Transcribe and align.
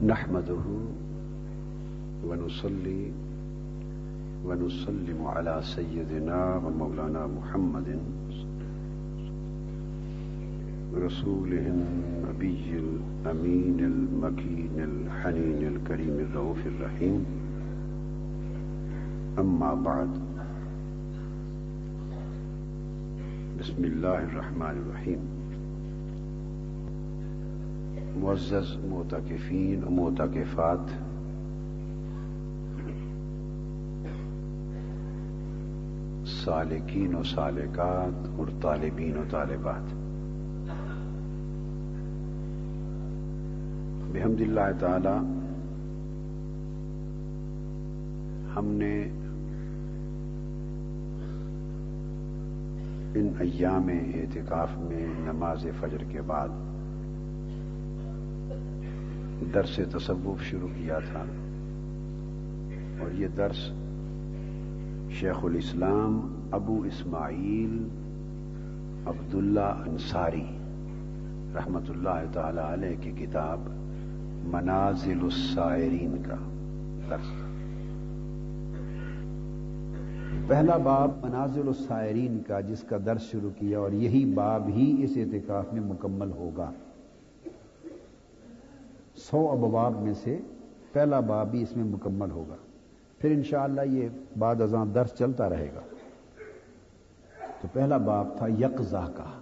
نحمده 0.00 0.64
ونصلي 2.24 3.12
ونسلم 4.44 5.26
على 5.26 5.60
سيدنا 5.62 6.56
ومولانا 6.64 7.26
محمد 7.26 7.98
رسوله 10.96 11.64
النبي 11.76 12.64
الأمين 12.84 13.78
المكين 13.80 14.74
الحنين 14.78 15.60
الكريم 15.72 16.16
الرؤوف 16.20 16.66
الرحيم. 16.66 17.24
أما 19.38 19.74
بعد، 19.74 20.12
بسم 23.60 23.84
الله 23.84 24.18
الرحمن 24.18 24.76
الرحيم. 24.80 25.39
معزز، 28.20 28.84
معتکفین 28.84 29.84
و 29.84 29.90
معتکفات۔ 29.90 30.78
سالکین 36.26 37.14
و 37.14 37.22
سالکات 37.22 38.28
اور 38.36 38.46
طالبین 38.62 39.16
و 39.16 39.22
طالبات۔ 39.30 39.82
بحمد 44.12 44.40
اللہ 44.40 44.80
تعالی، 44.80 45.16
ہم 48.56 48.66
نے 48.66 49.02
ان 53.14 53.28
ایام 53.38 53.88
اعتکاف 54.14 54.68
میں 54.78 55.06
نماز 55.20 55.66
فجر 55.80 56.04
کے 56.08 56.22
بعد 56.22 56.48
درس 59.54 59.80
تصوف 59.92 60.42
شروع 60.42 60.68
کیا 60.68 60.98
تھا۔ 60.98 61.24
اور 63.00 63.14
یہ 63.14 63.28
درس 63.36 63.70
شیخ 65.10 65.44
الاسلام 65.44 66.34
ابو 66.52 66.82
اسماعیل 66.82 67.88
عبداللہ 69.06 69.82
انصاری 69.86 70.44
رحمت 71.54 71.90
اللہ 71.90 72.32
تعالی 72.32 72.60
علیہ 72.60 72.96
کی 73.00 73.26
کتاب 73.26 73.60
منازل 74.44 75.18
السائرین 75.22 76.22
کا 76.28 76.36
درس۔ 77.10 77.32
پہلا 80.48 80.76
باب 80.76 81.10
منازل 81.22 81.66
السائرین 81.66 82.40
کا، 82.46 82.60
جس 82.60 82.80
کا 82.80 82.96
درس 83.06 83.22
شروع 83.22 83.50
کیا، 83.58 83.78
اور 83.78 83.92
یہی 83.92 84.24
باب 84.24 84.68
ہی 84.68 84.96
اس 84.98 85.10
اعتکاف 85.16 85.72
میں 85.72 85.82
مکمل 85.82 86.30
ہوگا۔ 86.30 86.70
سو 89.30 89.50
ابواب 89.50 90.02
میں 90.02 90.14
سے 90.14 90.38
پہلا 90.92 91.20
باب 91.20 91.50
بھی 91.50 91.62
اس 91.62 91.76
میں 91.76 91.84
مکمل 91.84 92.30
ہوگا۔ 92.30 92.56
پھر 93.18 93.30
انشاءاللہ 93.30 93.80
یہ 93.80 94.08
بعد 94.38 94.60
ازاں 94.60 94.86
درس 94.86 95.10
چلتا 95.18 95.50
رہے 95.50 95.68
گا۔ 95.74 95.80
تو 97.60 97.68
پہلا 97.72 97.96
باب 97.96 98.36
تھا 98.36 98.46
یکزا 98.48 99.04
کا۔ 99.16 99.40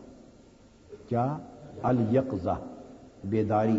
کیا؟ 1.09 1.37
الیقزا 1.83 2.55
بیداری۔ 3.25 3.79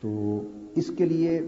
تو 0.00 0.40
اس 0.74 0.90
کے 0.98 1.04
لیے 1.04 1.40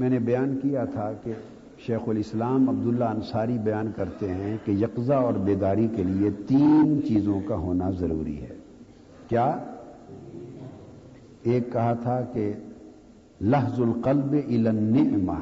میں 0.00 0.08
نے 0.08 0.18
بیان 0.18 0.58
کیا 0.62 0.84
تھا 0.84 1.12
کہ 1.24 1.32
شیخ 1.78 2.00
الاسلام 2.06 2.68
عبداللہ 2.68 3.04
انصاری 3.04 3.58
بیان 3.58 3.92
کرتے 3.96 4.34
ہیں 4.34 4.56
کہ 4.64 4.70
یکزا 4.70 5.16
اور 5.16 5.32
بیداری 5.32 5.88
کے 5.96 6.02
لیے 6.02 6.30
تین 6.46 7.00
چیزوں 7.08 7.40
کا 7.46 7.54
ہونا 7.54 7.90
ضروری 7.90 8.42
ہے۔ 8.42 8.56
کیا؟ 9.28 9.75
ایک 11.46 11.72
کہا 11.72 11.92
تھا 11.92 12.20
کہ 12.32 12.52
لحظ 13.40 13.80
القلب 13.80 14.32
النعمہ، 14.32 15.38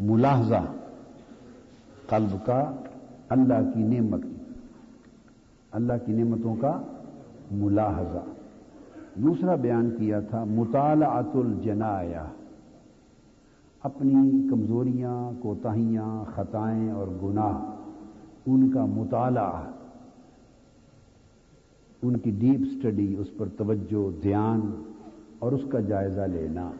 ملاحظہ 0.00 0.64
قلب 2.06 2.46
کا، 2.46 2.72
اللہ 3.28 3.70
کی 3.74 3.82
نعمت، 3.82 4.20
اللہ 5.72 5.92
کی 6.06 6.12
نعمتوں 6.12 6.54
کا 6.54 6.82
ملاحظہ۔ 7.50 8.24
دوسرا 9.14 9.54
بیان 9.54 9.90
کیا 9.98 10.20
تھا 10.20 10.44
مطالعات 10.44 11.36
الجنایا 11.36 12.24
اپنی 13.82 14.48
کمزوریاں، 14.50 15.42
کوتاہیاں، 15.42 16.24
خطائیں 16.34 16.90
اور 16.90 17.06
گناہ، 17.22 17.58
ان 18.46 18.70
کا 18.70 18.84
مطالعہ، 18.84 19.70
ان 22.02 22.16
کی 22.16 22.30
ڈیپ 22.30 22.60
سٹڈی، 22.72 23.16
اس 23.18 23.26
پر 23.36 23.48
توجہ، 23.56 24.22
دھیان 24.22 24.60
اور 25.38 25.52
اس 25.52 25.60
کا 25.70 25.80
جائزہ 25.80 26.20
لینا، 26.20 26.70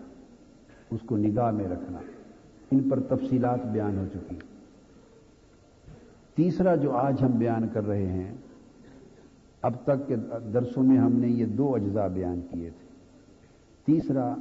اس 0.91 1.01
کو 1.07 1.17
نگاہ 1.17 1.51
میں 1.51 1.69
رکھنا، 1.69 1.99
ان 2.71 2.89
پر 2.91 3.01
تفصیلات 3.01 3.67
بیان 3.67 3.99
ہو 3.99 4.05
چکی۔ 4.15 4.37
تیسرا 6.35 6.75
جو 6.77 6.93
آج 6.93 7.23
ہم 7.23 7.31
بیان 7.31 7.69
کر 7.69 7.87
رہے 7.87 8.07
ہیں، 8.07 8.35
اب 9.63 9.75
تک 9.85 10.09
کے 10.09 10.17
درسوں 10.53 10.83
میں 10.83 10.99
ہم 10.99 11.13
نے 11.13 11.29
یہ 11.29 11.47
دو 11.47 11.75
اجزاء 11.75 12.09
بیان 12.09 12.41
کیے 12.51 12.71
تھے۔ 12.71 12.87
تیسرا، 13.85 14.35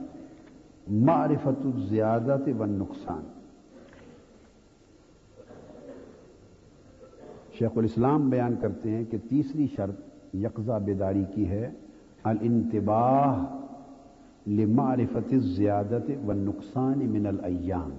معرفت 0.88 1.66
الزیادت 1.66 2.50
و 2.60 2.66
نقصان 2.66 3.24
شیخ 7.60 7.72
الاسلام 7.76 8.30
بیان 8.30 8.56
کرتے 8.62 8.92
ہیں 8.92 9.06
کہ 9.06 9.18
تیسری 9.30 9.68
شرط 9.76 10.36
یکزا 10.36 10.78
بیداری 10.78 11.24
کی 11.36 11.50
ہے، 11.50 11.70
الانتباہ 12.24 13.46
لمعرفت 14.48 15.34
الزیادت 15.34 16.12
و 16.28 16.34
نقصان 16.34 17.00
من 17.00 17.26
الایام 17.26 17.90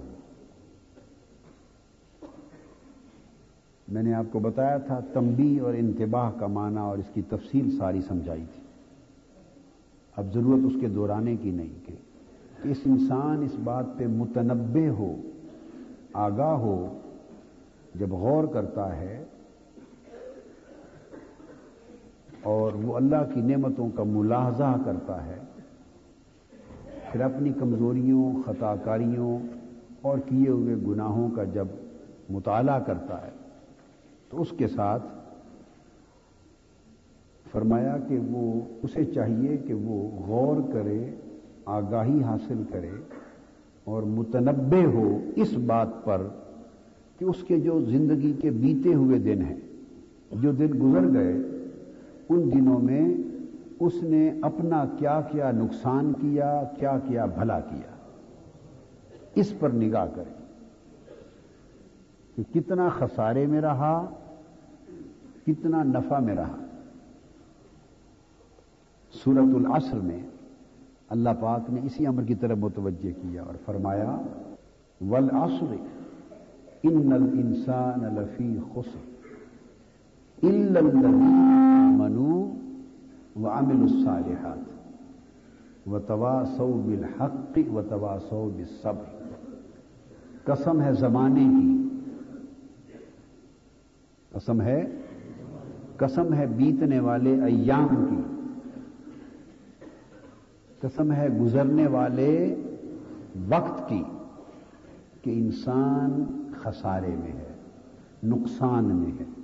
میں 3.87 4.03
نے 4.03 4.13
آپ 4.13 4.25
کو 4.31 4.39
بتایا 4.39 4.77
تھا 4.77 4.99
تمبی 5.13 5.59
اور 5.59 5.73
انتباہ 5.73 6.31
کا 6.39 6.47
معنی 6.47 6.77
اور 6.77 6.97
اس 6.97 7.13
کی 7.13 7.21
تفصیل 7.21 7.77
ساری 7.77 8.01
سمجھائی 8.01 8.45
تھی۔ 8.53 8.61
اب 10.17 10.33
ضرورت 10.33 10.65
اس 10.65 10.73
کے 10.81 10.87
دہرانے 10.87 11.35
کی 11.35 11.51
نہیں 11.51 11.85
کہ 11.85 11.95
اس 12.63 12.77
انسان 12.85 13.43
اس 13.43 13.55
بات 13.63 13.85
پہ 13.97 14.07
متنبع 14.07 14.87
ہو، 14.89 15.15
آگاہ 16.13 16.55
ہو، 16.57 16.97
جب 17.95 18.09
غور 18.11 18.43
کرتا 18.43 18.95
ہے 18.97 19.23
اور 22.43 22.73
وہ 22.73 22.95
اللہ 22.95 23.31
کی 23.33 23.41
نعمتوں 23.41 23.89
کا 23.89 24.03
ملاحظہ 24.03 24.75
کرتا 24.85 25.25
ہے 25.25 25.39
پھر 27.11 27.21
اپنی 27.21 27.51
کمزوریوں 27.59 28.31
خطا 28.45 28.75
کاریوں 28.75 29.37
اور 30.01 30.17
کیے 30.17 30.49
ہوئے 30.49 30.75
گناہوں 30.87 31.29
کا 31.29 31.43
جب 31.43 31.67
مطالعہ 32.29 32.79
کرتا 32.79 33.21
ہے، 33.25 33.31
تو 34.29 34.41
اس 34.41 34.51
کے 34.57 34.67
ساتھ 34.67 35.03
فرمایا 37.51 37.97
کہ 38.07 38.17
وہ، 38.31 38.61
اسے 38.83 39.05
چاہیے 39.05 39.57
کہ 39.57 39.73
وہ 39.73 39.97
غور 40.27 40.61
کرے، 40.73 40.99
آگاہی 41.65 42.23
حاصل 42.23 42.61
کرے 42.71 42.91
اور 43.87 44.03
متنبع 44.03 44.83
ہو 44.85 45.07
اس 45.35 45.53
بات 45.65 46.03
پر 46.05 46.27
کہ 47.17 47.25
اس 47.25 47.43
کے 47.43 47.57
جو 47.59 47.79
زندگی 47.81 48.33
کے 48.33 48.49
بیتے 48.51 48.93
ہوئے 48.93 49.19
دن 49.19 49.41
ہیں، 49.41 49.55
جو 50.31 50.51
دن 50.51 50.79
گزر 50.81 51.13
گئے، 51.13 51.33
ان 52.29 52.49
دنوں 52.53 52.79
میں 52.79 53.05
اس 53.79 53.93
نے 54.03 54.31
اپنا 54.41 54.85
کیا 54.97 55.21
کیا 55.31 55.51
نقصان 55.51 56.13
کیا 56.21 56.63
کیا 56.79 56.97
کیا 57.07 57.25
بھلا 57.25 57.59
کیا۔ 57.59 57.91
اس 59.35 59.53
پر 59.59 59.69
نگاہ 59.69 60.05
کریں 60.15 60.33
کہ 62.35 62.43
کتنا 62.53 62.89
خسارے 62.89 63.45
میں 63.45 63.61
رہا، 63.61 64.09
کتنا 65.45 65.83
نفع 65.83 66.19
میں 66.19 66.35
رہا۔ 66.35 66.57
سورت 69.11 69.55
العصر 69.55 69.97
میں 69.97 70.19
اللہ 71.09 71.29
پاک 71.39 71.69
نے 71.69 71.81
اسی 71.83 72.07
امر 72.07 72.23
کی 72.23 72.35
طرف 72.35 72.57
متوجہ 72.57 73.11
کیا 73.21 73.43
اور 73.43 73.55
فرمایا، 73.65 74.21
والعصر 75.09 75.73
ان 76.83 77.13
الانسان 77.13 78.15
لفی 78.15 78.57
خسر 78.73 80.45
الا 80.45 80.79
الذين 80.79 81.95
منو 81.97 82.53
وعملوا 83.41 83.87
الصالحات 83.91 84.79
وتواصوا 85.87 86.81
بالحق 86.85 87.59
وتواصوا 87.73 88.49
بالصبر۔ 88.55 89.33
قسم 90.43 90.81
ہے 90.81 90.93
زمانے 90.93 91.43
کی۔ 91.43 91.87
قسم 94.31 94.61
ہے؟ 94.61 94.87
قسم 95.97 96.33
ہے 96.33 96.45
بیتنے 96.45 96.99
والے 96.99 97.41
ایام 97.41 98.05
کی۔ 98.09 98.21
قسم 100.81 101.11
ہے 101.11 101.29
گزرنے 101.29 101.87
والے 101.87 102.55
وقت 103.49 103.89
کی 103.89 104.03
کہ 105.21 105.39
انسان 105.39 106.23
خسارے 106.57 107.15
میں 107.19 107.33
ہے، 107.33 107.53
نقصان 108.23 108.85
میں 108.85 109.11
ہے۔ 109.19 109.38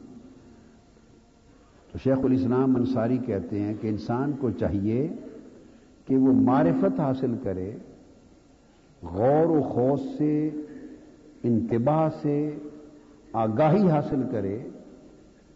شیخ 2.03 2.24
الاسلام 2.24 2.75
انصاری 2.75 3.18
کہتے 3.25 3.59
ہیں 3.59 3.74
کہ 3.81 3.88
انسان 3.88 4.31
کو 4.39 4.50
چاہیے 4.51 5.07
کہ 6.07 6.18
وہ 6.18 6.33
معرفت 6.42 7.00
حاصل 7.00 7.36
کرے، 7.44 7.71
غور 9.01 9.50
و 9.50 9.62
خوص 9.63 10.01
سے، 10.18 10.50
انتباہ 11.44 12.07
سے، 12.21 12.38
آگاہی 13.33 13.89
حاصل 13.89 14.21
کرے 14.31 14.57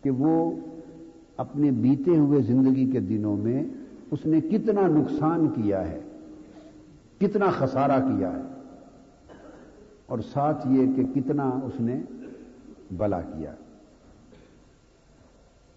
کہ 0.03 0.09
وہ 0.09 0.35
اپنے 1.37 1.71
بیتے 1.71 2.17
ہوئے 2.17 2.41
زندگی 2.41 2.85
کے 2.91 2.99
دنوں 2.99 3.37
میں 3.37 3.63
اس 4.11 4.25
نے 4.25 4.41
کتنا 4.41 4.87
نقصان 4.89 5.47
کیا 5.47 5.87
ہے، 5.89 5.99
کتنا 7.21 7.49
خسارہ 7.49 7.99
کیا 8.07 8.31
ہے، 8.33 8.43
اور 10.05 10.19
ساتھ 10.33 10.67
یہ 10.67 10.93
کہ 10.95 11.03
کتنا 11.13 11.49
اس 11.63 11.79
نے 11.79 12.01
بلا 12.97 13.21
کیا۔ 13.21 13.53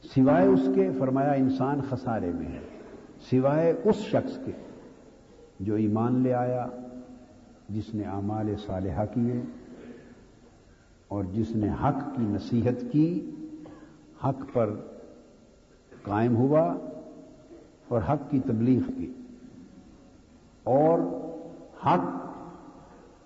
سوائے 0.02 0.46
اس 0.46 0.69
کے، 0.75 0.88
فرمایا 0.99 1.32
انسان 1.32 1.81
خسارے 1.88 2.31
میں 2.32 2.46
ہے، 2.46 2.60
سوائے 3.31 3.72
اس 3.84 3.96
شخص 3.96 4.38
کے 4.44 4.52
جو 5.60 5.75
ایمان 5.75 6.20
لے 6.22 6.34
آیا، 6.34 6.66
جس 7.69 7.94
نے 7.94 8.04
اعمال 8.04 8.54
صالحہ 8.66 9.04
کیے 9.14 9.40
اور 11.08 11.25
جس 11.25 11.54
نے 11.56 11.69
حق 11.84 12.00
کی 12.16 12.22
نصیحت 12.22 12.82
کی، 12.93 13.08
حق 14.25 14.43
پر 14.52 14.75
قائم 16.02 16.37
ہوا 16.37 16.75
اور 17.88 18.00
حق 18.08 18.31
کی 18.31 18.40
تبلیغ 18.40 18.90
کی 18.98 19.12
اور 20.66 20.98
حق 21.87 22.10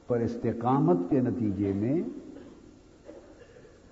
پر 0.07 0.21
استقامت 0.21 1.11
کے 1.11 1.21
نتیجے 1.21 1.73
میں 1.73 2.03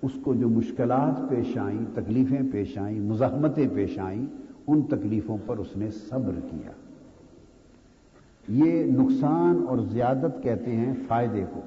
اس 0.05 0.11
کو 0.23 0.33
جو 0.33 0.49
مشکلات 0.49 1.29
پیش 1.29 1.57
آئیں، 1.57 1.85
تکلیفیں 1.93 2.41
پیش 2.51 2.77
آئیں، 2.77 2.99
مزاحمتیں 2.99 3.67
پیش 3.73 3.99
آئیں، 3.99 4.25
ان 4.67 4.81
تکلیفوں 4.81 5.37
پر 5.45 5.57
اس 5.57 5.77
نے 5.77 5.91
صبر 5.91 6.39
کیا۔ 6.51 6.71
یہ 8.47 8.91
نقصان 8.91 9.65
اور 9.69 9.77
زیادت 9.77 10.43
کہتے 10.43 10.75
ہیں 10.75 10.93
فائدے 11.07 11.43
کو۔ 11.53 11.61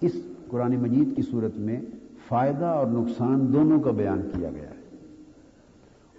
اس 0.00 0.12
قرآن 0.48 0.76
مجید 0.76 1.16
کی 1.16 1.22
صورت 1.22 1.58
میں 1.58 1.80
فائدہ 2.28 2.64
اور 2.64 2.86
نقصان 2.86 3.52
دونوں 3.52 3.80
کا 3.80 3.90
بیان 3.90 4.30
کیا 4.34 4.50
گیا 4.50 4.70
ہے۔ 4.70 4.96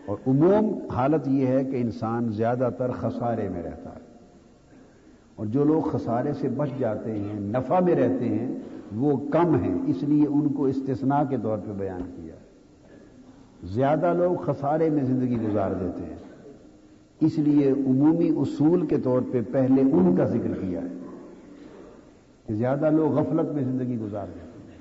اور 0.05 0.17
عموم 0.27 0.91
حالت 0.91 1.27
یہ 1.27 1.47
ہے 1.47 1.63
کہ 1.63 1.81
انسان 1.81 2.29
زیادہ 2.29 2.69
تر 2.77 2.91
خسارے 2.91 3.49
میں 3.49 3.63
رہتا 3.63 3.89
ہے۔ 3.95 4.01
اور 5.35 5.45
جو 5.45 5.63
لوگ 5.63 5.81
خسارے 5.81 6.33
سے 6.33 6.49
بچ 6.49 6.69
جاتے 6.79 7.11
ہیں، 7.11 7.39
نفع 7.39 7.79
میں 7.79 7.95
رہتے 7.95 8.25
ہیں 8.25 8.55
وہ 8.95 9.17
کم 9.31 9.55
ہیں، 9.55 9.77
اس 9.87 10.03
لیے 10.03 10.27
ان 10.27 10.49
کو 10.49 10.65
استثناء 10.65 11.23
کے 11.29 11.37
طور 11.43 11.57
پہ 11.57 11.71
بیان 11.77 12.01
کیا۔ 12.15 12.33
زیادہ 13.63 14.13
لوگ 14.17 14.35
خسارے 14.35 14.89
میں 14.89 15.03
زندگی 15.03 15.37
گزار 15.49 15.71
دیتے 15.71 16.03
ہیں۔ 16.03 16.15
اس 17.19 17.37
لیے 17.37 17.71
عمومی 17.71 18.29
اصول 18.29 18.85
کے 18.85 18.97
طور 18.97 19.21
پہ 19.31 19.41
پہلے 19.51 19.81
ان 19.81 20.15
کا 20.15 20.25
ذکر 20.25 20.53
کیا 20.61 20.81
ہے۔ 20.81 20.87
کہ 22.47 22.53
زیادہ 22.53 22.89
لوگ 22.89 23.11
غفلت 23.11 23.51
میں 23.53 23.63
زندگی 23.63 23.97
گزار 24.01 24.27
دیتے 24.27 24.71
ہیں۔ 24.71 24.77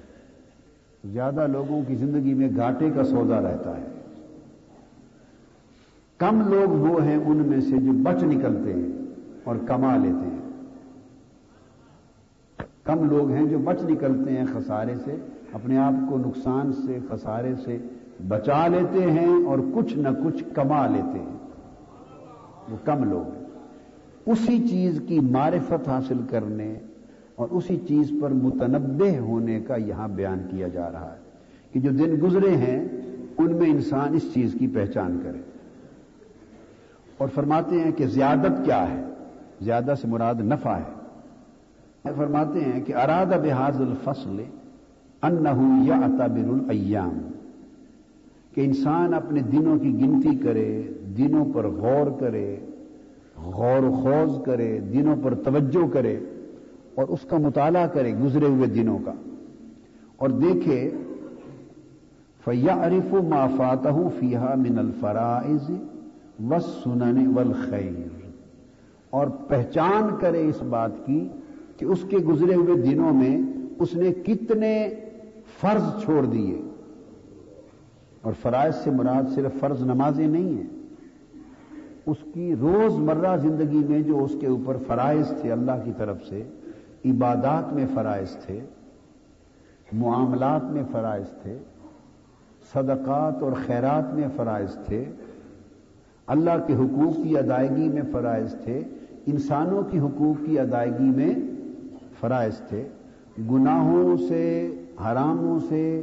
زیادہ 1.12 1.46
لوگوں 1.46 1.82
کی 1.88 1.94
زندگی 1.94 2.34
میں 2.34 2.48
گھاٹے 2.56 2.90
کا 2.94 3.04
سودا 3.04 3.40
رہتا 3.40 3.76
ہے۔ 3.76 3.86
کم 6.18 6.48
لوگ 6.48 6.70
وہ 6.70 7.04
ہیں 7.04 7.16
ان 7.16 7.36
میں 7.36 7.60
سے 7.60 7.76
جو 7.76 7.92
بچ 8.02 8.22
نکلتے 8.22 8.72
ہیں 8.72 8.86
اور 9.44 9.56
کما 9.66 9.96
لیتے 9.96 10.26
ہیں۔ 10.26 10.29
کم 12.90 13.10
لوگ 13.10 13.30
ہیں 13.30 13.46
جو 13.46 13.58
بچ 13.58 13.82
نکلتے 13.82 14.30
ہیں 14.32 14.44
خسارے 14.52 14.94
سے، 15.04 15.16
اپنے 15.52 15.78
آپ 15.78 15.92
کو 16.08 16.18
نقصان 16.18 16.72
سے، 16.72 16.98
خسارے 17.08 17.54
سے 17.64 17.78
بچا 18.28 18.66
لیتے 18.66 19.10
ہیں 19.10 19.44
اور 19.44 19.58
کچھ 19.74 19.98
نہ 19.98 20.08
کچھ 20.08 20.44
کما 20.54 20.86
لیتے 20.86 21.18
ہیں۔ 21.18 21.36
وہ 22.70 22.76
کم 22.84 23.04
لوگ 23.04 23.36
ہیں۔ 23.36 23.44
اسی 24.26 24.68
چیز 24.68 25.02
کی 25.06 25.20
معرفت 25.20 25.88
حاصل 25.88 26.18
کرنے 26.30 26.74
اور 27.34 27.48
اسی 27.50 27.76
چیز 27.76 28.12
پر 28.22 28.30
متنبع 28.30 29.18
ہونے 29.18 29.60
کا 29.60 29.76
یہاں 29.76 30.08
بیان 30.08 30.38
کیا 30.50 30.68
جا 30.68 30.92
رہا 30.92 31.12
ہے 31.12 31.30
کہ 31.72 31.80
جو 31.80 31.90
دن 31.90 32.14
گزرے 32.22 32.56
ہیں، 32.56 32.88
ان 33.38 33.56
میں 33.56 33.70
انسان 33.70 34.14
اس 34.14 34.34
چیز 34.34 34.56
کی 34.58 34.66
پہچان 34.66 35.20
کرے۔ 35.24 35.38
اور 37.18 37.28
فرماتے 37.34 37.80
ہیں 37.80 37.92
کہ 37.92 38.06
زیادت 38.06 38.64
کیا 38.64 38.90
ہے؟ 38.90 39.04
زیادہ 39.60 39.94
سے 40.00 40.08
مراد 40.08 40.34
نفع 40.34 40.70
ہے۔ 40.70 40.99
فرماتے 42.04 42.60
ہیں 42.60 42.80
کہ 42.84 42.94
اراد 42.96 43.32
بحاظ 43.42 43.80
الفصل 43.80 44.40
انہو 45.22 45.68
یا 45.84 45.96
الایام، 45.96 47.18
کہ 48.54 48.60
انسان 48.60 49.14
اپنے 49.14 49.40
دنوں 49.52 49.78
کی 49.78 49.92
گنتی 49.94 50.34
کرے، 50.38 50.70
دنوں 51.18 51.52
پر 51.54 51.66
غور 51.72 52.10
کرے، 52.20 52.48
غور 53.56 53.82
و 53.82 53.90
خوض 53.94 54.30
کرے، 54.44 54.78
دنوں 54.92 55.16
پر 55.22 55.34
توجہ 55.44 55.86
کرے 55.92 56.18
اور 56.94 57.08
اس 57.08 57.22
کا 57.28 57.38
مطالعہ 57.38 57.86
کرے 57.94 58.12
گزرے 58.14 58.46
ہوئے 58.46 58.66
دنوں 58.68 58.98
کا، 59.04 59.12
اور 60.16 60.30
دیکھے 60.40 60.78
فیا 62.44 62.74
عرف 62.82 63.14
و 63.14 63.22
مافات 63.28 63.86
فیحا 64.18 64.54
من 64.58 64.78
الفرائض 64.78 65.70
و 66.42 66.58
سنن 66.62 67.26
والخیر، 67.28 68.08
اور 69.12 69.26
پہچان 69.48 70.16
کرے 70.20 70.42
اس 70.48 70.62
بات 70.70 70.94
کی 71.06 71.20
کہ 71.80 71.84
اس 71.84 72.04
کے 72.08 72.16
گزرے 72.16 72.54
ہوئے 72.54 72.82
دنوں 72.82 73.12
میں 73.12 73.38
اس 73.78 73.94
نے 73.94 74.12
کتنے 74.12 74.94
فرض 75.60 76.04
چھوڑ 76.04 76.26
دیے 76.26 76.60
اور 78.22 78.32
فرائض 78.42 78.74
سے 78.74 78.90
مراد 78.90 79.34
صرف 79.34 79.60
فرض 79.60 79.82
نمازیں 79.82 80.26
نہیں 80.26 80.48
ہیں۔ 80.48 80.68
اس 82.06 82.16
کی 82.34 82.54
روز 82.60 82.96
مرہ 82.96 83.36
زندگی 83.36 83.82
میں 83.88 84.02
جو 84.02 84.24
اس 84.24 84.34
کے 84.40 84.46
اوپر 84.46 84.76
فرائض 84.86 85.32
تھے 85.40 85.52
اللہ 85.52 85.72
کی 85.84 85.92
طرف 85.96 86.16
سے، 86.28 86.42
عبادات 87.04 87.72
میں 87.72 87.86
فرائض 87.94 88.36
تھے، 88.36 88.60
معاملات 89.92 90.64
میں 90.64 90.82
فرائض 90.92 91.42
تھے، 91.42 91.58
صدقات 92.72 93.42
اور 93.42 93.52
خیرات 93.66 94.14
میں 94.14 94.28
فرائض 94.36 94.76
تھے، 94.86 95.04
اللہ 96.26 96.66
کے 96.66 96.74
حقوق 96.74 97.16
کی 97.22 97.38
ادائیگی 97.38 97.88
میں 97.88 98.02
فرائض 98.12 98.54
تھے، 98.64 98.82
انسانوں 99.26 99.82
کی 99.82 99.98
حقوق 99.98 100.46
کی 100.46 100.58
ادائیگی 100.58 101.10
میں 101.16 101.34
فرائض 102.20 102.56
تھے، 102.68 102.88
گناہوں 103.50 104.16
سے، 104.28 104.74
حراموں 105.04 105.58
سے، 105.68 106.02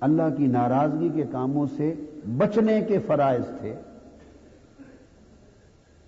اللہ 0.00 0.34
کی 0.36 0.46
ناراضگی 0.46 1.08
کے 1.14 1.24
کاموں 1.30 1.66
سے 1.76 1.94
بچنے 2.36 2.80
کے 2.88 2.98
فرائض 2.98 3.44
تھے۔ 3.60 3.74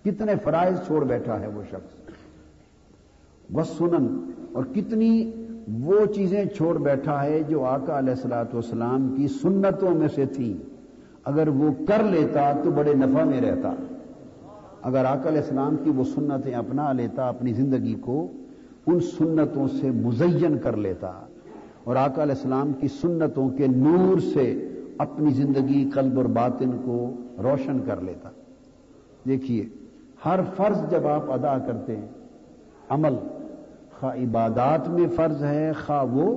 کتنے 0.05 0.33
فرائض 0.45 0.77
چھوڑ 0.87 1.05
بیٹھا 1.05 1.41
ہے 1.41 1.47
وہ 1.47 1.63
شخص۔ 1.71 2.11
وہ 3.53 3.63
سنن، 3.63 4.31
اور 4.53 4.65
کتنی 4.75 5.33
وہ 5.83 6.05
چیزیں 6.07 6.45
چھوڑ 6.45 6.79
بیٹھا 6.79 7.23
ہے 7.25 7.41
جو 7.49 7.65
آقا 7.65 7.99
علیہ 7.99 8.11
السلاۃ 8.11 8.53
والسلام 8.53 9.15
کی 9.17 9.29
سنتوں 9.29 9.91
میں 9.91 10.09
سے 10.15 10.27
تھیں۔ 10.27 10.55
اگر 11.25 11.49
وہ 11.49 11.71
کر 11.89 12.03
لیتا 12.03 12.53
تو 12.65 12.71
بڑے 12.71 12.95
نفع 12.95 13.25
میں 13.25 13.41
رہتا۔ 13.41 13.75
اگر 14.83 15.05
آقا 15.05 15.29
علیہ 15.29 15.41
السلام 15.41 15.77
کی 15.85 15.91
وہ 15.91 16.05
سنتیں 16.05 16.55
اپنا 16.55 16.93
لیتا 16.93 17.29
اپنی 17.29 17.53
زندگی 17.53 17.95
کو 18.01 18.33
ان 18.87 19.01
سنتوں 19.01 19.69
سے 19.69 19.91
مزین 19.91 20.59
کر 20.59 20.77
لیتا 20.77 21.13
اور 21.85 21.97
آقا 21.97 22.23
علیہ 22.23 22.35
السلام 22.35 22.73
کی 22.73 22.89
سنتوں 22.89 23.49
کے 23.49 23.67
نور 23.67 24.19
سے 24.19 24.69
اپنی 24.99 25.31
زندگی، 25.31 25.91
قلب 25.95 26.17
اور 26.17 26.25
باطن 26.25 26.71
کو 26.85 27.11
روشن 27.43 27.79
کر 27.87 28.01
لیتا۔ 28.01 28.31
دیکھیے، 29.29 29.67
ہر 30.25 30.41
فرض 30.57 30.91
جب 30.91 31.07
آپ 31.07 31.33
ادا 31.33 31.59
کرتے 31.59 31.97
ہیں، 31.97 32.09
عمل 32.89 33.15
خواہ 34.01 34.15
عبادات 34.15 34.89
میں 34.89 35.09
فرض 35.17 35.45
ہے، 35.45 35.73
خواہ 35.87 36.05
وہ 36.05 36.37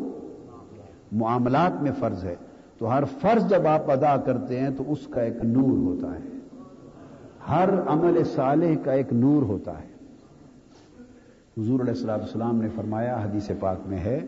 معاملات 1.12 1.82
میں 1.82 1.92
فرض 2.00 2.24
ہے، 2.24 2.36
تو 2.77 2.92
ہر 2.92 3.04
فرض 3.22 3.50
جب 3.50 3.68
آپ 3.68 3.92
ادا 3.92 4.18
کرتے 4.18 4.60
ہیں 4.60 4.70
تو 4.77 4.84
اس 4.88 5.08
کا 5.08 5.22
ایک 5.22 5.46
نور 5.46 5.77
ہوتا 5.77 6.16
ہے۔ 6.16 6.38
ہر 7.50 7.70
عمل 7.88 8.24
صالح 8.24 8.74
کا 8.84 8.92
ایک 8.92 9.13
نور 9.13 9.42
ہوتا 9.42 9.82
ہے۔ 9.82 9.97
حضور 11.57 11.79
علیہ 11.79 11.91
السلام 11.91 12.19
السلام 12.21 12.61
نے 12.61 12.67
فرمایا، 12.75 13.17
حدیث 13.23 13.51
پاک 13.59 13.77
میں 13.85 13.97
ہے 13.97 14.19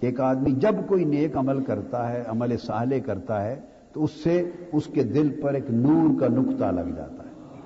کہ 0.00 0.06
ایک 0.06 0.20
آدمی 0.20 0.50
جب 0.50 0.74
کوئی 0.86 1.04
نیک 1.04 1.36
عمل 1.36 1.64
کرتا 1.64 2.12
ہے، 2.12 2.22
عمل 2.26 2.56
صالح 2.56 2.96
کرتا 3.06 3.44
ہے، 3.44 3.60
تو 3.92 4.04
اس 4.04 4.10
سے 4.10 4.50
اس 4.72 4.86
کے 4.86 5.02
دل 5.02 5.40
پر 5.42 5.54
ایک 5.54 5.70
نور 5.70 6.20
کا 6.20 6.26
نقطہ 6.28 6.64
لگ 6.64 6.90
جاتا 6.96 7.22
ہے۔ 7.24 7.58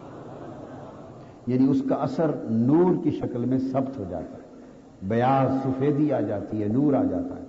یعنی 1.46 1.70
اس 1.70 1.82
کا 1.88 1.94
اثر 1.94 2.30
نور 2.50 3.04
کی 3.04 3.10
شکل 3.10 3.44
میں 3.44 3.58
ثبت 3.58 3.98
ہو 3.98 4.04
جاتا 4.08 4.36
ہے۔ 4.36 4.64
بیاض 5.02 5.50
سفیدی 5.64 6.12
آ 6.12 6.20
جاتی 6.20 6.62
ہے، 6.62 6.68
نور 6.68 6.94
آ 6.94 7.02
جاتا 7.02 7.36
ہے۔ 7.36 7.44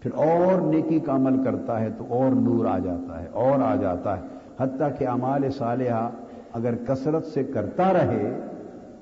پھر 0.00 0.10
اور 0.14 0.60
نیکی 0.60 0.98
کا 0.98 1.14
عمل 1.14 1.44
کرتا 1.44 1.80
ہے 1.80 1.88
تو 1.98 2.04
اور 2.08 2.30
نور 2.30 2.66
آ 2.66 2.78
جاتا 2.78 3.22
ہے، 3.22 3.28
اور 3.32 3.60
آ 3.60 3.74
جاتا 3.74 4.16
ہے۔ 4.16 4.22
حتیٰ 4.60 4.88
کہ 4.98 5.06
اعمال 5.08 5.50
صالحہ 5.50 6.10
اگر 6.52 6.74
کثرت 6.88 7.26
سے 7.26 7.44
کرتا 7.44 7.92
رہے 7.92 8.40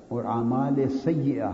اور 0.09 0.25
اعمال 0.25 0.89
سیاح 1.05 1.51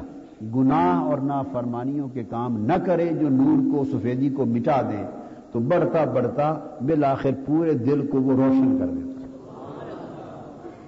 گناہ 0.55 1.03
اور 1.03 1.19
نافرمانیوں 1.19 2.09
کے 2.09 2.25
کام 2.25 2.65
نہ 2.67 2.73
کرے 2.87 3.09
جو 3.21 3.29
نور 3.29 3.77
کو، 3.77 3.99
سفیدی 3.99 4.31
کو 4.31 4.45
مٹا 4.45 4.83
دیں 4.83 5.07
تو 5.53 5.61
بڑھتا 5.61 6.05
بڑھتا 6.05 6.59
بالآخر 6.87 7.31
پورے 7.47 7.75
دل 7.75 8.07
کو 8.07 8.21
وہ 8.21 8.33
روشن 8.33 8.77
کر 8.79 8.87
دیتا 8.87 9.11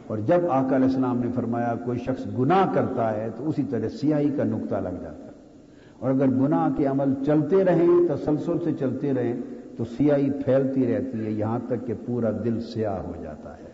اور 0.06 0.18
جب 0.18 0.40
آقا 0.50 0.76
علیہ 0.76 0.86
السلام 0.86 1.18
نے 1.18 1.26
فرمایا 1.34 1.74
کوئی 1.84 1.98
شخص 1.98 2.26
گناہ 2.38 2.74
کرتا 2.74 3.16
ہے، 3.16 3.28
تو 3.36 3.48
اسی 3.48 3.62
طرح 3.62 3.88
سیاہی 3.88 4.28
کا 4.36 4.44
نقطہ 4.44 4.74
لگ 4.74 5.02
جاتا 5.02 5.24
ہے۔ 5.24 5.30
اور 5.98 6.10
اگر 6.10 6.26
گناہ 6.26 6.68
کے 6.76 6.86
عمل 6.86 7.24
چلتے 7.26 7.64
رہیں، 7.64 8.08
تسلسل 8.08 8.58
سے 8.64 8.72
چلتے 8.72 9.14
رہیں، 9.14 9.36
تو 9.76 9.84
سیاہی 9.84 10.30
پھیلتی 10.30 10.94
رہتی 10.94 11.24
ہے۔ 11.24 11.30
یہاں 11.30 11.58
تک 11.68 11.86
کہ 11.86 11.94
پورا 12.06 12.30
دل 12.44 12.60
سیاہ 12.60 13.02
ہو 13.02 13.12
جاتا 13.22 13.50
ہے۔ 13.50 13.68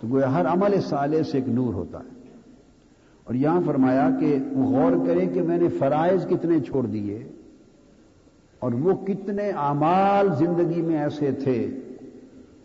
تو 0.00 0.06
گویا 0.10 0.34
ہر 0.34 0.46
عمل 0.46 0.80
سالے 0.80 1.22
سے 1.22 1.38
ایک 1.38 1.48
نور 1.48 1.74
ہوتا 1.74 1.98
ہے۔ 1.98 2.17
اور 3.28 3.34
یہاں 3.34 3.60
فرمایا 3.66 4.10
کہ 4.20 4.38
وہ 4.52 4.64
غور 4.64 5.06
کرے 5.06 5.26
کہ 5.26 5.42
میں 5.42 5.58
نے 5.58 5.68
فرائض 5.68 6.26
کتنے 6.26 6.60
چھوڑ 6.60 6.86
دیے 6.86 7.28
اور 8.58 8.72
وہ 8.72 8.92
کتنے 9.06 9.50
اعمال 9.50 10.28
زندگی 10.38 10.82
میں 10.82 10.98
ایسے 10.98 11.32
تھے، 11.32 11.80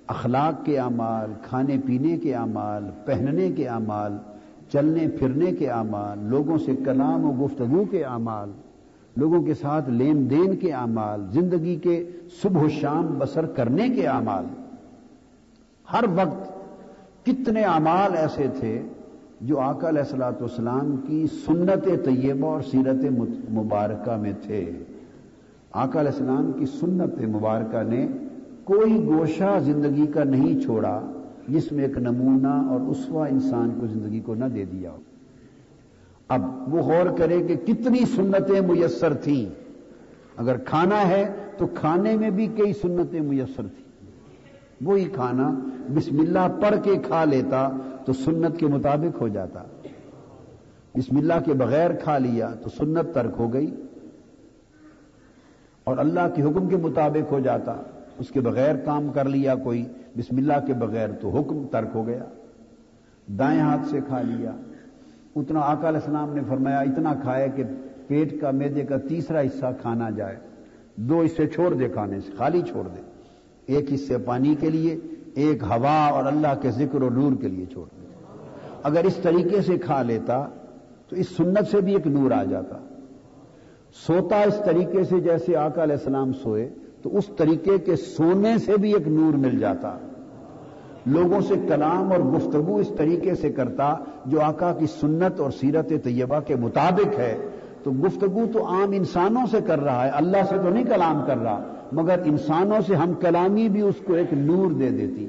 اخلاق 0.07 0.65
کے 0.65 0.79
اعمال، 0.79 1.33
کھانے 1.41 1.77
پینے 1.85 2.17
کے 2.17 2.35
اعمال، 2.35 2.83
پہننے 3.05 3.51
کے 3.51 3.67
اعمال، 3.67 4.17
چلنے 4.71 5.07
پھرنے 5.07 5.51
کے 5.51 5.69
اعمال، 5.69 6.19
لوگوں 6.19 6.57
سے 6.57 6.75
کلام 6.85 7.25
و 7.25 7.45
گفتگو 7.45 7.83
کے 7.91 8.03
اعمال، 8.03 8.51
لوگوں 9.15 9.41
کے 9.41 9.53
ساتھ 9.53 9.89
لین 9.89 10.29
دین 10.29 10.55
کے 10.55 10.73
اعمال، 10.73 11.25
زندگی 11.31 11.75
کے 11.75 12.03
صبح 12.41 12.61
و 12.61 12.69
شام 12.69 13.05
بسر 13.17 13.45
کرنے 13.45 13.89
کے 13.89 14.07
اعمال۔ 14.07 14.45
ہر 15.93 16.03
وقت 16.15 16.51
کتنے 17.25 17.61
اعمال 17.61 18.17
ایسے 18.17 18.47
تھے 18.59 18.81
جو 19.43 19.59
آقا 19.59 19.89
علیہ 19.89 19.99
السلاۃ 19.99 20.41
والسلام 20.41 20.95
کی 21.07 21.25
سنت 21.45 21.87
طیبہ 22.05 22.47
اور 22.47 22.61
سیرت 22.61 23.03
مبارکہ 23.51 24.15
میں 24.17 24.31
تھے۔ 24.41 24.63
آقا 25.71 25.99
علیہ 25.99 26.11
السلام 26.11 26.51
کی 26.51 26.65
سنت 26.79 27.21
مبارکہ 27.35 27.81
نے 27.83 28.07
کوئی 28.63 29.05
گوشہ 29.05 29.57
زندگی 29.63 30.05
کا 30.07 30.23
نہیں 30.23 30.59
چھوڑا 30.61 30.99
جس 31.47 31.71
میں 31.71 31.83
ایک 31.83 31.97
نمونہ 31.97 32.53
اور 32.69 32.79
اسوا 32.81 33.25
انسان 33.27 33.69
کو 33.79 33.87
زندگی 33.87 34.19
کو 34.19 34.35
نہ 34.35 34.45
دے 34.45 34.65
دیا 34.65 34.91
اب 36.27 36.41
وہ 36.73 36.81
غور 36.81 37.17
کرے 37.17 37.41
کہ 37.47 37.55
کتنی 37.65 38.05
سنتیں 38.15 38.61
میسر 38.61 39.13
تھیں۔ 39.13 39.45
اگر 40.37 40.57
کھانا 40.57 41.07
ہے 41.07 41.23
تو 41.57 41.67
کھانے 41.73 42.15
میں 42.17 42.29
بھی 42.29 42.47
کئی 42.55 42.73
سنتیں 42.73 43.21
میسر 43.21 43.67
تھیں۔ 43.75 43.91
وہی 44.85 45.03
کھانا 45.03 45.49
بسم 45.95 46.19
اللہ 46.19 46.47
پڑھ 46.61 46.75
کے 46.83 46.95
کھا 47.03 47.23
لیتا 47.25 47.69
تو 48.05 48.13
سنت 48.13 48.59
کے 48.59 48.67
مطابق 48.67 49.21
ہو 49.21 49.27
جاتا۔ 49.27 49.63
بسم 50.97 51.17
اللہ 51.17 51.33
کے 51.45 51.53
بغیر 51.53 51.93
کھا 51.93 52.17
لیا 52.17 52.49
تو 52.63 52.69
سنت 52.69 53.13
ترک 53.13 53.33
ہو 53.39 53.53
گئی۔ 53.53 53.75
اور 55.83 55.97
اللہ 55.97 56.19
کے 56.35 56.41
حکم 56.41 56.69
کے 56.69 56.77
مطابق 56.77 57.31
ہو 57.31 57.39
جاتا۔ 57.39 57.75
اس 58.19 58.29
کے 58.29 58.41
بغیر 58.41 58.75
کام 58.75 59.11
کر 59.13 59.25
لیا 59.25 59.55
کوئی۔ 59.55 59.85
بسم 60.17 60.37
اللہ 60.37 60.53
کے 60.67 60.73
بغیر 60.73 61.09
تو 61.21 61.29
حکم 61.29 61.67
ترک 61.71 61.87
ہو 61.95 62.07
گیا۔ 62.07 62.23
دائیں 63.27 63.59
ہاتھ 63.59 63.89
سے 63.89 63.99
کھا 64.07 64.21
لیا۔ 64.21 64.51
اتنا 65.35 65.59
آقا 65.59 65.89
علیہ 65.89 65.99
السلام 65.99 66.33
نے 66.33 66.41
فرمایا، 66.47 66.79
اتنا 66.79 67.13
کھایا 67.21 67.47
کہ 67.47 67.63
پیٹ 68.07 68.41
کا 68.41 68.51
میدے 68.51 68.81
کا 68.81 68.97
تیسرا 68.97 69.41
حصہ 69.41 69.65
کھانا 69.81 70.09
جائے۔ 70.09 70.35
دو 70.95 71.21
حصے 71.21 71.47
چھوڑ 71.47 71.73
دے 71.73 71.89
کھانے 71.89 72.19
سے، 72.19 72.31
خالی 72.37 72.61
چھوڑ 72.61 72.87
دے۔ 72.87 73.01
ایک 73.65 73.93
حصے 73.93 74.17
پانی 74.17 74.55
کے 74.59 74.69
لیے 74.69 74.99
ایک 75.35 75.63
ہوا 75.63 76.07
اور 76.07 76.23
اللہ 76.25 76.53
کے 76.61 76.71
ذکر 76.71 77.01
و 77.01 77.09
نور 77.09 77.31
کے 77.41 77.47
لیے 77.47 77.65
چھوڑ 77.65 77.85
دے 77.85 78.03
اگر 78.83 79.03
اس 79.03 79.15
طریقے 79.15 79.61
سے 79.61 79.77
کھا 79.77 80.01
لیتا، 80.01 80.47
تو 81.09 81.15
اس 81.15 81.35
سنت 81.37 81.71
سے 81.71 81.81
بھی 81.81 81.93
ایک 81.93 82.07
نور 82.07 82.31
آ 82.31 82.43
جاتا۔ 82.43 82.77
سوتا 84.07 84.41
اس 84.41 84.61
طریقے 84.65 85.03
سے 85.03 85.19
جیسے 85.19 85.55
آقا 85.55 85.83
علیہ 85.83 85.95
السلام 85.95 86.33
سوئے، 86.33 86.69
تو 87.01 87.17
اس 87.17 87.27
طریقے 87.37 87.77
کے 87.77 87.95
سونے 87.95 88.57
سے 88.57 88.77
بھی 88.77 88.93
ایک 88.93 89.07
نور 89.07 89.33
مل 89.33 89.59
جاتا۔ 89.59 89.97
لوگوں 91.05 91.41
سے 91.41 91.53
کلام 91.67 92.11
اور 92.11 92.19
گفتگو 92.19 92.75
اس 92.75 92.91
طریقے 92.97 93.35
سے 93.35 93.49
کرتا 93.49 93.95
جو 94.25 94.41
آقا 94.41 94.73
کی 94.73 94.85
سنت 94.85 95.39
اور 95.39 95.51
سیرت 95.51 95.89
طیبہ 96.03 96.39
کے 96.39 96.55
مطابق 96.55 97.19
ہے۔ 97.19 97.37
تو 97.83 97.91
گفتگو 97.91 98.45
تو 98.53 98.65
عام 98.65 98.91
انسانوں 98.91 99.45
سے 99.51 99.57
کر 99.67 99.79
رہا 99.79 100.05
ہے، 100.05 100.09
اللہ 100.09 100.37
سے 100.49 100.57
تو 100.57 100.69
نہیں 100.69 100.83
کلام 100.83 101.23
کر 101.27 101.37
رہا۔ 101.37 101.73
مگر 101.93 102.21
انسانوں 102.25 102.81
سے 102.87 102.95
ہم 102.95 103.13
کلامی 103.13 103.69
بھی 103.69 103.81
اس 103.81 103.95
کو 104.05 104.13
ایک 104.13 104.33
نور 104.33 104.71
دے 104.71 104.89
دیتی۔ 104.89 105.27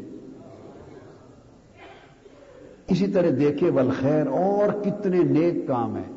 اسی 2.89 3.07
طرح 3.07 3.31
دیکھے 3.39 3.71
والخیر، 3.71 4.27
اور 4.27 4.73
کتنے 4.83 5.23
نیک 5.23 5.67
کام 5.67 5.97
ہیں 5.97 6.13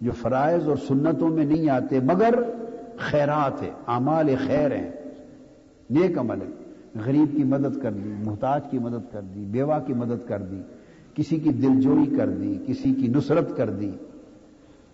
جو 0.00 0.12
فرائض 0.12 0.68
اور 0.68 0.76
سنتوں 0.76 1.28
میں 1.28 1.44
نہیں 1.44 1.68
آتے، 1.70 2.00
مگر 2.00 2.34
خیرات 2.98 3.62
ہے 3.62 3.70
اعمال 3.86 4.34
خیر 4.46 4.74
ہیں۔ 4.76 4.90
نیک 5.90 6.18
عمل 6.18 6.40
ہے 6.40 7.00
غریب 7.04 7.36
کی 7.36 7.44
مدد 7.44 7.80
کر 7.82 7.92
دی، 7.92 8.12
محتاج 8.24 8.60
کی 8.70 8.78
مدد 8.78 9.12
کر 9.12 9.20
دی، 9.34 9.44
بیوہ 9.44 9.78
کی 9.86 9.92
مدد 9.92 10.28
کر 10.28 10.42
دی، 10.42 10.60
کسی 11.14 11.36
کی 11.36 11.50
دلجوئی 11.52 12.06
کر 12.16 12.28
دی، 12.28 12.58
کسی 12.66 12.92
کی 12.94 13.08
نصرت 13.08 13.56
کر 13.56 13.70
دی۔ 13.70 13.90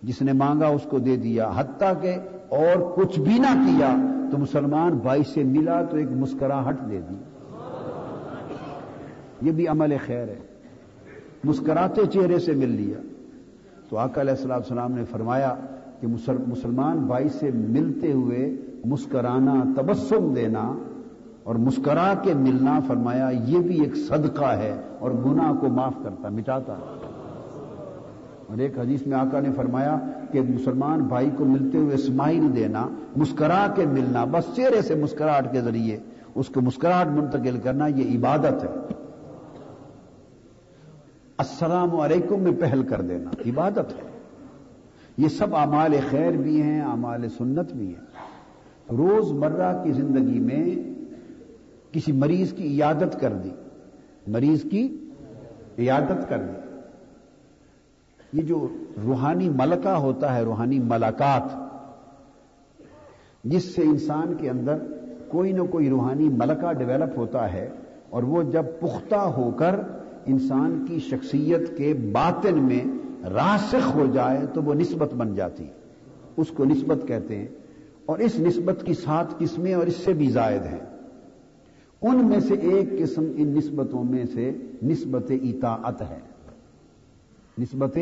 جس 0.03 0.21
نے 0.21 0.33
مانگا 0.33 0.67
اس 0.67 0.85
کو 0.89 0.99
دے 0.99 1.15
دیا، 1.15 1.51
حتیٰ 1.55 1.93
کہ 2.01 2.15
اور 2.49 2.91
کچھ 2.95 3.19
بھی 3.19 3.37
نہ 3.39 3.53
کیا 3.65 3.95
تو 4.31 4.37
مسلمان 4.37 4.91
بھائی 4.91 5.23
سے 5.23 5.43
ملا 5.43 5.81
تو 5.81 5.97
ایک 5.97 6.07
مسکراہٹ 6.11 6.75
دے 6.89 6.99
دی۔ 7.09 7.15
یہ 9.41 9.51
بھی 9.51 9.67
عمل 9.67 9.95
خیر 10.05 10.27
ہے۔ 10.27 10.39
مسکراتے 11.43 12.05
چہرے 12.05 12.39
سے 12.39 12.51
مل 12.51 12.69
لیا۔ 12.69 12.97
تو 13.89 13.97
آقا 13.97 14.21
علیہ 14.21 14.31
السلام 14.31 14.57
السلام 14.57 14.91
نے 14.91 15.05
فرمایا 15.05 15.55
کہ 15.99 16.07
مسلمان 16.47 16.97
بھائی 16.97 17.29
سے 17.29 17.51
ملتے 17.53 18.11
ہوئے 18.11 18.55
مسکرانا، 18.85 19.63
تبسم 19.75 20.33
دینا 20.33 20.73
اور 21.43 21.55
مسکرا 21.55 22.13
کے 22.23 22.33
ملنا، 22.33 22.79
فرمایا 22.87 23.29
یہ 23.29 23.59
بھی 23.59 23.81
ایک 23.81 23.95
صدقہ 23.95 24.45
ہے 24.45 24.81
اور 24.99 25.11
گناہ 25.11 25.53
کو 25.53 25.67
معاف 25.67 25.93
کرتا، 26.03 26.29
مٹاتا۔ 26.29 26.73
اور 28.51 28.59
ایک 28.59 28.79
حدیث 28.79 29.07
میں 29.07 29.17
آقا 29.17 29.39
نے 29.39 29.49
فرمایا 29.55 29.97
کہ 30.31 30.41
مسلمان 30.41 30.99
بھائی 30.99 31.29
کو 31.37 31.45
ملتے 31.45 31.77
ہوئے 31.77 31.95
اسماعیل 31.95 32.55
دینا، 32.55 32.87
مسکرا 33.15 33.67
کے 33.75 33.85
ملنا، 33.85 34.25
بس 34.31 34.55
چہرے 34.55 34.81
سے 34.81 34.95
مسکراہٹ 34.95 35.51
کے 35.51 35.61
ذریعے 35.61 35.97
اس 36.35 36.47
کو 36.47 36.61
مسکراہٹ 36.61 37.07
منتقل 37.07 37.57
کرنا 37.63 37.87
یہ 37.87 38.17
عبادت 38.17 38.63
ہے۔ 38.63 38.69
السلام 41.37 41.95
علیکم 41.95 42.39
میں 42.39 42.51
پہل 42.59 42.83
کر 42.83 43.01
دینا، 43.01 43.29
عبادت 43.45 43.77
ہے۔ 43.77 44.19
یہ 45.17 45.27
سب 45.27 45.55
اعمال 45.55 45.95
خیر 46.09 46.31
بھی 46.31 46.61
ہیں، 46.61 46.81
اعمال 46.81 47.29
سنت 47.29 47.73
بھی 47.73 47.87
ہیں۔ 47.87 48.05
روز 48.91 49.31
مرہ 49.31 49.83
کی 49.83 49.91
زندگی 49.91 50.39
میں 50.39 50.75
کسی 51.91 52.11
مریض 52.11 52.53
کی 52.53 52.63
عیادت 52.63 53.19
کر 53.21 53.33
دی۔ 53.33 53.49
مریض 54.27 54.61
کی 54.71 55.09
عیادت 55.79 56.29
کر 56.29 56.37
دی۔ 56.37 56.60
یہ 58.33 58.41
جو 58.41 58.67
روحانی 59.05 59.49
ملکہ 59.49 59.89
ہوتا 59.89 60.35
ہے، 60.35 60.43
روحانی 60.43 60.79
ملاقات، 60.79 61.71
جس 63.43 63.75
سے 63.75 63.81
انسان 63.81 64.33
کے 64.33 64.49
اندر 64.49 64.77
کوئی 65.27 65.51
نہ 65.51 65.63
کوئی 65.63 65.89
روحانی 65.89 66.29
ملکہ 66.29 66.73
ڈیولپ 66.73 67.17
ہوتا 67.17 67.53
ہے 67.53 67.69
اور 68.09 68.23
وہ 68.23 68.43
جب 68.43 68.65
پختہ 68.79 69.15
ہو 69.15 69.51
کر 69.51 69.79
انسان 70.25 70.85
کی 70.87 70.99
شخصیت 70.99 71.77
کے 71.77 71.93
باطن 71.93 72.63
میں 72.63 72.81
راسخ 73.29 73.95
ہو 73.95 74.05
جائے 74.13 74.45
تو 74.53 74.63
وہ 74.63 74.73
نسبت 74.73 75.13
بن 75.13 75.35
جاتی۔ 75.35 75.65
اس 76.37 76.47
کو 76.47 76.65
نسبت 76.65 77.07
کہتے 77.07 77.35
ہیں۔ 77.37 77.47
اور 78.05 78.19
اس 78.19 78.39
نسبت 78.39 78.83
کی 78.85 78.93
سات 78.93 79.37
قسمیں 79.37 79.73
اور 79.73 79.87
اس 79.87 79.95
سے 79.95 80.13
بھی 80.13 80.29
زائد 80.29 80.61
ہیں۔ 80.61 80.79
ان 82.01 82.25
میں 82.25 82.39
سے 82.39 82.53
ایک 82.53 82.99
قسم 82.99 83.31
ان 83.35 83.47
نسبتوں 83.47 84.03
میں 84.03 84.25
سے 84.33 84.51
نسبت 84.83 85.31
اطاعت 85.43 86.01
ہے۔ 86.01 86.30
نسبت 87.61 87.97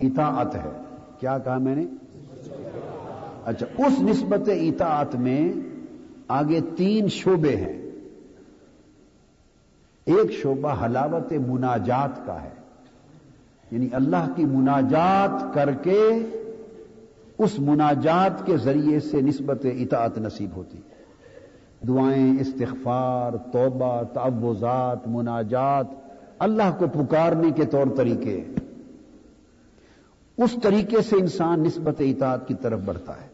اطاعت 0.00 0.54
ہے۔ 0.54 0.70
کیا 1.20 1.38
کہا 1.38 1.58
میں 1.58 1.76
نے؟ 1.76 1.86
اچھا 3.44 3.66
اس 3.78 4.00
نسبت 4.00 4.48
اطاعت 4.48 5.14
میں 5.14 5.52
آگے 6.28 6.60
تین 6.76 7.08
شعبے 7.08 7.56
ہیں۔ 7.56 7.82
ایک 10.04 10.32
شعبہ 10.32 10.84
حلاوت 10.84 11.32
مناجات 11.32 12.26
کا 12.26 12.42
ہے۔ 12.42 12.50
یعنی 13.70 13.88
اللہ 13.92 14.32
کی 14.36 14.44
مناجات 14.44 15.54
کر 15.54 15.72
کے 15.72 16.10
اس 17.38 17.58
مناجات 17.58 18.46
کے 18.46 18.56
ذریعے 18.56 19.00
سے 19.00 19.20
نسبت 19.20 19.66
اطاعت 19.78 20.18
نصیب 20.18 20.50
ہوتی۔ 20.56 20.78
دعائیں 21.88 22.38
استغفار، 22.40 23.32
توبہ 23.52 24.02
تعوضات 24.02 25.08
مناجات 25.08 25.86
اللہ 26.42 26.70
کو 26.78 26.86
پکارنے 26.86 27.50
کے 27.50 27.64
طور 27.64 27.86
طریقے، 27.96 28.44
اس 30.36 30.50
طریقے 30.62 31.02
سے 31.02 31.16
انسان 31.16 31.62
نسبت 31.62 31.94
اطاعت 31.98 32.48
کی 32.48 32.54
طرف 32.54 32.80
بڑھتا 32.84 33.12
ہے۔ 33.12 33.28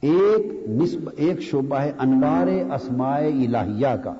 ایک 0.00 0.68
نسب، 0.68 1.10
ایک 1.16 1.40
شعبہ 1.40 1.76
ہے 1.76 1.92
انوار 1.98 2.46
اسماء 2.74 3.18
الہیہ 3.18 3.96
کا، 4.04 4.14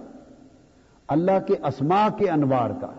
اللہ 1.09 1.38
کے 1.47 1.54
اسماء 1.64 2.09
کے 2.16 2.30
انوار 2.30 2.71
کا۔ 2.80 2.92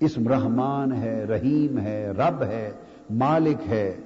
اسم 0.00 0.28
رحمان 0.28 0.92
ہے، 0.92 1.24
رحیم 1.24 1.78
ہے، 1.78 2.10
رب 2.10 2.42
ہے، 2.42 2.70
مالک 3.10 3.68
ہے، 3.68 3.96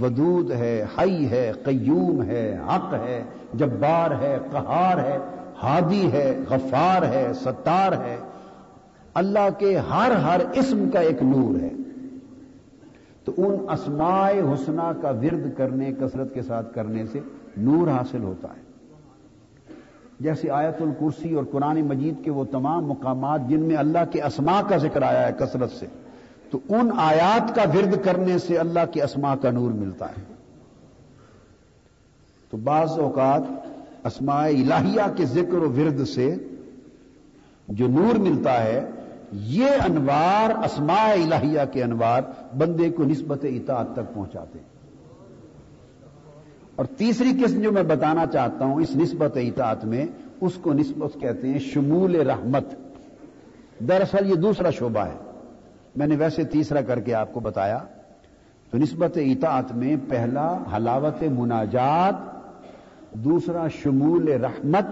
ودود 0.00 0.50
ہے، 0.50 0.84
حی 0.98 1.28
ہے، 1.30 1.52
قیوم 1.64 2.22
ہے، 2.22 2.58
حق 2.66 2.94
ہے، 2.94 3.22
جبار 3.54 4.10
ہے، 4.10 4.38
قہار 4.50 4.98
ہے۔ 4.98 5.18
ہادی 5.62 6.12
ہے، 6.12 6.38
غفار 6.50 7.02
ہے، 7.02 7.32
ستار 7.40 7.92
ہے۔ 7.92 8.16
اللہ 9.14 9.48
کے 9.58 9.78
ہر 9.78 10.10
ہر 10.10 10.40
اسم 10.54 10.90
کا 10.92 11.00
ایک 11.00 11.22
نور 11.22 11.62
ہے۔ 11.62 11.70
تو 13.24 13.32
ان 13.36 13.68
اسماء 13.68 14.30
حسنہ 14.30 14.92
کا 15.02 15.10
ورد 15.10 15.56
کرنے، 15.56 15.92
کثرت 15.92 16.34
کے 16.34 16.42
ساتھ 16.42 16.74
کرنے 16.74 17.06
سے 17.06 17.20
نور 17.56 17.88
حاصل 17.88 18.22
ہوتا 18.22 18.48
ہے۔ 18.48 18.60
جیسے 20.20 20.50
آیت 20.50 20.82
الکرسی 20.82 21.34
اور 21.34 21.44
قرآن 21.50 21.82
مجید 21.82 22.24
کے 22.24 22.30
وہ 22.30 22.44
تمام 22.44 22.86
مقامات 22.86 23.40
جن 23.48 23.60
میں 23.60 23.76
اللہ 23.76 24.04
کے 24.12 24.22
اسماء 24.22 24.60
کا 24.68 24.76
ذکر 24.76 25.02
آیا 25.02 25.26
ہے 25.26 25.32
کثرت 25.38 25.70
سے، 25.70 25.86
تو 26.50 26.58
ان 26.68 26.90
آیات 26.96 27.54
کا 27.54 27.62
ورد 27.62 28.04
کرنے 28.04 28.38
سے 28.38 28.58
اللہ 28.58 28.92
کے 28.92 29.02
اسماء 29.02 29.34
کا 29.34 29.50
نور 29.50 29.70
ملتا 29.70 30.06
ہے۔ 30.06 30.34
تو 32.50 32.56
بعض 32.56 32.98
اوقات 32.98 33.42
اسماء 34.04 34.46
الہیہ 34.46 35.16
کے 35.16 35.24
ذکر 35.24 35.54
و 35.54 35.72
ورد 35.72 36.04
سے 36.08 36.36
جو 37.68 37.88
نور 37.88 38.14
ملتا 38.14 38.64
ہے، 38.64 38.90
یہ 39.32 39.66
انوار 39.66 40.64
اسماء 40.64 41.12
الہیہ 41.12 41.60
کے 41.72 41.82
انوار 41.82 42.22
بندے 42.56 42.90
کو 42.90 43.04
نسبت 43.04 43.44
اطاعت 43.44 43.86
تک 43.92 44.14
پہنچاتے 44.14 44.58
ہیں۔ 44.58 44.70
اور 46.76 46.86
تیسری 46.86 47.32
قسم 47.44 47.62
جو 47.62 47.72
میں 47.72 47.82
بتانا 47.82 48.26
چاہتا 48.26 48.64
ہوں 48.64 48.74
اس 48.74 48.96
نسبت 48.96 49.36
اطاعت 49.36 49.84
میں، 49.84 50.06
اس 50.40 50.52
کو 50.54 50.72
نسبت 50.72 51.20
کہتے 51.20 51.48
ہیں 51.48 51.58
شمول 51.58 52.16
رحمت۔ 52.16 52.64
دراصل 53.88 54.30
یہ 54.30 54.34
دوسرا 54.34 54.70
شعبہ 54.70 55.00
ہے۔ 55.00 55.30
میں 55.96 56.06
نے 56.06 56.16
ویسے 56.16 56.44
تیسرا 56.44 56.80
کر 56.80 57.00
کے 57.00 57.14
آپ 57.14 57.34
کو 57.34 57.40
بتایا۔ 57.40 57.78
تو 58.70 58.78
نسبت 58.78 59.16
اطاعت 59.16 59.72
میں 59.72 59.96
پہلا 60.08 60.58
حلاوت 60.76 61.22
مناجات 61.22 62.29
دوسرا 63.12 63.68
شمول 63.68 64.28
رحمت 64.28 64.86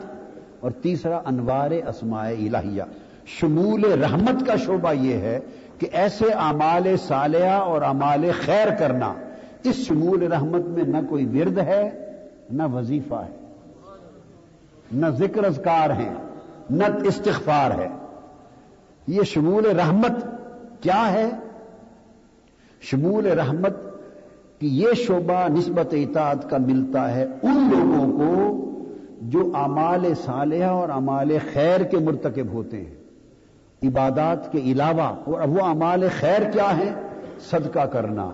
اور 0.61 0.71
تیسرا 0.71 1.21
انوار 1.25 1.71
اسماء 1.71 2.29
الہیہ۔ 2.29 2.83
شمول 3.27 4.03
رحمت 4.03 4.47
کا 4.47 4.57
شعبہ 4.57 4.93
یہ 4.93 5.15
ہے 5.15 5.41
کہ 5.79 5.89
ایسے 5.93 6.25
اعمال 6.25 6.97
صالحہ 6.97 7.59
اور 7.61 7.83
اعمال 7.83 8.31
خیر 8.45 8.69
کرنا، 8.79 9.15
اس 9.63 9.77
شمول 9.77 10.33
رحمت 10.33 10.65
میں 10.65 10.85
نہ 10.85 10.97
کوئی 11.09 11.41
ورد 11.41 11.59
ہے، 11.59 12.13
نہ 12.51 12.63
وظیفہ 12.73 13.15
ہے، 13.15 13.37
نہ 14.93 15.07
ذکر 15.07 15.45
اذکار 15.45 15.91
ہے 15.91 16.13
نہ 16.71 16.85
استغفار 17.05 17.71
ہے۔ 17.71 17.89
یہ 19.07 19.23
شمول 19.23 19.67
رحمت 19.67 20.25
کیا 20.83 21.13
ہے؟ 21.13 21.31
شمول 22.81 23.27
رحمت 23.27 23.77
کہ 24.59 24.67
یہ 24.67 24.89
شعبہ 24.95 25.49
نسبت 25.49 25.87
اطاعت 25.93 26.51
کا 26.51 26.59
ملتا 26.59 27.15
ہے 27.15 27.27
ان 27.43 27.71
لوگوں 27.71 28.13
کو 28.13 28.65
جو 29.21 29.51
اعمال 29.55 30.15
صالحہ 30.25 30.69
اور 30.69 30.89
اعمال 30.89 31.31
خیر 31.53 31.83
کے 31.83 31.99
مرتکب 31.99 32.47
ہوتے 32.53 32.77
ہیں۔ 32.77 32.95
عبادات 33.83 34.53
کے 34.53 34.59
علاوہ 34.59 35.03
اور 35.03 35.49
وہ 35.49 35.61
اعمال 35.61 36.05
خیر 36.21 36.51
کیا 36.51 36.77
ہیں؟ 36.79 36.93
صدقہ 37.51 37.87
کرنا، 37.87 38.31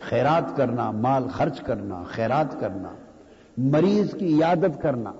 خیرات 0.00 0.56
کرنا، 0.56 0.90
مال 0.90 1.24
خرچ 1.32 1.60
کرنا، 1.60 2.02
خیرات 2.10 2.60
کرنا، 2.60 2.88
مریض 3.58 4.14
کی 4.14 4.26
عیادت 4.26 4.82
کرنا، 4.82 5.12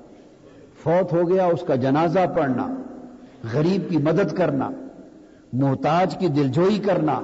فوت 0.83 1.13
ہو 1.13 1.29
گیا 1.29 1.47
اس 1.47 1.61
کا 1.67 1.75
جنازہ 1.75 2.19
پڑھنا، 2.37 2.75
غریب 3.53 3.91
کی 3.91 3.99
مدد 3.99 4.33
کرنا، 4.37 4.71
محتاج 5.53 6.17
کی 6.17 6.29
دلجوئی 6.29 6.79
کرنا 6.79 7.21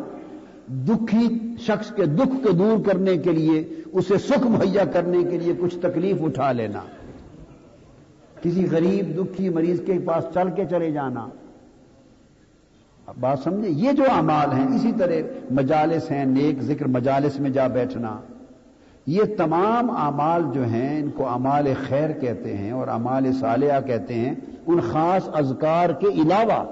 دکھی 0.68 1.54
شخص 1.58 1.92
کے 1.92 2.04
دکھ 2.04 2.46
کو 2.46 2.52
دور 2.52 2.84
کرنے 2.84 3.16
کے 3.16 3.32
لیے، 3.32 3.68
اسے 3.92 4.18
سکھ 4.18 4.46
مہیا 4.46 4.84
کرنے 4.84 5.22
کے 5.22 5.38
لیے 5.38 5.52
کچھ 5.58 5.78
تکلیف 5.78 6.16
اٹھا 6.22 6.52
لینا۔ 6.52 6.80
کسی 8.42 8.66
غریب 8.70 9.16
دکھی 9.16 9.48
مریض 9.48 9.80
کے 9.86 9.98
پاس 10.04 10.24
چل 10.34 10.50
کے 10.56 10.64
چلے 10.70 10.90
جانا۔ 10.90 11.28
بات 13.20 13.38
سمجھے؟ 13.38 13.70
یہ 13.70 13.92
جو 13.92 14.04
اعمال 14.10 14.52
ہیں، 14.52 14.76
اسی 14.76 14.92
طرح 14.98 15.14
مجالس 15.50 16.10
ہیں، 16.10 16.24
نیک 16.24 16.62
ذکر 16.62 16.86
مجالس 16.86 17.40
میں 17.40 17.50
جا 17.50 17.66
بیٹھنا۔ 17.66 18.20
یہ 19.06 19.22
تمام 19.36 19.90
اعمال 19.90 20.42
جو 20.54 20.64
ہیں، 20.64 21.02
ان 21.02 21.10
کو 21.10 21.28
اعمال 21.28 21.66
خیر 21.88 22.10
کہتے 22.10 22.56
ہیں 22.56 22.70
اور 22.70 22.88
اعمال 22.88 23.32
صالحہ 23.32 23.80
کہتے 23.80 24.14
ہیں۔ 24.14 24.34
ان 24.66 24.80
خاص 24.80 25.28
اذکار 25.32 25.90
کے 25.90 26.06
علاوہ 26.06 26.64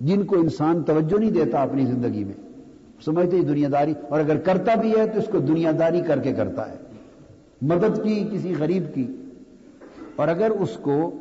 جن 0.00 0.22
کو 0.22 0.36
انسان 0.36 0.82
توجہ 0.82 1.18
نہیں 1.18 1.30
دیتا 1.30 1.62
اپنی 1.62 1.84
زندگی 1.84 2.24
میں۔ 2.24 2.47
سمجھتے 3.04 3.40
دنیا 3.40 3.68
داری، 3.72 3.94
اور 4.08 4.20
اگر 4.20 4.36
کرتا 4.36 4.74
بھی 4.74 4.92
ہے 4.98 5.06
تو 5.06 5.18
اس 5.18 5.26
کو 5.32 5.38
دنیا 5.38 5.72
داری 5.78 6.00
کر 6.00 6.18
کے 6.18 6.32
کرتا 6.32 6.70
ہے۔ 6.70 6.76
مدد 7.62 8.02
کی، 8.02 8.28
کسی 8.32 8.54
غریب 8.58 8.94
کی۔ 8.94 9.06
اور 10.16 10.28
اگر 10.28 10.50
اس 10.50 10.76
کو 10.82 11.14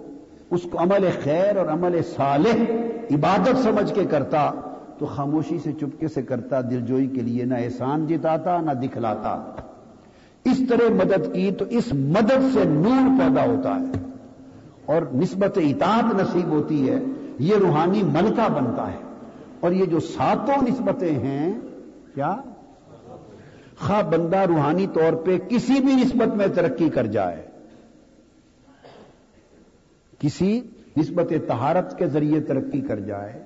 اس 0.52 0.62
کو 0.72 0.80
عمل 0.80 1.08
خیر 1.24 1.58
اور 1.58 1.66
عمل 1.66 2.02
صالح، 2.16 2.72
عبادت 3.12 3.58
سمجھ 3.64 3.94
کے 3.94 4.04
کرتا، 4.04 4.52
تو 4.98 5.06
خاموشی 5.06 5.58
سے 5.64 5.72
چپکے 5.72 6.08
سے 6.08 6.22
کرتا 6.22 6.62
دلجوئی 6.62 7.08
کے 7.08 7.22
لیے 7.22 7.46
نہ 7.46 7.54
احسان 7.54 8.08
جتاتا، 8.08 8.62
نہ 8.62 8.72
دکھلاتا۔ 8.72 9.56
اس 10.44 10.62
طرح 10.70 10.90
مدد 10.90 11.34
کی 11.34 11.52
تو 11.52 11.66
اس 11.70 11.94
مدد 11.94 12.54
سے 12.54 12.64
نور 12.66 13.20
پیدا 13.20 13.46
ہوتا 13.46 13.76
ہے۔ 13.76 13.92
اور 14.86 15.02
نسبت 15.14 15.58
اطاعت 15.58 16.16
نصیب 16.22 16.50
ہوتی 16.50 16.90
ہے۔ 16.90 17.00
یہ 17.40 17.56
روحانی 17.56 18.04
ملکہ 18.04 18.52
بنتا 18.54 18.92
ہے۔ 18.92 18.98
اور 19.60 19.72
یہ 19.72 19.86
جو 19.86 20.00
ساتوں 20.00 20.64
نسبتیں 20.68 21.16
ہیں 21.16 21.60
کیا؟ 22.18 22.36
خواہ 23.80 24.02
بندہ 24.02 24.38
روحانی 24.38 24.88
طور 24.94 25.14
پہ 25.14 25.38
کسی 25.38 25.74
بھی 25.74 25.96
نسبت 25.96 26.36
میں 26.36 26.48
ترقی 26.48 26.90
کر 26.90 27.06
جائے۔ 27.06 27.44
کسی 30.20 30.62
نسبت 30.98 31.34
تہارت 31.48 31.98
کے 31.98 32.08
ذریعے 32.08 32.42
ترقی 32.42 32.82
کر 32.82 33.00
جائے، 33.00 33.44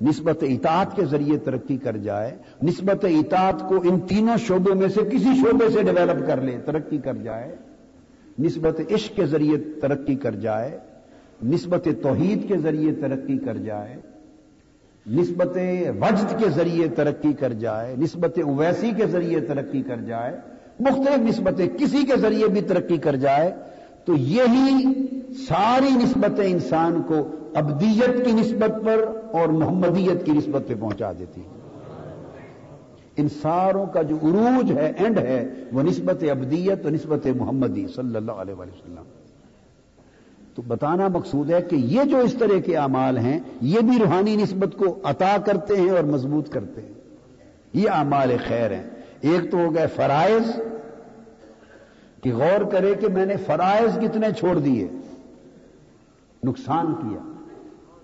نسبت 0.00 0.42
اطاعت 0.42 0.96
کے 0.96 1.04
ذریعے 1.04 1.38
ترقی 1.38 1.76
کر 1.76 1.96
جائے، 1.96 2.36
نسبت 2.62 3.04
اطاعت 3.04 3.68
کو 3.68 3.74
ان 3.76 4.00
تینوں 4.00 4.36
شعبوں 4.36 4.74
میں 4.74 4.88
سے 4.88 5.00
کسی 5.00 5.36
شعبے 5.42 5.70
سے 5.70 5.82
ڈیولپ 5.82 6.26
کر 6.26 6.40
لے، 6.40 6.58
ترقی 6.64 6.98
کر 6.98 7.14
جائے۔ 7.14 7.56
نسبت 8.38 8.80
عشق 8.94 9.16
کے 9.16 9.26
ذریعے 9.26 9.58
ترقی 9.58 10.14
کر 10.14 10.34
جائے، 10.34 10.78
نسبت 11.44 11.88
توحید 12.02 12.48
کے 12.48 12.56
ذریعے 12.56 12.92
ترقی 12.92 13.38
کر 13.38 13.56
جائے۔ 13.56 13.96
نسبت 15.08 15.56
وجد 16.00 16.38
کے 16.38 16.48
ذریعے 16.48 16.88
ترقی 16.88 17.32
کر 17.32 17.52
جائے 17.52 17.96
نسبت 17.96 18.38
اویسی 18.44 18.90
کے 18.96 19.06
ذریعے 19.06 19.40
ترقی 19.40 19.82
کر 19.82 19.96
جائے، 19.96 20.36
مختلف 20.80 21.18
نسبتیں 21.18 21.66
کسی 21.78 22.04
کے 22.06 22.16
ذریعے 22.20 22.48
بھی 22.48 22.60
ترقی 22.60 22.96
کر 22.96 23.16
جائے، 23.16 23.50
تو 24.04 24.14
یہی 24.14 24.92
ساری 25.48 25.88
نسبتیں 25.90 26.44
انسان 26.44 27.02
کو 27.02 27.14
ابدیت 27.54 28.24
کی 28.24 28.32
نسبت 28.32 28.84
پر 28.84 29.04
اور 29.32 29.48
محمدیت 29.48 30.26
کی 30.26 30.32
نسبت 30.32 30.68
پہ 30.68 30.74
پہنچا 30.80 31.12
دیتی 31.18 31.42
ان 33.16 33.28
ساروں 33.28 33.86
کا 33.86 34.02
جو 34.02 34.16
عروج 34.16 34.72
ہے 34.72 34.92
اینڈ 34.96 35.18
ہے، 35.18 35.54
وہ 35.72 35.82
نسبت 35.82 36.24
ابدیت 36.30 36.84
اور 36.84 36.92
نسبت 36.92 37.26
محمدی، 37.36 37.86
صلی 37.94 38.16
اللہ 38.16 38.32
علیہ 38.32 38.54
وسلم۔ 38.54 39.17
تو 40.58 40.62
بتانا 40.66 41.08
مقصود 41.08 41.50
ہے 41.50 41.62
کہ 41.62 41.76
یہ 41.76 42.04
جو 42.04 42.18
اس 42.18 42.34
طرح 42.34 42.60
کے 42.60 42.76
اعمال 42.76 43.18
ہیں، 43.18 43.40
یہ 43.60 43.80
بھی 43.80 43.98
روحانی 43.98 44.36
نسبت 44.36 44.78
کو 44.78 44.98
عطا 45.02 45.36
کرتے 45.46 45.76
ہیں 45.76 45.90
اور 45.90 46.02
مضبوط 46.02 46.50
کرتے 46.50 46.80
ہیں۔ 46.80 46.92
یہ 47.72 47.90
اعمال 47.90 48.36
خیر 48.48 48.72
ہیں۔ 48.72 48.82
ایک 49.20 49.50
تو 49.50 49.58
ہو 49.58 49.74
گئے 49.74 49.86
فرائض، 49.86 50.60
کہ 52.22 52.34
غور 52.34 52.64
کرے 52.64 52.94
کہ 52.94 53.08
میں 53.08 53.26
نے 53.26 53.36
فرائض 53.36 53.98
کتنے 53.98 54.26
چھوڑ 54.38 54.58
دیے۔ 54.58 54.88
نقصان 56.44 56.94
کیا۔ 56.94 57.32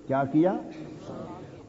کیا 0.06 0.24
کیا؟ 0.24 0.52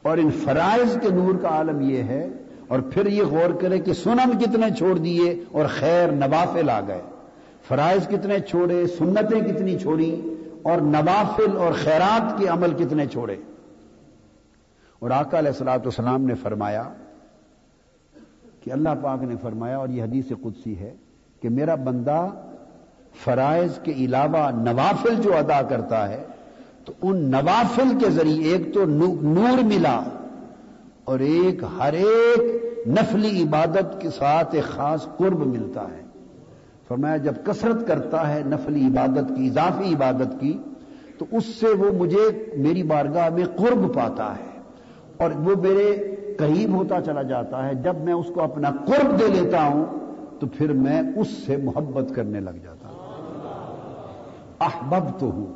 اور 0.01 0.17
ان 0.17 0.31
فرائض 0.31 0.97
کے 1.01 1.09
نور 1.09 1.35
کا 1.41 1.47
عالم 1.47 1.81
یہ 1.81 2.03
ہے، 2.03 2.29
اور 2.67 2.79
پھر 2.79 3.05
یہ 3.05 3.23
غور 3.23 3.53
کرے 3.53 3.79
کہ 3.79 3.93
سنن 3.93 4.37
کتنے 4.39 4.75
چھوڑ 4.77 4.97
دیے 4.97 5.43
اور 5.51 5.65
خیر 5.65 6.11
نوافل 6.11 6.69
آ 6.69 6.81
گئے۔ 6.87 7.01
فرائض 7.67 8.07
کتنے 8.07 8.39
چھوڑے، 8.39 8.87
سنتیں 8.87 9.41
کتنی 9.41 9.79
چھوڑی 9.79 10.34
اور 10.65 10.81
نوافل 10.81 11.57
اور 11.57 11.73
خیرات 11.73 12.37
کے 12.37 12.47
عمل 12.47 12.73
کتنے 12.73 13.05
چھوڑے؟ 13.07 13.35
اور 14.99 15.11
آقا 15.11 15.39
علیہ 15.39 15.49
السلاۃ 15.49 15.77
والسلام 15.77 16.25
نے 16.25 16.35
فرمایا 16.35 16.83
کہ 18.63 18.71
اللہ 18.71 18.89
پاک 19.01 19.23
نے 19.23 19.35
فرمایا 19.41 19.77
اور 19.77 19.89
یہ 19.89 20.03
حدیث 20.03 20.31
قدسی 20.41 20.77
ہے 20.77 20.93
کہ 21.41 21.49
میرا 21.49 21.75
بندہ 21.75 22.27
فرائض 23.23 23.79
کے 23.83 23.91
علاوہ 23.91 24.49
نوافل 24.51 25.21
جو 25.21 25.37
ادا 25.37 25.61
کرتا 25.61 26.09
ہے، 26.09 26.23
تو 26.85 26.93
ان 27.01 27.17
نوافل 27.31 27.97
کے 27.99 28.09
ذریعے 28.09 28.51
ایک 28.51 28.73
تو 28.73 28.85
نور 28.85 29.63
ملا 29.63 29.99
اور 31.03 31.19
ایک 31.19 31.63
ہر 31.77 31.93
ایک 31.93 32.87
نفلی 32.87 33.43
عبادت 33.43 34.01
کے 34.01 34.09
ساتھ 34.09 34.55
ایک 34.55 34.63
خاص 34.63 35.07
قرب 35.17 35.45
ملتا 35.47 35.81
ہے۔ 35.81 36.04
فرمایا، 36.87 37.17
جب 37.17 37.33
کثرت 37.43 37.87
کرتا 37.87 38.35
ہے 38.35 38.41
نفلی 38.45 38.87
عبادت 38.87 39.31
کی، 39.35 39.47
اضافی 39.47 39.93
عبادت 39.93 40.39
کی، 40.39 40.57
تو 41.17 41.25
اس 41.31 41.45
سے 41.45 41.67
وہ 41.67 41.91
مجھے 41.97 42.53
میری 42.57 42.83
بارگاہ 42.83 43.29
میں 43.29 43.45
قرب 43.55 43.93
پاتا 43.95 44.35
ہے 44.35 44.59
اور 45.17 45.31
وہ 45.31 45.55
میرے 45.61 46.15
قریب 46.37 46.73
ہوتا 46.75 47.01
چلا 47.01 47.21
جاتا 47.21 47.65
ہے۔ 47.67 47.75
جب 47.75 47.95
میں 47.97 48.13
اس 48.13 48.25
کو 48.33 48.43
اپنا 48.43 48.71
قرب 48.85 49.19
دے 49.19 49.27
لیتا 49.27 49.67
ہوں، 49.67 49.85
تو 50.39 50.47
پھر 50.47 50.73
میں 50.73 51.01
اس 51.15 51.27
سے 51.27 51.57
محبت 51.57 52.15
کرنے 52.15 52.39
لگ 52.39 52.63
جاتا 52.63 52.89
ہوں۔ 52.89 52.95
احبب 54.59 55.19
تو 55.19 55.25
ہوں 55.25 55.53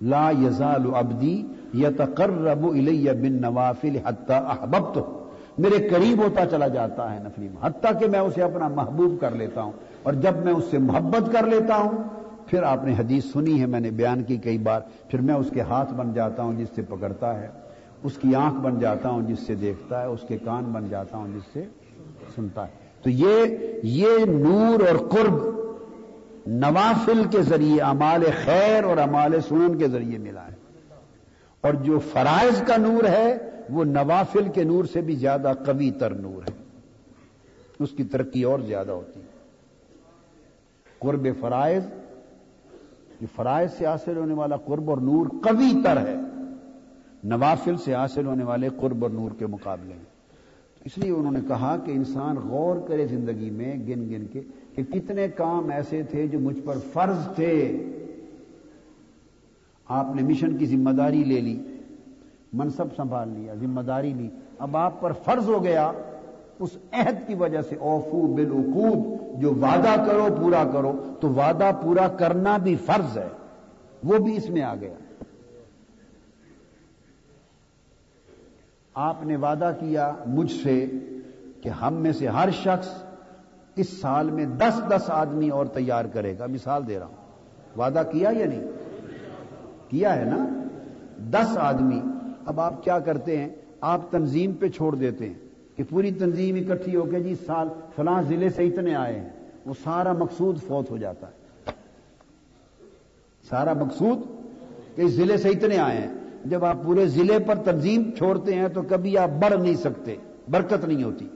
لا 0.00 0.30
یزال 0.30 0.94
ابدی 0.94 1.46
یا 1.72 1.88
تقرب 1.96 2.66
الیہ 2.66 3.12
بن 3.12 3.40
نوافل 3.40 3.96
حتہ 4.04 4.32
احبب 4.32 4.94
تو 4.94 5.23
میرے 5.58 5.88
قریب 5.88 6.18
ہوتا 6.18 6.46
چلا 6.46 6.68
جاتا 6.68 7.14
ہے 7.14 7.18
نفلی 7.22 7.48
حتیٰ 7.62 8.00
کہ 8.00 8.06
میں 8.06 8.20
اسے 8.20 8.42
اپنا 8.42 8.68
محبوب 8.68 9.20
کر 9.20 9.30
لیتا 9.30 9.62
ہوں۔ 9.62 9.72
اور 10.02 10.12
جب 10.12 10.36
میں 10.44 10.52
اس 10.52 10.64
سے 10.70 10.78
محبت 10.78 11.32
کر 11.32 11.46
لیتا 11.46 11.76
ہوں، 11.76 12.02
پھر 12.46 12.62
آپ 12.62 12.84
نے 12.84 12.92
حدیث 12.98 13.24
سنی 13.24 13.60
ہے، 13.60 13.66
میں 13.66 13.80
نے 13.80 13.90
بیان 13.90 14.22
کی 14.22 14.36
کئی 14.36 14.58
بار، 14.58 14.80
پھر 15.08 15.20
میں 15.20 15.34
اس 15.34 15.46
کے 15.54 15.60
ہاتھ 15.60 15.94
بن 15.94 16.12
جاتا 16.12 16.42
ہوں 16.42 16.52
جس 16.52 16.68
سے 16.74 16.82
پکڑتا 16.82 17.40
ہے، 17.40 17.48
اس 18.02 18.18
کی 18.18 18.34
آنکھ 18.34 18.56
بن 18.56 18.78
جاتا 18.78 19.08
ہوں 19.08 19.22
جس 19.22 19.38
سے 19.46 19.54
دیکھتا 19.54 20.00
ہے، 20.00 20.06
اس 20.06 20.20
کے 20.28 20.38
کان 20.44 20.64
بن 20.64 20.88
جاتا 20.88 21.16
ہوں 21.16 21.28
جس 21.34 21.52
سے 21.52 21.64
سنتا 22.34 22.66
ہے۔ 22.66 22.72
تو 23.02 23.10
یہ 23.10 23.44
یہ 23.82 24.08
نور 24.28 24.88
اور 24.88 25.08
قرب 25.08 25.36
نوافل 26.46 27.22
کے 27.30 27.42
ذریعے 27.42 27.80
امال 27.80 28.24
خیر 28.44 28.84
اور 28.84 28.96
امال 28.96 29.40
سنن 29.48 29.78
کے 29.78 29.88
ذریعے 29.88 30.18
ملا 30.18 30.46
ہے۔ 30.46 30.54
اور 31.60 31.74
جو 31.74 31.98
فرائض 31.98 32.62
کا 32.62 32.76
نور 32.76 33.04
ہے 33.04 33.36
وہ 33.70 33.84
نوافل 33.84 34.48
کے 34.54 34.64
نور 34.64 34.84
سے 34.84 35.00
بھی 35.00 35.14
زیادہ 35.14 35.52
قوی 35.66 35.90
تر 35.90 36.10
نور 36.10 36.42
ہے۔ 36.42 36.64
اس 37.78 37.90
کی 37.90 38.04
ترقی 38.04 38.42
اور 38.42 38.58
زیادہ 38.58 38.90
ہوتی 38.90 39.20
ہے۔ 39.20 39.26
قرب 40.98 41.26
فرائض، 41.40 41.82
یہ 43.20 43.26
فرائض 43.36 43.70
سے 43.78 43.86
حاصل 43.86 44.16
ہونے 44.16 44.34
والا 44.34 44.56
قرب 44.56 44.90
اور 44.90 44.98
نور 44.98 45.26
قوی 45.26 45.82
تر 45.84 45.96
ہے۔ 45.96 46.14
نوافل 47.24 47.76
سے 47.76 47.94
حاصل 47.94 48.26
ہونے 48.26 48.44
والے 48.44 48.68
قرب 48.80 49.04
اور 49.04 49.10
نور 49.10 49.30
کے 49.38 49.46
مقابلے 49.46 49.94
میں۔ 49.94 50.04
اس 50.84 50.98
لیے 50.98 51.10
انہوں 51.10 51.32
نے 51.32 51.40
کہا 51.48 51.76
کہ 51.84 51.90
انسان 51.90 52.36
غور 52.36 52.88
کرے 52.88 53.06
زندگی 53.06 53.50
میں 53.50 53.76
گن 53.76 54.14
گن 54.14 54.26
کے 54.32 54.40
کہ 54.74 54.82
کتنے 54.82 55.28
کام 55.28 55.70
ایسے 55.70 56.02
تھے 56.02 56.26
جو 56.26 56.40
مجھ 56.40 56.60
پر 56.64 56.78
فرض 56.92 57.34
تھے۔ 57.34 57.84
آپ 59.88 60.14
نے 60.14 60.22
مشن 60.22 60.56
کی 60.56 60.66
ذمہ 60.66 60.90
داری 60.90 61.24
لے 61.24 61.40
لی۔ 61.40 61.73
منصب 62.54 62.84
سنبھال 62.96 63.28
لیا، 63.28 63.54
ذمہ 63.54 63.80
داری 63.80 64.12
لی۔ 64.12 64.28
اب 64.58 64.76
آپ 64.76 65.00
پر 65.00 65.12
فرض 65.12 65.48
ہو 65.48 65.64
گیا، 65.64 65.92
اس 66.58 66.70
عہد 66.92 67.26
کی 67.26 67.34
وجہ 67.34 67.62
سے 67.62 67.76
اوفو 67.76 68.34
بالعقود، 68.34 69.20
جو 69.42 69.54
وعدہ 69.54 70.04
کرو 70.06 70.28
پورا 70.42 70.64
کرو، 70.72 71.14
تو 71.20 71.28
وعدہ 71.28 71.70
پورا 71.82 72.08
کرنا 72.08 72.56
بھی 72.56 72.76
فرض 72.76 73.18
ہے۔ 73.18 73.28
وہ 74.04 74.18
بھی 74.18 74.36
اس 74.36 74.50
میں 74.50 74.62
آ 74.62 74.74
گیا۔ 74.74 74.94
آپ 78.94 79.22
نے 79.24 79.36
وعدہ 79.36 79.72
کیا 79.80 80.12
مجھ 80.26 80.52
سے 80.62 80.86
کہ 81.62 81.68
ہم 81.68 81.94
میں 81.94 82.12
سے 82.12 82.28
ہر 82.28 82.48
شخص 82.50 82.88
اس 83.76 84.00
سال 84.00 84.30
میں 84.30 84.46
دس 84.46 84.80
دس 84.88 85.10
آدمی 85.10 85.48
اور 85.48 85.66
تیار 85.66 86.04
کرے 86.04 86.38
گا۔ 86.38 86.46
مثال 86.46 86.88
دے 86.88 86.98
رہا 86.98 87.06
ہوں۔ 87.06 87.16
وعدہ 87.78 88.02
کیا 88.12 88.30
یا 88.30 88.46
نہیں؟ 88.46 88.64
کیا 89.88 90.16
ہے 90.16 90.24
نا؟ 90.24 90.62
دس 91.30 91.58
آدمی۔ 91.58 92.00
اب 92.46 92.60
آپ 92.60 92.84
کیا 92.84 92.98
کرتے 92.98 93.38
ہیں؟ 93.38 93.48
آپ 93.80 94.00
تنظیم 94.10 94.52
پہ 94.52 94.68
چھوڑ 94.68 94.94
دیتے 94.94 95.26
ہیں 95.26 95.34
کہ 95.76 95.82
پوری 95.90 96.10
تنظیم 96.10 96.56
اکٹھی 96.56 96.96
ہو 96.96 97.02
کے 97.02 97.20
جی 97.20 97.34
سال 97.46 97.68
فلاں 97.96 98.22
ضلع 98.22 98.46
سے 98.56 98.66
اتنے 98.66 98.94
آئے 98.94 99.20
ہیں، 99.20 99.28
وہ 99.66 99.74
سارا 99.84 100.12
مقصود 100.12 100.62
فوت 100.62 100.90
ہو 100.90 100.96
جاتا 100.96 101.26
ہے۔ 101.26 101.32
سارا 103.48 103.72
مقصود 103.72 104.18
کہ 104.96 105.02
اس 105.02 105.12
ضلع 105.12 105.36
سے 105.36 105.48
اتنے 105.48 105.78
آئے 105.78 105.98
ہیں۔ 105.98 106.08
جب 106.44 106.64
آپ 106.64 106.76
پورے 106.84 107.06
ضلع 107.06 107.38
پر 107.46 107.54
تنظیم 107.54 108.10
چھوڑتے 108.18 108.54
ہیں 108.54 108.68
تو 108.68 108.82
کبھی 108.88 109.18
آپ 109.18 109.28
بڑھ 109.28 109.60
نہیں 109.60 109.74
سکتے، 109.74 110.16
برکت 110.50 110.84
نہیں 110.84 111.04
ہوتی۔ 111.04 111.28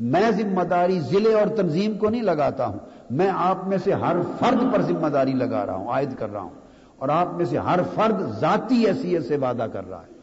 میں 0.00 0.30
ذمہ 0.30 0.62
داری 0.62 1.00
ضلع 1.00 1.38
اور 1.38 1.46
تنظیم 1.56 1.98
کو 1.98 2.10
نہیں 2.10 2.22
لگاتا 2.22 2.66
ہوں، 2.66 2.78
میں 3.10 3.30
آپ 3.34 3.68
میں 3.68 3.78
سے 3.78 3.92
ہر 3.92 4.16
فرد 4.38 4.72
پر 4.72 4.82
ذمہ 4.82 5.08
داری 5.08 5.32
لگا 5.32 5.66
رہا 5.66 5.74
ہوں، 5.74 5.88
عائد 5.88 6.14
کر 6.18 6.32
رہا 6.32 6.40
ہوں۔ 6.40 6.60
اور 6.98 7.08
آپ 7.08 7.34
میں 7.34 7.44
سے 7.44 7.58
ہر 7.58 7.80
فرد 7.94 8.40
ذاتی 8.40 8.86
حیثیت 8.86 9.28
سے 9.28 9.36
وعدہ 9.36 9.66
کر 9.72 9.88
رہا 9.88 10.02
ہے۔ 10.02 10.19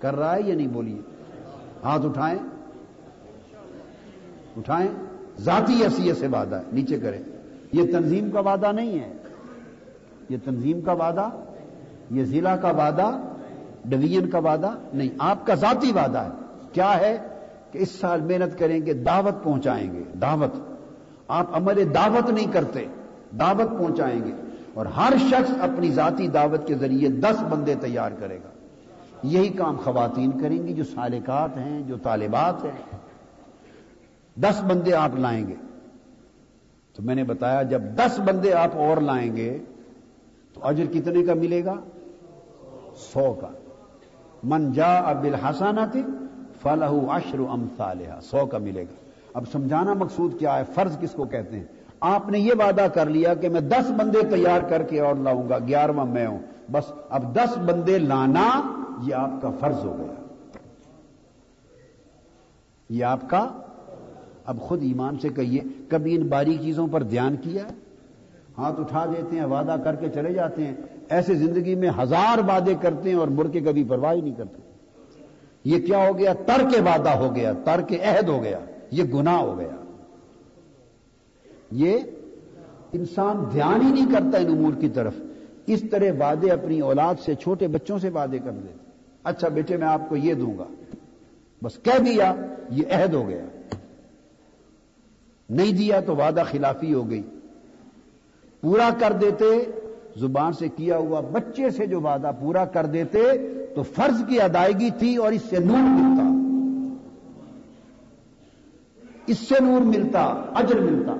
کر 0.00 0.16
رہا 0.16 0.36
ہے 0.36 0.42
یا 0.42 0.54
نہیں 0.54 0.66
بولیے؟ 0.66 0.98
ہاتھ 1.84 2.06
اٹھائیں۔ 2.06 2.38
اٹھائیں۔ 4.56 4.88
ذاتی 5.38 5.82
حیثیت 5.84 6.16
سے 6.16 6.26
وعدہ 6.26 6.56
ہے، 6.56 6.62
نیچے 6.72 6.98
کریں۔ 6.98 7.22
یہ 7.72 7.92
تنظیم 7.92 8.30
کا 8.30 8.40
وعدہ 8.40 8.72
نہیں 8.72 9.00
ہے۔ 9.00 9.12
یہ 10.28 10.36
تنظیم 10.44 10.80
کا 10.80 10.92
وعدہ، 10.92 11.28
یہ 12.10 12.24
ضلع 12.24 12.56
کا 12.56 12.70
وعدہ، 12.70 13.10
ڈویژن 13.84 14.30
کا 14.30 14.38
وعدہ 14.38 14.70
نہیں۔ 14.94 15.08
آپ 15.18 15.46
کا 15.46 15.54
ذاتی 15.54 15.92
وعدہ 15.92 16.18
ہے۔ 16.18 16.28
کیا 16.72 17.00
ہے 17.00 17.16
کہ 17.72 17.78
اس 17.78 17.90
سال 17.90 18.20
محنت 18.20 18.58
کریں 18.58 18.86
گے، 18.86 18.92
دعوت 18.92 19.44
پہنچائیں 19.44 19.92
گے۔ 19.92 20.02
دعوت۔ 20.20 20.54
آپ 21.28 21.46
عمل 21.52 21.94
دعوت 21.94 22.30
نہیں 22.30 22.52
کرتے، 22.52 22.86
دعوت 23.38 23.78
پہنچائیں 23.78 24.24
گے۔ 24.24 24.32
اور 24.74 24.86
ہر 24.86 25.12
شخص 25.30 25.50
اپنی 25.60 25.90
ذاتی 25.90 26.28
دعوت 26.28 26.66
کے 26.66 26.74
ذریعے 26.74 27.08
دس 27.08 27.42
بندے 27.50 27.74
تیار 27.80 28.10
کرے 28.18 28.36
گا۔ 28.36 28.49
یہی 29.22 29.48
کام 29.48 29.76
خواتین 29.76 30.40
کریں 30.40 30.66
گی 30.66 30.72
جو 30.72 30.84
سالکات 30.84 31.56
ہیں، 31.56 31.80
جو 31.80 31.96
طالبات 31.96 32.64
ہیں۔ 32.64 32.96
دس 34.36 34.62
بندے 34.62 34.94
آپ 34.94 35.10
لائیں 35.14 35.46
گے۔ 35.48 35.54
تو 36.96 37.02
میں 37.02 37.14
نے 37.14 37.24
بتایا، 37.24 37.62
جب 37.62 37.82
دس 37.82 38.20
بندے 38.24 38.52
آپ 38.52 38.70
اور 38.74 38.96
لائیں 38.96 39.36
گے، 39.36 39.58
تو 40.54 40.66
اجر 40.66 40.84
کتنے 40.92 41.22
کا 41.22 41.34
ملے 41.34 41.64
گا؟ 41.64 41.74
سو 42.96 43.32
کا۔ 43.32 43.48
من 44.42 44.72
جا 44.72 44.98
اب 44.98 45.24
الحسانہ 45.24 45.80
فلاح 46.62 46.92
اشر 47.08 47.38
ام 47.38 47.66
سو 48.20 48.46
کا 48.46 48.58
ملے 48.58 48.82
گا۔ 48.82 49.10
اب 49.34 49.44
سمجھانا 49.52 49.92
مقصود 49.92 50.38
کیا 50.38 50.58
ہے؟ 50.58 50.62
فرض 50.74 50.98
کس 50.98 51.12
کو 51.12 51.24
کہتے 51.24 51.56
ہیں؟ 51.56 51.64
آپ 52.00 52.28
نے 52.28 52.38
یہ 52.38 52.52
وعدہ 52.58 52.86
کر 52.94 53.06
لیا 53.06 53.34
کہ 53.34 53.48
میں 53.48 53.60
دس 53.60 53.90
بندے 53.96 54.22
تیار 54.30 54.60
کر 54.60 54.82
کے 54.82 55.00
اور 55.00 55.14
لاؤں 55.14 55.48
گا۔ 55.48 55.58
گیارہواں 55.58 56.06
میں 56.06 56.26
ہوں۔ 56.26 56.38
بس 56.72 56.92
اب 57.10 57.34
دس 57.34 57.58
بندے 57.58 57.98
لانا 57.98 58.60
یہ 59.06 59.14
آپ 59.14 59.42
کا 59.42 59.50
فرض 59.60 59.84
ہو 59.84 59.96
گیا۔ 59.98 60.26
یہ 62.88 63.04
آپ 63.04 63.30
کا 63.30 63.48
اب 64.44 64.60
خود 64.60 64.82
ایمان 64.82 65.18
سے 65.18 65.28
کہیے، 65.28 65.60
کبھی 65.88 66.14
ان 66.14 66.26
باری 66.26 66.58
چیزوں 66.62 66.86
پر 66.86 67.02
دھیان 67.02 67.36
کیا؟ 67.36 67.64
ہاتھ 68.58 68.80
اٹھا 68.80 69.06
دیتے 69.06 69.36
ہیں، 69.36 69.44
وعدہ 69.44 69.76
کر 69.84 69.94
کے 69.94 70.08
چلے 70.14 70.32
جاتے 70.32 70.66
ہیں۔ 70.66 70.74
ایسے 71.08 71.34
زندگی 71.34 71.74
میں 71.74 71.90
ہزار 71.98 72.38
وعدے 72.38 72.74
کرتے 72.80 73.08
ہیں 73.08 73.16
اور 73.16 73.28
مڑ 73.28 73.48
کے 73.48 73.60
کبھی 73.60 73.84
پرواہ 73.84 74.14
نہیں 74.14 74.34
کرتے۔ 74.34 74.62
یہ 75.64 75.86
کیا 75.86 76.08
ہو 76.08 76.18
گیا؟ 76.18 76.32
تر 76.46 76.60
کے 76.70 76.80
وعدہ 76.80 77.08
ہو 77.08 77.34
گیا 77.34 77.52
تر 77.64 77.80
کے 77.80 77.98
عہد 77.98 78.28
ہو 78.28 78.42
گیا، 78.42 78.58
یہ 78.90 79.04
گناہ 79.04 79.40
ہو 79.40 79.58
گیا۔ 79.58 79.76
یہ 81.70 81.98
انسان 82.92 83.44
دھیان 83.52 83.82
ہی 83.82 83.92
نہیں 83.92 84.12
کرتا 84.12 84.38
ان 84.38 84.46
امور 84.46 84.72
کی 84.80 84.88
طرف۔ 84.88 85.14
اس 85.66 85.82
طرح 85.90 86.10
وعدے 86.20 86.50
اپنی 86.50 86.80
اولاد 86.80 87.14
سے، 87.24 87.34
چھوٹے 87.34 87.68
بچوں 87.68 87.98
سے 87.98 88.08
وعدے 88.08 88.38
کر 88.38 88.50
دیتے 88.50 88.79
اچھا 89.24 89.48
بیٹے 89.48 89.76
میں 89.76 89.88
آپ 89.88 90.08
کو 90.08 90.16
یہ 90.16 90.34
دوں 90.34 90.58
گا۔ 90.58 90.64
بس 91.62 91.82
کہہ 91.82 92.02
دیا، 92.02 92.34
یہ 92.70 92.82
عہد 92.90 93.14
ہو 93.14 93.28
گیا۔ 93.28 93.44
نہیں 95.50 95.72
دیا 95.72 96.00
تو 96.00 96.16
وعدہ 96.16 96.42
خلافی 96.50 96.94
ہو 96.94 97.10
گئی۔ 97.10 97.22
پورا 98.60 98.90
کر 98.98 99.12
دیتے، 99.12 99.70
زبان 100.16 100.52
سے 100.52 100.68
کیا 100.68 100.96
ہوا، 100.96 101.20
بچے 101.20 101.70
سے 101.70 101.86
جو 101.86 102.00
وعدہ 102.00 102.30
پورا 102.40 102.64
کر 102.64 102.86
دیتے، 102.86 103.20
تو 103.74 103.82
فرض 103.82 104.28
کی 104.28 104.40
ادائیگی 104.40 104.90
تھی 104.98 105.16
اور 105.16 105.32
اس 105.32 105.42
سے 105.50 105.58
نور 105.58 105.78
ملتا۔ 105.78 106.22
اس 109.26 109.38
سے 109.38 109.54
نور 109.60 109.80
ملتا، 109.80 110.24
اجر 110.54 110.80
ملتا۔ 110.80 111.16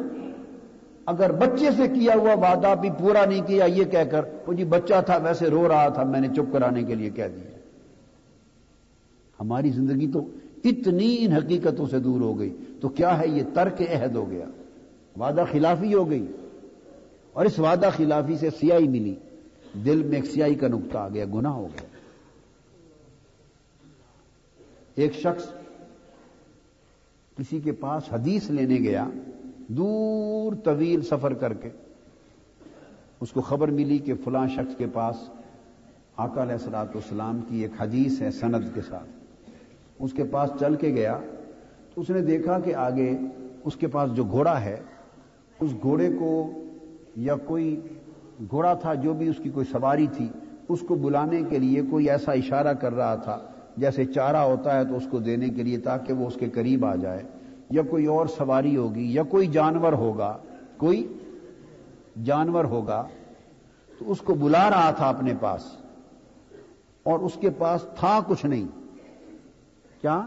اگر 1.06 1.32
بچے 1.32 1.70
سے 1.76 1.88
کیا 1.88 2.14
ہوا، 2.14 2.34
وعدہ 2.34 2.74
بھی 2.80 2.90
پورا 2.98 3.24
نہیں 3.24 3.46
کیا، 3.46 3.64
یہ 3.64 3.84
کہہ 3.84 4.04
کر، 4.10 4.20
وہ 4.46 4.52
جی 4.52 4.64
بچہ 4.64 4.94
تھا، 5.06 5.16
ویسے 5.16 5.50
رو 5.50 5.68
رہا 5.68 5.88
تھا، 5.88 6.02
میں 6.02 6.20
نے 6.20 6.28
چپ 6.28 6.52
کرانے 6.52 6.82
کے 6.82 6.94
لیے 6.94 7.10
کہہ 7.10 7.28
دیا۔ 7.28 7.59
ہماری 9.40 9.70
زندگی 9.70 10.12
تو 10.12 10.26
اتنی 10.64 11.16
ان 11.20 11.32
حقیقتوں 11.32 11.86
سے 11.86 11.98
دور 11.98 12.20
ہو 12.20 12.38
گئی 12.38 12.56
تو 12.80 12.88
کیا 12.88 13.18
ہے 13.18 13.28
یہ 13.28 13.42
ترک 13.54 13.80
عہد 13.80 14.16
ہو 14.16 14.30
گیا؟ 14.30 14.44
وعدہ 15.20 15.44
خلافی 15.52 15.94
ہو 15.94 16.10
گئی 16.10 16.26
اور 17.32 17.44
اس 17.44 17.58
وعدہ 17.58 17.88
خلافی 17.96 18.36
سے 18.36 18.50
سیاہی 18.50 18.88
ملی۔ 18.88 19.14
دل 19.84 20.02
میں 20.02 20.16
ایک 20.16 20.24
سیاہی 20.24 20.54
کا 20.54 20.68
نقطہ 20.68 20.98
آ 20.98 21.08
گیا، 21.08 21.24
گناہ 21.34 21.52
ہو 21.52 21.66
گیا۔ 21.66 21.86
ایک 24.94 25.14
شخص 25.14 25.46
کسی 27.36 27.60
کے 27.60 27.72
پاس 27.72 28.02
حدیث 28.12 28.50
لینے 28.50 28.76
گیا، 28.76 29.08
دور 29.68 30.52
طویل 30.64 31.02
سفر 31.02 31.34
کر 31.34 31.52
کے۔ 31.52 31.68
اس 33.20 33.30
کو 33.30 33.40
خبر 33.40 33.68
ملی 33.68 33.98
کہ 33.98 34.12
فلاں 34.24 34.46
شخص 34.48 34.76
کے 34.76 34.86
پاس 34.86 35.16
آقا 36.16 36.42
علیہ 36.42 36.52
السلاط 36.52 36.96
اسلام 36.96 37.40
کی 37.48 37.62
ایک 37.62 37.82
حدیث 37.82 38.22
ہے 38.22 38.30
سند 38.30 38.74
کے 38.74 38.80
ساتھ۔ 38.88 39.19
اس 40.00 40.12
کے 40.12 40.24
پاس 40.24 40.50
چل 40.60 40.74
کے 40.74 40.88
گیا 40.88 41.18
تو 41.94 42.00
اس 42.00 42.10
نے 42.10 42.20
دیکھا 42.20 42.58
کہ 42.58 42.74
آگے 42.74 43.18
اس 43.64 43.76
کے 43.76 43.86
پاس 43.86 44.14
جو 44.14 44.24
گھوڑا 44.24 44.60
ہے، 44.60 44.80
اس 45.60 45.70
گھوڑے 45.82 46.08
کو 46.18 46.50
یا 47.16 47.34
کوئی 47.36 47.80
گھوڑا 48.50 48.74
تھا 48.74 48.94
جو 48.94 49.12
بھی 49.12 49.28
اس 49.28 49.36
کی 49.42 49.50
کوئی 49.50 49.66
سواری 49.72 50.06
تھی، 50.06 50.28
اس 50.68 50.80
کو 50.80 50.94
بلانے 50.94 51.42
کے 51.48 51.58
لیے 51.58 51.82
کوئی 51.90 52.10
ایسا 52.10 52.32
اشارہ 52.32 52.72
کر 52.74 52.94
رہا 52.94 53.14
تھا 53.14 53.38
جیسے 53.76 54.04
چارہ 54.04 54.36
ہوتا 54.36 54.78
ہے 54.78 54.84
تو 54.84 54.96
اس 54.96 55.06
کو 55.10 55.18
دینے 55.18 55.48
کے 55.48 55.62
لیے 55.62 55.78
تاکہ 55.78 56.12
وہ 56.12 56.26
اس 56.26 56.34
کے 56.34 56.48
قریب 56.48 56.84
آ 56.84 56.94
جائے۔ 56.94 57.22
یا 57.70 57.82
کوئی 57.90 58.06
اور 58.06 58.26
سواری 58.26 58.76
ہوگی، 58.76 59.14
یا 59.14 59.22
کوئی 59.22 59.46
جانور 59.46 59.92
ہوگا، 59.92 60.38
کوئی 60.76 61.06
جانور 62.24 62.64
ہوگا، 62.64 63.06
تو 63.98 64.10
اس 64.10 64.20
کو 64.20 64.34
بلا 64.34 64.70
رہا 64.70 64.90
تھا 64.90 65.08
اپنے 65.08 65.32
پاس 65.40 65.64
اور 67.02 67.18
اس 67.18 67.32
کے 67.40 67.50
پاس 67.50 67.86
تھا 67.98 68.20
کچھ 68.26 68.46
نہیں۔ 68.46 68.79
کیا؟ 70.00 70.26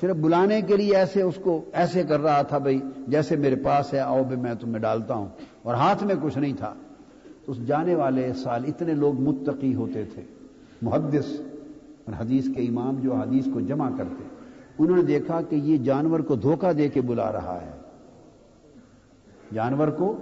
صرف 0.00 0.16
بلانے 0.16 0.62
کے 0.62 0.76
لیے 0.76 0.96
ایسے 0.96 1.22
اس 1.22 1.34
کو 1.42 1.64
ایسے 1.72 2.02
کر 2.02 2.20
رہا 2.20 2.42
تھا 2.42 2.58
بھائی 2.58 2.80
جیسے 3.08 3.36
میرے 3.36 3.56
پاس 3.56 3.94
ہے، 3.94 3.98
آؤ 3.98 4.22
بھی 4.24 4.36
میں 4.36 4.54
تمہیں 4.54 4.78
ڈالتا 4.78 5.14
ہوں۔ 5.14 5.28
اور 5.62 5.74
ہاتھ 5.74 6.04
میں 6.04 6.14
کچھ 6.22 6.38
نہیں 6.38 6.52
تھا۔ 6.58 6.74
تو 7.44 7.52
اس 7.52 7.66
جانے 7.66 7.94
والے 7.94 8.32
سال 8.32 8.64
اتنے 8.66 8.94
لوگ 8.94 9.20
متقی 9.20 9.74
ہوتے 9.74 10.04
تھے، 10.04 10.22
محدث، 10.82 11.40
اور 12.04 12.12
حدیث 12.20 12.46
کے 12.56 12.62
امام 12.62 12.94
جو 13.00 13.14
حدیث 13.14 13.44
کو 13.54 13.60
جمع 13.60 13.90
کرتے۔ 13.98 14.24
انہوں 14.78 14.96
نے 14.96 15.02
دیکھا 15.02 15.40
کہ 15.42 15.56
یہ 15.56 15.76
جانور 15.76 16.20
کو 16.20 16.34
دھوکہ 16.34 16.72
دے 16.72 16.88
کے 16.88 17.00
بلا 17.00 17.32
رہا 17.32 17.58
ہے۔ 17.62 17.70
جانور 19.54 19.88
کو 19.88 20.16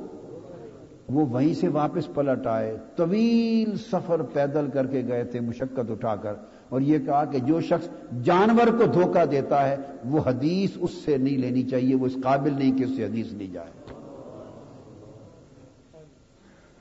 وہ 1.09 1.27
وہیں 1.27 1.55
سے 1.55 1.68
واپس 1.68 2.14
پلٹ 2.14 2.46
آئے، 2.46 2.77
طویل 2.96 3.77
سفر 3.77 4.22
پیدل 4.22 4.66
کر 4.72 4.87
کے 4.87 5.03
گئے 5.09 5.25
تھے، 5.25 5.40
مشقت 5.40 5.90
اٹھا 5.90 6.16
کر۔ 6.16 6.33
اور 6.72 6.80
یہ 6.80 6.98
کہا 6.98 7.24
کہ 7.24 7.38
جو 7.38 7.61
شخص 7.61 7.88
جانور 8.24 8.66
کو 8.66 8.85
دھوکہ 8.87 9.24
دیتا 9.24 9.68
ہے، 9.68 9.76
وہ 10.04 10.20
حدیث 10.26 10.70
اس 10.80 10.90
سے 10.90 11.16
نہیں 11.16 11.38
لینی 11.38 11.62
چاہیے، 11.62 11.94
وہ 11.94 12.06
اس 12.06 12.16
قابل 12.22 12.52
نہیں 12.58 12.78
کہ 12.78 12.85
اس 12.85 12.90
سے 12.96 13.04
حدیث 13.04 13.26
لی 13.32 13.46
جائے۔ 13.46 13.94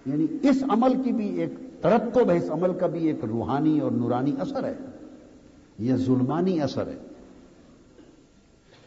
یعنی 0.05 0.49
اس 0.49 0.63
عمل 0.69 1.03
کی 1.03 1.11
بھی 1.11 1.39
ایک 1.39 1.49
ترقب 1.81 2.31
ہے، 2.31 2.37
اس 2.37 2.51
عمل 2.51 2.73
کا 2.73 2.87
بھی 2.87 3.07
ایک 3.07 3.25
روحانی 3.25 3.79
اور 3.79 3.91
نورانی 3.91 4.31
اثر 4.39 4.63
ہے۔ 4.63 4.73
یہ 5.79 5.95
ظلمانی 5.95 6.61
اثر 6.61 6.87
ہے۔ 6.87 6.97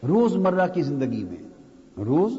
روز 0.07 0.35
مرہ 0.35 0.67
کی 0.67 0.81
زندگی 0.81 1.23
میں، 1.23 1.49
روز 2.01 2.33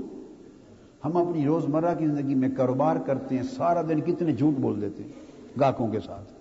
ہم 1.05 1.17
اپنی 1.17 1.45
روز 1.45 1.69
مرہ 1.69 1.95
کی 1.99 2.07
زندگی 2.07 2.35
میں 2.35 2.49
کاروبار 2.57 2.97
کرتے 2.97 3.37
ہیں، 3.37 3.43
سارا 3.43 3.83
دن 3.83 4.01
کتنے 4.01 4.33
جھوٹ 4.33 4.59
بول 4.59 4.81
دیتے 4.81 5.03
ہیں، 5.03 5.13
گاہکوں 5.61 5.89
کے 5.89 6.01
ساتھ۔ 6.01 6.36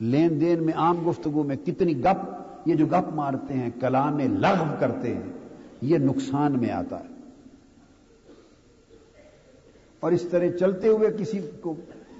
لین 0.00 0.40
دین 0.40 0.62
میں 0.62 0.74
عام 0.74 1.10
گفتگو 1.10 1.42
میں 1.42 1.56
کتنی 1.56 2.04
گپ، 2.04 2.42
یہ 2.64 2.74
جو 2.74 2.86
گپ 2.86 3.12
مارتے 3.14 3.54
ہیں، 3.54 3.70
کلام 3.80 4.18
لغو 4.18 4.64
کرتے 4.78 5.14
ہیں، 5.14 5.22
یہ 5.80 5.98
نقصان 5.98 6.52
میں 6.52 6.70
آتا 6.70 7.00
ہے۔ 7.00 7.16
اور 10.00 10.12
اس 10.12 10.22
طرح 10.22 10.48
چلتے 10.60 10.88
ہوئے 10.88 11.08
کسی 11.18 11.40
کو 11.60 11.74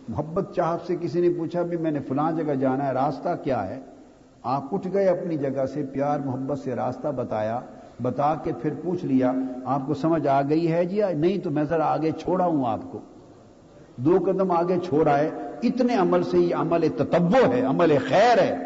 محبت 0.09 0.55
چاہت 0.57 0.81
سے 0.87 0.97
کسی 1.01 1.21
نے 1.21 1.29
پوچھا 1.39 1.63
بھی 1.63 1.77
میں 1.77 1.91
نے 1.91 2.01
فلاں 2.09 2.33
جگہ 2.33 2.55
جانا 2.55 2.89
ہے، 2.89 2.93
راستہ 2.93 3.29
کیا 3.45 3.69
ہے؟ 3.69 3.81
آپ 4.43 4.75
اٹھ 4.75 4.89
گئے 4.93 5.07
اپنی 5.07 5.37
جگہ 5.37 5.67
سے، 5.67 5.83
پیار 5.93 6.21
محبت 6.21 6.59
سے 6.59 6.75
راستہ 6.75 7.09
بتایا، 7.09 7.61
بتا 8.03 8.35
کے 8.35 8.53
پھر 8.63 8.71
پوچھ 8.83 9.05
لیا، 9.05 9.33
آپ 9.65 9.81
کو 9.87 9.95
سمجھ 9.95 10.27
آ 10.27 10.43
گئی 10.43 10.73
ہے؟ 10.73 10.85
جی 10.85 11.01
نہیں 11.17 11.39
تو 11.39 11.51
میں 11.51 11.65
ذرا 11.65 11.85
آگے 11.85 12.11
چھوڑا 12.11 12.47
ہوں 12.47 12.65
آپ 12.67 12.81
کو۔ 12.91 13.01
دو 13.97 14.19
قدم 14.27 14.51
آگے 14.51 14.77
چھوڑ 14.85 15.09
آئے 15.09 15.31
اتنے 15.63 15.95
عمل 15.95 16.23
سے 16.23 16.39
یہ 16.39 16.55
عمل 16.55 16.89
تتبو 16.97 17.53
ہے، 17.53 17.61
عمل 17.61 17.97
خیر 18.09 18.39
ہے۔ 18.39 18.57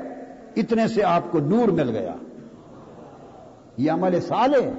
اتنے 0.56 0.88
سے 0.88 1.04
آپ 1.04 1.22
کو 1.30 1.40
نور 1.40 1.68
مل 1.68 1.90
گیا۔ 1.90 2.14
یہ 3.76 3.90
عمل 3.90 4.20
سال 4.20 4.54
ہے۔ 4.54 4.72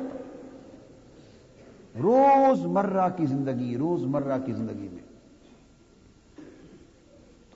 روز 2.03 2.65
مرہ 2.65 3.09
کی 3.17 3.25
زندگی، 3.25 3.77
روز 3.77 4.03
مرہ 4.03 4.37
کی 4.45 4.51
زندگی 4.51 4.87
میں۔ 4.91 5.11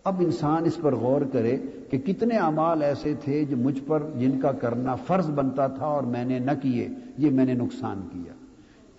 اب 0.03 0.15
انسان 0.19 0.65
اس 0.65 0.77
پر 0.81 0.95
غور 0.95 1.21
کرے 1.33 1.57
کہ 1.89 1.97
کتنے 1.97 2.37
امال 2.37 2.81
ایسے 2.81 3.13
تھے 3.23 3.45
جو 3.45 3.57
مجھ 3.57 3.79
پر 3.87 4.03
جن 4.19 4.39
کا 4.39 4.51
کرنا 4.51 4.95
فرض 4.95 5.29
بنتا 5.29 5.67
تھا 5.67 5.85
اور 5.85 6.03
میں 6.03 6.25
نے 6.25 6.39
نہ 6.39 6.51
کیے، 6.61 6.89
یہ 7.17 7.29
میں 7.29 7.45
نے 7.45 7.53
نقصان 7.53 8.07
کیا۔ 8.13 8.34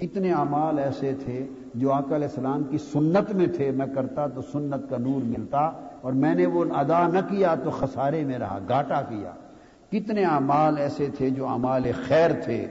کتنے 0.00 0.32
امال 0.32 0.78
ایسے 0.78 1.12
تھے 1.24 1.46
جو 1.74 1.92
آقا 1.92 2.16
علیہ 2.16 2.26
السلام 2.26 2.64
کی 2.64 2.78
سنت 2.78 3.34
میں 3.34 3.46
تھے، 3.46 3.70
میں 3.70 3.86
کرتا 3.94 4.26
تو 4.26 4.40
سنت 4.42 4.90
کا 4.90 4.96
نور 4.98 5.24
ملتا 5.24 5.70
اور 6.00 6.12
میں 6.12 6.34
نے 6.34 6.46
وہ 6.46 6.64
ادا 6.74 7.08
نہ 7.08 7.18
کیا 7.18 7.54
تو 7.54 7.70
خسارے 7.70 8.24
میں 8.24 8.38
رہا 8.38 8.58
گاٹا 8.68 9.02
کیا۔ 9.02 9.32
کتنے 9.90 10.24
امال 10.24 10.76
ایسے 10.76 11.06
تھے 11.18 11.30
جو 11.30 11.46
امال 11.46 11.82
خیر 12.08 12.30
تھے، 12.44 12.66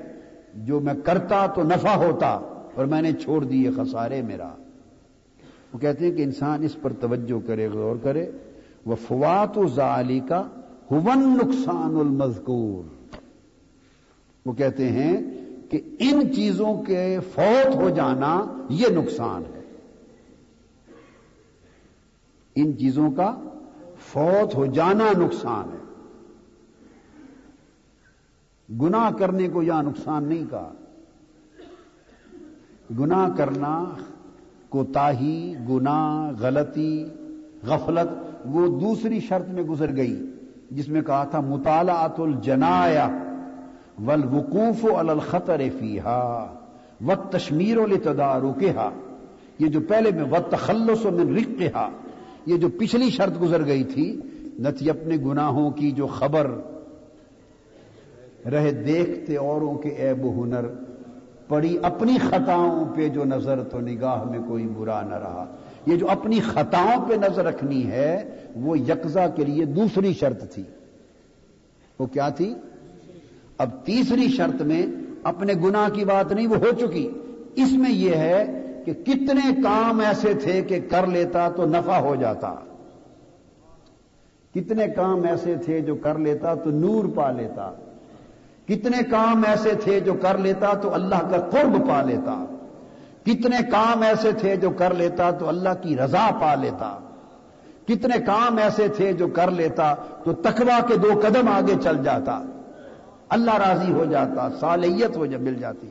جو 0.55 0.79
میں 0.79 0.93
کرتا 1.03 1.45
تو 1.45 1.63
نفع 1.63 1.95
ہوتا 1.95 2.39
اور 2.75 2.85
میں 2.85 3.01
نے 3.01 3.13
چھوڑ 3.13 3.43
دیے، 3.43 3.69
خسارے 3.77 4.21
میں 4.21 4.37
رہا۔ 4.37 4.55
وہ 5.73 5.79
کہتے 5.79 6.05
ہیں 6.05 6.11
کہ 6.11 6.23
انسان 6.23 6.63
اس 6.63 6.81
پر 6.81 6.93
توجہ 6.93 7.47
کرے، 7.47 7.67
غور 7.67 7.95
کرے۔ 8.03 8.31
وہ 8.85 8.95
فوات 8.95 9.57
و 9.57 9.67
ظالی 9.67 10.19
کا 10.19 10.43
ہون 10.91 11.37
نقصان 11.37 11.95
المذکور۔ 11.95 13.11
وہ 14.45 14.53
کہتے 14.53 14.89
ہیں 14.89 15.34
کہ 15.69 15.81
ان 15.99 16.33
چیزوں 16.33 16.83
کے 16.83 17.19
فوت 17.33 17.75
ہو 17.75 17.89
جانا 17.89 18.45
یہ 18.69 18.87
نقصان 18.87 19.43
ہے۔ 19.55 19.61
ان 22.55 22.77
چیزوں 22.77 23.11
کا 23.11 23.39
فوت 23.99 24.55
ہو 24.55 24.65
جانا 24.65 25.11
نقصان 25.17 25.69
ہے۔ 25.73 25.85
گنا 28.81 29.09
کرنے 29.19 29.47
کو 29.47 29.63
یا 29.63 29.81
نقصان 29.81 30.23
نہیں 30.23 30.43
کہا۔ 30.49 30.73
گنا 32.99 33.29
کرنا 33.37 33.83
کوتاہی 34.69 35.55
گنا 35.69 36.31
غلطی، 36.39 37.05
غفلت، 37.63 38.35
وہ 38.45 38.79
دوسری 38.79 39.19
شرط 39.19 39.49
میں 39.49 39.63
گزر 39.63 39.95
گئی، 39.95 40.31
جس 40.71 40.87
میں 40.87 41.01
کہا 41.01 41.23
تھا 41.23 41.39
مطالعات 41.39 42.19
الجنایا 42.19 43.24
ولوقوف 44.07 44.85
الخطر 44.97 45.61
فیحا 45.79 46.55
و 47.07 47.11
تشمیر 47.31 47.77
التدارو 47.77 48.53
یہ 49.59 49.67
جو 49.67 49.79
پہلے 49.87 50.11
میں 50.11 50.23
و 50.23 50.35
تخلص 50.49 51.05
من 51.05 51.37
رقا 51.37 51.89
یہ 52.45 52.57
جو 52.57 52.69
پچھلی 52.69 53.09
شرط 53.09 53.41
گزر 53.41 53.65
گئی 53.65 53.83
تھی 53.83 54.19
نتی 54.59 54.89
اپنے 54.89 55.17
گناہوں 55.17 55.71
کی 55.71 55.91
جو 55.91 56.07
خبر 56.07 56.51
رہے 58.51 58.71
دیکھتے 58.71 59.37
اوروں 59.37 59.73
کے 59.75 59.89
عیب 59.89 60.25
و 60.25 60.43
ہنر، 60.43 60.65
پڑی 61.47 61.77
اپنی 61.81 62.17
خطاؤں 62.17 62.85
پہ 62.95 63.07
جو 63.07 63.23
نظر 63.23 63.63
تو 63.63 63.79
نگاہ 63.79 64.23
میں 64.23 64.39
کوئی 64.47 64.67
برا 64.67 65.01
نہ 65.01 65.15
رہا۔ 65.15 65.45
یہ 65.85 65.95
جو 65.95 66.09
اپنی 66.09 66.39
خطاؤں 66.39 67.05
پہ 67.09 67.13
نظر 67.13 67.45
رکھنی 67.45 67.91
ہے، 67.91 68.37
وہ 68.55 68.79
یکزا 68.79 69.27
کے 69.27 69.43
لیے 69.43 69.65
دوسری 69.65 70.13
شرط 70.13 70.53
تھی۔ 70.53 70.63
وہ 71.99 72.05
کیا 72.05 72.29
تھی؟ 72.29 72.55
اب 73.57 73.85
تیسری 73.85 74.27
شرط 74.27 74.61
میں 74.61 74.85
اپنے 75.23 75.53
گنا 75.53 75.87
کی 75.93 76.05
بات 76.05 76.31
نہیں، 76.31 76.47
وہ 76.47 76.55
ہو 76.55 76.71
چکی۔ 76.79 77.09
اس 77.55 77.71
میں 77.71 77.91
یہ 77.91 78.15
ہے 78.15 78.61
کہ 78.85 78.93
کتنے 78.93 79.61
کام 79.63 79.99
ایسے 79.99 80.33
تھے 80.33 80.61
کہ 80.61 80.79
کر 80.89 81.07
لیتا 81.07 81.49
تو 81.49 81.65
نفع 81.65 81.97
ہو 81.97 82.15
جاتا۔ 82.15 82.55
کتنے 84.55 84.87
کام 84.87 85.23
ایسے 85.23 85.55
تھے 85.55 85.81
جو 85.81 85.95
کر 85.95 86.17
لیتا 86.17 86.55
تو 86.55 86.69
نور 86.69 87.05
پا 87.15 87.31
لیتا۔ 87.31 87.71
کتنے 88.67 89.03
کام 89.11 89.43
ایسے 89.47 89.71
تھے 89.83 89.99
جو 89.99 90.13
کر 90.13 90.37
لیتا 90.37 90.73
تو 90.73 90.93
اللہ 90.93 91.29
کا 91.29 91.37
قرب 91.37 91.87
پا 91.87 92.01
لیتا۔ 92.01 92.45
کتنے 93.23 93.57
کام 93.71 94.01
ایسے 94.01 94.31
تھے 94.31 94.55
جو 94.55 94.69
کر 94.69 94.93
لیتا 94.93 95.31
تو 95.31 95.47
اللہ 95.47 95.69
کی 95.81 95.97
رضا 95.97 96.29
پا 96.41 96.55
لیتا۔ 96.55 96.97
کتنے 97.87 98.25
کام 98.25 98.57
ایسے 98.57 98.87
تھے 98.87 99.13
جو 99.13 99.27
کر 99.27 99.51
لیتا 99.51 99.95
تو 100.23 100.33
تقوا 100.33 100.79
کے 100.87 100.97
دو 100.97 101.21
قدم 101.23 101.47
آگے 101.47 101.73
چل 101.83 102.03
جاتا۔ 102.03 102.41
اللہ 103.29 103.55
راضی 103.55 103.91
ہو 103.91 104.05
جاتا، 104.05 104.49
صالحیت 104.59 105.17
ہو 105.17 105.25
جب 105.25 105.41
مل 105.41 105.53
جاتی۔ 105.53 105.89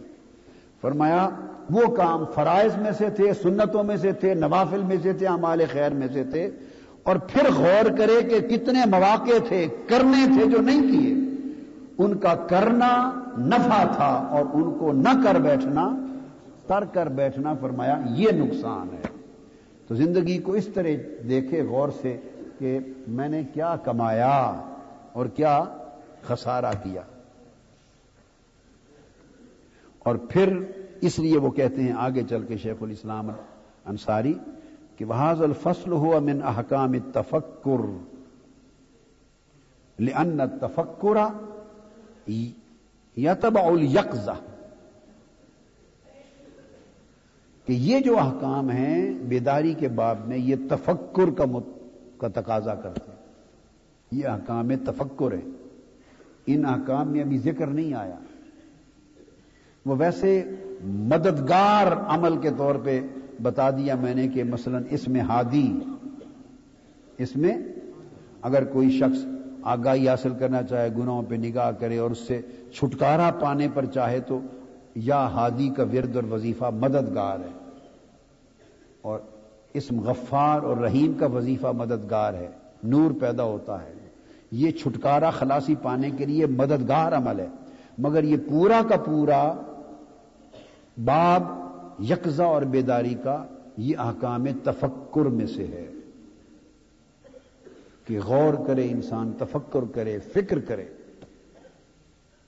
فرمایا، 0.81 1.29
وہ 1.71 1.95
کام 1.95 2.25
فرائض 2.35 2.77
میں 2.77 2.93
سے 2.93 3.11
تھے، 3.11 3.33
سنتوں 3.33 3.85
میں 3.85 3.97
سے 3.97 4.13
تھے، 4.13 4.35
نوافل 4.35 4.83
میں 4.83 4.97
سے 5.03 5.13
تھے 5.13 5.27
امال 5.27 5.63
خیر 5.73 5.93
میں 5.93 6.09
سے 6.13 6.25
تھے۔ 6.25 6.51
اور 7.03 7.17
پھر 7.17 7.53
غور 7.57 7.99
کرے 7.99 8.23
کہ 8.23 8.41
کتنے 8.41 8.79
مواقع 8.87 9.49
تھے، 9.49 9.67
کرنے 9.87 10.27
تھے 10.27 10.47
جو 10.47 10.63
نہیں 10.63 10.83
کیے۔ 10.83 11.15
ان 11.99 12.19
کا 12.19 12.35
کرنا 12.35 13.21
نفع 13.39 13.85
تھا 13.97 14.27
اور 14.31 14.45
ان 14.53 14.79
کو 14.79 14.93
نہ 14.93 15.25
کر 15.25 15.35
بیٹھنا، 15.35 15.91
تر 16.67 16.85
کر 16.93 17.09
بیٹھنا، 17.09 17.55
فرمایا، 17.61 18.01
یہ 18.11 18.29
نقصان 18.33 18.95
ہے۔ 18.95 19.03
تو 19.89 19.95
زندگی 19.95 20.39
کو 20.39 20.53
اس 20.53 20.67
طرح 20.67 20.89
دیکھے 21.29 21.63
غور 21.63 21.89
سے 22.03 22.17
کہ 22.59 22.79
میں 23.09 23.29
نے 23.29 23.43
کیا 23.55 23.77
کمایا 23.85 24.53
اور 25.13 25.27
کیا 25.27 25.65
خسارہ 26.23 26.73
کیا۔ 26.83 27.01
اور 30.05 30.17
پھر 30.17 30.59
اس 31.01 31.19
لیے 31.19 31.39
وہ 31.39 31.51
کہتے 31.51 31.83
ہیں 31.83 31.93
آگے 31.93 32.23
چل 32.31 32.43
کے 32.43 32.57
شیخ 32.57 32.83
الاسلام 32.83 33.31
انصاری 33.85 34.35
کہ 34.97 35.05
وہاز 35.05 35.43
الفصل 35.43 35.93
ہوا 35.93 36.19
من 36.19 36.43
احکام 36.45 36.95
تفکر 37.13 37.85
لأن 40.01 40.41
التفکر 40.41 41.17
یتبع 43.17 43.63
الیقظہ 43.63 44.31
کہ 47.67 47.73
یہ 47.73 48.01
جو 48.01 48.19
احکام 48.19 48.71
ہیں 48.71 49.15
بیداری 49.15 49.75
کے 49.75 49.89
باب 49.89 50.29
میں 50.29 50.39
یہ 50.39 50.57
تفکر 50.71 51.31
کا 51.31 51.45
مت 51.45 51.67
کا 52.19 52.29
تقاضا 52.29 52.75
کرتے 52.75 53.11
ہیں۔ 53.11 53.19
یہ 54.11 54.29
احکام 54.29 54.71
تفکر 54.85 55.33
ہے 55.33 55.43
ان 56.47 56.67
احکام 56.67 57.13
میں 57.13 57.21
ابھی 57.21 57.39
ذکر 57.39 57.67
نہیں 57.67 57.95
آیا۔ 57.95 58.17
وہ 59.87 59.95
ویسے 59.99 60.45
مددگار 60.85 61.93
عمل 62.09 62.37
کے 62.37 62.51
طور 62.57 62.75
پہ 62.75 63.01
بتا 63.43 63.71
دیا 63.71 63.95
میں 63.95 64.15
نے 64.15 64.29
کہ 64.29 64.45
مثلا 64.45 64.79
اس 64.91 65.09
میں 65.09 65.21
ہادی، 65.21 65.73
اس 67.19 67.37
میں 67.37 67.59
اگر 68.43 68.65
کوئی 68.65 68.91
شخص 68.91 69.25
آگاہی 69.63 70.09
حاصل 70.09 70.33
کرنا 70.39 70.63
چاہے، 70.63 70.89
گناہوں 70.99 71.23
پہ 71.29 71.35
نگاہ 71.35 71.71
کرے 71.71 71.99
اور 71.99 72.11
اس 72.11 72.19
سے 72.19 72.41
چھٹکارا 72.75 73.31
پانے 73.41 73.69
پر 73.75 73.85
چاہے 73.85 74.21
تو 74.21 74.41
یا 74.95 75.29
ہادی 75.31 75.69
کا 75.69 75.83
ورد 75.83 76.17
اور 76.17 76.25
وظیفہ 76.31 76.71
مددگار 76.75 77.39
ہے 77.39 77.53
اور 79.03 79.19
اسم 79.75 80.01
غفار 80.01 80.63
اور 80.63 80.77
رحیم 80.77 81.13
کا 81.13 81.27
وظیفہ 81.27 81.67
مددگار 81.67 82.35
ہے، 82.35 82.49
نور 82.85 83.11
پیدا 83.21 83.43
ہوتا 83.43 83.83
ہے۔ 83.83 83.93
یہ 84.53 84.71
چھٹکارا 84.71 85.31
خلاصی 85.31 85.75
پانے 85.83 86.11
کے 86.11 86.27
لیے 86.27 86.47
مددگار 86.47 87.13
عمل 87.13 87.41
ہے۔ 87.41 87.49
مگر 87.99 88.25
یہ 88.25 88.37
پورا 88.49 88.81
کا 88.89 88.97
پورا 88.97 89.53
باب 90.99 91.43
یکزا 92.03 92.45
اور 92.45 92.63
بیداری 92.63 93.15
کا 93.23 93.45
یہ 93.77 93.97
احکام 93.99 94.45
تفکر 94.63 95.25
میں 95.25 95.47
سے 95.47 95.67
ہے 95.67 95.91
کہ 98.07 98.19
غور 98.21 98.55
کرے 98.67 98.89
انسان، 98.91 99.33
تفکر 99.39 99.81
کرے، 99.95 100.19
فکر 100.19 100.59
کرے۔ 100.59 100.85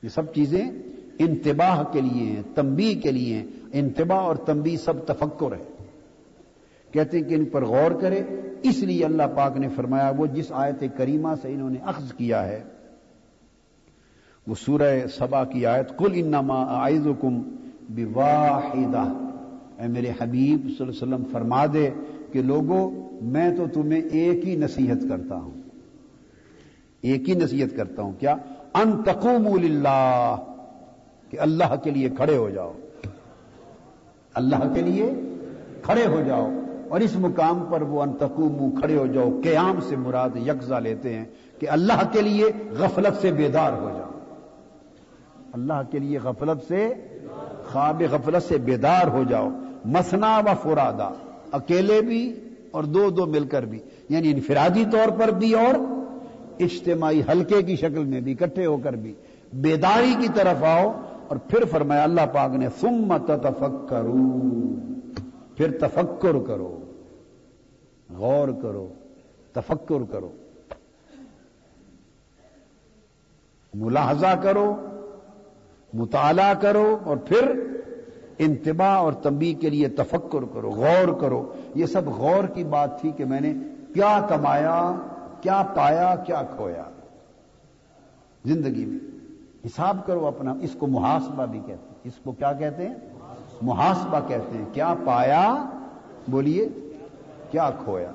یہ 0.03 0.09
سب 0.09 0.35
چیزیں 0.35 0.71
انتباہ 1.19 1.83
کے 1.93 2.01
لیے 2.01 2.27
ہیں 2.27 2.43
تمبی 2.55 2.95
کے 2.95 3.13
لیے 3.13 3.35
ہیں۔ 3.35 3.47
انتباہ 3.73 4.19
اور 4.19 4.37
تمبی 4.37 4.77
سب 4.77 5.07
تفکر 5.07 5.53
ہے۔ 5.53 5.85
کہتے 6.93 7.17
ہیں 7.17 7.25
کہ 7.25 7.35
ان 7.35 7.45
پر 7.45 7.65
غور 7.65 7.91
کرے۔ 7.91 8.23
اس 8.63 8.79
لیے 8.79 9.05
اللہ 9.05 9.23
پاک 9.37 9.57
نے 9.57 9.69
فرمایا، 9.69 10.13
وہ 10.17 10.27
جس 10.27 10.53
آیت 10.53 10.85
کریمہ 10.97 11.29
سے 11.43 11.53
انہوں 11.53 11.71
نے 11.71 11.79
اخذ 11.83 12.13
کیا 12.13 12.47
ہے، 12.47 12.65
وہ 14.47 14.55
سورہ 14.55 15.07
سبا 15.07 15.45
کی 15.45 15.67
آیت 15.67 15.99
کل 15.99 16.13
انما 16.15 16.65
آئز 16.69 17.09
کم 17.21 17.43
اے 19.81 19.89
میرے 19.89 20.11
حبیب 20.21 20.61
صلی 20.61 20.77
اللہ 20.81 20.83
علیہ 20.83 21.15
وسلم، 21.15 21.23
فرما 21.33 21.67
دے 21.73 21.91
کہ 22.33 22.43
لوگوں 22.43 23.09
میں 23.23 23.57
تو 23.57 23.65
تمہیں 23.73 24.01
ایک 24.13 24.49
ہی 24.49 24.57
نصیحت 24.57 24.97
کرتا 25.09 25.37
ہوں۔ 25.37 25.51
ایک 27.01 27.29
ہی 27.29 27.35
نصیحت 27.35 27.77
کرتا 27.77 28.03
ہوں۔ 28.03 28.13
کیا؟ 28.19 28.35
ان 28.75 29.03
تقوم 29.03 29.47
اللہ 29.47 30.37
کہ 31.31 31.41
اللہ 31.41 31.75
کے 31.85 31.91
لیے 31.91 32.09
کھڑے 32.09 32.37
ہو 32.37 32.51
جاؤ۔ 32.51 32.73
اللہ 34.35 34.75
کے 34.75 34.83
لیے 34.83 35.13
کھڑے 35.83 36.07
ہو 36.07 36.23
جاؤ۔ 36.27 36.51
اور 36.89 37.01
اس 37.01 37.17
مقام 37.17 37.65
پر 37.71 37.83
وہ 37.83 38.03
انتقوم 38.03 38.81
کھڑے 38.81 38.97
ہو 38.97 39.07
جاؤ۔ 39.07 39.41
قیام 39.45 39.81
سے 39.89 39.97
مراد 39.97 40.31
یکزا 40.37 40.79
لیتے 40.79 41.15
ہیں 41.15 41.25
کہ 41.59 41.71
اللہ 41.71 42.13
کے 42.13 42.23
لیے 42.23 42.45
غفلت 42.71 43.23
سے 43.23 43.33
بیدار 43.33 43.73
ہو 43.73 43.91
جاؤ۔ 43.99 44.11
اللہ 45.53 45.83
کے 45.91 45.99
لیے 45.99 46.19
غفلت 46.19 46.69
سے 46.69 46.95
خواب 47.77 48.03
غفلت 48.11 48.43
سے 48.43 48.59
بیدار 48.59 49.07
ہو 49.07 49.23
جاؤ۔ 49.29 49.49
مسنا 49.85 50.39
و 50.39 50.49
فرادا۔ 50.63 51.11
اکیلے 51.53 52.01
بھی 52.01 52.41
اور 52.71 52.85
دو 52.85 53.11
دو 53.11 53.27
مل 53.27 53.47
کر 53.47 53.63
بھی۔ 53.63 53.79
یعنی 54.09 54.31
انفرادی 54.31 54.85
طور 54.93 55.19
پر 55.19 55.29
بھی 55.29 55.55
اور 55.55 55.75
اجتماعی 56.59 57.23
حلقے 57.33 57.63
کی 57.63 57.77
شکل 57.77 58.05
میں 58.05 58.21
بھی، 58.21 58.33
اکٹھے 58.33 58.67
ہو 58.67 58.77
کر 58.77 58.93
بھی۔ 58.93 59.15
بیداری 59.53 60.15
کی 60.21 60.29
طرف 60.35 60.63
آؤ 60.63 60.93
اور 61.29 61.37
پھر 61.37 61.65
فرمایا، 61.65 62.03
اللہ 62.03 62.27
پاک 62.33 62.51
نے 62.51 62.69
سم 62.81 63.17
تفکرو 63.27 64.15
پھر 65.57 65.79
تفکر 65.79 66.39
کرو۔ 66.47 66.79
غور 68.17 68.49
کرو۔ 68.63 68.89
تفکر 69.53 70.05
کرو۔ 70.11 70.33
ملاحظہ 73.75 74.37
کرو۔ 74.43 74.86
مطالعہ 75.93 76.55
کرو 76.55 76.99
اور 77.05 77.17
پھر 77.17 77.63
انتباہ 78.39 78.97
اور 78.97 79.13
تنبیہ 79.13 79.55
کے 79.55 79.71
لیے 79.71 79.89
تفکر 79.89 80.45
کرو، 80.55 80.71
غور 80.71 81.21
کرو۔ 81.21 81.53
یہ 81.75 81.87
سب 81.87 82.07
غور 82.07 82.45
کی 82.45 82.65
بات 82.65 83.01
تھی 83.01 83.11
کہ 83.11 83.25
میں 83.25 83.41
نے 83.41 83.55
کیا 83.95 84.27
کمایا، 84.29 84.93
کیا 85.41 85.63
پایا، 85.77 86.15
کیا 86.27 86.43
کھویا۔ 86.57 86.83
زندگی 88.45 88.85
میں 88.85 88.99
حساب 89.67 90.07
کرو 90.07 90.27
اپنا، 90.27 90.55
اس 90.63 90.77
کو 90.79 90.87
محاسبہ 90.87 91.47
بھی 91.47 91.59
کہتے 91.59 91.89
ہیں۔ 91.89 91.95
اس 92.05 92.13
کو 92.25 92.33
کیا 92.33 92.53
کہتے 92.53 92.89
ہیں؟ 92.89 92.95
محاسبہ 93.63 94.21
کہتے 94.29 94.59
ہیں۔ 94.59 94.65
کیا 94.73 94.95
پایا؟ 95.05 95.69
بولیے، 96.29 96.69
کیا 97.51 97.71
کھویا؟ 97.85 98.13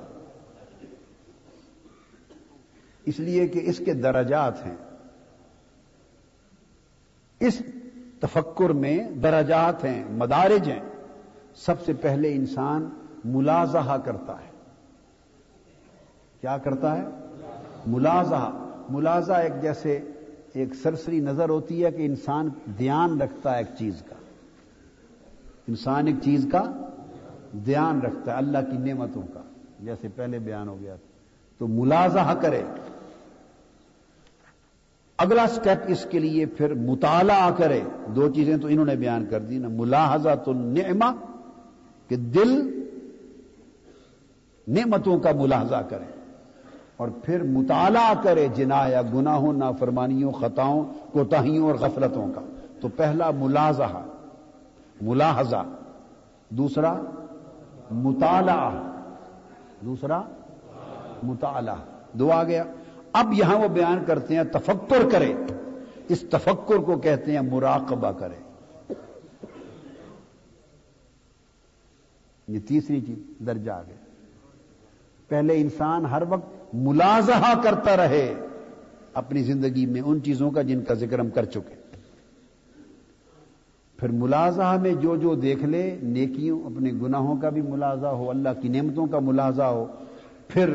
اس 3.06 3.20
لیے 3.20 3.48
کہ 3.48 3.60
اس 3.62 3.78
کے 3.78 3.92
درجات 3.92 4.66
ہیں۔ 4.66 4.76
اس 7.46 7.62
تفکر 8.20 8.70
میں 8.70 9.10
درجات 9.10 9.84
ہیں، 9.84 10.04
مدارج 10.10 10.70
ہیں۔ 10.70 10.80
سب 11.54 11.74
سے 11.84 11.92
پہلے 11.92 12.32
انسان 12.32 12.88
ملازہ 13.24 13.96
کرتا 14.04 14.32
ہے۔ 14.32 14.50
کیا 16.40 16.58
کرتا 16.58 16.98
ہے؟ 16.98 17.08
ملازہ 17.86 18.68
ملازہ 18.88 19.32
ایک 19.32 19.52
جیسے 19.62 20.00
ایک 20.52 20.74
سرسری 20.74 21.20
نظر 21.20 21.48
ہوتی 21.48 21.84
ہے 21.84 21.90
کہ 21.90 22.06
انسان 22.06 22.48
دھیان 22.78 23.20
رکھتا 23.20 23.52
ہے 23.52 23.58
ایک 23.58 23.78
چیز 23.78 24.02
کا۔ 24.08 24.14
انسان 25.68 26.06
ایک 26.06 26.16
چیز 26.22 26.46
کا 26.52 26.88
دھیان 27.64 28.00
رکھتا 28.00 28.32
ہے، 28.32 28.36
اللہ 28.36 28.58
کی 28.70 28.76
نعمتوں 28.76 29.22
کا۔ 29.34 29.40
جیسے 29.80 30.08
پہلے 30.08 30.38
بیان 30.38 30.68
ہو 30.68 30.80
گیا 30.80 30.96
تھا۔ 30.96 31.08
تو 31.58 31.66
ملازہ 31.66 32.34
کرے۔ 32.40 32.62
اگلا 35.18 35.46
سٹیپ 35.46 35.84
اس 35.86 36.06
کے 36.10 36.18
لیے 36.18 36.46
پھر 36.46 36.74
مطالعہ 36.74 37.50
کرے۔ 37.50 37.80
دو 38.06 38.30
چیزیں 38.30 38.56
تو 38.56 38.68
انہوں 38.68 38.84
نے 38.84 38.96
بیان 38.96 39.26
کر 39.26 39.40
دی 39.40 39.58
نا۔ 39.58 39.68
ملاحظہ 39.68 40.28
تو 40.44 40.52
کہ 42.08 42.16
دل 42.16 42.82
نعمتوں 44.68 45.18
کا 45.18 45.30
ملاحظہ 45.36 45.82
کرے۔ 45.88 46.04
اور 46.96 47.08
پھر 47.08 47.42
مطالعہ 47.42 48.14
کرے 48.22 48.48
جنا 48.54 48.86
یا 48.86 49.02
گناہوں، 49.02 49.52
نافرمانیوں، 49.52 50.32
خطاؤں، 50.32 50.84
کوتاہیوں 51.12 51.66
اور 51.66 51.74
غفلتوں 51.74 52.32
کا۔ 52.34 52.40
تو 52.80 52.88
پہلا 52.88 53.30
ملازہ 53.30 54.02
ملاحظہ۔ 55.00 55.64
دوسرا 56.48 57.00
مطالعہ۔ 57.90 58.70
دوسرا 59.80 60.22
مطالعہ۔ 61.22 61.76
دو 62.12 62.32
آ 62.32 62.44
گیا۔ 62.44 62.64
اب 63.12 63.32
یہاں 63.32 63.56
وہ 63.56 63.68
بیان 63.68 64.04
کرتے 64.06 64.36
ہیں 64.36 64.42
تفکر 64.44 65.08
کرے۔ 65.12 65.34
اس 66.08 66.20
تفکر 66.30 66.76
کو 66.76 66.98
کہتے 66.98 67.32
ہیں 67.32 67.40
مراقبہ 67.40 68.12
کرے۔ 68.12 68.52
یہ 72.48 72.58
تیسری 72.68 73.00
چیز، 73.00 73.46
درجہ 73.46 73.70
آ 73.70 73.82
گیا 73.82 73.94
پہلے 75.28 75.60
انسان 75.60 76.06
ہر 76.06 76.22
وقت 76.28 76.74
ملازہ 76.74 77.60
کرتا 77.64 77.96
رہے 77.96 78.34
اپنی 79.14 79.42
زندگی 79.42 79.86
میں 79.86 80.00
ان 80.00 80.22
چیزوں 80.22 80.50
کا 80.50 80.62
جن 80.62 80.84
کا 80.84 80.94
ذکر 80.94 81.18
ہم 81.18 81.30
کر 81.30 81.44
چکے۔ 81.44 81.98
پھر 83.96 84.08
ملازہ 84.08 84.76
میں 84.82 84.94
جو 84.94 85.16
جو 85.16 85.34
دیکھ 85.34 85.64
لے، 85.64 85.98
نیکیوں، 86.02 86.62
اپنے 86.62 86.90
گناہوں 87.02 87.36
کا 87.36 87.48
بھی 87.48 87.62
ملازہ 87.62 88.06
ہو، 88.06 88.30
اللہ 88.30 88.48
کی 88.62 88.68
نعمتوں 88.68 89.06
کا 89.06 89.18
ملازہ 89.18 89.62
ہو۔ 89.62 89.86
پھر 90.48 90.74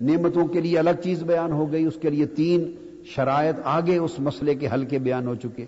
نعمتوں 0.00 0.46
کے 0.46 0.60
لیے 0.60 0.78
الگ 0.78 0.90
چیز 1.02 1.22
بیان 1.22 1.52
ہو 1.52 1.72
گئی، 1.72 1.84
اس 1.84 1.94
کے 2.02 2.10
لیے 2.10 2.26
تین 2.26 2.72
شرائط 3.04 3.54
آگے 3.64 3.96
اس 3.96 4.20
مسئلے 4.20 4.54
کے 4.54 4.68
حل 4.74 4.84
کے 4.84 4.98
بیان 4.98 5.26
ہو 5.26 5.34
چکے۔ 5.34 5.64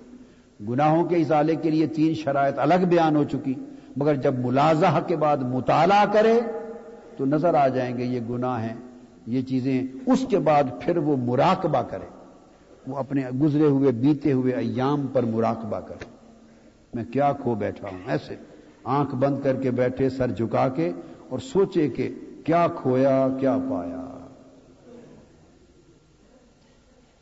گناہوں 0.68 1.04
کے 1.04 1.16
ازالے 1.16 1.54
کے 1.54 1.70
لیے 1.70 1.86
تین 1.86 2.14
شرائط 2.14 2.58
الگ 2.58 2.84
بیان 2.88 3.16
ہو 3.16 3.24
چکی، 3.24 3.54
مگر 3.96 4.14
جب 4.14 4.34
ملازہ 4.38 4.98
کے 5.06 5.16
بعد 5.16 5.36
مطالعہ 5.36 6.04
کرے 6.12 6.40
تو 7.16 7.26
نظر 7.26 7.54
آ 7.54 7.68
جائیں 7.68 7.98
گے، 7.98 8.04
یہ 8.04 8.20
گناہ 8.30 8.62
ہیں، 8.62 8.74
یہ 9.26 9.42
چیزیں۔ 9.42 9.82
اس 10.06 10.26
کے 10.30 10.38
بعد 10.38 10.62
پھر 10.80 10.96
وہ 10.96 11.16
مراقبہ 11.16 11.82
کرے، 11.82 12.06
وہ 12.86 12.96
اپنے 12.96 13.22
گزرے 13.42 13.64
ہوئے، 13.64 13.92
بیتے 13.92 14.32
ہوئے 14.32 14.52
ایام 14.52 15.06
پر 15.12 15.22
مراقبہ 15.22 15.80
کرے۔ 15.80 16.04
میں 16.94 17.04
کیا 17.04 17.32
کھو 17.32 17.54
بیٹھا 17.54 17.88
ہوں؟ 17.88 17.98
ایسے 18.06 18.34
آنکھ 18.84 19.14
بند 19.14 19.36
کر 19.42 19.54
کے 19.54 19.70
بیٹھے، 19.70 20.08
سر 20.08 20.30
جھکا 20.30 20.68
کے 20.68 20.92
اور 21.28 21.38
سوچے 21.38 21.88
کہ 21.88 22.14
کیا 22.44 22.66
کھویا، 22.76 23.28
کیا 23.40 23.58
پایا۔ 23.70 24.15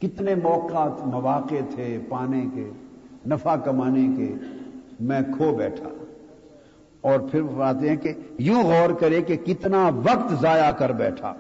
کتنے 0.04 0.34
موقع 0.34 0.88
مواقع 1.04 1.54
تھے 1.74 1.98
پانے 2.08 2.46
کے، 2.54 2.70
نفع 3.26 3.56
کمانے 3.56 4.08
کے، 4.16 4.34
میں 5.00 5.20
کھو 5.36 5.56
بیٹھا۔ 5.56 5.88
اور 7.00 7.18
پھر 7.20 7.60
آتے 7.60 7.88
ہیں 7.88 7.96
کہ 7.96 8.12
یوں 8.38 8.62
غور 8.62 8.90
کرے 8.90 9.22
کہ 9.22 9.36
کتنا 9.36 9.88
وقت 9.88 10.40
ضائع 10.40 10.70
کر 10.70 10.92
بیٹھا۔ 10.92 11.34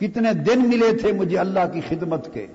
کتنے 0.00 0.32
دن 0.32 0.68
ملے 0.68 0.96
تھے 0.96 1.12
مجھے 1.12 1.38
اللہ 1.38 1.60
کی 1.72 1.80
خدمت 1.88 2.34
کے۔ 2.34 2.46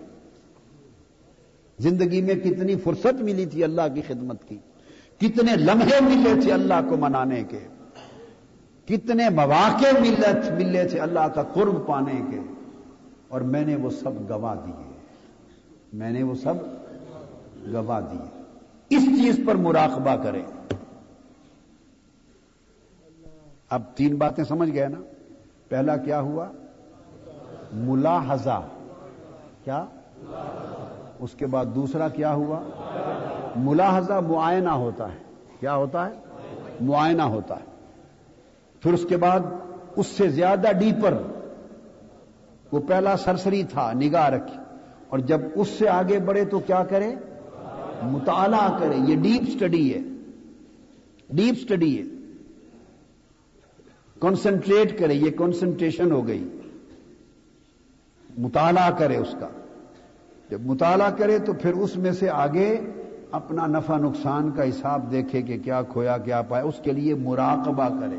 زندگی 1.79 2.21
میں 2.21 2.35
کتنی 2.35 2.75
فرصت 2.75 3.21
ملی 3.21 3.45
تھی 3.45 3.63
اللہ 3.63 3.81
کی 3.93 4.01
خدمت 4.07 4.49
کی۔ 4.49 4.57
کتنے 5.17 5.55
لمحے 5.55 5.99
ملے 6.01 6.41
تھے 6.41 6.53
اللہ 6.53 6.81
کو 6.89 6.97
منانے 6.97 7.43
کے۔ 7.49 7.59
کتنے 8.85 9.29
مواقع 9.29 9.99
ملے 10.57 10.83
تھے 10.83 10.99
اللہ 10.99 11.27
کا 11.35 11.43
قرب 11.43 11.87
پانے 11.87 12.21
کے۔ 12.31 12.52
اور 13.33 13.41
میں 13.41 13.65
نے 13.65 13.75
وہ 13.75 13.89
سب 13.89 14.29
گوا 14.29 14.55
دیے۔ 14.55 14.97
میں 15.93 16.11
نے 16.11 16.23
وہ 16.23 16.35
سب 16.35 16.53
گوا 17.73 17.99
دیے۔ 17.99 18.41
اس 18.89 19.05
چیز 19.05 19.39
پر 19.47 19.55
مراقبہ 19.55 20.23
کریں۔ 20.23 20.43
اب 23.69 23.81
تین 23.95 24.15
باتیں 24.15 24.43
سمجھ 24.43 24.73
گئے 24.73 24.87
نا۔ 24.87 25.01
پہلا 25.69 25.97
کیا 25.97 26.19
ہوا؟ 26.19 26.51
ملاحظہ۔ 27.73 28.61
کیا؟ 29.63 29.85
اس 31.19 31.31
کے 31.31 31.45
بعد 31.45 31.65
دوسرا 31.75 32.07
کیا 32.07 32.33
ہوا؟ 32.33 32.59
ملاحظہ 33.55 34.13
معائنہ 34.13 34.69
ہوتا 34.69 35.13
ہے۔ 35.13 35.17
کیا 35.59 35.75
ہوتا 35.75 36.09
ہے؟ 36.09 36.13
معائنہ 36.81 37.21
ہوتا 37.21 37.55
ہے۔ 37.55 37.65
پھر 38.81 38.93
اس 38.93 39.05
کے 39.09 39.17
بعد 39.17 39.39
اس 39.95 40.07
سے 40.07 40.29
زیادہ 40.29 40.71
ڈیپر 40.79 41.13
وہ 42.73 42.79
پہلا 42.79 43.17
سرسری 43.17 43.63
تھا، 43.63 43.93
نگاہ 43.93 44.29
رکھی 44.29 44.57
اور 45.07 45.19
جب 45.19 45.41
اس 45.55 45.67
سے 45.69 45.89
آگے 45.89 46.19
بڑھے 46.19 46.45
تو 46.45 46.59
کیا 46.59 46.83
کرے 46.83 47.15
مطالعہ 48.03 48.79
کرے 48.79 48.95
یہ 49.07 49.15
ڈیپ 49.15 49.49
سٹڈی 49.49 49.93
ہے۔ 49.93 49.99
ڈیپ 51.29 51.55
سٹڈی 51.59 51.97
ہے۔ 51.97 52.03
کنسنٹریٹ 54.21 54.99
کرے 54.99 55.13
یہ 55.13 55.31
کنسنٹریشن 55.31 56.11
ہو 56.11 56.27
گئی۔ 56.27 56.47
مطالعہ 58.37 58.91
کرے 58.91 59.17
اس 59.17 59.35
کا۔ 59.39 59.47
جب 60.49 60.61
مطالعہ 60.61 61.09
کرے 61.09 61.39
تو 61.39 61.53
پھر 61.53 61.73
اس 61.73 61.95
میں 61.95 62.11
سے 62.11 62.29
آگے 62.29 62.79
اپنا 63.31 63.67
نفع 63.67 63.97
نقصان 63.97 64.51
کا 64.51 64.63
حساب 64.69 65.11
دیکھے 65.11 65.41
کہ 65.41 65.57
کیا 65.57 65.81
کھویا، 65.81 66.17
کیا 66.17 66.41
پائے 66.41 66.63
اس 66.63 66.75
کے 66.83 66.91
لیے 66.91 67.15
مراقبہ 67.15 67.89
کرے 67.99 68.17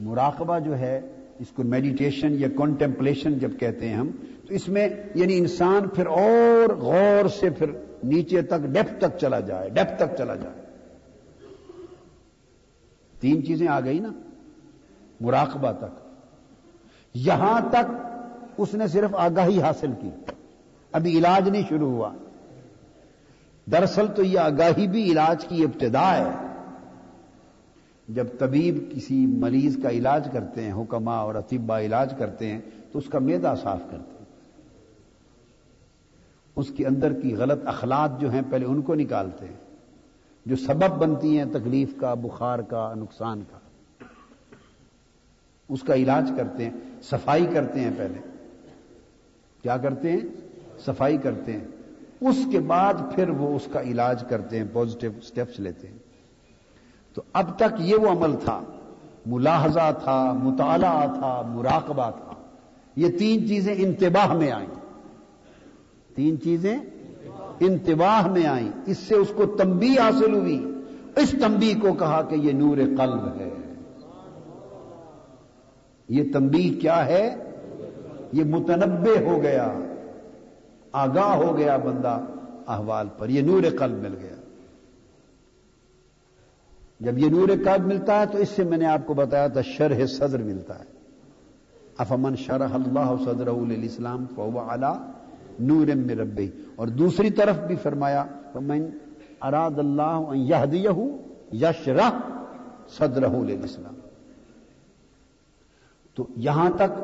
مراقبہ 0.00 0.58
جو 0.58 0.78
ہے 0.78 1.00
اس 1.38 1.46
کو 1.48 1.62
میڈیٹیشن 1.62 2.34
یا 2.38 2.48
کانٹمپلیشن 2.56 3.38
جب 3.38 3.50
کہتے 3.60 3.88
ہیں 3.88 3.96
ہم، 3.96 4.10
تو 4.48 4.54
اس 4.54 4.68
میں 4.68 4.88
یعنی 5.14 5.38
انسان 5.38 5.88
پھر 5.88 6.06
اور 6.06 6.76
غور 6.76 7.28
سے 7.28 7.50
پھر 7.50 7.70
نیچے 8.04 8.42
تک 8.42 8.60
ڈیپ 8.60 9.00
تک 9.00 9.18
چلا 9.20 9.40
جائے 9.40 9.70
ڈیپ 9.70 9.98
تک 9.98 10.16
چلا 10.18 10.34
جائے۔ 10.34 10.60
تین 13.20 13.44
چیزیں 13.44 13.68
آ 13.68 13.80
گئی 13.80 13.98
نا، 13.98 14.12
مراقبہ 15.20 15.72
تک۔ 15.72 16.08
یہاں 17.14 17.60
تک 17.70 17.90
اس 18.58 18.74
نے 18.74 18.86
صرف 18.86 19.14
آگاہی 19.14 19.60
حاصل 19.62 19.90
کی۔ 20.00 20.10
ابھی 20.92 21.18
علاج 21.18 21.48
نہیں 21.48 21.62
شروع 21.68 21.90
ہوا۔ 21.90 22.12
دراصل 23.72 24.06
تو 24.16 24.22
یہ 24.22 24.38
آگاہی 24.38 24.86
بھی 24.88 25.12
علاج 25.12 25.46
کی 25.46 25.64
ابتدا 25.64 26.16
ہے۔ 26.16 26.53
جب 28.08 28.26
طبیب 28.38 28.92
کسی 28.92 29.26
مریض 29.26 29.76
کا 29.82 29.90
علاج 29.90 30.28
کرتے 30.32 30.62
ہیں 30.62 30.72
حکما 30.72 31.16
اور 31.16 31.34
اطبا 31.34 31.80
علاج 31.80 32.14
کرتے 32.18 32.46
ہیں، 32.46 32.60
تو 32.92 32.98
اس 32.98 33.04
کا 33.08 33.18
میدا 33.18 33.54
صاف 33.54 33.80
کرتے 33.90 34.10
ہیں۔ 34.10 34.24
اس 36.56 36.72
کے 36.76 36.86
اندر 36.86 37.12
کی 37.12 37.36
غلط 37.36 37.66
اخلاق 37.66 38.20
جو 38.20 38.30
ہیں، 38.30 38.42
پہلے 38.50 38.66
ان 38.66 38.82
کو 38.82 38.94
نکالتے 38.94 39.46
ہیں۔ 39.46 39.76
جو 40.46 40.56
سبب 40.56 40.98
بنتی 40.98 41.38
ہیں، 41.38 41.44
تکلیف 41.52 41.94
کا، 41.96 42.14
بخار 42.14 42.58
کا، 42.58 42.94
نقصان 42.96 43.42
کا۔ 43.50 43.58
اس 45.68 45.82
کا 45.82 45.94
علاج 45.94 46.30
کرتے 46.36 46.64
ہیں، 46.64 46.72
صفائی 47.02 47.46
کرتے 47.52 47.80
ہیں 47.80 47.90
پہلے۔ 47.96 48.18
کیا 49.62 49.76
کرتے 49.76 50.12
ہیں؟ 50.12 50.20
صفائی 50.86 51.18
کرتے 51.18 51.52
ہیں۔ 51.52 51.64
اس 52.20 52.36
کے 52.52 52.58
بعد 52.60 52.94
پھر 53.14 53.28
وہ 53.28 53.56
اس 53.56 53.68
کا 53.72 53.80
علاج 53.80 54.24
کرتے 54.28 54.58
ہیں 54.58 54.64
پوزیٹو 54.72 55.20
سٹیپس 55.20 55.60
لیتے 55.60 55.88
ہیں۔ 55.88 55.98
تو 57.14 57.22
اب 57.32 57.56
تک 57.56 57.74
یہ 57.78 57.96
وہ 57.96 58.08
عمل 58.08 58.36
تھا، 58.44 58.60
ملاحظہ 59.26 59.92
تھا، 60.04 60.32
مطالعہ 60.32 61.06
تھا، 61.06 61.42
مراقبہ 61.54 62.10
تھا۔ 62.10 62.34
یہ 62.96 63.18
تین 63.18 63.48
چیزیں 63.48 63.74
انتباہ 63.78 64.32
میں 64.32 64.50
آئیں۔ 64.50 64.74
تین 66.14 66.40
چیزیں 66.40 66.78
انتباہ 67.60 68.26
میں 68.26 68.46
آئیں۔ 68.46 68.68
اس 68.86 68.98
سے 68.98 69.14
اس 69.14 69.32
کو 69.36 69.46
تمبی 69.46 69.98
حاصل 69.98 70.34
ہوئی۔ 70.34 70.70
اس 71.16 71.30
تمبی 71.30 71.74
کو 71.82 71.92
کہا 71.92 72.22
کہ 72.22 72.34
یہ 72.34 72.52
نور 72.52 72.76
قلب 72.76 73.40
ہے۔ 73.40 73.50
یہ 76.08 76.32
تمبی 76.32 76.68
کیا 76.68 77.06
ہے؟ 77.06 77.50
یہ 78.32 78.44
متنبع 78.44 79.24
ہو 79.24 79.42
گیا، 79.42 79.72
آگاہ 80.92 81.34
ہو 81.34 81.56
گیا 81.56 81.76
بندہ، 81.76 82.18
احوال 82.66 83.08
پر 83.18 83.28
یہ 83.28 83.40
نور 83.40 83.62
قلب 83.78 83.98
مل 83.98 84.14
گیا۔ 84.22 84.43
جب 87.00 87.18
یہ 87.18 87.28
نور 87.28 87.48
قلب 87.48 87.86
ملتا 87.86 88.20
ہے 88.20 88.26
تو 88.26 88.38
اس 88.38 88.48
سے 88.48 88.64
میں 88.64 88.78
نے 88.78 88.86
آپ 88.86 89.06
کو 89.06 89.14
بتایا 89.14 89.46
تھا 89.46 89.60
شرح 89.60 90.06
صدر 90.06 90.42
ملتا 90.42 90.78
ہے۔ 90.78 90.84
افمن 91.98 92.36
شرح 92.36 92.68
اللہ 92.72 93.14
صدر 93.24 93.46
اسلام 93.82 94.26
کو 94.34 94.50
نور 95.60 96.10
ربی۔ 96.10 96.50
اور 96.76 96.88
دوسری 96.88 97.30
طرف 97.30 97.58
بھی 97.58 97.76
فرمایا 97.76 98.24
من 98.54 98.86
اراد 99.42 99.78
اللہ 99.78 100.20
یہ 100.34 100.92
یشرح 101.52 102.10
صدر 102.88 103.22
اسلام 103.64 103.94
تو 106.14 106.26
یہاں 106.36 106.70
تک 106.76 107.02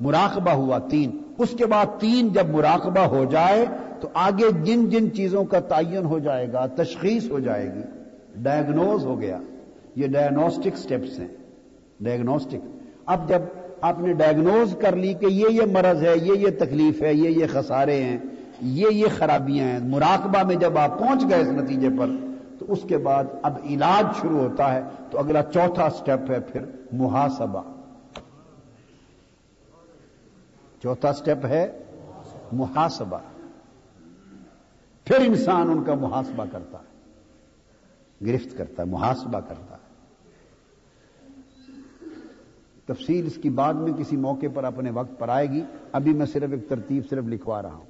مراقبہ 0.00 0.50
ہوا 0.50 0.78
تین۔ 0.78 1.18
اس 1.38 1.50
کے 1.58 1.66
بعد 1.66 1.86
تین 1.98 2.28
جب 2.28 2.48
مراقبہ 2.48 3.00
ہو 3.00 3.24
جائے 3.24 3.66
تو 4.00 4.08
آگے 4.14 4.52
جن 4.62 4.90
جن 4.90 5.14
چیزوں 5.14 5.44
کا 5.44 5.60
تعین 5.60 6.04
ہو 6.04 6.18
جائے 6.18 6.52
گا، 6.52 6.66
تشخیص 6.66 7.30
ہو 7.30 7.38
جائے 7.38 7.74
گی۔ 7.74 7.93
ڈائگنوز 8.34 9.04
ہو 9.04 9.20
گیا. 9.20 9.38
یہ 9.96 10.06
ڈائگنوسٹک 10.06 10.76
سٹیپس 10.76 11.18
ہیں. 11.18 11.28
ڈائگنوسٹک 12.00 12.66
اب 13.06 13.28
جب 13.28 13.42
آپ 13.80 14.00
نے 14.00 14.12
ڈائگنوز 14.12 14.76
کر 14.80 14.96
لی 14.96 15.14
کہ 15.14 15.26
یہ 15.26 15.48
یہ 15.48 15.62
مرض 15.72 16.02
ہے، 16.02 16.16
یہ 16.16 16.32
یہ 16.32 16.50
تکلیف 16.58 17.02
ہے، 17.02 17.14
یہ 17.14 17.28
یہ 17.28 17.46
خسارے 17.52 18.02
ہیں، 18.02 18.18
یہ 18.60 18.86
یہ 18.90 19.06
خرابیاں 19.18 19.66
ہیں، 19.66 19.78
مراقبہ 19.80 20.42
میں 20.42 20.56
جب 20.56 20.78
آپ 20.78 20.98
پہنچ 20.98 21.24
گئے 21.28 21.40
اس 21.40 21.48
نتیجے 21.48 21.88
پر، 21.98 22.06
تو 22.58 22.66
اس 22.68 22.78
کے 22.88 22.98
بعد 22.98 23.24
اب 23.42 23.58
علاج 23.64 24.06
شروع 24.20 24.40
ہوتا 24.40 24.74
ہے، 24.74 24.80
تو 25.10 25.18
اگلا 25.18 25.42
چوتھا 25.42 25.90
سٹیپ 25.90 26.30
ہے 26.30 26.40
پھر 26.40 26.64
محاسبہ. 26.92 27.62
چوتھا 30.82 31.12
سٹیپ 31.12 31.46
ہے 31.46 31.80
محاسبہ. 32.52 33.18
پھر 35.04 35.16
انسان 35.16 35.70
ان 35.70 35.84
کا 35.84 35.94
محاسبہ 35.94 36.44
کرتا 36.52 36.78
ہے. 36.78 36.93
گرفت 38.26 38.58
کرتا 38.58 38.82
ہے 38.82 38.88
محاسبہ 38.88 39.40
کرتا 39.40 39.76
ہے۔ 39.76 39.84
تفصیل 42.86 43.26
اس 43.26 43.38
کی 43.42 43.50
بعد 43.50 43.74
میں 43.74 43.92
کسی 43.92 44.16
موقع 44.16 44.46
پر 44.54 44.64
اپنے 44.64 44.90
وقت 44.90 45.18
پر 45.18 45.28
آئے 45.28 45.50
گی۔ 45.50 45.62
ابھی 45.92 46.12
میں 46.12 46.26
صرف 46.26 46.50
ایک 46.50 46.68
ترتیب 46.68 47.02
صرف 47.10 47.24
لکھوا 47.24 47.62
رہا 47.62 47.74
ہوں۔ 47.74 47.84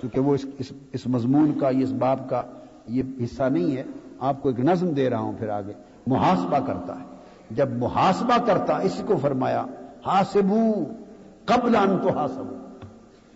کیونکہ 0.00 0.20
وہ 0.20 0.34
اس 0.34 0.46
اس, 0.58 0.72
اس 0.92 1.06
مضمون 1.06 1.58
کا 1.58 1.68
اس 1.68 1.92
باب 1.92 2.28
کا 2.30 2.42
یہ 2.88 3.02
حصہ 3.24 3.42
نہیں 3.42 3.76
ہے۔ 3.76 3.82
آپ 4.18 4.42
کو 4.42 4.48
ایک 4.48 4.60
نظم 4.60 4.88
دے 4.88 5.10
رہا 5.10 5.18
ہوں 5.18 5.32
پھر 5.38 5.48
آگے۔ 5.48 5.72
محاسبہ 6.06 6.58
کرتا 6.66 7.00
ہے۔ 7.00 7.04
جب 7.50 7.70
محاسبہ 7.70 8.46
کرتا 8.46 8.78
اس 8.78 9.02
کو 9.06 9.16
فرمایا 9.16 9.66
ہاسبو 10.06 10.84
قبل 11.44 11.76
ان 11.76 11.98
تو 11.98 12.18
ہاسبو 12.18 12.56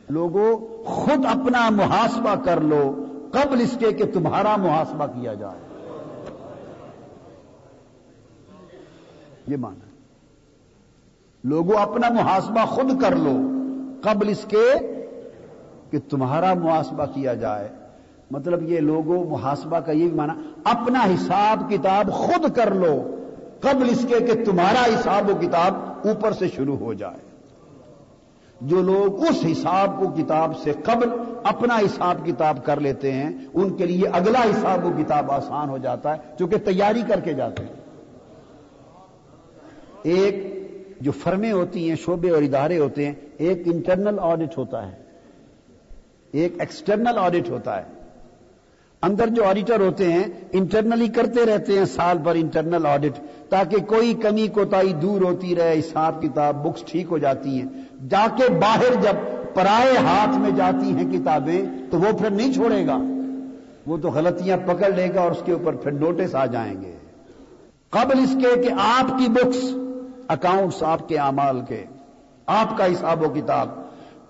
لوگوں 0.09 0.84
خود 0.84 1.24
اپنا 1.24 1.70
محاسبہ 1.70 2.34
کر 2.44 2.61
لو۔ 2.61 3.04
قبل 3.31 3.61
اس 3.61 3.77
کے 3.79 3.93
کہ 3.93 4.05
تمہارا 4.05 4.57
محاسبہ 4.57 5.07
کیا 5.07 5.35
جائے۔ 5.35 5.61
یہ 9.47 9.57
مانا 9.57 9.87
لوگوں 11.45 11.77
اپنا 11.79 12.09
محاسبہ 12.09 12.64
خود 12.64 13.03
کر 13.03 13.16
لو، 13.16 13.37
قبل 14.03 14.29
اس 14.29 14.45
کے 14.49 14.72
کہ 15.91 15.99
تمہارا 16.11 16.55
محاسبہ 16.55 17.05
کیا 17.14 17.35
جائے۔ 17.35 17.68
مطلب 18.31 18.62
یہ 18.62 18.81
لوگوں 18.81 19.24
محاسبہ 19.24 19.81
کا 19.81 19.93
یہ 19.93 20.09
بھی 20.09 20.16
مانا 20.16 20.35
اپنا 20.64 21.05
حساب 21.05 21.70
کتاب 21.70 22.12
خود 22.12 22.57
کر 22.57 22.74
لو، 22.74 23.16
قبل 23.61 23.89
اس 23.91 24.07
کے 24.09 24.20
کہ 24.20 24.45
تمہارا 24.45 24.85
حساب 24.85 25.31
و 25.31 25.33
کتاب 25.41 25.74
اوپر 26.09 26.33
سے 26.33 26.49
شروع 26.49 26.77
ہو 26.77 26.95
جائے۔ 26.95 27.26
جو 28.61 28.82
لوگ 28.82 29.22
اس 29.22 29.44
حساب 29.52 30.00
کو 30.00 30.09
کتاب 30.09 30.59
سے 30.59 30.72
قبل 30.84 31.09
اپنا 31.44 31.76
حساب 31.76 32.26
کتاب 32.26 32.64
کر 32.64 32.80
لیتے 32.80 33.12
ہیں، 33.12 33.30
ان 33.54 33.76
کے 33.76 33.86
لیے 33.86 34.09
اگلا 34.12 34.40
حساب 34.42 34.86
و 34.86 34.90
کتاب 34.98 35.30
آسان 35.30 35.68
ہو 35.68 35.78
جاتا 35.78 36.12
ہے، 36.12 36.20
چونکہ 36.38 36.57
تیاری 36.57 37.02
کر 37.09 37.20
کے 37.20 37.32
جاتے 37.32 37.62
ہیں۔ 37.64 37.72
ایک 40.02 40.57
جو 41.00 41.12
فرمیں 41.12 41.52
ہوتی 41.52 41.88
ہیں، 41.88 41.96
شعبے 41.96 42.30
اور 42.30 42.42
ادارے 42.42 42.78
ہوتے 42.78 43.07
ہیں، 43.07 43.14
ایک 43.38 43.62
انٹرنل 43.66 44.16
آڈٹ 44.20 44.59
ہوتا 44.59 44.92
ہے۔ 44.92 44.96
ایک 46.32 46.61
ایکسٹرنل 46.61 47.18
آڈٹ 47.18 47.50
ہوتا 47.50 47.76
ہے۔ 47.76 47.96
اندر 49.02 49.26
جو 49.26 49.44
آڈیٹر 49.44 49.80
ہوتے 49.80 50.12
ہیں 50.12 50.24
انٹرنلی 50.52 51.09
کرتے 51.09 51.46
رہتے 51.46 51.78
ہیں، 51.78 51.84
سال 51.84 52.18
بھر 52.18 52.34
انٹرنل 52.34 52.86
آڈٹ 52.86 53.20
تاکہ 53.48 53.76
کوئی 53.76 54.14
کمی 54.14 54.48
کوتاہی 54.48 54.92
دور 54.92 55.20
ہوتی 55.20 55.57
رہے، 55.57 55.78
حساب 55.78 56.22
کتاب 56.22 56.66
بکس 56.66 56.82
ٹھیک 56.82 57.07
ہو 57.11 57.18
جاتی 57.18 57.50
ہیں۔ 57.50 57.68
جا 58.11 58.26
کے 58.36 58.53
باہر 58.53 58.94
جب 59.03 59.14
پرائے 59.55 59.97
ہاتھ 59.97 60.38
میں 60.38 60.51
جاتی 60.51 60.97
ہیں 60.97 61.12
کتابیں 61.12 61.62
تو 61.90 61.99
وہ 61.99 62.18
پھر 62.18 62.30
نہیں 62.30 62.53
چھوڑے 62.53 62.86
گا۔ 62.86 62.99
وہ 63.86 63.97
تو 63.97 64.09
غلطیاں 64.09 64.57
پکڑ 64.66 64.92
لے 64.92 65.14
گا 65.14 65.20
اور 65.20 65.30
اس 65.30 65.42
کے 65.44 65.53
اوپر 65.53 65.72
پھر 65.72 65.90
نوٹس 65.90 66.34
آ 66.34 66.47
جائیں 66.47 66.80
گے۔ 66.80 66.92
قبل 67.90 68.18
اس 68.18 68.36
کے 68.42 68.62
کہ 68.62 68.68
آپ 68.72 69.18
کی 69.18 69.28
بکس 69.28 69.76
اکاؤنٹس 70.28 70.82
آپ 70.82 71.09
کے 71.09 71.18
اعمال 71.18 71.61
کے، 71.68 71.84
آپ 72.47 72.78
کا 72.78 72.86
حساب 72.86 73.22
و 73.22 73.28
کتاب۔ 73.28 73.68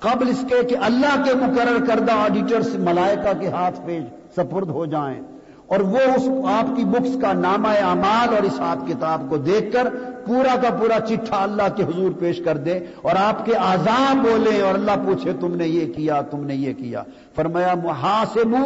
قبل 0.01 0.29
اس 0.29 0.45
کے 0.49 0.63
کہ 0.63 0.77
اللہ 0.83 1.23
کے 1.25 1.35
مقرر 1.35 1.85
کردہ 1.87 2.13
آڈیٹرس 2.13 2.75
ملائکہ 2.75 3.39
کے 3.41 3.49
ہاتھ 3.49 3.81
پہ 3.87 4.01
سپرد 4.37 4.69
ہو 4.69 4.87
جائیں۔ 4.87 5.21
اور 5.67 5.81
وہ 5.81 5.99
اس 5.99 6.29
آپ 6.53 6.77
کی 6.77 6.85
بکس 6.85 7.17
کا 7.23 7.33
نامہ 7.33 7.69
اعمال 7.69 8.29
اور 8.29 8.47
حساب 8.47 8.89
کتاب 8.89 9.23
کو 9.29 9.37
دیکھ 9.37 9.73
کر 9.73 9.89
پورا 10.27 10.57
کا 10.63 10.71
پورا 10.71 11.01
چٹھا 11.01 11.43
اللہ 11.43 11.77
کے 11.77 11.83
حضور 11.83 12.11
پیش 12.19 12.41
کر 12.45 12.57
دے 12.57 12.79
اور 13.03 13.13
آپ 13.17 13.45
کے 13.45 13.57
آزاد 13.57 14.15
بولے 14.15 14.61
اور 14.61 14.75
اللہ 14.75 14.91
پوچھے 15.05 15.33
تم 15.41 15.55
نے 15.55 15.69
یہ 15.69 15.93
کیا، 15.93 16.21
تم 16.21 16.45
نے 16.45 16.55
یہ 16.55 16.73
کیا۔ 16.73 17.03
فرمایا 17.35 17.75
محاسب 17.85 18.57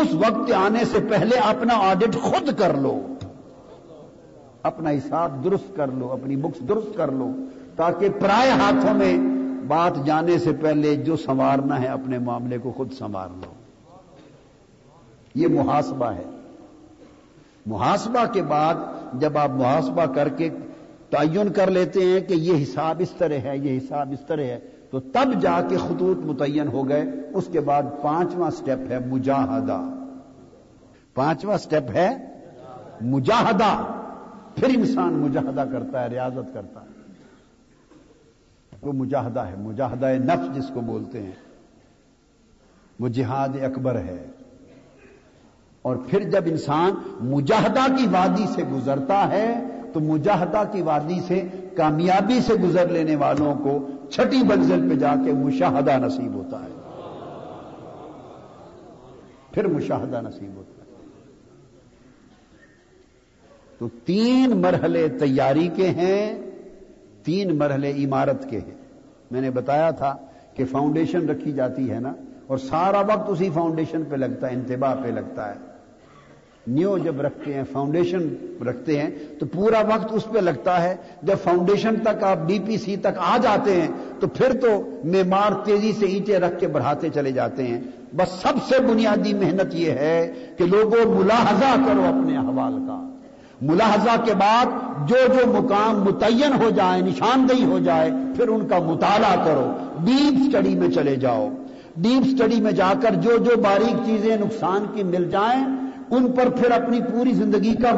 اس 0.00 0.14
وقت 0.14 0.52
آنے 0.52 0.84
سے 0.84 0.98
پہلے 1.10 1.36
اپنا 1.36 1.74
آڈٹ 1.74 2.16
خود 2.20 2.58
کر 2.58 2.74
لو۔ 2.74 3.06
اپنا 4.62 4.90
حساب 4.90 5.44
درست 5.44 5.76
کر 5.76 5.86
لو، 5.86 6.12
اپنی 6.12 6.36
بکس 6.36 6.68
درست 6.68 6.96
کر 6.96 7.12
لو۔ 7.12 7.30
تاکہ 7.76 8.08
پرائے 8.08 8.50
ہاتھوں 8.50 8.94
میں 8.94 9.18
بات 9.66 10.06
جانے 10.06 10.38
سے 10.38 10.52
پہلے 10.52 10.96
جو 10.96 11.16
سنوارنا 11.16 11.80
ہے 11.80 11.86
اپنے 11.86 12.18
معاملے 12.18 12.58
کو 12.58 12.72
خود 12.76 12.92
سنوار 12.92 13.28
لو۔ 13.30 13.52
یہ 15.34 15.48
محاسبہ 15.48 16.06
ہے۔ 16.06 16.24
محاسبہ 17.66 18.32
کے 18.32 18.42
بعد 18.42 18.74
جب 19.12 19.38
آپ 19.38 19.50
محاسبہ 19.50 20.04
کر 20.04 20.28
کے 20.28 20.48
تعین 21.10 21.48
کر 21.48 21.70
لیتے 21.70 22.04
ہیں 22.04 22.20
کہ 22.20 22.34
یہ 22.34 22.62
حساب 22.62 22.96
اس 22.98 23.10
طرح 23.10 23.34
ہے، 23.34 23.58
یہ 23.58 23.78
حساب 23.78 24.12
اس 24.12 24.26
طرح 24.26 24.42
ہے۔ 24.42 24.60
تو 24.90 25.00
تب 25.00 25.40
جا 25.40 25.60
کے 25.68 25.76
خطوط 25.76 26.18
متعین 26.18 26.68
ہو 26.68 26.88
گئے، 26.88 27.04
اس 27.34 27.48
کے 27.52 27.60
بعد 27.60 27.82
پانچواں 28.02 28.50
سٹیپ 28.50 28.92
ہے 28.92 28.98
مجاہدہ۔ 28.98 29.80
پانچواں 31.14 31.58
سٹیپ 31.58 31.90
ہے 31.94 32.40
مجاہدہ۔ 33.00 33.84
پھر 34.54 34.68
انسان 34.78 35.12
مجاہدہ 35.12 35.64
کرتا 35.72 36.02
ہے، 36.02 36.08
ریاضت 36.08 36.54
کرتا 36.54 36.80
ہے۔ 36.80 36.88
وہ 38.82 38.92
مجاہدہ 38.92 39.40
ہے، 39.40 39.54
مجاہدہ 39.58 40.06
نفس 40.06 40.56
جس 40.56 40.70
کو 40.74 40.80
بولتے 40.80 41.22
ہیں۔ 41.22 41.32
وہ 43.00 43.08
جہاد 43.08 43.48
اکبر 43.48 43.94
ہے۔ 43.94 44.26
اور 45.82 45.96
پھر 45.96 46.30
جب 46.30 46.42
انسان 46.46 46.90
مجاہدہ 47.20 47.96
کی 47.96 48.06
وادی 48.10 48.46
سے 48.54 48.62
گزرتا 48.62 49.28
ہے 49.28 49.67
تو 49.92 50.00
مجاہدہ 50.00 50.62
کی 50.72 50.82
وادی 50.82 51.20
سے، 51.26 51.48
کامیابی 51.76 52.40
سے 52.40 52.54
گزر 52.54 52.88
لینے 52.88 53.16
والوں 53.16 53.54
کو 53.54 53.86
چھٹی 54.10 54.42
منزل 54.42 54.88
پہ 54.88 54.94
جا 54.94 55.14
کے 55.24 55.32
مشاہدہ 55.32 55.98
نصیب 55.98 56.34
ہوتا 56.34 56.62
ہے۔ 56.62 56.68
پھر 59.50 59.66
مشاہدہ 59.66 60.20
نصیب 60.20 60.56
ہوتا 60.56 60.70
ہے۔ 60.70 60.78
تو 63.78 63.88
تین 64.04 64.60
مرحلے 64.60 65.08
تیاری 65.08 65.68
کے 65.76 65.88
ہیں، 65.88 66.42
تین 67.22 67.58
مرحلے 67.58 68.04
عمارت 68.04 68.50
کے 68.50 68.58
ہیں۔ 68.58 68.74
میں 69.30 69.40
نے 69.40 69.50
بتایا 69.50 69.90
تھا 69.90 70.16
کہ 70.54 70.64
فاؤنڈیشن 70.64 71.28
رکھی 71.28 71.52
جاتی 71.52 71.90
ہے 71.90 72.00
نا، 72.00 72.12
اور 72.46 72.58
سارا 72.58 73.00
وقت 73.00 73.28
اسی 73.28 73.50
فاؤنڈیشن 73.54 74.02
پہ 74.08 74.16
لگتا 74.16 74.48
ہے، 74.48 74.54
انتباہ 74.54 74.94
پہ 75.02 75.08
لگتا 75.08 75.54
ہے۔ 75.54 75.67
نیو 76.68 76.98
جب 76.98 77.20
رکھتے 77.20 77.54
ہیں 77.54 77.62
فاؤنڈیشن 77.72 78.34
رکھتے 78.66 79.02
ہیں، 79.02 79.10
تو 79.38 79.46
پورا 79.46 79.80
وقت 79.80 80.12
اس 80.12 80.24
پہ 80.32 80.38
لگتا 80.38 80.82
ہے۔ 80.82 80.96
جب 81.22 81.36
فاؤنڈیشن 81.44 81.96
تک 81.96 82.24
آپ 82.24 82.38
ڈی 82.46 82.58
پی 82.66 82.76
سی 82.76 82.96
تک 82.96 83.18
آ 83.18 83.36
جاتے 83.42 83.80
ہیں، 83.80 83.88
تو 84.20 84.26
پھر 84.26 84.52
تو 84.52 84.90
معمار 85.04 85.52
تیزی 85.64 85.92
سے 85.92 86.06
اینٹیں 86.06 86.38
رکھ 86.38 86.60
کے 86.60 86.66
بڑھاتے 86.66 87.08
چلے 87.14 87.32
جاتے 87.32 87.62
ہیں۔ 87.62 87.80
بس 88.16 88.28
سب 88.28 88.54
سے 88.68 88.80
بنیادی 88.80 89.34
محنت 89.34 89.74
یہ 89.74 89.90
ہے 89.90 90.32
کہ 90.56 90.64
لوگوں 90.64 91.14
ملاحظہ 91.14 91.76
کرو 91.86 92.02
اپنے 92.02 92.36
احوال 92.36 92.72
کا۔ 92.72 93.08
ملاحظہ 93.62 94.24
کے 94.24 94.34
بعد 94.34 94.66
جو 95.08 95.16
جو 95.26 95.62
مقام 95.62 96.04
متعین 96.04 96.62
ہو 96.62 96.70
جائے، 96.70 97.02
نشاندہی 97.02 97.64
ہو 97.64 97.78
جائے، 97.78 98.10
پھر 98.36 98.48
ان 98.48 98.68
کا 98.68 98.78
مطالعہ 98.78 99.44
کرو۔ 99.44 99.72
ڈیپ 100.04 100.50
سٹڈی 100.50 100.74
میں 100.74 100.88
چلے 100.88 101.16
جاؤ۔ 101.16 101.48
ڈیپ 101.96 102.26
سٹڈی 102.26 102.60
میں 102.60 102.72
جا 102.72 102.92
کر 103.02 103.14
جو 103.14 103.36
جو 103.36 103.56
باریک 103.56 103.96
چیزیں 104.06 104.36
نقصان 104.36 104.84
کی 104.94 105.02
مل 105.02 105.30
جائیں 105.30 105.64
ان 106.10 106.30
پر 106.32 106.48
پھر 106.56 106.70
اپنی 106.72 107.00
پوری 107.02 107.32
زندگی 107.34 107.74
کا 107.82 107.92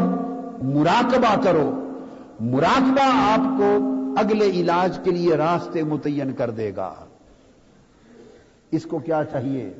مراقبہ 0.64 1.34
کرو 1.42 1.70
مراقبہ 2.40 3.04
آپ 3.04 3.46
کو 3.58 3.70
اگلے 4.20 4.50
علاج 4.60 4.98
کے 5.04 5.10
لیے 5.10 5.36
راستے 5.36 5.82
متعین 5.82 6.32
کر 6.32 6.50
دے 6.50 6.70
گا 6.76 6.92
اس 8.72 8.84
کو 8.84 8.98
کیا 8.98 9.22
چاہیے 9.24 9.70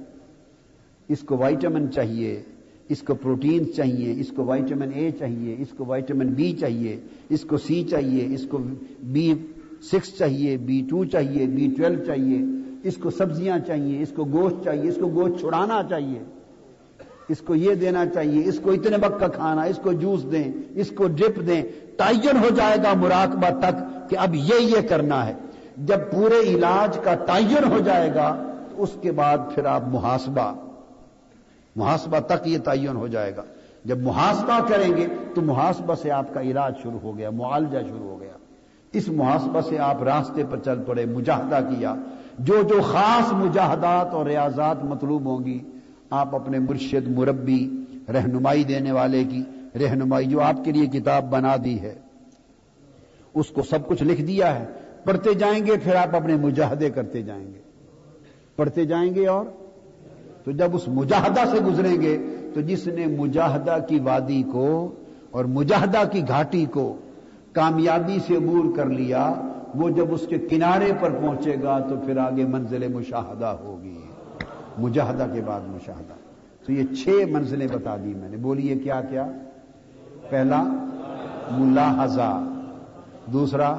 اس 1.09 1.21
کو 1.21 1.37
وائٹامن 1.37 1.91
چاہیے 1.93 2.41
اس 2.89 3.03
کو 3.03 3.15
پروٹین 3.15 3.73
چاہیے 3.73 4.13
اس 4.21 4.33
کو 4.37 4.45
وائٹامن 4.45 4.93
اے 4.95 5.11
چاہیے 5.19 5.55
اس 5.59 5.69
کو 5.77 5.85
وائٹامن 5.85 6.33
بی 6.35 6.53
چاہیے 6.53 6.97
اس 7.31 7.45
کو 7.45 7.59
سی 7.59 7.83
چاہیے 7.85 8.27
اس 8.35 8.47
کو 8.51 8.59
بی 9.13 9.33
سکس 9.93 10.17
چاہیے 10.19 10.57
بی 10.57 10.81
ٹو 10.91 11.05
چاہیے 11.05 11.47
بی 11.47 11.69
ٹویلو 11.77 12.05
چاہیے 12.05 12.39
اس 12.85 12.97
کو 12.97 13.11
سبزیاں 13.11 13.59
چاہیے 13.59 14.03
اس 14.03 14.13
کو 14.17 14.25
گوشت 14.25 14.65
چاہیے 14.65 14.89
اس 14.89 14.99
کو 15.01 15.09
گوشت 15.09 15.41
چھڑانا 15.41 15.83
چاہیے 15.91 16.19
اس 17.31 17.39
کو 17.39 17.55
یہ 17.55 17.75
دینا 17.75 18.07
چاہیے، 18.07 18.49
اس 18.49 18.61
کو 18.63 18.71
اتنے 18.71 18.97
وقت 18.97 19.21
کا 19.21 19.29
کھانا، 19.29 19.63
اس 19.63 19.79
کو 19.83 19.93
جوس 19.93 20.33
دیں، 20.33 20.53
اس 20.75 20.91
کو 20.97 21.07
ڈرپ 21.07 21.47
دیں، 21.47 21.63
تعین 21.97 22.37
ہو 22.37 22.49
جائے 22.57 22.77
گا 22.85 22.93
مراقبہ 22.95 23.61
تک 23.61 24.11
کہ 24.11 24.19
اب 24.19 24.35
یہ 24.35 24.61
یہ 24.61 24.89
کرنا 24.89 25.27
ہے۔ 25.27 25.33
جب 25.77 25.99
پورے 26.13 26.41
علاج 26.41 26.99
کا 27.05 27.15
تعین 27.15 27.73
ہو 27.73 27.79
جائے 27.79 28.15
گا، 28.15 28.43
تو 28.71 28.83
اس 28.83 28.91
کے 29.01 29.13
بعد 29.13 29.39
پھر 29.55 29.65
آپ 29.65 29.83
محاسبہ 29.87 30.55
محاسبہ 31.77 32.21
تک 32.21 32.49
یہ 32.49 32.59
تعین 32.59 32.97
ہو 32.97 33.07
جائے 33.07 33.37
گا۔ 33.37 33.43
جب 33.85 33.99
محاسبہ 33.99 34.69
کریں 34.69 34.97
گے، 34.97 35.07
تو 35.35 35.43
محاسبہ 35.43 35.95
سے 35.95 36.11
آپ 36.11 36.35
کا 36.35 36.41
علاج 36.41 36.75
شروع 36.83 36.99
ہو 37.03 37.19
گیا، 37.19 37.31
معالجہ 37.31 37.79
شروع 37.79 38.11
ہو 38.11 38.21
گیا۔ 38.21 38.39
اس 38.93 39.09
محاسبہ 39.09 39.61
سے 39.61 39.79
آپ 39.79 40.03
راستے 40.03 40.43
پر 40.51 40.59
چل 40.59 40.83
پڑے، 40.87 41.07
مجاہدہ 41.07 41.59
کیا۔ 41.71 41.95
جو 42.39 42.63
جو 42.63 42.81
خاص 42.83 43.33
مجاہدات 43.33 44.15
اور 44.15 44.27
ریاضات 44.27 44.85
مطلوب 44.85 45.25
ہوں 45.25 45.45
گی 45.45 45.70
آپ 46.11 46.35
اپنے 46.35 46.59
مرشد، 46.59 47.09
مربی، 47.09 47.85
رہنمائی 48.13 48.65
دینے 48.65 48.93
والے 48.93 49.25
کی 49.25 49.43
رہنمائی 49.75 50.27
جو 50.27 50.41
آپ 50.41 50.65
کے 50.65 50.73
لیے 50.73 50.87
کتاب 50.87 51.31
بنا 51.31 51.57
دی 51.65 51.81
ہے، 51.81 51.95
اس 53.35 53.47
کو 53.47 53.63
سب 53.63 53.89
کچھ 53.89 54.03
لکھ 54.03 54.23
دیا 54.23 54.61
ہے۔ 54.61 54.65
پڑھتے 55.05 55.35
جائیں 55.35 55.67
گے، 55.67 55.77
پھر 55.85 55.95
آپ 55.95 56.17
اپنے 56.17 56.37
مجاہدے 56.37 56.91
کرتے 56.91 57.23
جائیں 57.23 57.47
گے۔ 57.47 57.61
پڑھتے 58.57 58.85
جائیں 58.85 59.15
گے 59.15 59.27
اور؟ 59.27 59.45
تو 60.45 60.51
جب 60.51 60.77
اس 60.77 60.89
مجاہدہ 60.89 61.41
سے 61.51 61.59
گزریں 61.65 62.01
گے، 62.01 62.19
تو 62.55 62.61
جس 62.61 62.87
نے 62.87 63.07
مجاہدہ 63.07 63.77
کی 63.89 63.99
وادی 63.99 64.43
کو 64.53 64.95
اور 65.31 65.45
مجاہدہ 65.45 66.03
کی 66.13 66.23
گھاٹی 66.29 66.65
کو 66.65 66.97
کامیابی 67.53 68.19
سے 68.27 68.37
عبور 68.37 68.77
کر 68.77 68.87
لیا، 68.87 69.35
وہ 69.75 69.91
جب 69.91 70.15
اس 70.15 70.27
کے 70.29 70.39
کنارے 70.39 70.93
پر 71.01 71.11
پہنچے 71.11 71.57
گا، 71.63 71.79
تو 71.79 71.97
پھر 72.07 72.17
آگے 72.17 72.45
منزل 72.45 72.93
مشاہدہ 72.93 73.57
ہوگی۔ 73.65 74.10
مجاہدہ 74.79 75.27
کے 75.33 75.41
بعد 75.41 75.61
مشاہدہ۔ 75.67 76.15
تو 76.67 76.73
یہ 76.73 76.95
چھ 76.95 77.25
منزلیں 77.31 77.67
بتا 77.67 77.97
دی 77.97 78.15
میں 78.15 78.29
نے۔ 78.29 78.37
بولیے 78.37 78.75
کیا 78.77 79.01
کیا؟ 79.01 79.27
پہلا، 80.31 80.63
ملاحظہ۔ 81.51 82.43
دوسرا، 83.27 83.77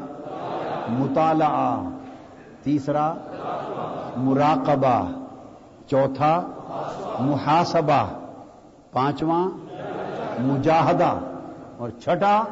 مطالعہ۔ 0.89 1.89
تیسرا، 2.63 3.13
مراقبہ۔ 4.17 5.11
چوتھا، 5.87 6.47
محاسبہ۔ 7.19 8.19
پانچواں، 8.91 9.49
مجاہدہ۔ 10.39 11.19
اور 11.77 11.89
چھٹا، 11.89 12.43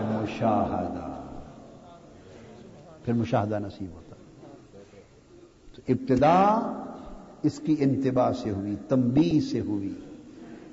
مشاہدہ۔ 0.00 1.08
پھر 3.04 3.12
مشاہدہ 3.12 3.58
نصیب 3.58 3.88
ہوتا۔ 3.92 4.14
تو 5.76 5.82
ابتدا 5.88 6.58
اس 7.42 7.60
کی 7.64 7.76
انتباہ 7.78 8.32
سے 8.32 8.50
ہوئی 8.50 8.74
تمبی 8.88 9.40
سے 9.40 9.60
ہوئی۔ 9.60 9.94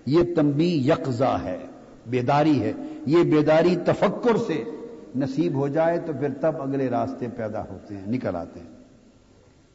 یہ 0.05 0.21
تمبی 0.35 0.87
یکزا 0.87 1.41
ہے، 1.43 1.57
بیداری 2.07 2.61
ہے۔ 2.61 2.73
یہ 3.05 3.23
بیداری 3.23 3.75
تفکر 3.85 4.37
سے 4.37 4.63
نصیب 5.15 5.55
ہو 5.55 5.67
جائے 5.67 5.99
تو 6.05 6.13
پھر 6.19 6.27
تب 6.41 6.61
اگلے 6.61 6.89
راستے 6.89 7.27
پیدا 7.35 7.61
ہوتے 7.61 7.97
ہیں، 7.97 8.07
نکل 8.07 8.35
آتے 8.35 8.59
ہیں۔ 8.59 8.75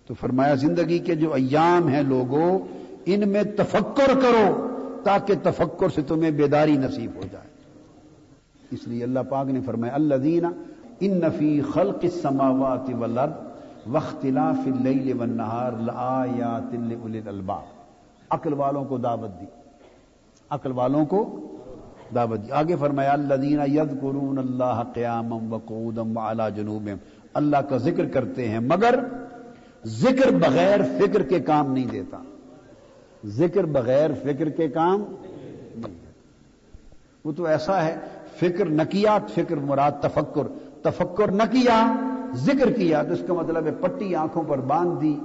تو 0.07 0.15
فرمایا، 0.15 0.55
زندگی 0.55 0.99
کے 0.99 1.15
جو 1.15 1.33
ایام 1.33 1.89
ہیں 1.89 2.03
لوگوں، 2.03 2.59
ان 3.07 3.29
میں 3.29 3.43
تفکر 3.43 4.21
کرو 4.23 4.67
تاکہ 5.05 5.35
تفکر 5.43 5.89
سے 5.89 6.03
تمہیں 6.03 6.31
بیداری 6.31 6.77
نصیب 6.77 7.11
ہو 7.17 7.23
جائے۔ 7.33 7.51
اس 8.71 8.89
لیے 8.89 9.03
اللہ 9.05 9.21
پاک 9.29 9.47
نے 9.47 9.61
فرمایا 9.67 9.95
اللہ 9.95 10.15
دینا 10.15 10.51
ان 11.01 11.21
نفی 11.21 11.61
خلق 11.75 12.05
سماوات 12.23 12.91
والارض 12.99 13.50
وختلاف 13.87 14.67
اللیل 14.67 15.13
والنہار 15.13 15.73
لآیات 15.73 16.75
لأولی 16.75 17.19
الالباب 17.19 17.79
عقل 18.31 18.53
والوں 18.53 18.85
کو 18.85 18.99
دعوت 18.99 19.41
دی. 19.41 19.47
عقل 20.51 20.73
والوں 20.73 21.07
کو 21.07 21.41
دعوت 22.15 22.47
دی. 22.47 22.53
آگے 22.53 22.77
فرمایا، 22.77 23.13
الذین 23.13 23.61
یذکرون 23.67 24.39
اللہ 24.39 24.83
قیاما 24.95 25.37
وقعودا 25.51 26.03
وعلى 26.03 26.43
جنوبهم. 26.57 26.97
اللہ 27.35 27.57
کا 27.57 27.77
ذکر 27.77 28.07
کرتے 28.07 28.49
ہیں 28.49 28.61
مگر 28.61 28.95
ذکر 29.87 30.31
بغیر 30.31 30.81
فکر 30.99 31.23
کے 31.23 31.41
کام 31.41 31.73
نہیں 31.73 31.87
دیتا. 31.87 32.19
ذکر 33.27 33.65
بغیر 33.65 34.11
فکر 34.23 34.49
کے 34.49 34.69
کام 34.69 35.05
نہیں 35.77 35.99
وہ 37.25 37.33
تو 37.33 37.45
ایسا 37.45 37.85
ہے، 37.85 37.97
فکر 38.37 38.65
نہ 38.65 38.83
کیا 38.91 39.19
فکر 39.35 39.57
مراد 39.57 39.93
تفکر. 40.01 40.43
تفکر 40.83 41.31
نہ 41.31 41.43
کیا 41.43 41.95
ذکر 42.37 42.73
کیا 42.73 43.03
تو 43.03 43.13
اس 43.13 43.23
کا 43.27 43.35
مطلب 43.35 43.67
ہے 43.67 43.73
پٹی 43.81 44.15
آنکھوں 44.15 44.43
پر 44.43 44.59
باندھ 44.59 45.01
دی 45.01 45.17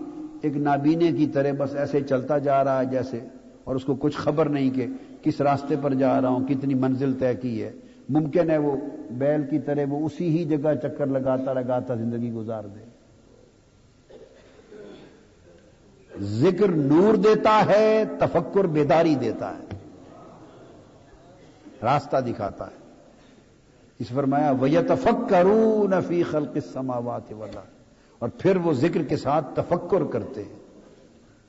ایک 0.42 0.58
نابینے 0.58 1.12
کی 1.12 1.28
طرح 1.28 1.52
بس 1.58 1.76
ایسے 1.76 2.02
چلتا 2.02 2.38
جا 2.38 2.64
رہا 2.64 2.80
ہے 2.80 2.86
جیسے، 2.86 3.20
اور 3.64 3.76
اس 3.76 3.84
کو 3.84 3.96
کچھ 3.96 4.18
خبر 4.18 4.50
نہیں 4.50 4.70
کہ 4.70 4.88
کس 5.24 5.42
راستے 5.42 5.76
پر 5.82 5.94
جا 5.94 6.22
رہا 6.22 6.30
ہوں، 6.30 6.48
کتنی 6.48 6.74
منزل 6.74 7.14
طے 7.14 7.34
کی 7.36 7.64
ہے۔ 7.64 7.72
ممکن 8.10 8.50
ہے 8.52 8.58
وہ 8.58 8.76
بیل 9.12 9.44
کی 9.50 9.60
طرح 9.60 9.86
وہ 9.90 10.06
اسی 10.06 10.28
ہی 10.30 10.44
جگہ 10.44 10.74
چکر 10.84 11.06
لگاتا 11.06 11.54
لگاتا 11.54 11.96
زندگی 11.96 12.32
گزار 12.32 12.64
دے۔ 12.64 12.84
ذکر 16.22 16.70
نور 16.70 17.16
دیتا 17.16 17.66
ہے، 17.66 18.04
تفکر 18.20 18.68
بیداری 18.68 19.16
دیتا 19.16 19.50
ہے۔ 19.50 19.76
راستہ 21.84 22.18
دکھاتا 22.18 22.68
ہے۔ 22.68 22.85
اس 24.00 24.08
فرمایا 24.08 24.52
وہ 24.52 24.68
تفک 24.88 25.30
کروں 25.30 25.88
نفی 25.88 26.24
خلق 26.24 26.58
سماوات 26.74 27.34
والا 27.38 27.62
اور 28.20 28.30
پھر 28.38 28.56
وہ 28.56 28.74
ذکر 28.74 29.04
کے 29.04 29.18
ساتھ 29.18 29.56
تفکر 29.56 30.04
کرتے 30.04 30.44
ہیں۔ 30.44 30.60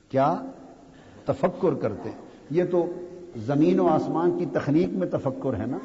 کیا؟ 0.09 0.35
تفکر 1.25 1.73
کرتے 1.73 2.09
ہیں۔ 2.09 2.17
یہ 2.49 2.63
تو 2.71 2.85
زمین 3.37 3.79
و 3.79 3.87
آسمان 3.87 4.39
کی 4.39 4.45
تخلیق 4.53 4.87
میں 4.87 5.07
تفکر 5.07 5.53
ہے 5.59 5.65
نا؟ 5.65 5.77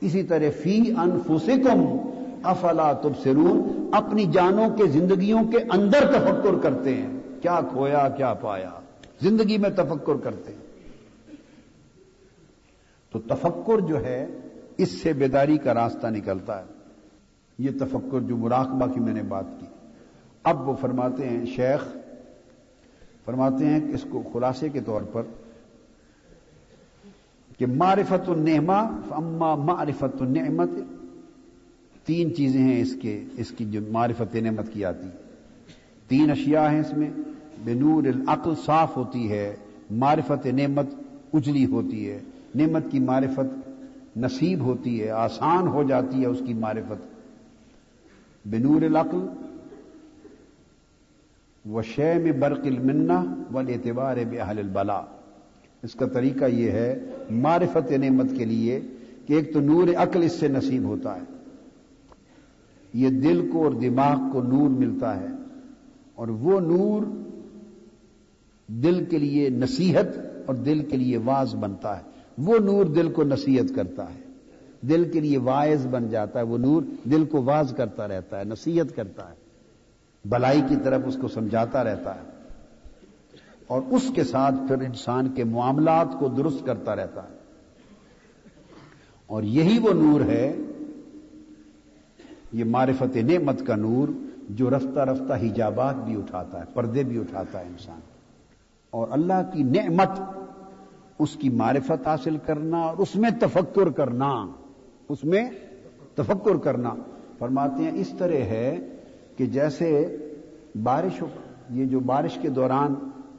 اسی 0.00 0.22
طرح 0.22 0.50
فی 0.62 0.90
انفسکم، 0.96 1.96
افلا 2.42 2.92
تبصرون، 2.92 3.88
اپنی 3.92 4.24
جانوں 4.24 4.76
کے 4.76 4.86
زندگیوں 4.86 5.44
کے 5.44 5.58
اندر 5.70 6.00
تفکر 6.00 6.58
کرتے 6.62 6.94
ہیں۔ 6.94 7.18
کیا 7.42 7.60
کھویا، 7.72 8.08
کیا 8.08 8.34
پایا؟ 8.34 8.70
زندگی 9.20 9.58
میں 9.58 9.70
تفکر 9.70 10.14
کرتے 10.14 10.52
ہیں۔ 10.52 10.60
تو 13.12 13.18
تفکر 13.18 13.80
جو 13.80 14.04
ہے 14.04 14.26
اس 14.82 14.90
سے 14.90 15.12
بیداری 15.12 15.58
کا 15.58 15.74
راستہ 15.74 16.06
نکلتا 16.06 16.58
ہے۔ 16.58 16.64
یہ 17.58 17.70
تفکر 17.80 18.20
جو 18.20 18.36
مراقبہ 18.36 18.86
کی 18.86 19.00
میں 19.00 19.12
نے 19.12 19.22
بات 19.22 19.44
کی۔ 19.60 19.66
اب 20.44 20.68
وہ 20.68 20.74
فرماتے 20.80 21.28
ہیں، 21.28 21.46
شیخ، 21.46 21.96
فرماتے 23.24 23.66
ہیں 23.66 23.80
کہ 23.80 23.92
اس 23.92 24.06
کو 24.10 24.22
خلاصے 24.32 24.68
کے 24.68 24.80
طور 24.80 25.00
پر 25.12 25.22
کہ 27.58 27.66
معرفت 27.66 28.28
النعمہ 28.28 28.98
اما 29.10 29.54
معرفت 29.54 30.22
النعمت، 30.22 30.70
تین 32.04 32.34
چیزیں 32.34 32.60
ہیں 32.60 32.80
اس 32.80 32.96
کے، 33.02 33.24
اس 33.36 33.50
کی 33.50 33.64
جو 33.64 33.80
معرفت 33.90 34.36
نعمت 34.36 34.72
کی 34.72 34.84
آتی 34.84 35.08
تین 36.08 36.30
اشیاء 36.30 36.68
ہیں 36.68 36.80
اس 36.80 36.92
میں، 36.92 37.10
بنور 37.64 38.04
العقل 38.04 38.52
صاف 38.64 38.96
ہوتی 38.96 39.32
ہے، 39.32 39.56
معرفت 39.90 40.46
نعمت 40.46 40.86
اجلی 41.32 41.66
ہوتی 41.66 42.10
ہے۔ 42.10 42.18
نعمت 42.54 42.82
کی 42.90 42.98
معرفت 42.98 43.69
نصیب 44.16 44.60
ہوتی 44.60 45.02
ہے، 45.02 45.10
آسان 45.10 45.68
ہو 45.68 45.82
جاتی 45.82 46.20
ہے 46.20 46.26
اس 46.26 46.42
کی 46.46 46.54
معرفت۔ 46.54 47.10
بنور 48.44 48.82
العقل 48.82 49.26
و 51.70 51.82
شے 51.82 52.14
میں 52.14 52.32
برق 52.32 52.60
المنا 52.64 53.24
و 53.54 53.58
اعتبار 53.58 54.16
بحل 54.30 54.58
البلا 54.58 55.02
اس 55.82 55.94
کا 55.94 56.06
طریقہ 56.06 56.44
یہ 56.44 56.70
ہے 56.70 57.06
معرفت 57.30 57.92
نعمت 57.92 58.26
کے 58.38 58.44
لیے 58.44 58.80
کہ 59.26 59.32
ایک 59.32 59.52
تو 59.52 59.60
نور 59.60 59.88
عقل 59.96 60.22
اس 60.22 60.32
سے 60.32 60.48
نصیب 60.48 60.84
ہوتا 60.84 61.16
ہے۔ 61.16 61.20
یہ 62.94 63.08
دل 63.08 63.50
کو 63.52 63.64
اور 63.64 63.72
دماغ 63.72 64.32
کو 64.32 64.42
نور 64.42 64.68
ملتا 64.68 65.20
ہے۔ 65.20 65.26
اور 66.14 66.28
وہ 66.28 66.60
نور 66.60 67.02
دل 68.66 69.04
کے 69.04 69.18
لیے 69.18 69.50
نصیحت 69.50 70.06
اور 70.46 70.54
دل 70.54 70.84
کے 70.84 70.96
لیے 70.96 71.16
واز 71.16 71.54
بنتا 71.54 71.98
ہے۔ 71.98 72.02
وہ 72.38 72.58
نور 72.58 72.84
دل 72.84 73.12
کو 73.12 73.22
نصیحت 73.22 73.76
کرتا 73.76 74.04
ہے۔ 74.14 74.20
دل 74.80 75.10
کے 75.12 75.20
لیے 75.20 75.38
واعظ 75.38 75.86
بن 75.86 76.08
جاتا 76.08 76.38
ہے 76.38 76.44
وہ 76.44 76.58
نور، 76.58 76.82
دل 77.04 77.24
کو 77.24 77.42
واز 77.42 77.74
کرتا 77.76 78.08
رہتا 78.08 78.38
ہے، 78.38 78.44
نصیحت 78.44 78.96
کرتا 78.96 79.30
ہے۔ 79.30 79.34
بلائی 80.24 80.62
کی 80.68 80.76
طرف 80.84 81.00
اس 81.06 81.16
کو 81.20 81.28
سمجھاتا 81.28 81.84
رہتا 81.84 82.14
ہے۔ 82.14 82.20
اور 83.66 83.82
اس 83.90 84.10
کے 84.14 84.24
ساتھ 84.24 84.54
پھر 84.68 84.80
انسان 84.80 85.28
کے 85.28 85.44
معاملات 85.44 86.06
کو 86.18 86.28
درست 86.28 86.66
کرتا 86.66 86.96
رہتا 86.96 87.22
ہے۔ 87.22 87.36
اور 89.26 89.42
یہی 89.42 89.78
وہ 89.78 89.92
نور 89.92 90.20
ہے، 90.20 90.56
یہ 92.52 92.64
معرفت 92.64 93.16
نعمت 93.16 93.66
کا 93.66 93.76
نور 93.76 94.08
جو 94.50 94.70
رفتہ 94.70 95.00
رفتہ 95.00 95.32
حجابات 95.32 95.94
بھی 95.94 96.16
اٹھاتا 96.16 96.60
ہے، 96.60 96.64
پردے 96.74 97.02
بھی 97.02 97.18
اٹھاتا 97.18 97.60
ہے 97.60 97.64
انسان۔ 97.64 98.00
اور 98.90 99.08
اللہ 99.10 99.50
کی 99.52 99.62
نعمت 99.62 100.39
اس 101.20 101.36
کی 101.36 101.48
معرفت 101.48 102.06
حاصل 102.06 102.36
کرنا 102.46 102.78
اور 102.78 102.96
اس 102.96 103.16
میں 103.16 103.30
تفکر 103.40 103.88
کرنا، 103.90 104.46
اس 105.08 105.24
میں 105.24 105.50
تفکر 106.14 106.56
کرنا۔ 106.56 106.94
فرماتے 107.38 107.82
ہیں، 107.82 107.90
اس 107.94 108.14
طرح 108.18 108.40
ہے 108.50 108.78
کہ 109.36 109.46
جیسے 109.46 110.16
بارش 110.82 111.22
یہ 111.70 111.84
جو 111.84 112.00
بارش 112.00 112.38
کے 112.42 112.48
دوران 112.48 112.94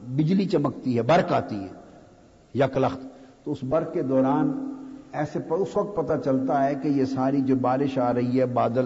بجلی 0.07 0.45
چمکتی 0.45 0.97
ہے، 0.97 1.01
برق 1.01 1.33
آتی 1.33 1.55
ہے 1.55 1.67
یا 2.53 2.67
کلخت 2.67 3.01
تو 3.43 3.51
اس 3.51 3.63
برق 3.63 3.93
کے 3.93 4.01
دوران 4.01 4.47
ایسے 5.13 5.39
اس 5.49 5.77
وقت 5.77 5.95
پتہ 5.95 6.13
چلتا 6.25 6.63
ہے 6.63 6.75
کہ 6.75 6.87
یہ 6.87 7.05
ساری 7.05 7.41
جو 7.41 7.55
بارش 7.55 7.97
آ 7.97 8.13
رہی 8.13 8.39
ہے، 8.39 8.45
بادل، 8.45 8.85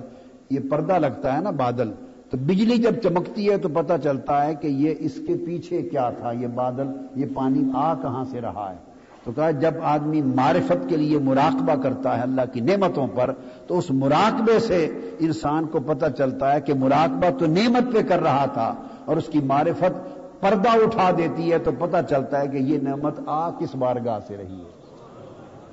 یہ 0.49 0.59
پردہ 0.69 0.99
لگتا 0.99 1.35
ہے 1.37 1.41
نا، 1.41 1.49
بادل۔ 1.49 1.91
تو 2.29 2.37
بجلی 2.37 2.77
جب 2.77 2.95
چمکتی 3.03 3.49
ہے 3.49 3.57
تو 3.57 3.69
پتہ 3.69 3.93
چلتا 4.03 4.45
ہے 4.45 4.55
کہ 4.55 4.67
یہ 4.67 4.93
اس 4.99 5.19
کے 5.27 5.33
پیچھے 5.45 5.81
کیا 5.81 6.09
تھا، 6.09 6.31
یہ 6.31 6.47
بادل، 6.47 6.87
یہ 7.15 7.25
پانی 7.33 7.63
آ 7.73 7.93
کہاں 7.93 8.23
سے 8.23 8.41
رہا 8.41 8.71
ہے؟ 8.71 8.95
تو 9.23 9.31
کہا 9.31 9.51
جب 9.51 9.73
آدمی 9.81 10.21
معرفت 10.21 10.89
کے 10.89 10.97
لیے 10.97 11.19
مراقبہ 11.19 11.81
کرتا 11.81 12.17
ہے 12.17 12.21
اللہ 12.21 12.41
کی 12.53 12.59
نعمتوں 12.59 13.07
پر، 13.07 13.33
تو 13.67 13.77
اس 13.77 13.91
مراقبے 13.91 14.59
سے 14.59 14.99
انسان 15.19 15.65
کو 15.65 15.79
پتہ 15.79 16.05
چلتا 16.17 16.55
ہے 16.55 16.61
کہ 16.61 16.73
مراقبہ 16.73 17.37
تو 17.37 17.45
نعمت 17.45 17.93
پہ 17.93 18.01
کر 18.01 18.21
رہا 18.21 18.45
تھا 18.45 18.75
اور 19.05 19.17
اس 19.17 19.25
کی 19.27 19.39
معرفت 19.39 20.15
پردہ 20.39 20.69
اٹھا 20.69 21.11
دیتی 21.17 21.51
ہے 21.51 21.57
تو 21.57 21.71
پتہ 21.79 21.97
چلتا 22.09 22.41
ہے 22.41 22.47
کہ 22.47 22.57
یہ 22.57 22.77
نعمت 22.81 23.19
آ 23.25 23.49
کس 23.49 23.75
بارگاہ 23.75 24.19
سے 24.27 24.37
رہی 24.37 24.59
ہے۔ 24.59 24.71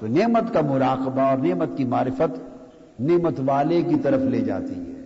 تو 0.01 0.07
نعمت 0.07 0.55
کا 0.55 0.61
مراقبہ 0.61 1.21
اور 1.21 1.39
نعمت 1.39 1.69
کی 1.77 1.85
معرفت 1.85 2.39
نعمت 3.01 3.41
والے 3.47 3.83
کی 3.83 3.95
طرف 4.03 4.21
لے 4.21 4.41
جاتی 4.41 4.75
ہے۔ 4.75 5.05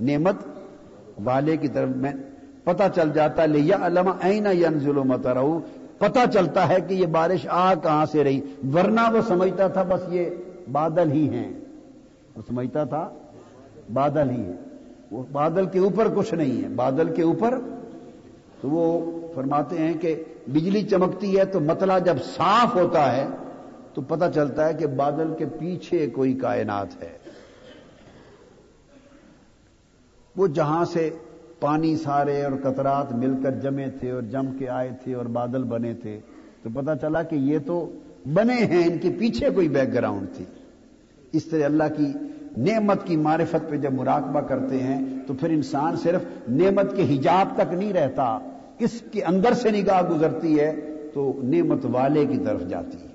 نعمت 0.00 0.34
والے 1.24 1.56
کی 1.56 1.68
طرف 1.68 1.88
میں 1.88 2.12
پتہ 2.64 2.82
چل 2.94 3.10
جاتا 3.14 3.42
ہے 3.42 3.58
یا 3.58 3.76
علما 3.80 4.10
اینا 4.22 4.50
ینزل 4.50 4.98
پتا 5.98 6.24
چلتا 6.34 6.68
ہے 6.68 6.76
کہ 6.86 6.94
یہ 6.94 7.06
بارش 7.06 7.46
آ 7.50 7.74
کہاں 7.74 8.06
سے 8.06 8.24
رہی؟ 8.24 8.40
ورنہ 8.74 9.00
وہ 9.12 9.20
سمجھتا 9.28 9.68
تھا 9.68 9.82
بس 9.82 10.00
یہ 10.08 10.30
بادل 10.72 11.10
ہی 11.12 11.28
ہیں۔ 11.28 11.52
وہ 12.36 12.42
سمجھتا 12.48 12.84
تھا 12.84 13.08
بادل 13.92 14.30
ہی 14.30 14.44
ہے 14.44 14.52
وہ 15.10 15.22
بادل 15.32 15.66
کے 15.66 15.78
اوپر 15.78 16.08
کچھ 16.16 16.34
نہیں 16.34 16.64
ہے۔ 16.64 16.68
بادل 16.68 17.14
کے 17.14 17.22
اوپر 17.22 17.58
تو 18.60 18.68
وہ 18.70 19.10
فرماتے 19.34 19.78
ہیں 19.78 19.94
کہ 19.94 20.22
بجلی 20.46 20.82
چمکتی 20.82 21.38
ہے 21.38 21.44
تو 21.44 21.60
متلا 21.60 21.98
جب 21.98 22.16
صاف 22.24 22.74
ہوتا 22.74 23.16
ہے 23.16 23.26
تو 23.94 24.02
پتہ 24.02 24.24
چلتا 24.34 24.68
ہے 24.68 24.74
کہ 24.74 24.86
بادل 24.86 25.34
کے 25.38 25.44
پیچھے 25.46 26.06
کوئی 26.06 26.34
کائنات 26.34 27.02
ہے۔ 27.02 27.19
وہ 30.40 30.46
جہاں 30.46 30.84
سے 30.84 31.10
پانی 31.60 31.96
سارے 31.96 32.42
اور 32.42 32.52
قطرات 32.62 33.12
مل 33.12 33.34
کر 33.42 33.50
جمے 33.50 33.86
تھے 34.00 34.10
اور 34.10 34.22
جم 34.22 34.46
کے 34.58 34.68
آئے 34.68 34.90
تھے 35.04 35.14
اور 35.14 35.24
بادل 35.24 35.64
بنے 35.64 35.94
تھے، 35.94 36.20
تو 36.62 36.70
پتا 36.74 36.96
چلا 36.96 37.22
کہ 37.22 37.36
یہ 37.36 37.58
تو 37.66 37.92
بنے 38.34 38.54
ہیں، 38.54 38.84
ان 38.84 38.98
کے 38.98 39.10
پیچھے 39.18 39.50
کوئی 39.50 39.68
بیک 39.68 39.94
گراؤنڈ 39.94 40.36
تھی۔ 40.36 40.44
اس 41.32 41.44
طرح 41.44 41.64
اللہ 41.64 41.84
کی 41.96 42.12
نعمت 42.56 43.06
کی 43.06 43.16
معرفت 43.16 43.70
پہ 43.70 43.76
جب 43.76 43.92
مراقبہ 43.92 44.40
کرتے 44.40 44.78
ہیں، 44.78 45.04
تو 45.26 45.34
پھر 45.34 45.50
انسان 45.50 45.96
صرف 45.96 46.24
نعمت 46.48 46.96
کے 46.96 47.02
حجاب 47.02 47.48
تک 47.56 47.74
نہیں 47.74 47.92
رہتا 47.92 48.38
اس 48.78 49.02
کے 49.12 49.24
اندر 49.24 49.52
سے 49.52 49.70
نگاہ 49.70 50.02
گزرتی 50.10 50.60
ہے، 50.60 50.96
تو 51.14 51.40
نعمت 51.42 51.86
والے 51.92 52.26
کی 52.26 52.38
طرف 52.44 52.62
جاتی 52.68 52.98
ہے۔ 53.02 53.08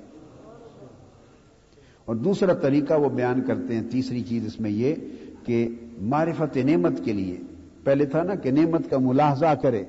اور 2.06 2.16
دوسرا 2.16 2.54
طریقہ 2.54 2.94
وہ 2.94 3.10
بیان 3.10 3.42
کرتے 3.42 3.76
ہیں، 3.76 3.84
تیسری 3.92 4.22
چیز 4.22 4.46
اس 4.46 4.60
میں 4.60 4.70
یہ 4.70 4.96
کہ 5.46 5.68
معرفت 6.02 6.58
نعمت 6.58 7.06
کے 7.06 7.14
لیے۔ 7.14 7.38
پہلے 7.84 8.06
تھا 8.06 8.24
نا 8.24 8.36
کہ 8.36 8.52
نعمت 8.52 8.90
کا 8.90 8.98
ملاحظہ 8.98 9.56
کرے۔ 9.62 9.84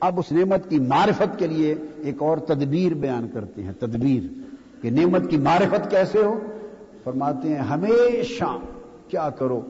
اب 0.00 0.18
اس 0.18 0.32
نعمت 0.32 0.70
کی 0.70 0.78
معرفت 0.78 1.38
کے 1.38 1.46
لیے 1.46 1.74
ایک 1.96 2.22
اور 2.22 2.38
تدبیر 2.38 2.94
بیان 2.94 3.28
کرتے 3.32 3.62
ہیں۔ 3.62 3.72
تدبیر 3.72 4.38
کہ 4.82 4.90
نعمت 4.90 5.30
کی 5.30 5.36
معرفت 5.36 5.90
کیسے 5.90 6.18
ہو؟ 6.18 6.40
فرماتے 7.04 7.48
ہیں، 7.48 7.58
ہمیشہ 7.58 8.58
کیا 9.08 9.30
کرو؟ 9.30 9.60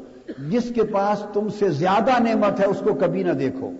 جس 0.51 0.73
کے 0.75 0.83
پاس 0.83 1.23
تم 1.33 1.49
سے 1.59 1.71
زیادہ 1.71 2.23
نعمت 2.23 2.61
ہے، 2.61 2.65
اس 2.65 2.81
کو 2.85 2.95
کبھی 2.95 3.23
نہ 3.23 3.33
دیکھو۔ 3.33 3.71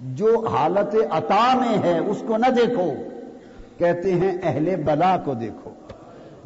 جو 0.00 0.46
حالت 0.46 0.96
عطا 1.10 1.54
میں 1.54 1.82
ہے، 1.82 1.98
اس 1.98 2.22
کو 2.26 2.36
نہ 2.36 2.50
دیکھو۔ 2.50 2.92
کہتے 3.78 4.14
ہیں، 4.14 4.38
اہل 4.42 4.82
بلا 4.84 5.16
کو 5.24 5.34
دیکھو۔ 5.34 5.70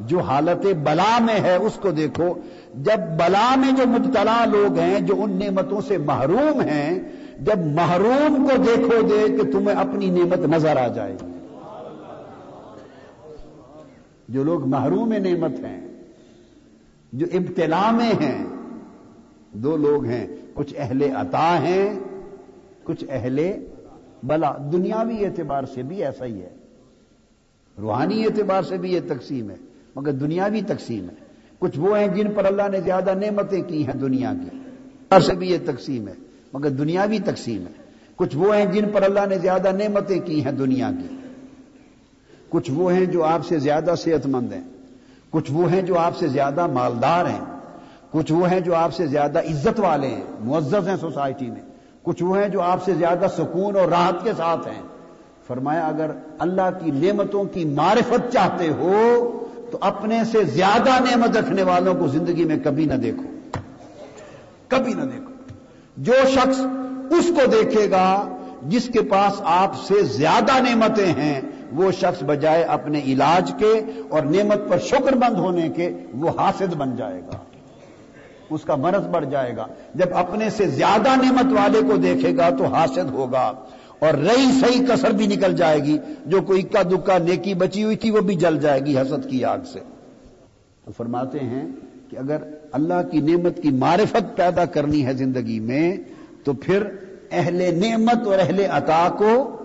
جو 0.07 0.21
حالت 0.21 0.67
بلا 0.67 1.19
میں 1.21 1.41
ہے 1.41 1.57
اس 1.57 1.79
کو 1.83 1.91
دیکھو، 1.91 2.35
جب 2.75 2.99
بلا 3.19 3.55
میں 3.57 3.73
جو 3.73 3.87
مبتلا 3.87 4.45
لوگ 4.45 4.79
ہیں، 4.79 5.01
جو 5.01 5.23
ان 5.23 5.33
نعمتوں 5.33 5.81
سے 5.81 5.99
محروم 5.99 6.61
ہیں، 6.61 6.99
جب 7.41 7.59
محروم 7.59 8.47
کو 8.47 8.63
دیکھو 8.63 9.01
دے 9.03 9.27
کہ 9.29 9.53
تمہیں 9.53 9.77
اپنی 9.77 10.11
نعمت 10.11 10.39
نظر 10.39 10.77
آ 10.77 10.89
جائے 10.89 11.13
گی۔ 11.13 11.27
جو 14.29 14.45
لوگ 14.45 14.67
محروم 14.67 15.13
نعمت 15.13 15.65
ہیں، 15.65 15.81
جو 17.13 17.27
ابتلا 17.33 17.91
میں 17.91 18.13
ہیں، 18.21 18.45
دو 19.53 19.77
لوگ 19.77 20.05
ہیں، 20.05 20.27
کچھ 20.55 20.75
اہل 20.79 21.03
عطا 21.03 21.59
ہیں، 21.63 21.99
کچھ 22.85 23.05
اہل 23.09 23.41
بلا۔ 24.23 24.53
دنیاوی 24.73 25.25
اعتبار 25.25 25.65
سے 25.75 25.83
بھی 25.83 26.05
ایسا 26.05 26.25
ہی 26.25 26.41
ہے، 26.43 26.55
روحانی 27.81 28.25
اعتبار 28.25 28.63
سے 28.63 28.77
بھی 28.77 28.93
یہ 28.93 29.01
تقسیم 29.09 29.51
ہے۔ 29.51 29.57
مگر 29.97 30.13
دنیاوی 30.13 30.63
تقسیم 30.63 31.05
ہے۔ 31.05 31.15
کچھ 31.59 31.79
وہ 31.79 31.99
ہیں 31.99 32.09
جن 32.09 32.31
پر 32.35 32.45
اللہ 32.45 32.69
نے 32.73 32.81
زیادہ 32.81 33.15
نعمتیں 33.15 33.63
کی 33.63 33.87
ہیں 33.87 33.95
دنیا 33.95 34.33
کی۔ 34.41 34.59
سے 35.27 35.35
بھی 35.35 35.51
یہ 35.51 35.59
تقسیم 35.67 36.09
ہے، 36.09 36.13
مگر 36.53 36.71
دنیاوی 36.71 37.19
تقسیم 37.19 37.67
ہے۔ 37.67 37.73
کچھ 38.17 38.37
وہ 38.37 38.57
ہیں 38.57 38.65
جن 38.65 38.85
پر 38.93 39.03
اللہ 39.03 39.21
نے 39.29 39.39
زیادہ 39.39 39.73
نعمتیں 39.73 40.21
کی 40.21 40.45
ہیں 40.45 40.53
دنیا 40.53 40.91
کی۔ 40.91 41.17
کچھ 42.49 42.71
وہ 42.71 42.93
ہیں 42.93 43.05
جو 43.05 43.25
آپ 43.25 43.47
سے 43.47 43.59
زیادہ 43.59 43.95
صحت 43.99 44.27
مند 44.27 44.53
ہیں۔ 44.53 44.61
کچھ 45.31 45.53
وہ 45.53 45.73
ہیں 45.73 45.83
جو 45.83 45.99
آپ 45.99 46.17
سے 46.17 46.29
زیادہ 46.29 46.67
مالدار 46.67 47.25
ہیں۔ 47.25 47.45
کچھ 48.11 48.33
وہ 48.33 48.51
ہیں 48.51 48.61
جو 48.61 48.75
آپ 48.75 48.95
سے 48.95 49.07
زیادہ 49.07 49.39
عزت 49.39 49.81
والے 49.81 50.09
ہیں، 50.09 50.25
معزز 50.45 50.89
ہیں 50.89 50.97
سوسائٹی 50.97 51.47
میں۔ 51.47 51.63
کچھ 52.03 52.23
وہ 52.23 52.39
ہیں 52.39 52.49
جو 52.49 52.63
آپ 52.63 52.85
سے 52.85 52.95
زیادہ 52.95 53.27
سکون 53.37 53.77
اور 53.77 53.89
راحت 53.89 54.25
کے 54.25 54.31
ساتھ 54.37 54.69
ہیں۔ 54.69 54.83
فرمایا، 55.47 55.87
اگر 55.87 56.11
اللہ 56.39 56.71
کی 56.85 56.91
نعمتوں 56.91 57.45
کی 57.45 57.65
معرفت 57.65 58.33
چاہتے 58.33 58.69
ہو 58.69 59.42
تو 59.73 59.79
اپنے 59.81 60.25
سے 60.25 60.45
زیادہ 60.45 60.91
نعمت 60.91 61.37
رکھنے 61.37 61.63
والوں 61.63 61.95
کو 61.95 62.07
زندگی 62.07 62.45
میں 62.45 62.57
کبھی 62.65 62.85
نہ 62.85 62.95
دیکھو۔ 62.95 63.23
کبھی 64.69 64.93
نہ 64.93 65.03
دیکھو۔ 65.03 65.33
جو 65.97 66.13
شخص 66.31 66.61
اس 67.11 67.29
کو 67.29 67.47
دیکھے 67.47 67.91
گا 67.91 68.29
جس 68.63 68.91
کے 68.93 69.03
پاس 69.03 69.33
آپ 69.45 69.75
سے 69.75 70.03
زیادہ 70.03 70.63
نعمتیں 70.63 71.07
ہیں، 71.07 71.41
وہ 71.73 71.91
شخص 71.91 72.23
بجائے 72.23 72.65
اپنے 72.65 73.01
علاج 73.01 73.53
کے 73.59 73.83
اور 74.09 74.23
نعمت 74.23 74.69
پر 74.69 74.79
شکر 74.79 75.13
مند 75.13 75.37
ہونے 75.37 75.69
کے 75.69 75.93
وہ 76.15 76.31
حاسد 76.41 76.75
بن 76.75 76.97
جائے 76.97 77.21
گا۔ 77.21 77.37
اس 78.51 78.61
کا 78.63 78.75
مرض 78.75 79.07
بڑھ 79.07 79.27
جائے 79.31 79.57
گا۔ 79.57 79.67
جب 79.95 80.07
اپنے 80.15 80.51
سے 80.51 80.67
زیادہ 80.67 81.09
نعمت 81.09 81.53
والے 81.53 81.81
کو 81.83 81.97
دیکھے 81.97 82.37
گا 82.37 82.51
تو 82.51 82.65
حاسد 82.65 83.11
ہوگا۔ 83.13 83.53
اور 84.03 84.15
رئی 84.15 84.61
صحیح 84.61 84.87
کسر 84.87 85.11
بھی 85.11 85.27
نکل 85.27 85.57
جائے 85.57 85.83
گی۔ 85.83 85.99
جو 86.27 86.41
کوئی 86.41 86.63
اکا 86.63 86.83
دکا 86.83 87.19
نیکی 87.19 87.55
بچی 87.55 87.85
ہوئی 87.85 87.97
تھی 87.97 88.11
وہ 88.11 88.21
بھی 88.21 88.35
جل 88.35 88.59
جائے 88.59 88.81
گی 88.81 88.99
حسد 88.99 89.31
کی 89.31 89.45
آگ 89.45 89.59
سے۔ 89.73 89.79
تو 90.85 90.93
فرماتے 90.97 91.39
ہیں 91.39 91.69
کہ 92.11 92.17
اگر 92.17 92.37
اللہ 92.73 93.09
کی 93.11 93.21
نعمت 93.21 93.63
کی 93.63 93.71
معرفت 93.71 94.37
پیدا 94.37 94.65
کرنی 94.65 95.07
ہے 95.07 95.15
زندگی 95.15 95.61
میں، 95.61 95.97
تو 96.45 96.53
پھر 96.53 96.83
اہل 97.31 97.81
نعمت 97.87 98.27
اور 98.27 98.39
اہل 98.39 98.61
عطا 98.71 99.09
کو 99.19 99.57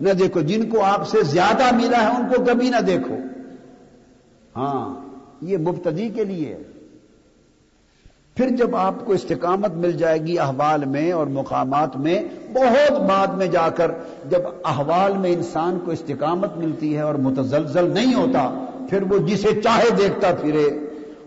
نہ 0.00 0.10
دیکھو۔ 0.10 0.40
جن 0.40 0.68
کو 0.68 0.82
آپ 0.82 1.08
سے 1.08 1.18
زیادہ 1.22 1.74
ملا 1.74 2.02
ہے، 2.02 2.06
ان 2.06 2.26
کو 2.36 2.44
کبھی 2.44 2.68
نہ 2.68 2.80
دیکھو۔ 2.80 3.16
ہاں 4.56 5.00
یہ 5.42 5.58
مبتدی 5.58 6.08
کے 6.08 6.24
لیے 6.24 6.56
پھر 8.34 8.48
جب 8.48 8.76
آپ 8.76 9.04
کو 9.04 9.12
استقامت 9.12 9.74
مل 9.74 9.92
جائے 9.92 10.18
گی 10.18 10.38
احوال 10.38 10.84
میں 10.84 11.12
اور 11.12 11.26
مقامات 11.26 11.96
میں، 11.96 12.22
بہت 12.52 13.00
بعد 13.00 13.26
میں 13.26 13.46
جا 13.46 13.68
کر 13.68 13.90
جب 14.30 14.38
احوال 14.64 15.16
میں 15.18 15.32
انسان 15.32 15.78
کو 15.84 15.90
استقامت 15.90 16.56
ملتی 16.56 16.96
ہے 16.96 17.00
اور 17.00 17.14
متزلزل 17.14 17.90
نہیں 17.90 18.14
ہوتا، 18.14 18.64
پھر 18.90 19.02
وہ 19.02 19.18
جسے 19.18 19.60
چاہے 19.60 19.90
دیکھتا 19.98 20.34
پھرے۔ 20.40 20.68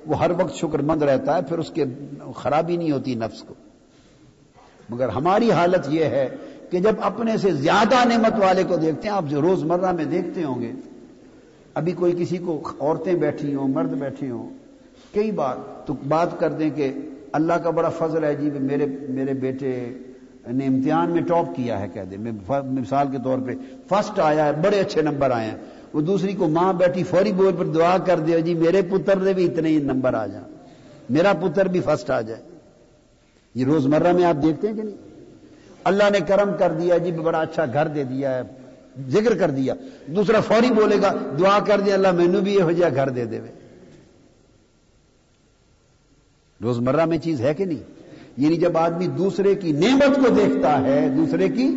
وہ 0.06 0.20
ہر 0.20 0.32
وقت 0.32 0.56
شکر 0.56 0.82
مند 0.82 1.04
رہتا 1.04 1.38
ہے، 1.38 1.42
پھر 1.42 1.58
اس 1.58 1.70
کے 1.70 1.86
خرابی 2.36 2.78
نہیں 2.78 2.92
ہوتی 2.92 3.16
نفس 3.16 3.44
کو۔ 3.44 3.54
مگر 4.90 5.10
ہماری 5.10 5.52
حالت 5.52 5.88
یہ 5.88 6.06
ہے 6.06 6.36
کہ 6.70 6.80
جب 6.80 6.96
اپنے 7.02 7.38
سے 7.38 7.52
زیادہ 7.52 8.08
نعمت 8.08 8.44
والے 8.44 8.64
کو 8.64 8.76
دیکھتے 8.76 9.08
ہیں، 9.08 9.16
آپ 9.16 9.26
جو 9.28 9.42
روز 9.42 9.64
مرہ 9.64 9.92
میں 9.92 10.06
دیکھتے 10.06 10.44
ہوں 10.44 10.62
گے۔ 10.62 10.72
ابھی 11.74 11.92
کوئی 11.92 12.16
کسی 12.20 12.38
کو 12.38 12.72
عورتیں 12.80 13.14
بیٹھی 13.14 13.56
ہوں، 13.56 13.68
مرد 13.68 13.90
بیٹھے 13.90 14.30
ہوں، 14.30 14.50
کئی 15.14 15.32
بار 15.32 15.77
تو 15.88 15.94
بات 16.08 16.40
کر 16.40 16.52
دیں 16.52 16.70
کہ 16.70 16.92
اللہ 17.32 17.54
کا 17.54 17.70
بڑا 17.70 17.90
فضل 17.90 18.24
ہے 18.24 18.36
جی 18.36 18.50
میرے 18.50 18.86
میرے 19.10 19.34
بیٹے 19.34 19.94
نے 20.48 20.66
امتحان 20.66 21.12
میں 21.12 21.22
ٹاپ 21.22 21.56
کیا 21.56 21.80
ہے، 21.80 21.88
کہہ 21.94 22.02
دیں۔ 22.02 22.18
مثال 22.64 23.08
کے 23.12 23.18
طور 23.24 23.38
پہ 23.46 23.52
فرسٹ 23.90 24.20
آیا 24.20 24.46
ہے، 24.46 24.52
بڑے 24.54 24.80
اچھے 24.80 25.02
نمبر 25.02 25.32
آئے 25.32 25.48
ہیں۔ 25.48 25.58
وہ 25.94 26.02
دوسری 26.02 26.34
کو 26.34 26.48
ماں 26.48 26.74
بیٹھی 26.74 27.04
فوری 27.04 27.32
بول 27.32 27.56
پر 27.58 27.66
دعا 27.66 27.98
کر 27.98 28.20
دیا 28.20 28.40
جی 28.40 28.54
میرے 28.54 28.82
پتر 28.82 29.16
نے 29.16 29.34
بھی 29.34 29.46
اتنے 29.46 29.70
ہی 29.70 29.78
نمبر 29.78 30.14
آ 30.14 30.26
جائیں۔ 30.26 30.46
میرا 31.10 31.34
پتر 31.34 31.66
بھی 31.66 31.82
فرسٹ 31.82 32.10
آ 32.10 32.22
جائے۔ 32.22 32.42
یہ 33.56 33.66
روزمرہ 33.66 34.12
میں 34.14 34.26
آپ 34.26 34.44
دیکھتے 34.44 34.68
ہیں 34.68 34.76
کہ 34.76 34.84
نہیں؟ 34.84 34.96
اللہ 35.84 36.04
نے 36.12 36.20
کرم 36.28 36.52
کر 36.60 36.72
دیا 36.72 36.98
جی 36.98 37.12
بڑا 37.12 37.40
اچھا 37.40 37.66
گھر 37.74 37.88
دے 37.88 38.04
دیا 38.04 38.36
ہے، 38.36 38.42
ذکر 39.10 39.38
کر 39.38 39.52
دیا۔ 39.52 39.74
دوسرا 40.08 40.40
فوری 40.40 40.72
بولے 40.72 40.98
گا، 41.02 41.14
دعا 41.40 41.60
کر 41.60 41.80
دیا 41.80 41.94
اللہ 41.94 42.12
مینو 42.12 42.42
بھی 42.42 42.54
یہ 42.54 42.62
ہو 42.62 42.72
جائے، 42.72 42.96
گھر 42.96 43.10
دے 43.10 43.26
دے۔ 43.26 43.40
روزمرہ 46.62 47.06
میں 47.06 47.18
چیز 47.18 47.42
ہے 47.42 47.54
کہ 47.54 47.66
نہیں؟ 47.66 47.84
یعنی 48.38 48.56
جب 48.56 48.78
آدمی 48.78 49.08
دوسرے 49.08 49.56
کی 49.56 49.72
نعمت 49.72 50.16
کو 50.16 50.30
دیکھتا 50.30 50.82
ہے، 50.82 51.10
دوسرے 51.10 51.50
کی 51.50 51.68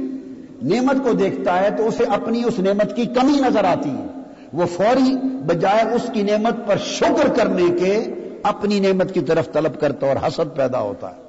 نعمت 0.63 1.05
کو 1.05 1.13
دیکھتا 1.13 1.61
ہے، 1.61 1.71
تو 1.71 1.89
اسے 1.89 2.05
اپنی 2.05 2.43
اس 2.45 2.59
نعمت 2.59 2.97
کی 2.97 3.05
کمی 3.05 3.33
نظر 3.33 3.65
آتی 3.65 3.91
ہے۔ 3.91 4.07
وہ 4.53 4.67
فوری 4.67 5.17
بجائے 5.47 5.95
اس 5.95 6.11
کی 6.13 6.23
نعمت 6.23 6.67
پر 6.67 6.77
شکر 6.77 7.29
کرنے 7.29 7.65
کے 7.81 8.15
اپنی 8.43 8.81
نعمت 8.81 9.15
کی 9.15 9.21
طرف 9.21 9.53
طلب 9.53 9.81
کرتا 9.81 10.07
اور 10.07 10.17
حسد 10.27 10.57
پیدا 10.57 10.81
ہوتا 10.81 11.17
ہے۔ 11.17 11.21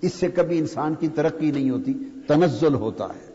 اس 0.00 0.14
سے 0.14 0.28
کبھی 0.28 0.58
انسان 0.58 0.94
کی 0.94 1.08
ترقی 1.08 1.50
نہیں 1.50 1.70
ہوتی، 1.70 1.94
تنزل 2.26 2.74
ہوتا 2.74 3.04
ہے۔ 3.04 3.32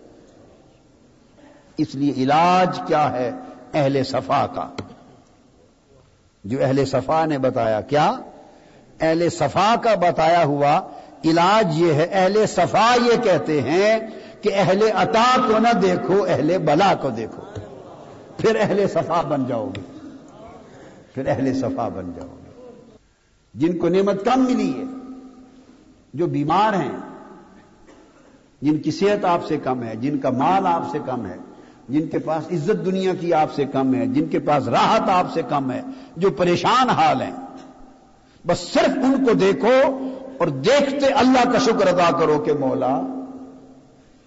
اس 1.78 1.96
لیے 1.96 2.14
علاج 2.18 2.82
کیا 2.88 3.14
ہے؟ 3.14 3.32
اہل 3.74 4.04
صفا 4.04 4.48
کا۔ 4.48 4.70
جو 6.44 6.58
اہل 6.62 6.86
صفا 6.86 7.26
نے 7.26 7.38
بتایا، 7.38 7.82
کیا؟ 7.82 8.12
اہل 9.02 9.30
صفا 9.30 9.76
کا 9.84 9.96
بتایا 9.96 10.44
ہوا 10.44 10.82
علاج 11.26 11.82
یہ 11.82 11.94
ہے، 11.94 12.08
اہل 12.12 12.46
صفا 12.48 12.96
یہ 13.06 13.24
کہتے 13.24 13.62
ہیں 13.62 14.00
کہ 14.42 14.52
اہل 14.56 14.84
عطا 14.96 15.38
کو 15.48 15.60
نہ 15.60 15.74
دیکھو، 15.82 16.26
اہل 16.30 16.58
بلا 16.58 16.94
کو 17.02 17.10
دیکھو۔ 17.10 17.42
پھر 18.38 18.58
اہل 18.60 18.88
صفا 18.88 19.22
بن 19.22 19.44
جاؤ 19.48 19.70
گے۔ 19.76 20.08
پھر 21.14 21.28
اہل 21.28 21.60
صفا 21.60 21.88
بن 21.88 22.12
جاؤ 22.16 22.28
گے۔ 22.28 22.52
جن 23.54 23.78
کو 23.78 23.90
نعمت 23.90 24.26
کم 24.26 24.46
ملی 24.46 24.74
ہے، 24.78 24.84
جو 26.14 26.26
بیمار 26.26 26.74
ہیں، 26.74 26.98
جن 28.62 28.78
کی 28.78 28.92
صحت 28.92 29.26
آپ 29.26 29.48
سے 29.48 29.58
کم 29.58 29.84
ہے، 29.84 29.96
جن 29.96 30.18
کا 30.18 30.30
مال 30.30 30.68
آپ 30.68 30.84
سے 30.92 30.98
کم 31.06 31.26
ہے، 31.26 31.38
جن 31.90 32.08
کے 32.08 32.20
پاس 32.20 32.44
عزت 32.52 32.86
دنیا 32.86 33.14
کی 33.20 33.34
آپ 33.34 33.54
سے 33.54 33.66
کم 33.66 33.96
ہے، 33.96 34.06
جن 34.06 34.26
کے 34.26 34.40
پاس 34.40 34.68
راحت 34.68 35.10
آپ 35.10 35.34
سے 35.34 35.42
کم 35.50 35.72
ہے، 35.72 35.82
جو 36.18 36.32
پریشان 36.32 36.90
حال 36.90 37.22
ہیں 37.22 37.32
بس 38.46 38.60
صرف 38.60 38.98
ان 39.04 39.26
کو 39.26 39.34
دیکھو 39.34 39.74
اور 40.38 40.48
دیکھتے 40.48 41.06
اللہ 41.06 41.52
کا 41.52 41.58
شکر 41.58 41.88
ادا 41.88 42.20
کرو 42.20 42.40
کہ 42.40 42.54
مولا، 42.60 43.02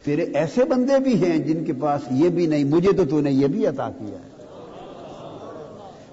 تیرے 0.05 0.23
ایسے 0.23 0.65
بندے 0.65 0.99
بھی 0.99 1.25
ہیں 1.25 1.39
جن 1.39 1.65
کے 1.65 1.73
پاس 1.73 2.01
یہ 2.11 2.29
بھی 2.29 2.47
نہیں، 2.47 2.65
مجھے 2.65 2.93
تو 2.93 3.05
تو 3.05 3.21
نے 3.21 3.31
یہ 3.31 3.47
بھی 3.47 3.67
عطا 3.67 3.91
کیا 3.91 4.19
ہے۔ 4.19 4.35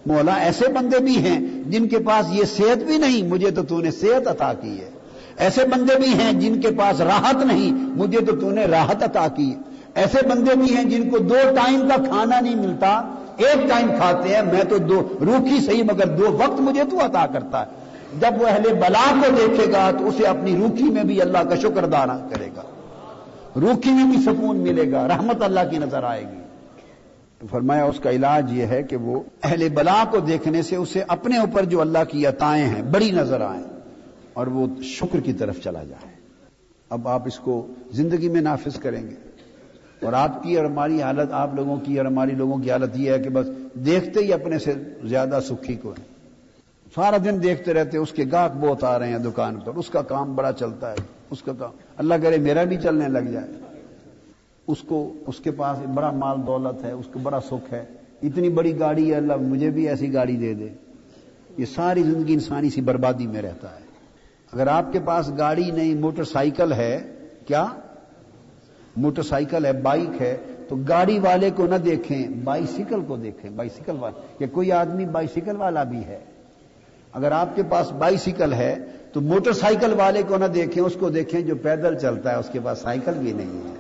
مولا، 0.05 0.33
ایسے 0.33 0.67
بندے 0.67 0.99
بھی 0.99 1.17
ہیں 1.17 1.39
جن 1.65 1.87
کے 1.87 1.99
پاس 1.99 2.25
یہ 2.31 2.43
صحت 2.43 2.83
بھی 2.83 2.97
نہیں، 2.97 3.27
مجھے 3.27 3.51
تو 3.51 3.63
تو 3.63 3.79
نے 3.79 3.91
صحت 3.91 4.27
عطا 4.27 4.53
کی 4.53 4.79
ہے۔ 4.79 4.89
ایسے 5.37 5.65
بندے 5.65 5.95
بھی 5.95 6.07
ہیں 6.07 6.33
جن 6.33 6.61
کے 6.61 6.67
پاس 6.77 7.01
راحت 7.01 7.45
نہیں، 7.45 7.71
مجھے 7.73 8.19
تو 8.19 8.35
تو 8.35 8.49
نے 8.49 8.65
راحت 8.65 9.03
عطا 9.03 9.27
کی 9.27 9.55
ایسے 9.95 10.27
بندے 10.27 10.55
بھی 10.55 10.75
ہیں 10.75 10.83
جن 10.83 11.09
کو 11.09 11.17
دو 11.17 11.35
ٹائم 11.55 11.87
کا 11.89 11.95
کھانا 12.03 12.39
نہیں 12.39 12.55
ملتا، 12.55 13.01
ایک 13.37 13.69
ٹائم 13.69 13.87
کھاتے 13.87 14.35
ہیں، 14.35 14.41
میں 14.41 14.63
تو 14.69 14.77
دو 14.77 15.01
روکھی 15.21 15.59
صحیح 15.65 15.83
مگر 15.83 16.07
دو 16.07 16.31
وقت 16.31 16.61
مجھے 16.61 16.83
تو 16.91 17.05
عطا 17.05 17.25
کرتا 17.33 17.61
ہے۔ 17.61 17.80
جب 18.19 18.41
وہ 18.41 18.47
اہل 18.47 18.73
بلا 18.73 19.13
کو 19.13 19.35
دیکھے 19.35 19.71
گا 19.71 19.91
تو 19.91 20.07
اسے 20.07 20.27
اپنی 20.27 20.55
روکھی 20.55 20.83
میں 20.83 21.03
بھی 21.03 21.21
اللہ 21.21 21.37
کا 21.37 21.55
شکر 21.55 21.85
دانا 21.85 22.27
کرے 22.31 22.47
گا۔ 22.55 22.61
روکھی 23.55 23.91
میں 23.91 24.03
بھی 24.03 24.21
سکون 24.21 24.57
ملے 24.57 24.91
گا، 24.91 25.07
رحمت 25.07 25.43
اللہ 25.43 25.59
کی 25.71 25.77
نظر 25.77 26.03
آئے 26.03 26.21
گی۔ 26.21 26.41
تو 27.39 27.47
فرمایا 27.51 27.83
اس 27.83 27.99
کا 27.99 28.09
علاج 28.11 28.53
یہ 28.53 28.65
ہے 28.65 28.83
کہ 28.83 28.95
وہ 28.95 29.19
اہل 29.43 29.69
بلا 29.69 30.03
کو 30.11 30.19
دیکھنے 30.19 30.61
سے 30.61 30.75
اسے 30.75 31.03
اپنے 31.07 31.37
اوپر 31.37 31.65
جو 31.65 31.81
اللہ 31.81 32.03
کی 32.09 32.25
عطائیں 32.25 32.65
ہیں 32.65 32.81
بڑی 32.81 33.11
نظر 33.11 33.41
آئیں 33.41 33.63
اور 34.33 34.47
وہ 34.47 34.81
شکر 34.81 35.19
کی 35.19 35.33
طرف 35.33 35.59
چلا 35.63 35.83
جائے۔ 35.83 36.13
اب 36.89 37.07
آپ 37.07 37.27
اس 37.27 37.39
کو 37.39 37.67
زندگی 37.91 38.29
میں 38.29 38.41
نافذ 38.41 38.79
کریں 38.79 39.03
گے۔ 39.03 39.15
اور 40.05 40.13
آپ 40.13 40.43
کی 40.43 40.57
اور 40.57 40.65
ہماری 40.65 41.01
حالت، 41.01 41.31
آپ 41.31 41.55
لوگوں 41.55 41.77
کی 41.77 41.97
اور 41.97 42.05
ہماری 42.05 42.31
لوگوں 42.31 42.57
کی 42.57 42.71
حالت 42.71 42.91
یہ 42.95 43.11
ہے 43.11 43.19
کہ 43.19 43.29
بس 43.29 43.47
دیکھتے 43.73 44.19
ہی 44.19 44.33
اپنے 44.33 44.59
سے 44.59 44.73
زیادہ 45.03 45.39
سکھی 45.49 45.75
کو 45.75 45.89
ہے۔ 45.89 46.10
سارا 46.95 47.17
دن 47.25 47.43
دیکھتے 47.43 47.73
رہتے 47.73 47.97
اس 47.97 48.11
کے 48.11 48.25
گاہک 48.31 48.51
بہت 48.59 48.83
آ 48.83 48.99
رہے 48.99 49.07
ہیں 49.07 49.19
دکان 49.19 49.59
پر۔ 49.59 49.75
اس 49.75 49.89
کا 49.89 50.01
کام 50.01 50.35
بڑا 50.35 50.53
چلتا 50.53 50.91
ہے۔ 50.91 50.95
اس 51.29 51.43
کا 51.43 51.53
کام۔ 51.59 51.69
اللہ 51.97 52.13
کرے 52.23 52.37
میرا 52.37 52.63
بھی 52.63 52.77
چلنے 52.77 53.07
لگ 53.07 53.19
جائے۔ 53.19 53.47
اس 54.67 54.77
کو، 54.81 55.13
اس 55.27 55.39
کے 55.39 55.51
پاس 55.51 55.77
بڑا 55.93 56.11
مال 56.11 56.37
دولت 56.47 56.83
ہے، 56.83 56.91
اس 56.91 57.05
کو 57.13 57.19
بڑا 57.19 57.39
سکھ 57.39 57.73
ہے۔ 57.73 57.85
اتنی 58.23 58.49
بڑی 58.49 58.79
گاڑی 58.79 59.11
ہے، 59.11 59.15
اللہ 59.15 59.33
مجھے 59.35 59.69
بھی 59.69 59.89
ایسی 59.89 60.13
گاڑی 60.13 60.35
دے 60.35 60.53
دے۔ 60.53 60.67
یہ 61.57 61.65
ساری 61.65 62.03
زندگی 62.03 62.33
انسانی 62.33 62.69
سی 62.69 62.81
بربادی 62.81 63.27
میں 63.27 63.41
رہتا 63.41 63.69
ہے۔ 63.69 63.85
اگر 64.53 64.67
آپ 64.67 64.93
کے 64.93 64.99
پاس 65.05 65.31
گاڑی 65.37 65.71
نہیں، 65.71 65.95
موٹر 65.95 66.23
سائیکل 66.23 66.73
ہے، 66.73 67.13
کیا؟ 67.47 67.65
موٹر 68.95 69.21
سائیکل 69.21 69.65
ہے، 69.65 69.73
بائک 69.73 70.21
ہے، 70.21 70.37
تو 70.67 70.75
گاڑی 70.75 71.19
والے 71.19 71.49
کو 71.55 71.67
نہ 71.67 71.75
دیکھیں 71.75 72.27
بائیسیکل 72.43 73.01
کو 73.07 73.15
دیکھیں۔ 73.15 73.51
بائیسیکل 73.51 73.95
والا 73.99 74.21
کہ 74.37 74.47
کوئی 74.47 74.71
آدمی 74.71 75.05
بائیسیکل 75.05 75.55
والا 75.55 75.83
بھی 75.83 76.05
ہے۔ 76.05 76.19
اگر 77.13 77.31
آپ 77.31 77.55
کے 77.55 77.63
پاس 77.63 77.91
بائیسیکل 77.91 78.53
ہے 78.53 78.75
تو 79.13 79.21
موٹر 79.21 79.53
سائیکل 79.53 79.93
والے 79.93 80.23
کو 80.27 80.37
نہ 80.37 80.45
دیکھیں، 80.45 80.83
اس 80.83 80.95
کو 80.99 81.09
دیکھیں 81.09 81.41
جو 81.41 81.55
پیدل 81.55 81.97
چلتا 81.97 82.31
ہے، 82.31 82.35
اس 82.35 82.49
کے 82.51 82.59
پاس 82.63 82.79
سائیکل 82.79 83.11
بھی 83.11 83.31
نہیں 83.33 83.69
ہے۔ 83.69 83.73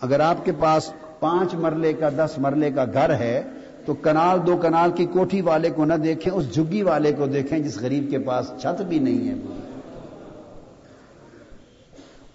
اگر 0.00 0.20
آپ 0.20 0.44
کے 0.44 0.52
پاس 0.58 0.92
پانچ 1.20 1.54
مرلے 1.54 1.92
کا، 1.92 2.08
دس 2.08 2.30
مرلے 2.38 2.70
کا 2.70 2.84
گھر 2.92 3.14
ہے 3.14 3.42
تو 3.84 3.94
کنال، 3.94 4.46
دو 4.46 4.56
کنال 4.56 4.90
کی 4.90 5.06
کوٹھی 5.06 5.40
والے 5.40 5.70
کو 5.70 5.84
نہ 5.84 5.94
دیکھیں، 5.94 6.32
اس 6.32 6.54
جھگی 6.54 6.82
والے 6.82 7.12
کو 7.12 7.26
دیکھیں 7.26 7.58
جس 7.58 7.80
غریب 7.80 8.10
کے 8.10 8.18
پاس 8.18 8.50
چھت 8.60 8.82
بھی 8.82 8.98
نہیں 8.98 9.28
ہے۔ 9.28 9.34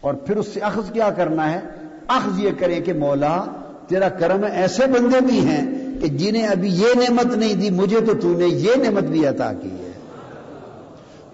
اور 0.02 0.14
پھر 0.14 0.36
اس 0.38 0.48
سے 0.48 0.60
اخذ 0.60 0.92
کیا 0.92 1.10
کرنا 1.10 1.52
ہے؟ 1.52 1.60
اخذ 2.08 2.40
یہ 2.40 2.50
کریں 2.60 2.82
کہ 2.82 2.94
مولا، 2.94 3.46
تیرا 3.88 4.10
کرم 4.10 4.46
ایسے 4.52 4.86
بندے 4.86 5.22
بھی 5.22 5.40
ہیں 5.40 5.81
کہ 6.02 6.08
جنہیں 6.08 6.48
ابھی 6.48 6.70
یہ 6.70 6.88
نعمت 6.96 7.38
نہیں 7.38 7.54
دی، 7.54 7.70
مجھے 7.70 8.02
تو 8.02 8.14
تو 8.22 8.28
نے 8.28 8.46
یہ 8.46 8.72
نعمت 8.76 9.04
بھی 9.04 9.26
عطا 9.26 9.54
کی 9.54 9.70
ہے۔ 9.70 9.92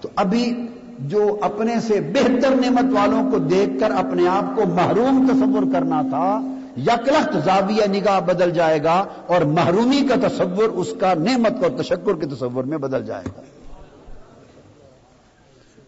تو 0.01 0.09
ابھی 0.15 0.68
جو 0.99 1.38
اپنے 1.41 1.80
سے 1.80 2.01
بہتر 2.01 2.49
نعمت 2.49 2.93
والوں 2.93 3.32
کو 3.32 3.38
دیکھ 3.38 3.80
کر 3.80 3.91
اپنے 3.91 4.28
آپ 4.28 4.55
کو 4.55 4.65
محروم 4.65 5.28
تصور 5.28 5.74
کرنا 5.74 6.01
تھا، 6.01 6.41
یکلخت 6.78 7.45
زاویہ 7.45 7.88
نگاہ 7.88 8.20
بدل 8.20 8.51
جائے 8.51 8.84
گا 8.84 9.05
اور 9.28 9.41
محرومی 9.41 10.07
کا 10.07 10.28
تصور 10.28 10.63
اس 10.63 10.93
کا 10.99 11.13
نعمت 11.13 11.63
اور 11.63 11.84
تشکر 11.84 12.13
کے 12.13 12.26
تصور 12.26 12.63
میں 12.63 12.78
بدل 12.78 13.05
جائے 13.05 13.24
گا۔ 13.38 13.41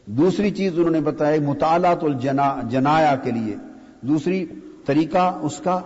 دوسری 0.06 0.52
چیز 0.52 0.72
انہوں 0.78 0.92
نے 0.92 1.02
بتایا 1.02 1.42
مطالعات 1.42 2.04
الجنا، 2.04 2.56
جنایا 2.70 3.16
کے 3.16 3.32
لیے۔ 3.32 3.56
دوسری 4.02 4.46
طریقہ 4.86 5.38
اس 5.42 5.58
کا 5.58 5.80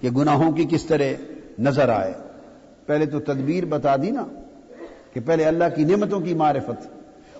کہ 0.00 0.10
گناہوں 0.10 0.52
کی 0.52 0.66
کس 0.70 0.84
طرح 0.84 1.12
نظر 1.58 1.88
آئے۔ 1.88 2.12
پہلے 2.88 3.06
تو 3.06 3.20
تدبیر 3.20 3.64
بتا 3.64 3.96
دی 3.96 4.10
نا 4.10 4.24
کہ 5.12 5.20
پہلے 5.26 5.44
اللہ 5.44 5.64
کی 5.76 5.84
نعمتوں 5.84 6.20
کی 6.20 6.34
معرفت 6.34 6.88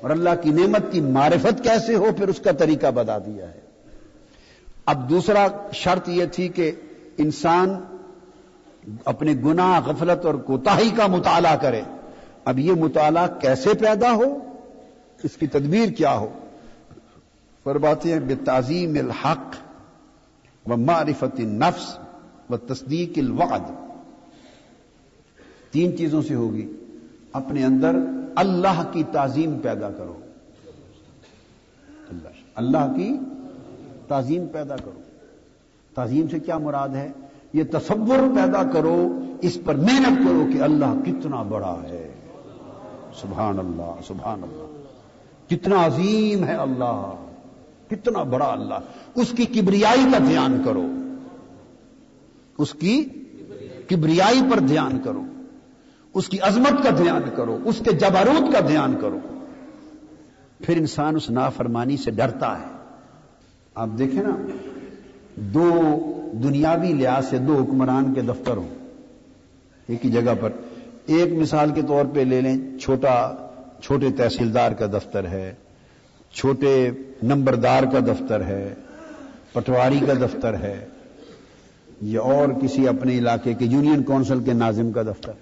اور 0.02 0.10
اللہ 0.10 0.30
کی 0.42 0.50
نعمت 0.50 0.82
کی 0.90 1.00
معرفت 1.00 1.64
کیسے 1.64 1.94
ہو 1.94 2.06
پھر 2.16 2.28
اس 2.28 2.38
کا 2.38 2.52
طریقہ 2.52 2.90
بتا 2.90 3.18
دیا 3.18 3.48
ہے۔ 3.48 3.60
اب 4.86 5.10
دوسرا 5.10 5.46
شرط 5.72 6.08
یہ 6.08 6.24
تھی 6.32 6.48
کہ 6.48 6.72
انسان 7.18 7.74
اپنے 9.04 9.34
گناہ، 9.44 9.80
غفلت 9.86 10.26
اور 10.26 10.34
کوتاہی 10.34 10.90
کا 10.96 11.06
مطالعہ 11.06 11.56
کرے۔ 11.56 11.80
اب 12.44 12.58
یہ 12.58 12.72
مطالعہ 12.72 13.26
کیسے 13.40 13.74
پیدا 13.74 14.12
ہو؟ 14.12 14.38
اس 15.22 15.36
کی 15.36 15.46
تدبیر 15.46 15.88
کیا 15.88 16.12
ہو؟ 16.12 16.28
فرماتے 17.64 18.12
ہیں 18.12 18.20
بے 18.20 18.34
تعظیم 18.34 18.94
الحق 18.98 19.54
و 20.70 20.76
معرفت 20.76 21.40
نفس 21.40 21.98
و 22.50 22.56
تصدیق 22.56 23.12
الوعد۔ 23.16 23.87
تین 25.70 25.96
چیزوں 25.96 26.22
سے 26.22 26.34
ہوگی۔ 26.34 26.72
اپنے 27.32 27.64
اندر 27.64 27.96
اللہ 28.36 28.82
کی 28.92 29.02
تعظیم 29.12 29.58
پیدا 29.58 29.90
کرو۔ 29.90 30.14
اللہ 32.54 32.92
کی 32.96 33.16
تعظیم 34.08 34.46
پیدا 34.46 34.76
کرو۔ 34.76 35.00
تعظیم 35.94 36.28
سے 36.28 36.38
کیا 36.38 36.58
مراد 36.58 36.88
ہے؟ 36.88 37.12
یہ 37.52 37.62
تصور 37.70 38.36
پیدا 38.36 38.62
کرو، 38.62 39.18
اس 39.40 39.58
پر 39.64 39.74
محنت 39.74 40.28
کرو 40.28 40.46
کہ 40.52 40.62
اللہ 40.62 40.94
کتنا 41.06 41.42
بڑا 41.42 41.76
ہے۔ 41.82 42.12
سبحان 43.20 43.58
اللہ 43.58 43.92
سبحان 44.06 44.40
اللہ 44.42 44.82
کتنا 45.50 45.86
عظیم 45.86 46.44
ہے 46.44 46.54
اللہ۔ 46.54 47.14
کتنا 47.90 48.22
بڑا 48.22 48.52
اللہ۔ 48.52 48.78
اس 49.14 49.34
کی 49.36 49.44
کبریائی 49.44 50.04
کا 50.12 50.18
دھیان 50.18 50.62
کرو۔ 50.64 50.86
اس 52.58 52.72
کی 52.72 53.04
کبریائی 53.88 54.40
پر 54.50 54.58
دھیان 54.58 54.98
کرو۔ 55.04 55.22
اس 56.14 56.28
کی 56.28 56.40
عظمت 56.40 56.84
کا 56.84 56.90
دھیان 56.98 57.22
کرو، 57.36 57.58
اس 57.64 57.78
کے 57.78 57.96
جباروت 57.96 58.52
کا 58.52 58.60
دھیان 58.68 58.96
کرو۔ 59.00 59.18
پھر 60.58 60.76
انسان 60.76 61.16
اس 61.16 61.30
نافرمانی 61.30 61.96
سے 61.96 62.10
ڈرتا 62.10 62.58
ہے۔ 62.58 62.66
آپ 63.74 63.88
دیکھیں 63.98 64.22
نا، 64.22 64.46
دو 65.36 65.72
دنیاوی 66.32 66.92
لحاظ 66.92 67.28
سے 67.30 67.38
دو 67.38 67.58
حکمران 67.58 68.14
کے 68.14 68.20
دفتر 68.20 68.56
ہوں۔ 68.56 68.68
ایک 69.86 70.06
ہی 70.06 70.10
جگہ 70.10 70.34
پر۔ 70.40 70.50
ایک 71.06 71.32
مثال 71.32 71.70
کے 71.70 71.82
طور 71.82 72.04
پہ 72.14 72.20
لے 72.20 72.40
لیں، 72.40 72.78
چھوٹا، 72.78 73.34
چھوٹے 73.82 74.10
تحصیلدار 74.10 74.72
کا 74.72 74.86
دفتر 74.86 75.26
ہے۔ 75.26 75.54
چھوٹے 76.32 76.90
نمبردار 77.22 77.82
کا 77.82 77.98
دفتر 77.98 78.44
ہے۔ 78.44 78.74
پٹواری 79.52 80.00
کا 80.06 80.12
دفتر 80.12 80.54
ہے۔ 80.54 80.86
یا 82.02 82.20
اور 82.20 82.48
کسی 82.62 82.88
اپنے 82.88 83.18
علاقے 83.18 83.54
کے 83.54 83.64
یونین 83.64 84.02
کونسل 84.02 84.42
کے 84.44 84.52
ناظم 84.52 84.90
کا 84.92 85.02
دفتر۔ 85.02 85.32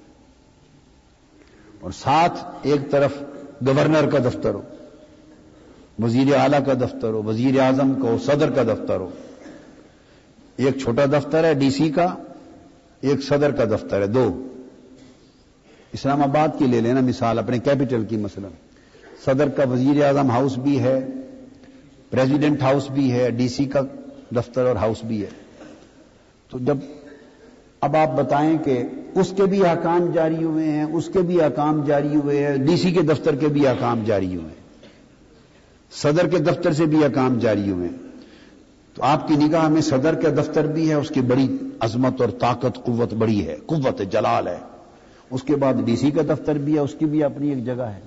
اور 1.87 1.93
ساتھ 1.93 2.45
ایک 2.62 2.91
طرف 2.91 3.12
گورنر 3.66 4.11
کا 4.11 4.18
دفتر 4.18 4.55
ہو، 4.55 4.62
وزیر 5.99 6.34
اعلی 6.34 6.57
کا 6.66 6.72
دفتر 6.72 7.09
ہو، 7.09 7.22
وزیر 7.22 7.61
اعظم 7.61 7.95
کا 7.95 8.09
ہو 8.09 8.18
صدر 8.26 8.51
کا 8.51 8.62
دفتر 8.62 8.97
ہو۔ 8.97 9.11
ایک 10.57 10.78
چھوٹا 10.78 11.05
دفتر 11.05 11.45
ہے 11.45 11.55
ڈی 11.55 11.70
سی 11.70 11.91
کا، 11.91 12.14
ایک 13.01 13.24
صدر 13.24 13.51
کا 13.51 13.64
دفتر 13.64 14.01
ہے، 14.01 14.07
دو۔ 14.07 14.47
اسلام 15.93 16.22
آباد 16.22 16.49
کی 16.59 16.66
لے 16.66 16.80
لینا 16.80 17.01
مثال، 17.01 17.39
اپنے 17.39 17.59
کیپٹل 17.59 18.05
کی 18.05 18.16
مثلا۔ 18.16 18.49
صدر 19.24 19.49
کا 19.49 19.64
وزیر 19.68 20.05
اعظم 20.05 20.30
ہاؤس 20.30 20.59
بھی 20.59 20.82
ہے، 20.82 21.07
پریزیڈنٹ 22.11 22.62
ہاؤس 22.62 22.91
بھی 22.91 23.12
ہے، 23.12 23.30
ڈی 23.30 23.49
سی 23.49 23.64
کا 23.64 23.80
دفتر 24.37 24.64
اور 24.64 24.76
ہاؤس 24.76 25.05
بھی 25.05 25.22
ہے۔ 25.22 25.30
تو 26.51 26.59
جب 26.59 26.76
اب 27.81 27.97
آپ 27.97 28.16
بتائیں 28.16 28.59
کہ 28.64 28.83
اس 29.14 29.33
کے 29.37 29.43
بھی 29.43 29.66
احکام 29.66 30.11
جاری 30.14 30.45
ہوئے 30.45 30.70
ہیں، 30.70 30.83
اس 30.83 31.09
کے 31.12 31.18
بھی 31.18 31.41
احکام 31.41 31.85
جاری 31.85 32.16
ہوئے 32.16 32.47
ہیں، 32.47 32.57
ڈی 32.57 32.77
سی 32.77 32.93
کے 32.93 33.03
دفتر 33.03 33.35
کے 33.35 33.49
بھی 33.49 33.66
احکام 33.66 34.03
جاری 34.07 34.27
ہوئے 34.27 34.49
ہیں، 34.49 34.89
صدر 35.93 36.29
کے 36.29 36.39
دفتر 36.39 36.72
سے 36.72 36.87
بھی 36.87 37.05
احکام 37.05 37.39
جاری 37.39 37.70
ہوئے 37.70 37.89
ہیں۔ 37.89 37.97
تو 38.95 39.03
آپ 39.03 39.29
کی 39.29 39.35
نگاہ 39.37 39.68
میں 39.68 39.81
صدر 39.81 40.14
کا 40.14 40.29
دفتر 40.29 40.66
بھی 40.66 40.89
ہے، 40.89 40.95
اس 40.95 41.09
کی 41.09 41.20
بڑی 41.20 41.57
عظمت 41.81 42.20
اور 42.20 42.29
طاقت، 42.29 42.85
قوت 42.85 43.14
بڑی 43.14 43.47
ہے، 43.47 43.57
قوت 43.66 44.03
جلال 44.11 44.49
ہے۔ 44.49 44.59
اس 45.31 45.43
کے 45.43 45.57
بعد 45.57 45.74
ڈی 45.85 45.97
سی 45.97 46.11
کا 46.11 46.22
دفتر 46.22 46.59
بھی 46.59 46.74
ہے، 46.74 46.79
اس 46.79 46.95
کی 46.99 47.05
بھی 47.05 47.24
اپنی 47.24 47.49
ایک 47.49 47.64
جگہ 47.64 47.83
ہے۔ 47.83 48.01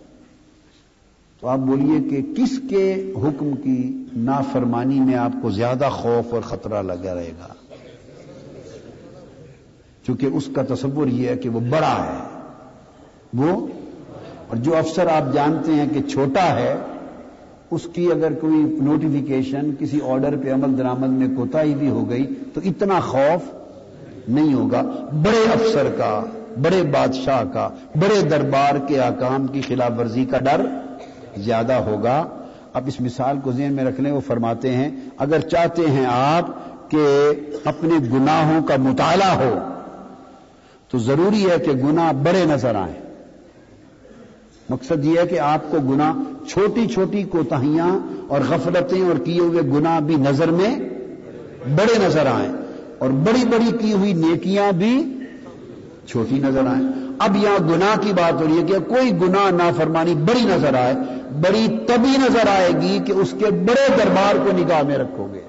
تو 1.40 1.48
آپ 1.48 1.58
بولیے 1.58 2.10
کہ 2.10 2.34
کس 2.34 2.60
کے 2.70 3.14
حکم 3.16 3.56
کی 3.64 4.04
نافرمانی 4.18 5.00
میں 5.00 5.16
آپ 5.16 5.32
کو 5.42 5.50
زیادہ 5.50 5.90
خوف 5.92 6.34
اور 6.34 6.42
خطرہ 6.42 6.82
لگا 6.84 7.16
رہے 7.16 7.32
گا؟ 7.40 7.54
چونکہ 10.10 10.26
اس 10.26 10.50
کا 10.56 10.62
تصور 10.74 11.08
یہ 11.08 11.30
ہے 11.30 11.38
کہ 11.38 11.50
وہ 11.50 11.60
بڑا 11.60 12.08
ہے۔ 12.08 12.40
وہ 13.34 13.68
اور 14.48 14.56
جو 14.56 14.78
افسر 14.78 15.08
آپ 15.08 15.34
جانتے 15.34 15.72
ہیں 15.72 15.86
کہ 15.94 16.02
چھوٹا 16.02 16.56
ہے، 16.56 16.76
اس 17.72 17.82
کی 17.94 18.12
اگر 18.12 18.34
کوئی 18.34 18.78
نوٹیفیکیشن 18.82 19.72
کسی 19.80 20.00
آرڈر 20.08 20.36
پہ 20.44 20.54
عمل 20.54 20.78
درامد 20.78 21.08
میں 21.08 21.28
کوتا 21.38 21.62
ہی 21.62 21.74
بھی 21.74 21.90
ہو 21.90 22.10
گئی، 22.10 22.26
تو 22.54 22.62
اتنا 22.66 23.00
خوف 23.00 23.42
نہیں 24.30 24.54
ہوگا۔ 24.54 24.82
بڑے 25.12 25.52
افسر 25.54 25.88
کا، 25.98 26.24
بڑے 26.62 26.84
بادشاہ 26.84 27.44
کا، 27.54 27.70
بڑے 27.96 28.22
دربار 28.22 28.88
کے 28.88 29.00
آکام 29.00 29.48
کی 29.48 29.62
خلاف 29.62 29.92
ورزی 30.00 30.26
کا 30.26 30.38
ڈر 30.38 30.66
زیادہ 31.38 31.74
ہوگا۔ 31.74 32.28
اب 32.74 32.84
اس 32.88 33.02
مثال 33.02 33.38
کو 33.44 33.52
ذہن 33.52 33.74
میں 33.74 33.84
رکھ 33.84 34.02
لیں، 34.02 34.12
وہ 34.12 34.22
فرماتے 34.28 34.74
ہیں، 34.74 34.90
اگر 35.18 35.40
چاہتے 35.40 35.82
ہیں 35.90 36.06
آپ 36.06 36.46
کہ 36.92 37.32
اپنے 37.66 37.94
گناہوں 38.14 38.64
کا 38.64 38.76
مطالعہ 38.78 39.36
ہو 39.36 39.60
تو 40.92 40.98
ضروری 40.98 41.50
ہے 41.50 41.58
کہ 41.60 41.72
گناہ 41.72 42.14
بڑے 42.14 42.46
نظر 42.46 42.76
آئیں۔ 42.76 43.00
مقصد 44.70 45.06
یہ 45.06 45.20
ہے 45.20 45.28
کہ 45.28 45.40
آپ 45.40 45.72
کو 45.72 45.78
گنا 45.80 46.14
چھوٹی 46.50 46.88
چھوٹی 46.88 47.24
کوتاہیاں 47.24 48.00
اور 48.28 48.40
غفلتیں 48.50 49.02
اور 49.02 49.20
کیے 49.20 49.40
ہوئے 49.40 49.62
گنا 49.62 50.00
بھی 50.00 50.16
نظر 50.16 50.52
میں 50.52 50.76
بڑے 51.76 52.06
نظر 52.06 52.26
آئیں۔ 52.26 52.52
اور 52.98 53.10
بڑی 53.10 53.46
بڑی 53.46 53.78
کی 53.78 53.94
ہوئی 53.94 54.14
نیکیاں 54.14 54.72
بھی 54.72 55.20
چھوٹی 56.08 56.40
نظر 56.40 56.66
آئیں۔ 56.66 56.90
اب 57.20 57.36
یہاں 57.36 57.64
گناہ 57.70 58.00
کی 58.02 58.14
بات 58.14 58.34
ہو 58.34 58.48
رہی 58.48 58.58
ہے 58.58 58.64
کہ 58.64 58.80
کوئی 58.80 59.12
گناہ 59.22 59.52
نافرمانی 59.52 60.14
بڑی 60.14 60.44
نظر 60.44 60.74
آئے، 60.74 60.94
بڑی 61.42 61.68
تبھی 61.88 62.18
نظر 62.18 62.48
آئے 62.48 62.70
گی 62.82 63.00
کہ 63.06 63.12
اس 63.12 63.34
کے 63.40 63.46
بڑے 63.46 63.88
دربار 63.98 64.36
کو 64.36 64.58
نگاہ 64.58 64.84
میں 64.84 64.98
رکھو 64.98 65.28
گے۔ 65.34 65.49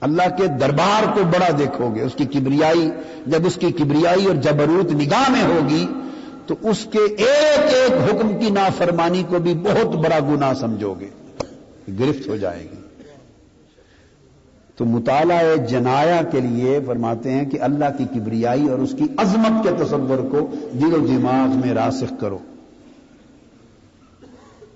اللہ 0.00 0.36
کے 0.36 0.46
دربار 0.46 1.02
کو 1.14 1.20
بڑا 1.24 1.48
دیکھو 1.58 1.94
گے 1.94 2.02
اس 2.02 2.14
کی 2.14 2.24
کبریائی، 2.24 2.90
جب 3.26 3.46
اس 3.46 3.54
کی 3.54 3.72
کبریائی 3.72 4.26
اور 4.26 4.34
جبروت 4.34 4.92
نگاہ 4.92 5.30
میں 5.30 5.42
ہوگی، 5.42 5.86
تو 6.46 6.54
اس 6.62 6.88
کے 6.92 6.98
ایک 6.98 7.74
ایک 7.74 7.92
حکم 7.92 8.38
کی 8.38 8.50
نافرمانی 8.50 9.22
کو 9.28 9.38
بھی 9.38 9.54
بہت 9.54 9.86
بڑا 9.86 10.18
گنا 10.20 10.54
سمجھو 10.54 10.94
گے 11.00 11.08
گرفت 11.98 12.28
ہو 12.28 12.36
جائے 12.36 12.62
گی۔ 12.62 12.80
تو 14.76 14.84
مطالعہ 14.84 15.56
جنایا 15.56 16.20
کے 16.32 16.40
لیے 16.40 16.80
فرماتے 16.86 17.32
ہیں 17.32 17.50
کہ 17.50 17.60
اللہ 17.60 17.84
کی 17.98 18.04
کبریائی 18.04 18.68
اور 18.68 18.78
اس 18.78 18.94
کی 18.98 19.06
عظمت 19.16 19.64
کے 19.64 19.84
تصور 19.84 20.18
کو 20.30 20.54
دل 20.72 20.94
و 20.94 21.06
دماغ 21.06 21.60
میں 21.64 21.74
راسخ 21.74 22.20
کرو۔ 22.20 22.38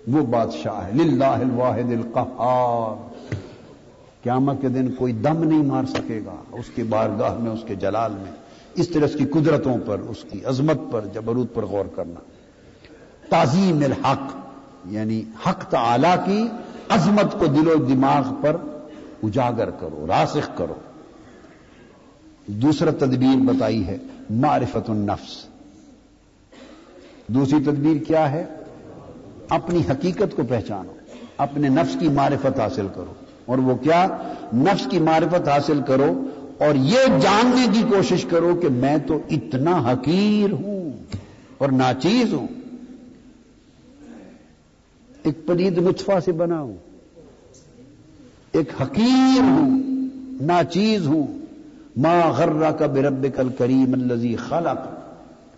وہ 0.09 0.27
بادشاہ 0.27 0.87
ہے، 0.87 0.91
للہ 0.95 1.25
الواحد 1.25 1.93
القہار۔ 1.93 3.12
قیامت 4.23 4.61
کے 4.61 4.69
دن 4.69 4.91
کوئی 4.91 5.13
دم 5.13 5.45
نہیں 5.45 5.63
مار 5.63 5.85
سکے 5.85 6.21
گا 6.27 6.35
اس 6.53 6.65
کی 6.75 6.83
بارگاہ 6.83 7.39
میں، 7.39 7.51
اس 7.51 7.65
کے 7.67 7.75
جلال 7.75 8.13
میں، 8.13 8.33
اس 8.75 8.89
طرح 8.89 9.05
اس 9.05 9.15
کی 9.15 9.25
قدرتوں 9.25 9.77
پر، 9.87 9.99
اس 9.99 10.25
کی 10.31 10.45
عظمت 10.45 10.79
پر 10.91 11.05
جبروت 11.15 11.55
پر 11.55 11.65
غور 11.65 11.85
کرنا۔ 11.85 12.21
تعظیم 13.29 13.79
الحق 13.79 14.37
یعنی 14.87 15.23
حق 15.47 15.65
تعالی 15.65 16.09
کی 16.27 16.49
عظمت 16.89 17.39
کو 17.39 17.47
دل 17.47 17.69
و 17.69 17.75
دماغ 17.75 18.35
پر 18.43 18.57
اجاگر 19.23 19.71
کرو، 19.71 20.07
راسخ 20.09 20.57
کرو۔ 20.57 20.75
دوسرا 22.47 22.91
تدبیر 22.91 23.37
بتائی 23.37 23.87
ہے، 23.87 23.97
معرفت 24.31 24.91
النفس۔ 24.91 25.47
دوسری 27.27 27.63
تدبیر 27.63 28.05
کیا 28.05 28.33
ہے؟ 28.33 28.47
اپنی 29.49 29.83
حقیقت 29.91 30.37
کو 30.37 30.43
پہچانو، 30.49 30.93
اپنے 31.37 31.69
نفس 31.69 31.97
کی 32.01 32.09
معرفت 32.09 32.61
حاصل 32.61 32.87
کرو۔ 32.95 33.13
اور 33.47 33.59
وہ 33.59 33.77
کیا؟ 33.77 34.07
نفس 34.55 34.87
کی 34.91 34.99
معرفت 34.99 35.49
حاصل 35.49 35.81
کرو 35.87 36.27
اور 36.59 36.75
یہ 36.75 36.99
جاننے 37.21 37.67
کی 37.73 37.83
کوشش 37.91 38.25
کرو 38.25 38.55
کہ 38.63 38.69
میں 38.69 38.97
تو 39.07 39.21
اتنا 39.31 39.93
حقیر 39.93 40.53
ہوں 40.53 40.93
اور 41.59 41.69
ناچیز 41.69 42.33
ہوں۔ 42.33 42.47
ایک 45.23 45.47
پرید 45.47 45.79
نطفہ 45.79 46.21
سے 46.25 46.33
بنا 46.33 46.61
ہوں۔ 46.61 46.77
ایک 48.53 48.83
حقیر 48.83 49.41
ہوں، 49.41 49.83
ناچیز 50.43 51.07
ہوں۔ 51.07 51.27
ما 51.97 52.31
غرہ 52.37 52.71
کا 52.71 52.87
برب 52.87 53.27
کل 53.37 53.49
کریم 53.59 53.93
الزی 53.93 54.37
خلق 54.37 54.89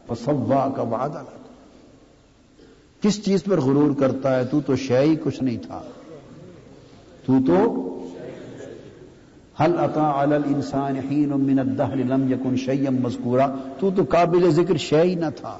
فصوا 0.06 0.68
کا 0.76 0.82
وعدہ 0.82 1.22
کس 3.00 3.24
چیز 3.24 3.44
پر 3.44 3.60
غرور 3.60 3.90
کرتا 3.98 4.36
ہے؟ 4.36 4.44
تو 4.44 4.60
تو 4.60 4.76
شے 4.76 4.98
ہی 4.98 5.16
کچھ 5.22 5.42
نہیں 5.42 5.58
تھا۔ 5.58 5.82
تو 7.26 7.32
تو 7.46 7.90
حل 9.60 9.72
عطا 9.78 10.20
الانسان 10.20 10.96
حین 11.10 11.28
من 11.28 11.58
الدہر 11.58 11.96
لم 11.96 12.32
یکن 12.32 12.56
شیم 12.56 12.96
مذکورا 13.02 13.46
تو 13.80 13.90
تو 13.96 14.02
قابل 14.08 14.50
ذکر 14.50 14.76
شے 14.76 15.02
ہی 15.02 15.14
نہ 15.14 15.26
تھا۔ 15.36 15.58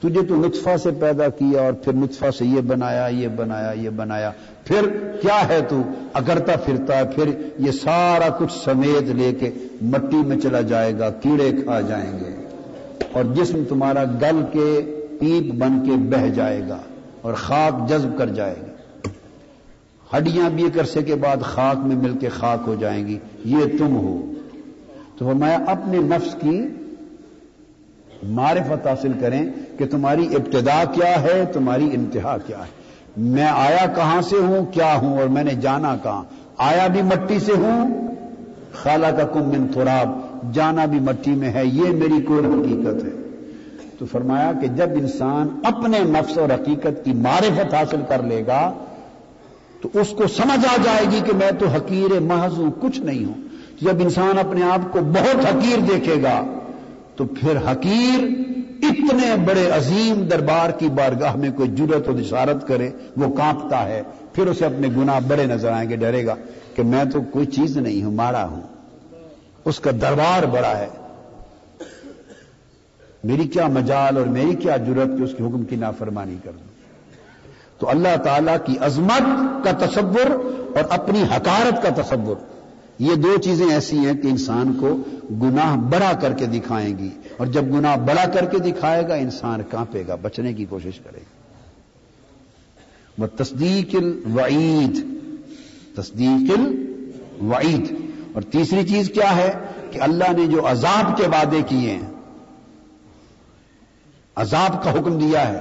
تجھے 0.00 0.22
تو 0.22 0.36
نطفہ 0.36 0.76
سے 0.76 0.90
پیدا 0.90 1.28
کیا 1.28 1.60
اور 1.60 1.72
پھر 1.72 1.92
نطفہ 1.92 2.30
سے 2.38 2.44
یہ 2.44 2.60
بنایا 2.60 3.06
یہ 3.06 3.28
بنایا 3.28 3.72
یہ 3.72 3.90
بنایا۔ 3.90 4.30
پھر 4.64 4.88
کیا 5.22 5.48
ہے 5.48 5.60
تو؟ 5.68 5.82
اگرتا 6.12 6.52
پھرتا 6.64 6.98
ہے، 6.98 7.04
پھر 7.14 7.30
یہ 7.58 7.70
سارا 7.70 8.28
کچھ 8.38 8.52
سمیت 8.64 9.02
لے 9.02 9.32
کے 9.32 9.50
مٹی 9.82 10.16
میں 10.16 10.36
چلا 10.36 10.60
جائے 10.60 10.98
گا، 10.98 11.10
کیڑے 11.10 11.52
کھا 11.64 11.80
جائیں 11.80 12.18
گے۔ 12.20 12.46
اور 13.12 13.24
جسم 13.24 13.62
تمہارا 13.68 14.04
گل 14.04 14.42
کے 14.52 14.96
پیپ 15.20 15.54
بن 15.54 15.84
کے 15.84 15.92
بہ 15.92 16.28
جائے 16.28 16.62
گا 16.68 16.78
اور 17.22 17.34
خاک 17.34 17.88
جذب 17.88 18.18
کر 18.18 18.26
جائے 18.26 18.54
گا۔ 18.62 18.73
ہڈیاں 20.16 20.50
بھی 20.50 20.64
ایک 20.64 20.78
عرصے 20.80 21.02
کے 21.02 21.14
بعد 21.14 21.36
خاک 21.42 21.86
میں 21.86 21.96
مل 21.96 22.12
کے 22.20 22.28
خاک 22.28 22.62
ہو 22.66 22.74
جائیں 22.74 23.06
گی، 23.06 23.18
یہ 23.44 23.64
تم 23.78 23.96
ہو۔ 23.96 24.32
تو 25.18 25.34
میں 25.34 25.56
اپنے 25.56 25.98
نفس 25.98 26.36
کی 26.40 26.66
معرفت 28.22 28.86
حاصل 28.86 29.12
کریں 29.20 29.46
کہ 29.78 29.86
تمہاری 29.86 30.34
ابتدا 30.34 30.84
کیا 30.92 31.22
ہے، 31.22 31.44
تمہاری 31.52 31.90
انتہا 31.92 32.36
کیا 32.46 32.58
ہے۔ 32.58 32.84
میں 33.16 33.46
آیا 33.46 33.86
کہاں 33.96 34.22
سے 34.22 34.36
ہوں، 34.36 34.64
کیا 34.66 34.96
ہوں، 34.96 35.18
اور 35.20 35.28
میں 35.28 35.44
نے 35.44 35.54
جانا 35.60 35.96
کہاں؟ 36.02 36.22
آیا 36.58 36.86
بھی 36.86 37.02
مٹی 37.02 37.38
سے 37.38 37.52
ہوں؟ 37.52 38.08
خالہ 38.72 39.06
کا 39.06 39.24
کم 39.24 39.48
من 39.48 39.66
تھراب 39.68 40.08
جانا 40.52 40.84
بھی 40.84 41.00
مٹی 41.00 41.30
میں 41.30 41.50
ہے، 41.50 41.66
یہ 41.66 41.90
میری 41.90 42.22
کوئی 42.22 42.46
حقیقت 42.46 43.04
ہے۔ 43.04 43.20
تو 43.98 44.06
فرمایا 44.12 44.52
کہ 44.60 44.66
جب 44.66 44.88
انسان 44.92 45.48
اپنے 45.64 45.98
نفس 45.98 46.38
اور 46.38 46.48
حقیقت 46.54 47.04
کی 47.04 47.12
معرفت 47.12 47.74
حاصل 47.74 48.00
کر 48.08 48.22
لے 48.22 48.46
گا 48.46 48.72
تو 49.84 50.00
اس 50.00 50.08
کو 50.08 50.26
سمجھ 50.26 50.66
آ 50.66 50.76
جائے 50.84 51.06
گی 51.12 51.20
کہ 51.24 51.32
میں 51.36 51.50
تو 51.58 51.66
حقیر 51.66 52.20
محض 52.20 52.58
ہوں، 52.58 52.70
کچھ 52.80 53.00
نہیں 53.00 53.24
ہوں۔ 53.24 53.34
جب 53.80 53.96
انسان 54.00 54.38
اپنے 54.38 54.62
آپ 54.62 54.92
کو 54.92 54.98
بہت 55.00 55.44
حقیر 55.44 55.78
دیکھے 55.78 56.22
گا، 56.22 56.44
تو 57.16 57.24
پھر 57.26 57.56
حقیر 57.56 58.24
اتنے 58.82 59.36
بڑے 59.44 59.70
عظیم 59.70 60.26
دربار 60.26 60.70
کی 60.70 60.88
بارگاہ 60.88 61.36
میں 61.36 61.50
کوئی 61.56 61.68
جرت 61.68 62.08
اور 62.08 62.18
اشارت 62.18 62.68
کرے، 62.68 62.90
وہ 63.16 63.36
کانپتا 63.36 63.86
ہے، 63.88 64.02
پھر 64.32 64.46
اسے 64.46 64.66
اپنے 64.66 64.88
گناہ 64.88 65.20
بڑے 65.28 65.46
نظر 65.46 65.70
آئیں 65.70 65.90
گے، 65.90 65.96
ڈرے 65.96 66.26
گا 66.26 66.34
کہ 66.74 66.82
میں 66.82 67.04
تو 67.04 67.20
کوئی 67.20 67.46
چیز 67.46 67.76
نہیں 67.76 68.02
ہوں، 68.02 68.12
مارا 68.12 68.48
ہوں۔ 68.48 68.62
اس 69.64 69.80
کا 69.80 69.90
دربار 70.00 70.42
بڑا 70.42 70.78
ہے۔ 70.78 70.88
میری 73.24 73.48
کیا 73.48 73.66
مجال 73.66 74.16
اور 74.16 74.26
میری 74.26 74.54
کیا 74.54 74.76
جرت 74.76 75.18
کہ 75.18 75.22
اس 75.22 75.34
کے 75.38 75.44
حکم 75.44 75.62
کی 75.62 75.76
نافرمانی 75.76 76.36
کر 76.44 76.50
دوں؟ 76.50 76.73
تو 77.84 77.90
اللہ 77.90 78.16
تعالی 78.24 78.52
کی 78.66 78.78
عظمت 78.78 79.22
کا 79.64 79.86
تصور 79.86 80.30
اور 80.74 80.84
اپنی 80.90 81.22
حکارت 81.22 81.82
کا 81.82 82.02
تصور۔ 82.02 82.36
یہ 82.98 83.14
دو 83.14 83.36
چیزیں 83.36 83.66
ایسی 83.66 83.98
ہیں 83.98 84.14
کہ 84.22 84.28
انسان 84.28 84.72
کو 84.80 84.96
گناہ 85.30 85.76
بڑا 85.76 86.12
کر 86.20 86.32
کے 86.32 86.46
دکھائیں 86.46 86.98
گی۔ 86.98 87.08
اور 87.36 87.46
جب 87.46 87.64
گناہ 87.64 87.96
بڑا 87.96 88.24
کر 88.24 88.44
کے 88.44 88.58
دکھائے 88.58 89.08
گا، 89.08 89.14
انسان 89.14 89.60
کانپے 89.70 90.02
گا، 90.08 90.14
بچنے 90.14 90.52
کی 90.52 90.64
کوشش 90.64 90.98
کرے 90.98 91.18
گا۔ 91.18 91.62
وہ 93.18 93.26
تصدیق 93.36 93.94
الوعید 93.94 95.04
تصدیق 95.96 96.58
الوعید۔ 96.58 97.94
اور 98.32 98.42
تیسری 98.42 98.86
چیز 98.86 99.10
کیا 99.14 99.36
ہے 99.36 99.52
کہ 99.90 100.00
اللہ 100.00 100.32
نے 100.36 100.46
جو 100.46 100.68
عذاب 100.68 101.16
کے 101.16 101.28
وعدے 101.28 101.62
کیے 101.68 101.90
ہیں، 101.90 102.10
عذاب 104.36 104.84
کا 104.84 104.90
حکم 104.92 105.18
دیا 105.18 105.48
ہے 105.48 105.60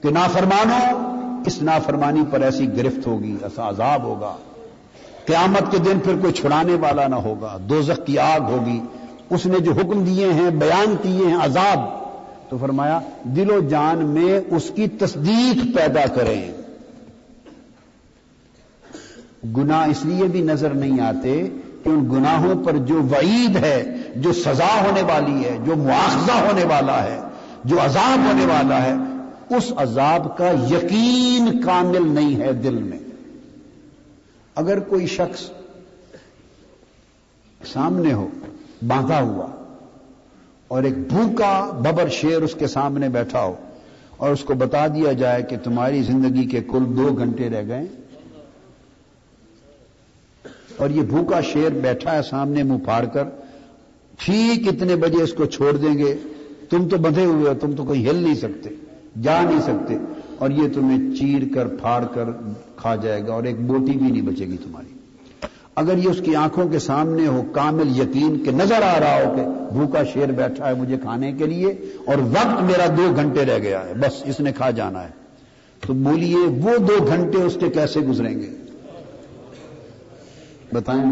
کہ 0.00 0.10
نافرمانو 0.10 1.15
اس 1.46 1.62
نافرمانی 1.62 2.22
پر 2.30 2.40
ایسی 2.40 2.76
گرفت 2.76 3.06
ہوگی، 3.06 3.36
ایسا 3.42 3.68
عذاب 3.68 4.02
ہوگا۔ 4.02 4.36
قیامت 5.26 5.72
کے 5.72 5.78
دن 5.78 5.98
پھر 5.98 6.16
کوئی 6.16 6.32
چھڑانے 6.32 6.74
والا 6.74 7.08
نہ 7.08 7.14
ہوگا، 7.14 7.58
دوزخ 7.60 8.06
کی 8.06 8.18
آگ 8.18 8.40
ہوگی۔ 8.40 8.80
اس 9.30 9.46
نے 9.46 9.58
جو 9.58 9.72
حکم 9.72 10.04
دیے 10.04 10.32
ہیں، 10.32 10.50
بیان 10.50 10.96
کیے 11.02 11.26
ہیں، 11.26 11.36
عذاب۔ 11.40 11.78
تو 12.48 12.56
فرمایا، 12.60 13.00
دل 13.22 13.50
و 13.50 13.60
جان 13.60 13.98
میں 13.98 14.40
اس 14.50 14.70
کی 14.74 14.88
تصدیق 14.88 15.76
پیدا 15.76 16.06
کریں۔ 16.14 16.52
گناہ 19.56 19.88
اس 19.88 20.04
لیے 20.04 20.24
بھی 20.24 20.40
نظر 20.40 20.70
نہیں 20.70 21.00
آتے 21.00 21.48
کہ 21.84 21.88
ان 21.88 22.08
گناہوں 22.12 22.64
پر 22.64 22.72
جو 22.72 23.02
وعید 23.02 23.56
ہے، 23.56 23.96
جو 24.16 24.32
سزا 24.32 24.80
ہونے 24.80 25.02
والی 25.02 25.44
ہے، 25.44 25.58
جو 25.64 25.76
مواخذہ 25.76 26.32
ہونے 26.32 26.64
والا 26.64 27.02
ہے، 27.02 27.20
جو 27.64 27.84
عذاب 27.84 28.18
ہونے 28.26 28.46
والا 28.46 28.82
ہے 28.82 28.94
اس 29.50 29.72
عذاب 29.76 30.36
کا 30.38 30.50
یقین 30.70 31.60
کامل 31.62 32.08
نہیں 32.08 32.40
ہے 32.40 32.52
دل 32.62 32.82
میں۔ 32.82 32.98
اگر 34.56 34.80
کوئی 34.88 35.06
شخص 35.06 35.50
سامنے 37.60 38.12
ہو، 38.12 38.26
باندھا 38.86 39.20
ہوا، 39.20 39.46
اور 40.70 40.82
ایک 40.82 40.96
بھوکا 41.08 41.52
ببر 41.82 42.08
شیر 42.12 42.42
اس 42.42 42.54
کے 42.58 42.66
سامنے 42.66 43.08
بیٹھا 43.08 43.44
ہو، 43.44 43.54
اور 44.16 44.30
اس 44.30 44.44
کو 44.44 44.54
بتا 44.54 44.86
دیا 44.86 45.12
جائے 45.12 45.42
کہ 45.42 45.56
تمہاری 45.64 46.02
زندگی 46.02 46.44
کے 46.46 46.60
کل 46.62 46.84
دو 46.96 47.06
گھنٹے 47.14 47.48
رہ 47.50 47.62
گئے، 47.68 47.86
اور 50.76 50.90
یہ 50.90 51.02
بھوکا 51.10 51.40
شیر 51.52 51.78
بیٹھا 51.82 52.14
ہے 52.16 52.22
سامنے 52.22 52.62
منہ 52.62 52.84
پھاڑ 52.84 53.04
کر، 53.04 53.28
ٹھیک 54.18 54.68
اتنے 54.68 54.96
بجے 54.96 55.22
اس 55.22 55.32
کو 55.32 55.46
چھوڑ 55.46 55.72
دیں 55.76 55.96
گے، 55.98 56.14
تم 56.70 56.88
تو 56.88 56.96
بندھے 56.96 57.24
ہوئے 57.24 57.48
ہو، 57.48 57.54
تم 57.60 57.74
تو 57.76 57.84
کوئی 57.84 58.08
ہل 58.08 58.16
نہیں 58.16 58.34
سکتے۔ 58.34 58.70
جا 59.22 59.42
نہیں 59.42 59.60
سکتے۔ 59.60 59.96
اور 60.38 60.50
یہ 60.50 60.68
تمہیں 60.74 61.16
چیر 61.16 61.54
کر، 61.54 61.66
پھاڑ 61.66 62.04
کر 62.04 62.24
کھا 62.76 62.96
جائے 62.96 63.26
گا 63.26 63.32
اور 63.32 63.42
ایک 63.42 63.60
بوٹی 63.60 63.92
بھی 63.92 64.10
نہیں 64.10 64.22
بچے 64.22 64.46
گی 64.46 64.56
تمہاری۔ 64.56 64.96
اگر 65.74 65.98
یہ 65.98 66.08
اس 66.08 66.20
کی 66.24 66.34
آنکھوں 66.34 66.68
کے 66.68 66.78
سامنے 66.78 67.26
ہو، 67.26 67.42
کامل 67.52 68.00
یقین 68.00 68.44
کہ 68.44 68.50
نظر 68.50 68.82
آ 68.82 69.00
رہا 69.00 69.24
ہو 69.24 69.36
کہ 69.36 69.74
بھوکا 69.74 70.04
شیر 70.04 70.32
بیٹھا 70.32 70.68
ہے 70.68 70.74
مجھے 70.74 70.96
کھانے 70.96 71.32
کے 71.32 71.46
لیے 71.46 71.66
اور 72.06 72.16
وقت 72.18 72.62
میرا 72.62 72.86
دو 72.96 73.12
گھنٹے 73.16 73.44
رہ 73.44 73.58
گیا 73.58 73.84
ہے، 73.84 73.92
بس 73.94 74.22
اس 74.24 74.40
نے 74.40 74.52
کھا 74.52 74.70
جانا 74.70 75.02
ہے۔ 75.02 75.08
تو 75.86 75.94
بولیے، 75.94 76.36
وہ 76.36 76.78
دو 76.78 77.06
گھنٹے 77.06 77.42
اس 77.42 77.56
کے 77.60 77.68
کیسے 77.68 78.00
گزریں 78.00 78.38
گے؟ 78.38 78.50
بتائیں 80.72 81.04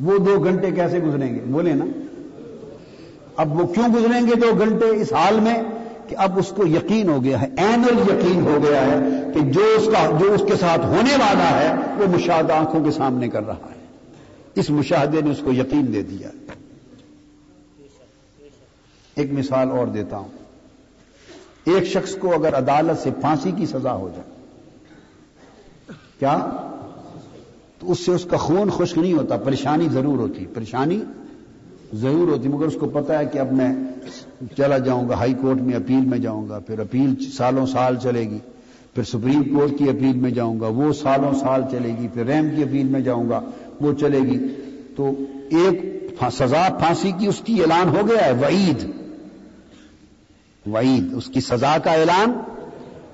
وہ 0.00 0.18
دو 0.18 0.44
گھنٹے 0.44 0.70
کیسے 0.70 0.98
گزریں 0.98 1.34
گے؟ 1.34 1.40
بولے 1.46 1.72
نا۔ 1.72 1.84
اب 3.36 3.60
وہ 3.60 3.66
کیوں 3.66 3.88
گزریں 3.88 4.26
گے 4.26 4.34
دو 4.34 4.58
گھنٹے؟ 4.58 4.86
اس 4.86 5.12
حال 5.12 5.40
میں 5.40 5.62
کہ 6.08 6.16
اب 6.18 6.38
اس 6.38 6.52
کو 6.56 6.66
یقین 6.66 7.08
ہو 7.08 7.24
گیا 7.24 7.40
ہے، 7.40 7.46
اینل 7.56 7.98
یقین 7.98 8.40
ہو 8.40 8.58
گیا 8.62 8.80
ہے 8.80 8.96
کہ 9.34 9.40
جو 9.40 9.64
اس 9.78 9.86
کا، 9.86 10.18
جو 10.20 10.32
اس 10.32 10.42
کے 10.48 10.56
ساتھ 10.56 10.86
ہونے 10.86 11.12
والا 11.12 11.60
ہے، 11.60 11.74
وہ 11.98 12.06
مشاہدہ 12.06 12.52
آنکھوں 12.52 12.84
کے 12.84 12.90
سامنے 12.90 13.28
کر 13.28 13.46
رہا 13.46 13.54
ہے۔ 13.54 13.86
اس 14.54 14.70
مشاہدے 14.70 15.20
نے 15.20 15.30
اس 15.30 15.40
کو 15.44 15.52
یقین 15.52 15.92
دے 15.92 16.02
دیا۔ 16.02 16.28
ایک 19.14 19.32
مثال 19.32 19.70
اور 19.70 19.86
دیتا 19.86 20.16
ہوں۔ 20.16 20.28
ایک 21.64 21.84
شخص 21.84 22.16
کو 22.16 22.34
اگر 22.34 22.54
عدالت 22.54 23.02
سے 23.02 23.10
پھانسی 23.20 23.52
کی 23.56 23.66
سزا 23.66 23.92
ہو 23.92 24.08
جائے، 24.16 24.36
کیا؟ 26.18 26.50
تو 27.78 27.92
اس 27.92 28.00
سے 28.00 28.12
اس 28.12 28.26
کا 28.30 28.36
خون 28.36 28.70
خشک 28.70 28.98
نہیں 28.98 29.12
ہوتا، 29.12 29.36
پریشانی 29.36 29.88
ضرور 29.92 30.18
ہوتی، 30.18 30.46
پریشانی 30.46 31.00
ضرور 31.94 32.28
ہوتی، 32.28 32.48
مگر 32.48 32.66
اس 32.66 32.76
کو 32.80 32.88
پتا 32.88 33.18
ہے 33.18 33.26
کہ 33.26 33.38
اب 33.38 33.52
میں 33.52 33.74
چلا 34.56 34.78
جاؤں 34.78 35.08
گا، 35.08 35.14
ہائی 35.14 35.34
کورٹ 35.40 35.60
میں 35.60 35.74
اپیل 35.74 36.06
میں 36.06 36.18
جاؤں 36.18 36.48
گا، 36.48 36.58
پھر 36.58 36.78
اپیل 36.78 37.14
سالوں 37.36 37.66
سال 37.66 37.96
چلے 38.02 38.20
گی، 38.20 38.38
پھر 38.94 39.02
سپریم 39.02 39.42
کورٹ 39.42 39.78
کی 39.78 39.84
اپیل 39.84 40.12
میں 40.12 40.30
جاؤں 40.30 40.60
گا، 40.60 40.66
وہ 40.66 40.92
سالوں 40.92 41.34
سال 41.34 41.62
چلے 41.70 41.88
گی، 42.00 42.08
پھر 42.14 42.26
ریم 42.26 42.48
کی 42.56 42.62
اپیل 42.62 42.86
میں 42.86 43.00
جاؤں 43.00 43.28
گا، 43.28 43.40
وہ 43.80 43.92
چلے 43.92 44.18
گی۔ 44.18 44.38
تو 44.96 45.10
ایک 45.50 45.96
سزا 46.32 46.68
پھانسی 46.78 47.12
کی 47.18 47.26
اس 47.26 47.40
کی 47.44 47.60
اعلان 47.60 47.88
ہو 47.88 48.08
گیا 48.08 48.24
ہے، 48.24 48.32
وعید۔ 48.32 48.86
وعید، 50.72 51.14
اس 51.14 51.26
کی 51.26 51.40
سزا 51.40 51.76
کا 51.84 51.92
اعلان 51.92 52.30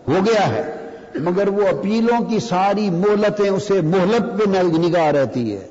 ہو 0.09 0.19
گیا 0.27 0.49
ہے۔ 0.49 0.77
مگر 1.21 1.49
وہ 1.49 1.69
اپیلوں 1.69 2.25
کی 2.25 2.39
ساری 2.39 2.91
مہلتیں 2.91 3.51
اسے 3.51 3.81
مہلت 3.81 4.39
پہ 4.39 4.79
نگاہ 4.79 5.11
رہتی 5.11 5.53
ہے۔ 5.53 5.67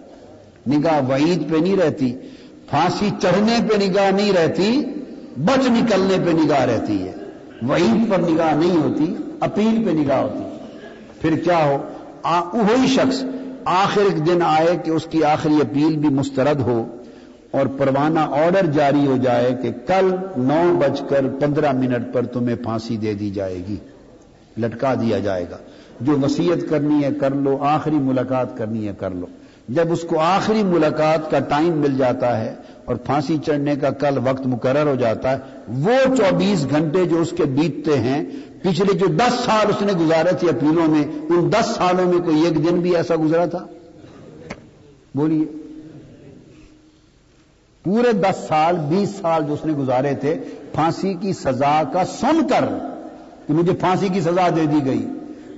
نگاہ 0.68 1.10
وعید 1.10 1.52
پہ 1.52 1.58
نہیں 1.58 1.78
رہتی، 1.78 2.14
پھانسی 2.70 3.10
چڑھنے 3.22 3.60
پہ 3.70 3.86
نگاہ 3.86 4.12
نہیں 4.12 4.34
رہتی۔ 4.34 4.82
بچ 5.38 5.68
نکلنے 5.68 6.18
پہ 6.26 6.30
نگاہ 6.30 6.66
رہتی 6.66 7.08
ہے۔ 7.08 7.14
وعید 7.70 8.12
پر 8.12 8.18
نگاہ 8.18 8.56
نہیں 8.56 8.78
ہوتی، 8.78 9.16
اپیل 9.40 9.84
پہ 9.86 9.92
نگاہ 9.92 10.22
ہوتی۔ 10.22 10.44
پھر 11.22 11.38
کیا 11.44 11.66
ہو؟ 11.66 11.78
وہی 12.54 12.88
شخص 12.88 13.24
آخر 13.66 14.02
ایک 14.02 14.28
دن 14.28 14.42
آئے 14.42 14.78
کہ 14.86 14.92
اس 14.92 15.06
کی 15.06 15.24
آخری 15.24 15.56
اپیل 15.62 15.98
بھی 15.98 16.10
مسترد 16.10 16.60
ہو 16.60 16.88
اور 17.52 17.66
پروانہ 17.66 18.20
آرڈر 18.20 18.66
جاری 18.66 19.08
ہو 19.08 19.18
جائے 19.24 19.56
کہ 19.64 19.72
کل 19.88 20.16
نو 20.38 20.80
بج 20.80 21.02
کر 21.10 21.26
پندرہ 21.40 21.72
منٹ 21.72 22.14
پر 22.14 22.26
تمہیں 22.26 22.56
پھانسی 22.56 22.98
دے 22.98 23.14
دی 23.14 23.30
جائے 23.30 23.62
گی۔ 23.68 23.76
لٹکا 24.58 24.94
دیا 24.94 25.20
جائے 25.20 25.46
گا۔ 25.52 25.58
جو 26.02 26.18
وسیعت 26.24 26.70
کرنی 26.70 27.04
ہے 27.04 27.10
کر 27.20 27.32
لو، 27.32 27.58
آخری 27.62 27.96
ملاقات 27.96 28.58
کرنی 28.58 28.88
ہے 28.88 28.94
کر 28.98 29.12
لو۔ 29.12 29.26
جب 29.70 29.92
اس 29.92 30.02
کو 30.02 30.20
آخری 30.20 30.64
ملاقات 30.64 31.32
کا 31.32 31.40
ٹائم 31.40 31.78
مل 31.78 31.98
جاتا 31.98 32.42
ہے 32.42 32.54
اور 32.92 33.00
پھانسی 33.00 33.38
چڑھنے 33.46 33.76
کا 33.76 33.90
کل 33.90 34.18
وقت 34.24 34.48
مقرر 34.48 34.88
ہو 34.88 34.96
جاتا 34.96 35.32
ہے، 35.32 35.38
وہ 35.68 36.16
چوبیس 36.16 36.70
گھنٹے 36.70 37.06
جو 37.06 37.22
اس 37.22 37.34
کے 37.38 37.46
بیتتے 37.46 38.00
ہیں، 38.00 38.24
پچھلے 38.64 38.94
جو 38.94 39.06
دس 39.06 39.34
سال 39.46 39.68
اس 39.70 39.82
نے 39.82 39.94
گزارے 39.94 40.36
تھے 40.36 40.50
اپیلوں 40.50 40.88
میں، 40.88 41.04
ان 41.30 41.52
دس 41.52 41.66
سالوں 41.66 42.14
میں 42.14 42.20
کوئی 42.26 42.42
ایک 42.42 42.56
دن 42.56 42.80
بھی 42.80 42.96
ایسا 42.96 43.16
گزرا 43.16 43.46
تھا؟ 43.46 43.68
بولیے۔ 45.16 45.46
پورے 47.84 48.14
دس 48.14 48.48
سال، 48.48 48.76
بیس 48.90 49.10
سال 49.22 49.44
جو 49.48 49.54
اس 49.54 49.66
نے 49.66 49.74
گزارے 49.74 50.16
تھے، 50.16 50.36
پھانسی 50.72 51.14
کی 51.14 51.34
سزا 51.34 51.84
کا 51.94 52.06
سن 52.06 52.48
کر 52.48 52.64
کہ 53.48 53.54
مجھے 53.54 53.74
پھانسی 53.74 54.10
کی 54.10 54.22
سزا 54.22 54.50
دے 54.56 54.66
دی 54.72 54.86
گئی۔ 54.86 55.08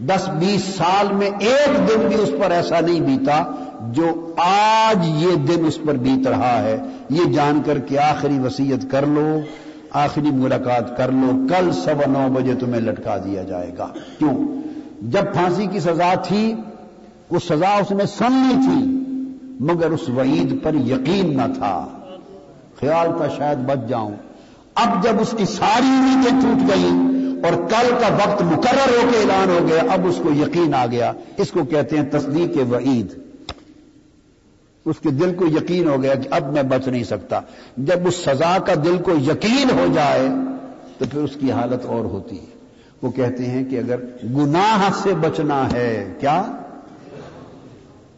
دس 0.07 0.29
بیس 0.29 0.63
سال 0.63 1.15
میں 1.15 1.29
ایک 1.39 1.77
دن 1.77 2.07
بھی 2.07 2.15
اس 2.21 2.31
پر 2.39 2.51
ایسا 2.51 2.79
نہیں 2.79 2.99
بیتا 2.99 3.43
جو 3.91 4.33
آج 4.37 5.07
یہ 5.07 5.35
دن 5.35 5.65
اس 5.65 5.79
پر 5.85 5.93
بیت 5.93 6.27
رہا 6.27 6.61
ہے۔ 6.61 6.77
یہ 7.09 7.25
جان 7.25 7.61
کر 7.65 7.79
کہ 7.79 7.99
آخری 7.99 8.39
وسیعت 8.39 8.91
کر 8.91 9.05
لو، 9.05 9.39
آخری 9.91 10.31
ملاقات 10.31 10.97
کر 10.97 11.11
لو۔ 11.11 11.31
کل 11.49 11.71
سوا 11.71 12.07
نو 12.07 12.27
بجے 12.33 12.53
تمہیں 12.55 12.81
لٹکا 12.81 13.17
دیا 13.17 13.43
جائے 13.43 13.71
گا۔ 13.77 13.87
کیوں؟ 14.19 14.61
جب 15.01 15.33
پھانسی 15.33 15.67
کی 15.71 15.79
سزا 15.79 16.13
تھی 16.15 16.53
وہ 17.31 17.39
سزا 17.39 17.73
اس 17.73 17.91
نے 17.91 18.05
سننی 18.05 18.53
تھی، 18.53 18.99
مگر 19.59 19.89
اس 19.89 20.09
وعید 20.09 20.63
پر 20.63 20.73
یقین 20.73 21.37
نہ 21.37 21.53
تھا۔ 21.57 21.87
خیال 22.79 23.07
تھا 23.17 23.27
شاید 23.37 23.57
بچ 23.57 23.89
جاؤں۔ 23.89 24.11
اب 24.75 25.03
جب 25.03 25.13
اس 25.19 25.35
کی 25.37 25.45
ساری 25.45 25.87
امیدیں 25.87 26.41
ٹوٹ 26.41 26.69
گئی 26.69 27.22
اور 27.43 27.53
کل 27.53 27.89
کا 27.89 28.29
وقت 28.29 28.41
مقرر 28.41 28.89
ہو 28.89 29.09
کے 29.11 29.17
اعلان 29.19 29.49
ہو 29.49 29.67
گیا، 29.67 29.93
اب 29.93 30.07
اس 30.07 30.19
کو 30.23 30.29
یقین 30.29 30.73
آ 30.73 30.85
گیا۔ 30.85 31.11
اس 31.37 31.51
کو 31.51 31.63
کہتے 31.63 31.97
ہیں 31.97 32.09
تصدیق 32.11 32.71
وعید۔ 32.71 33.13
اس 34.85 34.95
کے 34.99 35.09
دل 35.09 35.33
کو 35.33 35.45
یقین 35.45 35.87
ہو 35.87 36.01
گیا 36.01 36.15
کہ 36.15 36.27
اب 36.31 36.53
میں 36.53 36.63
بچ 36.63 36.87
نہیں 36.87 37.03
سکتا۔ 37.03 37.39
جب 37.77 38.07
اس 38.07 38.15
سزا 38.15 38.57
کا 38.65 38.73
دل 38.85 38.97
کو 38.97 39.11
یقین 39.11 39.79
ہو 39.79 39.85
جائے، 39.93 40.27
تو 40.97 41.05
پھر 41.11 41.19
اس 41.19 41.31
کی 41.39 41.51
حالت 41.51 41.85
اور 41.85 42.05
ہوتی 42.05 42.39
ہے۔ 42.39 42.45
وہ 43.01 43.11
کہتے 43.11 43.45
ہیں 43.45 43.65
کہ 43.65 43.79
اگر 43.79 43.99
گناہ 44.23 44.89
سے 45.03 45.13
بچنا 45.13 45.71
ہے، 45.71 46.13
کیا؟ 46.19 46.43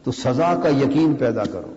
تو 0.03 0.11
سزا 0.11 0.55
کا 0.63 0.69
یقین 0.69 1.13
پیدا 1.13 1.43
کرو۔ 1.43 1.73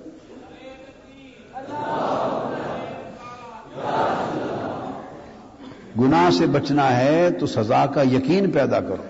گناہ 6.01 6.31
سے 6.31 6.47
بچنا 6.47 6.97
ہے 6.97 7.31
تو 7.31 7.47
سزا 7.47 7.87
کا 7.87 8.03
یقین 8.03 8.51
پیدا 8.51 8.81
کرو۔ 8.81 9.03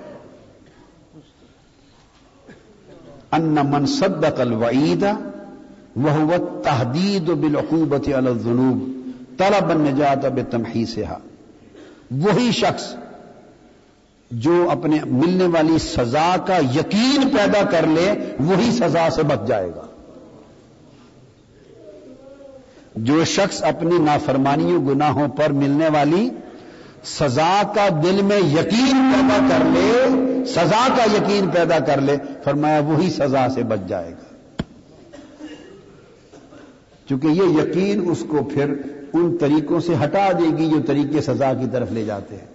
ان 3.32 3.58
من 3.70 3.86
صدق 3.86 4.40
الوعید 4.40 5.04
وہ 5.96 6.36
تحدید 6.62 7.28
و 7.28 7.34
بالعقوبت 7.34 8.08
الجنوب 8.14 8.88
طلب 9.38 9.70
النجات 9.70 10.24
اب 10.24 10.38
تمہی 10.50 10.86
سے 10.86 11.04
وہی 12.10 12.50
شخص 12.52 12.94
جو 14.30 14.68
اپنے 14.70 14.98
ملنے 15.06 15.44
والی 15.44 15.78
سزا 15.78 16.36
کا 16.46 16.56
یقین 16.56 17.28
پیدا 17.28 17.64
کر 17.70 17.86
لے، 17.86 18.14
وہی 18.40 18.70
سزا 18.70 19.10
سے 19.10 19.22
بچ 19.22 19.46
جائے 19.46 19.70
گا۔ 19.76 19.86
جو 22.96 23.24
شخص 23.24 23.62
اپنی 23.62 23.98
نافرمانیوں، 23.98 24.86
گناہوں 24.86 25.28
پر 25.28 25.52
ملنے 25.52 25.88
والی 25.88 26.30
سزا 27.04 27.62
کا 27.74 27.88
دل 28.02 28.22
میں 28.22 28.38
یقین 28.38 29.12
پیدا 29.12 29.38
کر 29.48 29.64
لے، 29.64 30.44
سزا 30.44 30.86
کا 30.96 31.04
یقین 31.14 31.48
پیدا 31.48 31.78
کر 31.78 32.00
لے، 32.00 32.16
فرمایا 32.44 32.78
وہی 32.78 33.10
سزا 33.10 33.48
سے 33.54 33.62
بچ 33.62 33.88
جائے 33.88 34.10
گا۔ 34.10 34.62
چونکہ 37.08 37.26
یہ 37.26 37.42
یقین 37.42 38.10
اس 38.10 38.24
کو 38.28 38.42
پھر 38.44 38.74
ان 39.12 39.36
طریقوں 39.40 39.80
سے 39.80 39.94
ہٹا 40.04 40.28
دے 40.38 40.56
گی 40.58 40.66
جو 40.66 40.80
طریقے 40.86 41.20
سزا 41.20 41.52
کی 41.54 41.66
طرف 41.72 41.92
لے 41.92 42.04
جاتے 42.04 42.36
ہیں، 42.36 42.46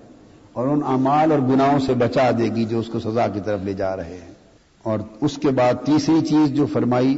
اور 0.53 0.67
ان 0.67 0.81
امال 0.85 1.31
اور 1.31 1.39
گناہوں 1.39 1.79
سے 1.79 1.93
بچا 1.93 2.29
دے 2.31 2.49
گی 2.55 2.65
جو 2.65 2.79
اس 2.79 2.87
کو 2.87 2.99
سزا 2.99 3.27
کی 3.27 3.39
طرف 3.45 3.59
لے 3.63 3.73
جا 3.73 3.95
رہے 3.97 4.17
ہیں۔ 4.23 4.33
اور 4.83 4.99
اس 5.21 5.37
کے 5.37 5.49
بعد 5.49 5.85
تیسری 5.85 6.21
چیز 6.25 6.49
جو 6.49 6.65
فرمائی، 6.65 7.17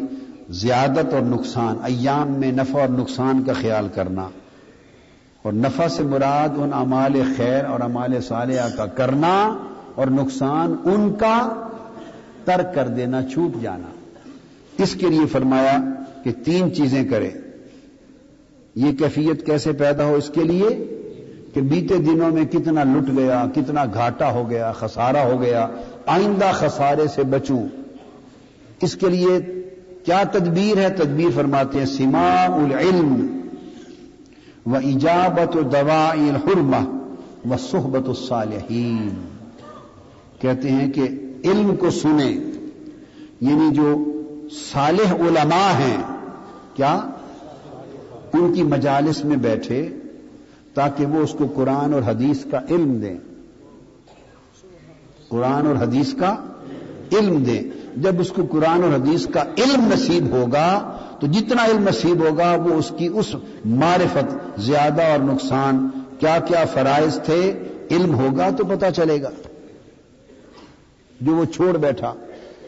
زیادت 0.49 1.13
اور 1.13 1.21
نقصان، 1.21 1.75
ایام 1.83 2.31
میں 2.31 2.51
نفع 2.51 2.79
اور 2.79 2.89
نقصان 2.89 3.43
کا 3.43 3.53
خیال 3.53 3.87
کرنا۔ 3.93 4.27
اور 5.45 5.53
نفع 5.53 5.87
سے 5.87 6.03
مراد 6.03 6.49
ان 6.57 6.69
امال 6.73 7.21
خیر 7.37 7.65
اور 7.65 7.79
امال 7.79 8.21
صالحہ 8.21 8.69
کا 8.77 8.85
کرنا 8.85 9.57
اور 9.95 10.07
نقصان 10.07 10.75
ان 10.85 11.13
کا 11.13 11.67
ترک 12.45 12.75
کر 12.75 12.87
دینا، 12.87 13.23
چھوٹ 13.23 13.61
جانا۔ 13.61 13.87
اس 14.83 14.95
کے 14.95 15.09
لیے 15.09 15.25
فرمایا 15.31 15.77
کہ 16.23 16.31
تین 16.45 16.75
چیزیں 16.75 17.03
کرے 17.05 17.29
یہ 18.75 18.91
کیفیت 18.91 19.45
کیسے 19.45 19.71
پیدا 19.71 20.03
ہو 20.03 20.15
اس 20.15 20.29
کے 20.29 20.43
لیے؟ 20.43 20.97
کہ 21.53 21.61
بیتے 21.61 21.97
دنوں 21.97 22.31
میں 22.31 22.45
کتنا 22.45 22.83
لٹ 22.83 23.17
گیا، 23.17 23.45
کتنا 23.55 23.85
گھاٹا 23.93 24.31
ہو 24.31 24.49
گیا، 24.49 24.71
خسارہ 24.71 25.17
ہو 25.17 25.41
گیا، 25.41 25.67
آئندہ 26.05 26.51
خسارے 26.53 27.07
سے 27.07 27.23
بچوں۔ 27.23 27.67
اس 28.81 28.95
کے 28.95 29.09
لیے 29.09 29.61
کیا 30.05 30.23
تدبیر 30.31 30.77
ہے؟ 30.77 30.89
تدبیر 30.89 31.29
فرماتے 31.35 31.77
ہیں 31.77 31.85
سما 31.85 32.45
العلم۔ 32.45 33.41
و 34.65 34.75
ایجابت 34.75 35.55
و 35.55 35.61
دوا 35.61 36.09
الحرمہ 36.11 36.97
و 37.53 37.57
صحبت 37.57 38.07
الصالحین 38.07 39.09
کہتے 40.39 40.71
ہیں 40.71 40.91
کہ 40.91 41.01
علم 41.43 41.75
کو 41.75 41.89
سنیں 41.89 42.35
یعنی 43.41 43.75
جو 43.75 44.11
صالح 44.51 45.15
علماء 45.15 45.79
ہیں، 45.79 45.97
کیا؟ 46.75 47.09
ان 48.33 48.53
کی 48.53 48.63
مجالس 48.63 49.25
میں 49.25 49.37
بیٹھے 49.37 49.89
تاکہ 50.73 51.05
وہ 51.05 51.19
اس 51.19 51.31
کو 51.31 51.45
قرآن 51.55 51.93
اور 51.93 52.01
حدیث 52.05 52.45
کا 52.51 52.59
علم 52.69 52.93
دیں۔ 52.93 53.17
قرآن 55.29 55.67
اور 55.67 55.75
حدیث 55.75 56.13
کا 56.13 56.35
علم 57.11 57.43
دیں۔ 57.43 57.61
جب 57.97 58.19
اس 58.19 58.29
کو 58.29 58.41
قرآن 58.51 58.83
اور 58.83 58.95
حدیث 58.95 59.27
کا 59.27 59.41
علم 59.41 59.93
نصیب 59.93 60.27
ہوگا 60.31 60.94
تو 61.25 61.31
جتنا 61.31 61.65
علم 61.65 61.87
نصیب 61.87 62.21
ہوگا 62.21 62.55
وہ 62.55 62.73
اس 62.73 62.91
کی 62.97 63.07
اس 63.13 63.35
معرفت 63.65 64.59
زیادہ 64.59 65.01
اور 65.01 65.19
نقصان 65.19 65.89
کیا 66.19 66.37
کیا 66.45 66.65
فرائض 66.73 67.19
تھے، 67.21 67.63
علم 67.91 68.15
ہوگا 68.15 68.49
تو 68.57 68.65
پتا 68.65 68.91
چلے 68.91 69.21
گا۔ 69.21 69.29
جو 71.21 71.35
وہ 71.35 71.45
چھوڑ 71.45 71.77
بیٹھا، 71.77 72.13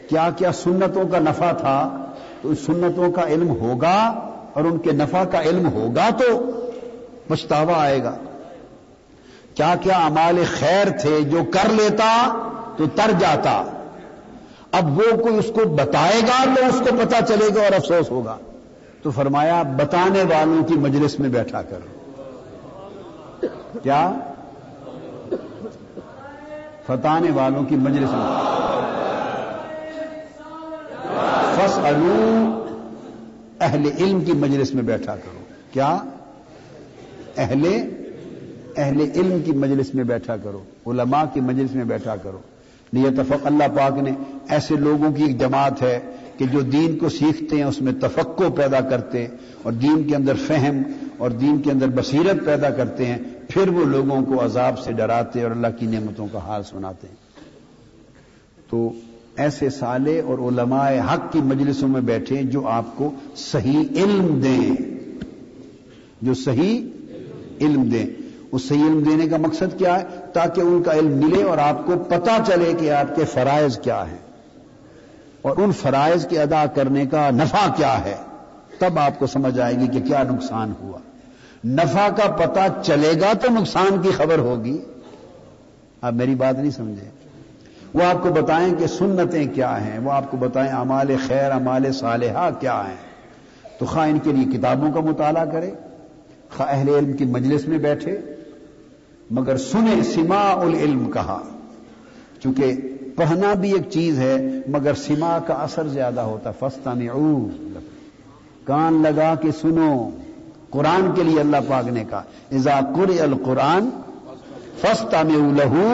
کیا 0.09 0.29
کیا 0.37 0.51
سنتوں 0.51 1.07
کا 1.07 1.19
نفع 1.19 1.51
تھا، 1.51 2.05
تو 2.41 2.49
اس 2.49 2.59
سنتوں 2.59 3.11
کا 3.11 3.21
علم 3.27 3.49
ہوگا 3.49 4.29
اور 4.53 4.63
ان 4.63 4.77
کے 4.77 4.91
نفع 4.91 5.23
کا 5.23 5.41
علم 5.41 5.67
ہوگا 5.73 6.09
تو 6.09 6.51
پچھتاوا 7.27 7.73
آئے 7.77 8.03
گا۔ 8.03 8.15
کیا 9.55 9.75
کیا 9.81 10.05
امال 10.05 10.43
خیر 10.59 10.89
تھے 10.89 11.21
جو 11.21 11.43
کر 11.51 11.71
لیتا 11.71 12.33
تو 12.77 12.85
تر 12.95 13.11
جاتا۔ 13.19 13.63
اب 14.71 14.97
وہ 14.97 15.17
کوئی 15.17 15.37
اس 15.37 15.51
کو 15.53 15.65
بتائے 15.65 16.21
گا 16.27 16.43
تو 16.55 16.65
اس 16.65 16.79
کو 16.79 16.95
پتا 17.03 17.25
چلے 17.27 17.49
گا 17.55 17.61
اور 17.61 17.71
افسوس 17.71 18.11
ہوگا۔ 18.11 18.37
تو 19.07 19.11
فرمایا 19.11 19.63
بتانے 19.63 20.23
والوں 20.23 20.63
کی 20.63 20.73
مجلس 20.73 21.19
میں 21.19 21.29
بیٹھا 21.29 21.61
کر 21.61 21.79
کیا؟ 23.83 24.11
فتانے 26.85 27.31
والوں 27.31 27.63
کی 27.63 27.75
مجلس 27.75 28.09
میں۔ 28.13 28.39
فس 31.55 31.79
اہل 33.59 33.89
علم 33.97 34.21
کی 34.21 34.31
مجلس 34.31 34.73
میں 34.73 34.83
بیٹھا 34.83 35.15
کرو۔ 35.15 35.39
کیا؟ 35.71 35.97
اہل 37.37 37.67
اہل 38.77 39.01
علم 39.01 39.39
کی 39.45 39.51
مجلس 39.51 39.95
میں 39.95 40.03
بیٹھا 40.03 40.37
کرو۔ 40.37 40.63
علماء 40.87 41.23
کی 41.33 41.41
مجلس 41.41 41.75
میں 41.75 41.85
بیٹھا 41.85 42.15
کرو۔ 42.15 42.39
یہ 42.93 43.09
تفق 43.17 43.45
اللہ 43.45 43.63
پاک 43.63 43.97
نے 43.97 44.11
ایسے 44.49 44.75
لوگوں 44.75 45.11
کی 45.11 45.23
ایک 45.23 45.39
جماعت 45.39 45.81
ہے۔ 45.81 45.99
کہ 46.37 46.45
جو 46.45 46.61
دین 46.61 46.97
کو 46.97 47.09
سیکھتے 47.09 47.55
ہیں، 47.55 47.63
اس 47.63 47.81
میں 47.81 47.93
تفقو 47.93 48.51
پیدا 48.55 48.79
کرتے 48.79 49.27
اور 49.63 49.73
دین 49.73 50.03
کے 50.03 50.15
اندر 50.15 50.33
فہم 50.47 50.81
اور 51.17 51.31
دین 51.31 51.61
کے 51.61 51.71
اندر 51.71 51.87
بصیرت 51.87 52.45
پیدا 52.45 52.69
کرتے 52.69 53.05
ہیں، 53.05 53.17
پھر 53.49 53.69
وہ 53.69 53.85
لوگوں 53.85 54.21
کو 54.25 54.45
عذاب 54.45 54.79
سے 54.79 54.91
ڈراتے 54.91 55.43
اور 55.43 55.51
اللہ 55.51 55.67
کی 55.79 55.85
نعمتوں 55.85 56.27
کا 56.31 56.39
حال 56.39 56.63
سناتے 56.63 57.07
ہیں۔ 57.07 57.15
تو 58.69 58.91
ایسے 59.35 59.69
سالے 59.69 60.21
اور 60.21 60.39
علماء 60.39 60.91
حق 61.13 61.33
کی 61.33 61.39
مجلسوں 61.39 61.87
میں 61.87 62.01
بیٹھے 62.01 62.43
جو 62.43 62.67
آپ 62.67 62.85
کو 62.95 63.11
صحیح 63.35 63.83
علم 63.95 64.39
دیں۔ 64.43 64.75
جو 66.21 66.33
صحیح 66.33 66.87
علم 67.61 67.83
دیں۔ 67.83 68.05
اس 68.51 68.67
صحیح 68.67 68.83
علم 68.83 69.03
دینے 69.09 69.27
کا 69.27 69.37
مقصد 69.37 69.77
کیا 69.77 69.99
ہے؟ 69.99 70.05
تاکہ 70.33 70.61
ان 70.61 70.83
کا 70.83 70.93
علم 70.93 71.17
ملے 71.17 71.43
اور 71.43 71.57
آپ 71.57 71.85
کو 71.85 71.93
پتا 72.07 72.37
چلے 72.47 72.73
کہ 72.79 72.91
آپ 72.91 73.15
کے 73.15 73.25
فرائض 73.25 73.79
کیا 73.79 74.03
ہیں۔ 74.11 74.26
اور 75.47 75.57
ان 75.57 75.71
فرائض 75.71 76.27
کے 76.27 76.41
ادا 76.41 76.65
کرنے 76.65 77.05
کا 77.05 77.29
نفع 77.29 77.69
کیا 77.75 78.05
ہے؟ 78.05 78.15
تب 78.79 78.99
آپ 78.99 79.19
کو 79.19 79.27
سمجھ 79.27 79.59
آئے 79.59 79.75
گی 79.75 79.87
کہ 79.87 79.99
کیا 79.99 80.23
نقصان 80.23 80.73
ہوا۔ 80.81 80.97
نفع 81.65 82.07
کا 82.09 82.31
پتہ 82.31 82.59
چلے 82.83 83.13
گا 83.21 83.33
تو 83.33 83.51
نقصان 83.51 84.01
کی 84.01 84.09
خبر 84.11 84.39
ہوگی۔ 84.39 84.77
آپ 86.01 86.13
میری 86.13 86.35
بات 86.35 86.55
نہیں 86.55 86.71
سمجھے؟ 86.71 87.09
وہ 87.93 88.03
آپ 88.03 88.23
کو 88.23 88.29
بتائیں 88.29 88.75
کہ 88.75 88.87
سنتیں 88.87 89.45
کیا 89.53 89.85
ہیں؟ 89.85 89.99
وہ 89.99 90.11
آپ 90.11 90.31
کو 90.31 90.37
بتائیں 90.37 90.71
امال 90.71 91.15
خیر 91.27 91.51
امال 91.51 91.91
صالحہ 91.91 92.49
کیا 92.59 92.83
ہیں؟ 92.89 93.07
تو 93.79 93.85
خواہ 93.85 94.09
ان 94.09 94.19
کے 94.19 94.31
لیے 94.31 94.57
کتابوں 94.57 94.91
کا 94.91 94.99
مطالعہ 94.99 95.45
کرے، 95.45 95.71
خواہ 96.57 96.69
اہل 96.69 96.89
علم 96.89 97.13
کی 97.13 97.25
مجلس 97.25 97.67
میں 97.67 97.77
بیٹھے، 97.77 98.19
مگر 99.31 99.57
سنے 99.57 100.03
سما 100.03 100.51
العلم 100.51 101.11
کہا۔ 101.11 101.39
چونکہ 102.43 102.73
پڑھنا 103.17 103.53
بھی 103.53 103.73
ایک 103.73 103.89
چیز 103.89 104.19
ہے، 104.19 104.61
مگر 104.67 104.93
سما 104.93 105.37
کا 105.47 105.53
اثر 105.53 105.87
زیادہ 105.87 106.21
ہوتا 106.21 106.51
فستا 106.51 106.93
میں 106.93 107.09
کان 108.63 109.03
لگا 109.03 109.33
کے 109.41 109.51
سنو۔ 109.51 110.09
قرآن 110.69 111.11
کے 111.15 111.23
لیے 111.23 111.39
اللہ 111.39 111.57
پاک 111.67 111.87
نے 111.87 112.03
کہا 112.09 112.23
ازا 112.51 112.79
قر 112.95 113.21
القرآن 113.21 113.89
فستا 114.81 115.23
میں 115.23 115.53
لہو 115.53 115.87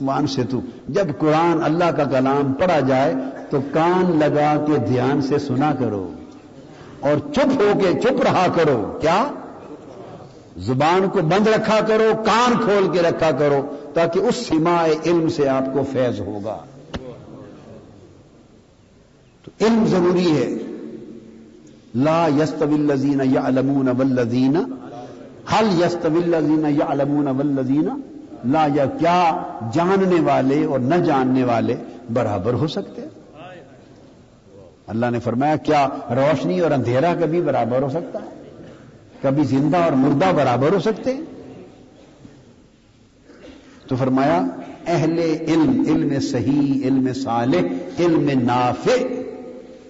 وان 0.00 0.26
سے 0.26 0.42
تو 0.44 0.60
جب 0.88 1.06
قرآن 1.18 1.62
اللہ 1.64 1.90
کا 1.96 2.04
کلام 2.04 2.52
پڑھا 2.52 2.80
جائے، 2.80 3.14
تو 3.50 3.60
کان 3.72 4.18
لگا 4.18 4.64
کے 4.66 4.78
دھیان 4.78 5.22
سے 5.22 5.38
سنا 5.38 5.72
کرو 5.78 6.12
اور 7.00 7.34
چپ 7.34 7.60
ہو 7.60 7.78
کے 7.82 8.00
چپ 8.00 8.22
رہا 8.22 8.46
کرو۔ 8.54 8.98
کیا؟ 9.00 9.24
زبان 10.56 11.08
کو 11.12 11.18
بند 11.22 11.46
رکھا 11.46 11.80
کرو، 11.86 12.12
کان 12.24 12.52
کھول 12.64 12.88
کے 12.92 13.02
رکھا 13.02 13.30
کرو۔ 13.30 13.62
تاکہ 13.94 14.18
اس 14.18 14.36
سما 14.36 14.86
علم 15.06 15.28
سے 15.28 15.48
آپ 15.48 15.64
کو 15.72 15.82
فیض 15.92 16.20
ہوگا۔ 16.20 16.56
تو 19.44 19.50
علم 19.60 19.84
ضروری 19.86 20.36
ہے۔ 20.36 20.54
لا 21.94 22.28
یستویل 22.42 22.90
الزین 22.90 23.20
یا 23.24 23.40
علمون 23.44 23.88
ولزین 23.88 24.56
حل 25.52 25.82
یستویل 25.82 26.34
الزین 26.34 26.64
یا 26.68 26.84
علمون 26.88 27.28
ولزین 27.28 27.88
لا 28.44 28.66
یا 28.74 28.86
کیا 28.86 29.42
جاننے 29.72 30.20
والے 30.20 30.64
اور 30.64 30.78
نہ 30.78 30.94
جاننے 30.94 31.44
والے 31.44 31.76
برابر 32.12 32.52
ہو 32.52 32.66
سکتے 32.66 33.00
اللہ 34.86 35.06
نے 35.10 35.20
فرمایا، 35.20 35.56
کیا 35.56 35.88
روشنی 36.10 36.60
اور 36.60 36.70
اندھیرا 36.70 37.14
کبھی 37.20 37.40
برابر 37.40 37.82
ہو 37.82 37.88
سکتا 37.88 38.18
ہے؟ 38.18 38.28
کبھی 39.22 39.44
زندہ 39.44 39.76
اور 39.76 39.92
مردہ 39.92 40.24
برابر 40.36 40.72
ہو 40.72 40.80
سکتے 40.80 41.14
ہیں؟ 41.14 41.20
تو 43.86 43.96
فرمایا، 43.96 44.46
اہل 44.86 45.18
علم 45.48 45.84
علم 45.88 46.20
صحیح، 46.20 46.86
علم 46.86 47.12
صالح، 47.12 47.58
علم 47.98 48.30
نافع، 48.42 49.02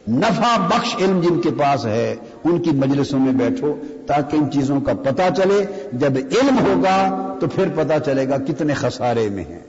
نفع 0.09 0.67
بخش 0.67 0.97
علم 0.97 1.21
جن 1.21 1.41
کے 1.41 1.51
پاس 1.51 1.87
ہے، 1.87 2.15
ان 2.45 2.63
کی 2.63 2.71
مجلسوں 2.71 3.21
میں 3.21 3.33
بیٹھو 3.33 3.77
تاکہ 4.07 4.37
ان 4.37 4.51
چیزوں 4.51 4.81
کا 4.81 4.95
پتہ 4.95 5.23
چلے۔ 5.37 5.89
جب 5.93 6.13
علم 6.17 6.59
ہوگا 6.59 7.35
تو 7.41 7.47
پھر 7.47 7.69
پتہ 7.75 7.93
چلے 8.05 8.29
گا 8.29 8.39
کتنے 8.39 8.75
خسارے 8.75 9.29
میں 9.29 9.45
ہیں۔ 9.45 9.61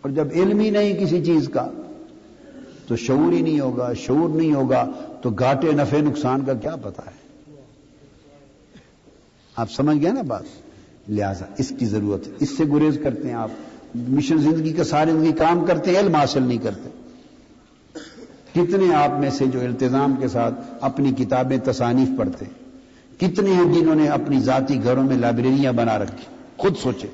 اور 0.00 0.10
جب 0.10 0.26
علم 0.34 0.60
ہی 0.60 0.70
نہیں 0.70 0.94
کسی 0.94 1.24
چیز 1.24 1.48
کا، 1.48 1.70
تو 2.86 2.96
شعور 2.96 3.32
ہی 3.32 3.42
نہیں 3.42 3.60
ہوگا، 3.60 3.92
شعور 3.92 4.28
نہیں 4.28 4.54
ہوگا، 4.54 4.90
تو 5.22 5.30
گاٹے 5.30 5.72
نفے 5.72 6.00
نقصان 6.00 6.44
کا 6.44 6.54
کیا 6.54 6.76
پتا 6.76 7.02
ہے؟ 7.06 7.24
آپ 9.56 9.70
سمجھ 9.70 10.02
گئے 10.02 10.12
نا 10.12 10.22
بات؟ 10.22 10.63
لہذا 11.08 11.46
اس 11.58 11.72
کی 11.78 11.86
ضرورت 11.86 12.26
ہے۔ 12.26 12.32
اس 12.40 12.56
سے 12.56 12.64
گریز 12.72 12.98
کرتے 13.02 13.28
ہیں 13.28 13.34
آپ۔ 13.34 13.48
مشن 13.94 14.38
زندگی 14.38 14.72
کا 14.72 14.84
ساری 14.84 15.10
زندگی 15.10 15.32
کام 15.32 15.64
کرتے 15.64 15.90
ہیں، 15.90 15.98
علم 15.98 16.14
حاصل 16.14 16.42
نہیں 16.42 16.58
کرتے۔ 16.58 16.88
کتنے 18.52 18.94
آپ 18.94 19.20
میں 19.20 19.30
سے 19.30 19.46
جو 19.46 19.60
التظام 19.60 20.14
کے 20.20 20.28
ساتھ 20.28 20.54
اپنی 20.80 21.12
کتابیں، 21.12 21.58
تصانیف 21.64 22.08
پڑھتے 22.18 22.44
کتنے 23.18 23.54
ہیں 23.54 23.72
جنہوں 23.72 23.94
نے 23.94 24.08
اپنی 24.08 24.40
ذاتی 24.40 24.84
گھروں 24.84 25.04
میں 25.04 25.16
لائبریریاں 25.16 25.72
بنا 25.72 25.98
رکھی؟ 25.98 26.24
خود 26.56 26.76
سوچے 26.76 27.06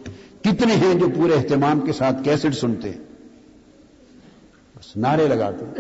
کتنے 0.43 0.75
ہیں 0.75 0.95
جو 0.95 1.09
پورے 1.17 1.35
اہتمام 1.35 1.81
کے 1.81 1.93
ساتھ 1.93 2.25
کیسٹ 2.25 2.55
سنتے 2.55 2.91
بس 4.77 4.97
نعرے 4.97 5.29
لگاتے 5.29 5.65
ہیں۔ 5.65 5.75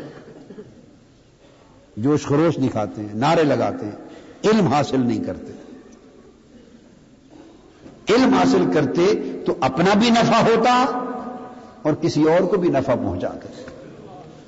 جوش 1.97 2.23
خروش 2.23 2.57
دکھاتے 2.57 3.03
ہیں، 3.03 3.15
نعرے 3.15 3.45
لگاتے 3.45 3.87
ہیں۔ 3.87 3.93
علم 4.45 4.67
حاصل 4.67 5.01
نہیں 5.01 5.25
کرتے۔ 5.25 5.53
علم 8.13 8.35
حاصل 8.35 8.65
کرتے 8.75 9.33
تو 9.47 9.55
اپنا 9.61 9.95
بھی 9.99 10.11
نفع 10.11 10.41
ہوتا 10.41 10.85
اور 11.83 11.93
کسی 11.93 12.23
اور 12.23 12.41
کو 12.41 12.57
بھی 12.57 12.69
نفع 12.69 12.95
پہنچاتے۔ 12.95 13.49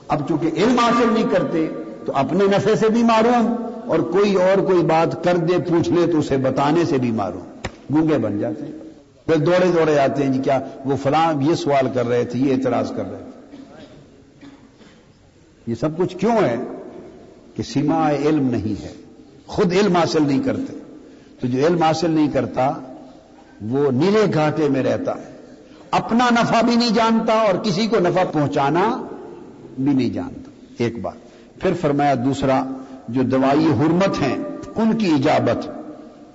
اب 0.08 0.28
چونکہ 0.28 0.50
علم 0.56 0.78
حاصل 0.78 1.12
نہیں 1.12 1.30
کرتے 1.30 1.68
تو 2.06 2.12
اپنے 2.14 2.44
نفے 2.44 2.76
سے 2.76 2.88
بھی 2.88 3.02
معروم 3.02 3.54
اور 3.86 3.98
کوئی 3.98 4.34
اور 4.34 4.58
کوئی 4.58 4.82
بات 4.82 5.24
کر 5.24 5.36
دے، 5.36 5.58
پوچھ 5.58 5.90
لے 5.90 6.06
تو 6.12 6.18
اسے 6.18 6.36
بتانے 6.36 6.84
سے 6.84 6.98
بھی 6.98 7.10
معروم۔ 7.10 7.68
گونگے 7.94 8.18
بن 8.18 8.38
جاتے 8.38 8.64
ہیں۔ 8.64 8.72
پھر 9.26 9.36
دوڑے 9.36 9.66
دوڑے 9.72 9.98
آتے 9.98 10.24
ہیں 10.24 10.32
جی 10.32 10.38
کیا 10.42 10.60
وہ 10.84 10.96
فلاں 11.02 11.32
یہ 11.40 11.54
سوال 11.54 11.86
کر 11.94 12.08
رہے 12.08 12.24
تھے، 12.24 12.38
یہ 12.38 12.52
اعتراض 12.52 12.92
کر 12.96 13.10
رہے 13.10 13.18
تھے۔ 13.18 13.66
یہ 15.66 15.74
سب 15.74 15.98
کچھ 15.98 16.16
کیوں 16.16 16.36
ہے 16.36 16.56
کہ 17.54 17.62
سیما 17.62 18.10
علم 18.10 18.50
نہیں 18.50 18.82
ہے؟ 18.82 18.92
خود 19.46 19.72
علم 19.72 19.96
حاصل 19.96 20.22
نہیں 20.26 20.42
کرتے۔ 20.42 20.72
تو 21.40 21.46
جو 21.46 21.66
علم 21.66 21.82
حاصل 21.82 22.10
نہیں 22.10 22.30
کرتا 22.30 22.74
وہ 23.70 23.90
نیلے 23.90 24.24
گھاٹے 24.34 24.68
میں 24.68 24.82
رہتا 24.82 25.14
ہے۔ 25.14 25.36
اپنا 25.90 26.28
نفع 26.30 26.60
بھی 26.60 26.76
نہیں 26.76 26.94
جانتا 26.94 27.32
اور 27.32 27.54
کسی 27.64 27.86
کو 27.86 27.96
نفع 28.00 28.24
پہنچانا 28.32 29.06
بھی 29.78 29.92
نہیں 29.92 30.10
جانتا۔ 30.10 30.50
ایک 30.78 31.02
بات۔ 31.02 31.14
پھر 31.60 31.72
فرمایا 31.80 32.14
دوسرا، 32.24 32.64
جو 33.08 33.22
دوائی 33.22 33.66
حرمت 33.66 34.22
ہیں، 34.22 34.38
ان 34.76 34.98
کی 34.98 35.06
اجابت۔ 35.06 35.68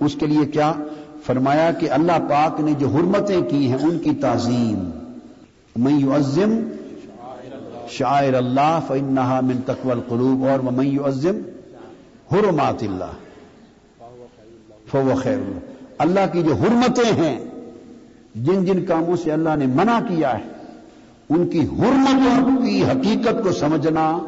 اس 0.00 0.14
کے 0.14 0.26
لیے 0.26 0.46
کیا؟ 0.46 0.72
فرمایا 1.26 1.72
کہ 1.72 1.90
اللہ 1.90 2.18
پاک 2.30 2.60
نے 2.60 2.72
جو 2.72 2.88
حرمتیں 2.88 3.40
کی 3.42 3.68
ہیں، 3.68 3.78
ان 3.82 3.98
کی 3.98 4.10
تعظیم۔ 4.14 4.90
میں 5.76 6.16
عزم 6.16 6.68
شاعر 7.88 8.34
اللہ 8.34 8.80
فنحا 8.88 9.40
من 9.40 9.60
تقول 9.66 10.00
قلوب 10.08 10.46
اور 10.46 10.58
میں 10.58 11.06
عزم 11.06 11.40
حرمات 12.32 12.82
اللہ 12.82 13.12
فو 14.90 15.12
خیر 15.22 15.32
اللہ 15.32 15.67
اللہ 15.98 16.20
کی 16.32 16.42
جو 16.42 16.54
حرمتیں 16.54 17.12
ہیں، 17.12 17.38
جن 18.34 18.64
جن 18.64 18.84
کاموں 18.84 19.16
سے 19.16 19.32
اللہ 19.32 19.56
نے 19.58 19.66
منع 19.66 20.00
کیا 20.08 20.38
ہے، 20.38 20.44
ان 21.28 21.48
کی 21.48 21.60
حرمتوں 21.60 22.66
کی 22.66 22.84
حقیقت 22.84 23.42
کو 23.42 23.52
سمجھنا 23.52 24.18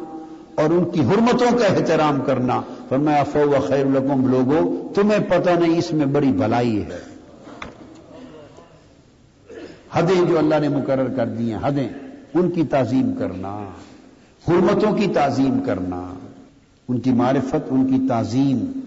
اور 0.55 0.69
ان 0.69 0.89
کی 0.89 0.99
حرمتوں 0.99 1.57
کا 1.57 1.65
احترام 1.65 2.21
کرنا۔ 2.25 2.61
پر 2.89 2.97
میں 2.97 3.19
افو 3.19 3.39
و 3.39 3.55
خیر 3.67 3.85
القم 3.85 4.27
لوگوں 4.27 4.93
تمہیں 4.93 5.19
پتہ 5.19 5.49
نہیں 5.49 5.77
اس 5.77 5.93
میں 5.93 6.05
بڑی 6.05 6.31
بھلائی 6.31 6.83
ہے۔ 6.83 6.99
حدیں 9.91 10.25
جو 10.25 10.37
اللہ 10.37 10.55
نے 10.61 10.69
مقرر 10.69 11.07
کر 11.15 11.25
دی 11.25 11.51
ہیں، 11.51 11.59
حدیں، 11.63 11.87
ان 12.33 12.51
کی 12.51 12.63
تعظیم 12.63 13.13
کرنا، 13.19 13.65
حرمتوں 14.47 14.97
کی 14.97 15.07
تعظیم 15.07 15.59
کرنا، 15.65 16.13
ان 16.87 16.99
کی 16.99 17.11
معرفت، 17.11 17.67
ان 17.69 17.87
کی 17.87 18.07
تعظیم، 18.09 18.79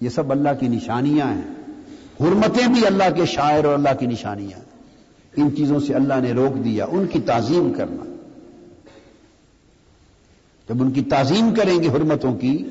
یہ 0.00 0.08
سب 0.08 0.32
اللہ 0.32 0.48
کی 0.60 0.68
نشانیاں 0.68 1.26
ہیں۔ 1.26 1.55
حرمتیں 2.20 2.66
بھی 2.66 2.86
اللہ 2.86 3.14
کے 3.16 3.26
شاعر 3.26 3.64
اور 3.64 3.74
اللہ 3.74 3.94
کی 3.98 4.06
نشانیاں 4.06 4.66
ان 5.36 5.56
چیزوں 5.56 5.80
سے 5.80 5.94
اللہ 5.94 6.14
نے 6.22 6.32
روک 6.32 6.64
دیا، 6.64 6.84
ان 6.84 7.06
کی 7.06 7.20
تعظیم 7.20 7.72
کرنا۔ 7.76 8.14
جب 10.68 10.82
ان 10.82 10.90
کی 10.90 11.02
تعظیم 11.02 11.54
کریں 11.54 11.82
گے 11.82 11.88
حرمتوں 11.88 12.34
کی، 12.34 12.68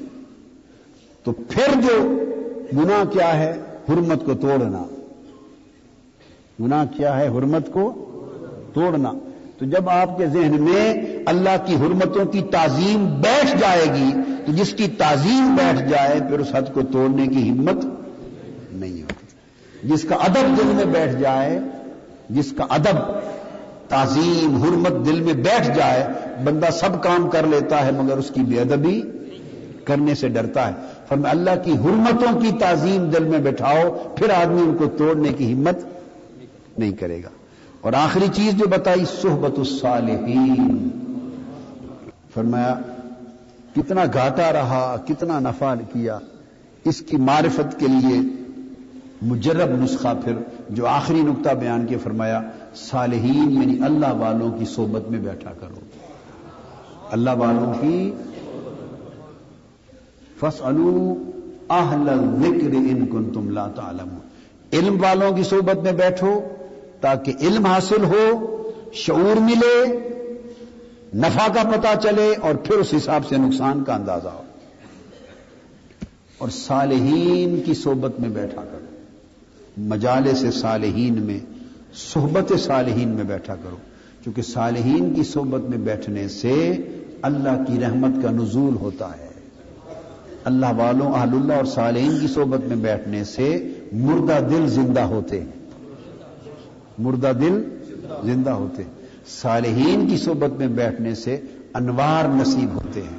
تو 1.23 1.31
پھر 1.31 1.81
جو 1.81 2.19
گناہ 2.73 3.03
کیا 3.03 3.39
ہے، 3.39 3.51
حرمت 3.89 4.26
کو 4.26 4.34
توڑنا۔ 4.34 4.84
گناہ 6.59 6.85
کیا 6.97 7.17
ہے، 7.17 7.27
حرمت 7.27 7.73
کو 7.73 7.93
توڑنا۔ 8.73 9.11
تو 9.57 9.65
جب 9.65 9.89
آپ 9.89 10.17
کے 10.17 10.27
ذہن 10.27 10.55
میں 10.59 10.93
اللہ 11.26 11.65
کی 11.65 11.76
حرمتوں 11.76 12.26
کی 12.26 12.41
تعظیم 12.41 13.22
بیٹھ 13.22 13.57
جائے 13.57 13.85
گی، 13.85 14.11
تو 14.45 14.51
جس 14.51 14.73
کی 14.73 14.88
تعظیم 14.88 15.55
بیٹھ 15.55 15.89
جائے، 15.89 16.19
پھر 16.30 16.39
اس 16.39 16.47
حد 16.51 16.73
کو 16.73 16.81
توڑنے 16.91 17.27
کی 17.27 17.49
ہمت 17.49 17.85
نہیں 18.72 19.01
ہوتی 19.01 19.15
جس 19.86 20.06
کا 20.10 20.16
ادب 20.16 20.57
دل 20.57 20.68
میں 20.68 20.86
بیٹھ 20.86 21.16
جائے، 21.16 21.60
جس 22.30 22.53
کا 22.57 22.66
ادب 22.70 23.20
تعظیم، 23.90 24.56
حرمت 24.56 25.06
دل 25.06 25.20
میں 25.20 25.34
بیٹھ 25.34 25.72
جائے، 25.76 26.07
بندہ 26.44 26.66
سب 26.74 27.03
کام 27.03 27.30
کر 27.30 27.48
لیتا 27.48 27.86
ہے 27.86 27.91
مگر 27.91 28.18
اس 28.18 28.32
کی 28.34 28.41
بے 28.41 28.62
ادبی 28.62 29.02
کرنے 29.86 30.16
سے 30.16 30.30
ڈرتا 30.30 30.68
ہے۔ 30.68 30.74
فرما 31.10 31.30
اللہ 31.30 31.49
کی 31.64 31.72
حرمتوں 31.72 32.40
کی 32.40 32.52
تعظیم 32.60 33.10
دل 33.10 33.24
میں 33.24 33.40
بٹھاؤ، 33.40 33.98
پھر 34.16 34.30
آدمی 34.30 34.62
ان 34.62 34.78
کو 34.78 34.86
توڑنے 34.86 35.34
کی 35.34 35.53
ہمت 35.53 35.78
نہیں 36.78 36.91
کرے 36.91 37.24
گا۔ 37.24 37.30
اور 37.82 37.94
آخری 37.94 38.26
چیز 38.34 38.53
جو 38.53 38.68
بتائی، 38.68 39.06
صحبت 39.22 39.60
الصالحین۔ 39.60 40.88
فرمایا، 42.34 42.80
کتنا 43.76 44.03
گھاٹا 44.14 44.53
رہا، 44.53 44.95
کتنا 45.07 45.40
نفع 45.40 45.74
کیا 45.94 46.20
اس 46.86 47.02
کی 47.02 47.18
معرفت 47.18 47.80
کے 47.80 47.88
لیے۔ 47.88 48.35
مجرب 49.22 49.84
نسخہ 49.84 50.14
پھر 50.24 50.34
جو 50.70 50.88
آخری 50.88 51.22
نقطہ 51.22 51.50
بیان 51.50 51.86
کے 51.86 51.98
فرمایا، 51.98 52.42
صالحین 52.76 53.52
یعنی 53.52 53.84
اللہ 53.84 54.14
والوں 54.14 54.52
کی 54.52 54.66
صحبت 54.66 55.12
میں 55.12 55.20
بیٹھا 55.20 55.52
کرو۔ 55.60 55.76
اللہ 57.12 57.30
والوں 57.30 57.74
کی 57.82 58.12
فس 60.40 60.62
اہل 61.70 62.06
ذکر 62.42 62.76
ان 62.76 63.06
کن 63.06 63.34
تم 63.34 63.50
لا 63.50 63.68
تعلم 63.68 64.18
علم 64.74 65.04
والوں 65.04 65.32
کی 65.32 65.44
صحبت 65.44 65.76
میں 65.76 65.92
بیٹھو 65.92 66.40
تاکہ 67.02 67.34
علم 67.40 67.66
حاصل 67.66 68.04
ہو، 68.04 68.58
شعور 68.94 69.40
ملے، 69.40 69.86
نفع 71.16 71.54
کا 71.54 71.64
پتہ 71.64 72.00
چلے 72.04 72.34
اور 72.42 72.56
پھر 72.56 72.76
اس 72.76 72.94
حساب 72.98 73.22
سے 73.30 73.38
نقصان 73.38 73.84
کا 73.84 73.96
اندازہ 73.96 74.28
ہو۔ 74.28 74.44
اور 76.38 76.50
صالحین 76.50 77.62
کی 77.66 77.74
صحبت 77.74 78.20
میں 78.20 78.30
بیٹھا 78.30 78.62
کرو۔ 78.62 78.94
مجالے 79.77 80.35
سے 80.35 80.52
صالحین 80.52 81.22
میں، 81.22 81.39
صحبت 82.14 82.53
صالحین 82.60 83.10
میں 83.10 83.23
بیٹھا 83.23 83.56
کرو۔ 83.56 83.76
کیونکہ 84.23 84.41
صالحین 84.41 85.14
کی 85.14 85.23
صحبت 85.23 85.69
میں 85.69 85.77
بیٹھنے 85.77 86.27
سے 86.27 86.77
اللہ 87.22 87.64
کی 87.68 87.80
رحمت 87.80 88.23
کا 88.23 88.31
نزول 88.31 88.76
ہوتا 88.76 89.11
ہے۔ 89.11 89.27
اللہ 90.43 90.65
والوں، 90.65 91.14
اہل 91.14 91.30
اللہ 91.34 91.53
اور 91.53 91.65
صالحین 91.65 92.18
کی 92.22 92.27
صحبت 92.27 92.68
میں 92.68 92.76
بیٹھنے 92.76 93.23
سے 93.23 93.73
مردہ 93.93 94.39
دل 94.49 94.68
زندہ 94.68 94.99
ہوتے 94.99 95.39
ہیں۔ 95.39 95.69
مردہ 96.97 97.31
دل 97.41 97.64
زندہ 98.23 98.49
ہوتے 98.49 98.84
صالحین 99.41 100.07
کی 100.07 100.18
صحبت 100.18 100.60
میں 100.60 100.68
بیٹھنے 100.68 101.15
سے 101.15 101.38
انوار 101.73 102.41
نصیب 102.41 102.76
ہوتے 102.76 103.02
ہیں۔ 103.02 103.18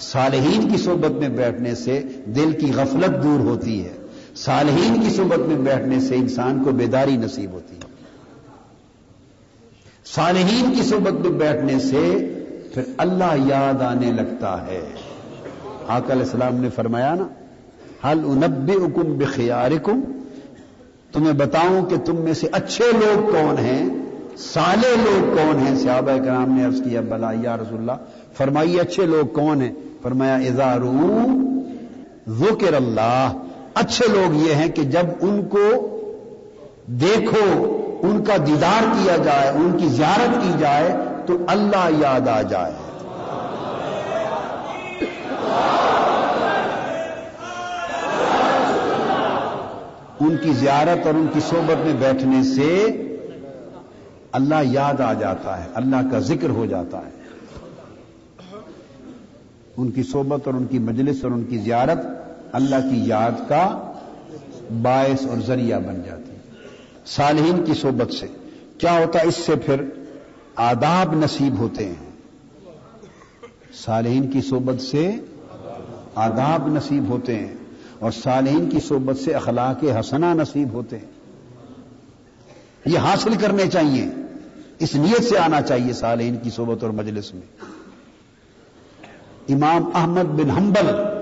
صالحین 0.00 0.68
کی 0.72 0.78
صحبت 0.78 1.10
میں 1.10 1.28
بیٹھنے 1.28 1.74
سے 1.74 2.02
دل 2.26 2.52
کی 2.60 2.72
غفلت 2.74 3.24
دور 3.24 3.40
ہوتی 3.40 3.84
ہے۔ 3.84 3.99
صالحین 4.36 5.02
کی 5.02 5.10
صحبت 5.10 5.38
میں 5.38 5.56
بیٹھنے 5.56 6.00
سے 6.00 6.14
انسان 6.14 6.64
کو 6.64 6.70
بیداری 6.70 7.16
نصیب 7.16 7.52
ہوتی 7.52 7.76
ہے۔ 7.76 7.80
صالحین 10.04 10.74
کی 10.76 10.82
صحبت 10.82 11.12
میں 11.12 11.30
بیٹھنے 11.30 11.78
سے 11.78 12.34
پھر 12.74 12.82
اللہ 12.98 13.34
یاد 13.46 13.82
آنے 13.82 14.12
لگتا 14.12 14.66
ہے۔ 14.66 14.80
آک 15.88 16.10
علیہ 16.10 16.22
السلام 16.22 16.54
نے 16.54 16.68
فرمایا 16.70 17.14
نا 17.14 17.28
حل 18.08 18.20
انبی 18.24 18.72
حکم 18.72 19.18
بخیار 19.18 19.70
تمہیں 21.12 21.32
بتاؤں 21.32 21.90
کہ 21.90 21.96
تم 21.96 22.16
میں 22.16 22.34
سے 22.34 22.48
اچھے 22.52 22.84
لوگ 22.92 23.30
کون 23.32 23.58
ہیں 23.58 23.88
سالے 24.36 24.96
لوگ 24.96 25.36
کون 25.36 25.66
ہیں؟ 25.66 25.76
صحابہ 25.76 26.24
کرام 26.24 26.52
نے 26.52 26.64
عرض 26.64 26.82
کیا، 26.82 27.00
بلا 27.00 27.32
یا 27.40 27.56
رسول 27.56 27.78
اللہ 27.78 27.92
فرمائیے، 28.34 28.80
اچھے 28.80 29.06
لوگ 29.06 29.26
کون 29.26 29.62
ہیں؟ 29.62 29.72
فرمایا 30.02 30.34
ازارو 30.34 31.26
ذکر 32.28 32.74
اللہ 32.74 33.32
اچھے 33.74 34.08
لوگ 34.08 34.34
یہ 34.34 34.54
ہیں 34.54 34.68
کہ 34.68 34.82
جب 34.82 35.06
ان 35.20 35.48
کو 35.48 35.96
دیکھو، 36.86 37.76
ان 38.02 38.24
کا 38.24 38.36
دیدار 38.36 38.82
کیا 38.82 39.16
جائے، 39.16 39.48
ان 39.48 39.78
کی 39.78 39.88
زیارت 39.88 40.42
کی 40.42 40.52
جائے، 40.58 40.96
تو 41.26 41.36
اللہ 41.46 41.88
یاد 41.98 42.28
آ 42.28 42.42
جائے۔ 42.42 42.72
ان 50.20 50.36
کی 50.42 50.52
زیارت 50.52 51.06
اور 51.06 51.14
ان 51.14 51.26
کی 51.32 51.40
صحبت 51.40 51.86
میں 51.86 51.94
بیٹھنے 51.94 52.42
سے 52.42 52.86
اللہ 54.32 54.54
یاد 54.62 55.00
آ 55.00 55.12
جاتا 55.12 55.58
ہے، 55.58 55.68
اللہ 55.74 56.10
کا 56.10 56.18
ذکر 56.18 56.50
ہو 56.50 56.66
جاتا 56.66 56.98
ہے۔ 56.98 57.20
ان 59.76 59.90
کی 59.90 60.02
صحبت 60.02 60.46
اور 60.46 60.54
ان 60.54 60.64
کی 60.64 60.78
مجلس 60.78 61.24
اور 61.24 61.32
ان 61.32 61.42
کی 61.42 61.58
زیارت 61.58 61.98
اللہ 62.52 62.76
کی 62.90 63.04
یاد 63.04 63.48
کا 63.48 63.92
باعث 64.82 65.26
اور 65.26 65.36
ذریعہ 65.46 65.78
بن 65.78 66.02
جاتی 66.06 66.32
صالحین 67.06 67.64
کی 67.64 67.74
صحبت 67.74 68.12
سے۔ 68.12 68.26
کیا 68.78 68.92
ہوتا 68.92 69.18
ہے 69.18 69.26
اس 69.26 69.36
سے 69.36 69.56
پھر 69.56 69.84
آداب 70.56 71.14
نصیب 71.14 71.58
ہوتے 71.58 71.88
ہیں؟ 71.88 72.10
صالحین 73.74 74.30
کی 74.30 74.40
صحبت 74.40 74.80
سے 74.80 75.16
آداب 76.14 76.68
نصیب 76.68 77.08
ہوتے 77.08 77.34
ہیں 77.34 77.54
اور 77.98 78.10
صالحین 78.10 78.70
کی 78.70 78.80
صحبت 78.80 79.18
سے 79.18 79.34
اخلاق 79.34 79.84
حسنا 80.00 80.34
نصیب 80.34 80.72
ہوتے 80.72 80.98
ہیں۔ 80.98 81.06
یہ 82.86 82.98
حاصل 82.98 83.34
کرنے 83.34 83.66
چاہیے۔ 83.66 84.06
اس 84.78 84.94
نیت 84.94 85.22
سے 85.24 85.38
آنا 85.38 85.62
چاہیے 85.62 85.92
صالحین 85.92 86.36
کی 86.36 86.50
صحبت 86.50 86.82
اور 86.82 86.90
مجلس 86.90 87.34
میں۔ 87.34 87.42
امام 89.48 89.90
احمد 89.94 90.24
بن 90.24 90.50
حنبل 90.50 91.19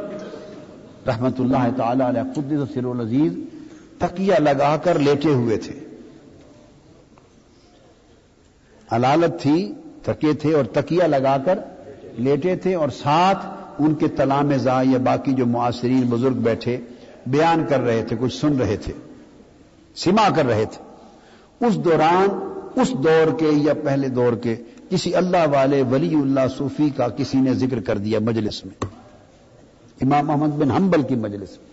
رحمت 1.09 1.41
اللہ 1.41 1.69
تعالی 1.77 2.03
علیہ 2.09 2.23
قدس 2.35 2.75
سر 2.75 2.85
العزیز 2.85 3.33
تکیا 3.99 4.39
لگا 4.39 4.77
کر 4.77 4.99
لیٹے 4.99 5.29
ہوئے 5.29 5.57
تھے۔ 5.57 5.79
علالت 8.91 9.41
تھی 9.43 9.73
تکے 10.03 10.33
تھے 10.33 10.55
اور 10.55 10.65
تکیا 10.65 11.07
لگا 11.07 11.37
کر 11.45 11.59
لیٹے 12.19 12.57
تھے 12.57 12.75
اور 12.75 12.89
ساتھ 12.89 13.47
ان 13.79 13.95
کے 13.95 14.09
تلام 14.09 14.53
زا 14.53 14.83
یا 14.83 14.99
باقی 14.99 15.33
جو 15.33 15.47
معاصرین 15.47 16.01
بزرگ 16.01 16.39
بیٹھے، 16.43 16.77
بیان 17.27 17.65
کر 17.69 17.81
رہے 17.81 18.03
تھے، 18.03 18.17
کچھ 18.21 18.35
سن 18.41 18.57
رہے 18.57 18.77
تھے، 18.77 18.93
سما 19.97 20.29
کر 20.37 20.47
رہے 20.47 20.65
تھے۔ 20.65 21.67
اس 21.67 21.75
دوران، 21.77 22.29
اس 22.81 22.93
دور 22.93 23.39
کے 23.39 23.51
یا 23.53 23.75
پہلے 23.85 24.09
دور 24.09 24.33
کے 24.33 24.57
کسی 24.91 25.15
اللہ 25.15 25.47
والے 25.53 25.83
ولی 25.83 26.15
اللہ 26.15 26.47
صوفی 26.59 26.91
کا 26.97 27.09
کسی 27.09 27.39
نے 27.39 27.55
ذکر 27.55 27.81
کر 27.81 27.99
دیا 27.99 28.19
مجلس 28.21 28.65
میں۔ 28.65 28.98
امام 30.03 30.27
محمد 30.27 30.49
بن 30.49 30.71
حنبل 30.71 31.03
کی 31.03 31.15
مجلس 31.15 31.49
میں۔ 31.51 31.69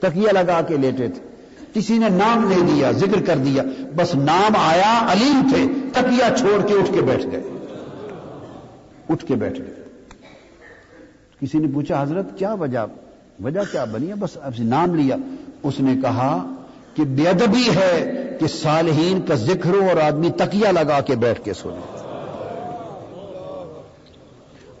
تکیہ 0.00 0.28
لگا 0.32 0.60
کے 0.68 0.76
لیٹے 0.76 1.08
تھے۔ 1.08 1.32
کسی 1.74 1.98
نے 1.98 2.08
نام 2.08 2.48
لے 2.48 2.72
دیا، 2.74 2.90
ذکر 2.90 3.22
کر 3.26 3.36
دیا۔ 3.36 3.62
بس 3.96 4.14
نام 4.14 4.52
آیا، 4.56 5.12
علیم 5.12 5.48
تھے۔ 5.52 5.66
تکیا 5.92 6.28
چھوڑ 6.38 6.66
کے 6.66 6.74
اٹھ 6.74 6.94
کے 6.94 7.00
بیٹھ 7.00 7.26
گئے۔ 7.32 7.42
اٹھ 9.08 9.26
کے 9.26 9.34
بیٹھ 9.34 9.60
گئے۔ 9.60 9.74
کسی 11.40 11.58
نے 11.58 11.66
پوچھا، 11.74 12.02
حضرت، 12.02 12.38
کیا 12.38 12.52
وجہ 12.52 12.86
وجہ 13.44 13.60
کیا 13.72 13.84
بنی 13.84 14.08
ہے؟ 14.08 14.14
بس 14.14 14.30
اب 14.42 14.52
نام 14.58 14.94
لیا۔ 14.94 15.16
اس 15.62 15.74
نے 15.80 15.94
کہا 16.02 16.54
کہ 16.94 17.04
بے 17.04 17.28
ادبی 17.28 17.68
ہے 17.76 18.22
کہ 18.40 18.46
صالحین 18.46 19.20
کا 19.20 19.34
ذکر 19.34 19.70
ہو 19.70 19.88
اور 19.88 19.96
آدمی 19.96 20.30
تکیا 20.30 20.70
لگا 20.70 21.00
کے 21.00 21.14
بیٹھ 21.14 21.44
کے 21.44 21.52
سنے 21.52 22.01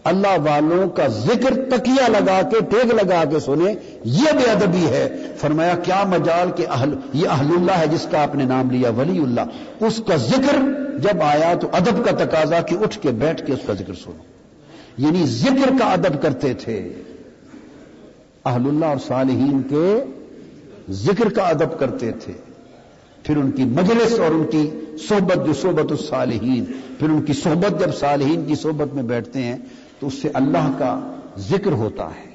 اللہ 0.04 0.28
والوں 0.28 0.88
کا 0.88 1.06
ذکر 1.06 1.54
تکیا 1.54 2.08
لگا 2.08 2.42
کے 2.42 2.58
ٹیگ 2.70 2.92
لگا 2.92 3.24
کے 3.24 3.40
سنے 3.40 3.74
یہ 4.04 4.32
بے 4.32 4.50
ادبی 4.50 4.86
ہے۔ 4.86 5.08
فرمایا، 5.36 5.74
کیا 5.74 6.02
مجال 6.06 6.50
کہ 6.56 6.66
اہل، 6.68 6.94
یہ 7.12 7.28
اہل 7.28 7.46
اللہ 7.56 7.72
ہے 7.72 7.86
جس 7.86 8.06
کا 8.10 8.22
آپ 8.22 8.34
نے 8.34 8.44
نام 8.44 8.70
لیا 8.70 8.90
ولی 8.90 9.18
اللہ۔ 9.18 9.40
اس 9.80 10.02
کا 10.06 10.16
ذکر 10.16 10.56
جب 10.98 11.22
آیا 11.22 11.54
تو 11.60 11.68
ادب 11.72 12.04
کا 12.04 12.24
تقاضا 12.24 12.60
کہ 12.60 12.76
اٹھ 12.80 12.98
کے 12.98 13.10
بیٹھ 13.10 13.46
کے 13.46 13.52
اس 13.52 13.58
کا 13.66 13.72
ذکر 13.72 13.94
سنو۔ 13.94 14.22
یعنی 14.98 15.26
ذکر 15.26 15.70
کا 15.78 15.84
ادب 15.84 16.22
کرتے 16.22 16.54
تھے۔ 16.54 16.92
اہل 18.44 18.66
اللہ 18.66 18.86
اور 18.86 18.96
صالحین 19.06 19.62
کے 19.62 20.04
ذکر 20.90 21.28
کا 21.28 21.42
ادب 21.42 21.78
کرتے 21.78 22.12
تھے۔ 22.12 22.32
پھر 23.22 23.36
ان 23.36 23.50
کی 23.50 23.64
مجلس 23.64 24.20
اور 24.20 24.30
ان 24.30 24.44
کی 24.50 24.70
صحبت 25.08 25.46
جو 25.46 25.52
صحبت 25.52 25.90
الصالحین، 25.90 26.64
پھر 26.98 27.08
ان 27.08 27.22
کی 27.22 27.32
صحبت 27.32 27.80
جب 27.80 27.94
صالحین 27.94 28.44
کی 28.44 28.54
صحبت 28.54 28.94
میں 28.94 29.02
بیٹھتے 29.02 29.42
ہیں 29.42 29.56
تو 30.02 30.08
اس 30.08 30.14
سے 30.14 30.28
اللہ 30.34 30.72
کا 30.78 31.16
ذکر 31.38 31.72
ہوتا 31.72 32.06
ہے۔ 32.06 32.34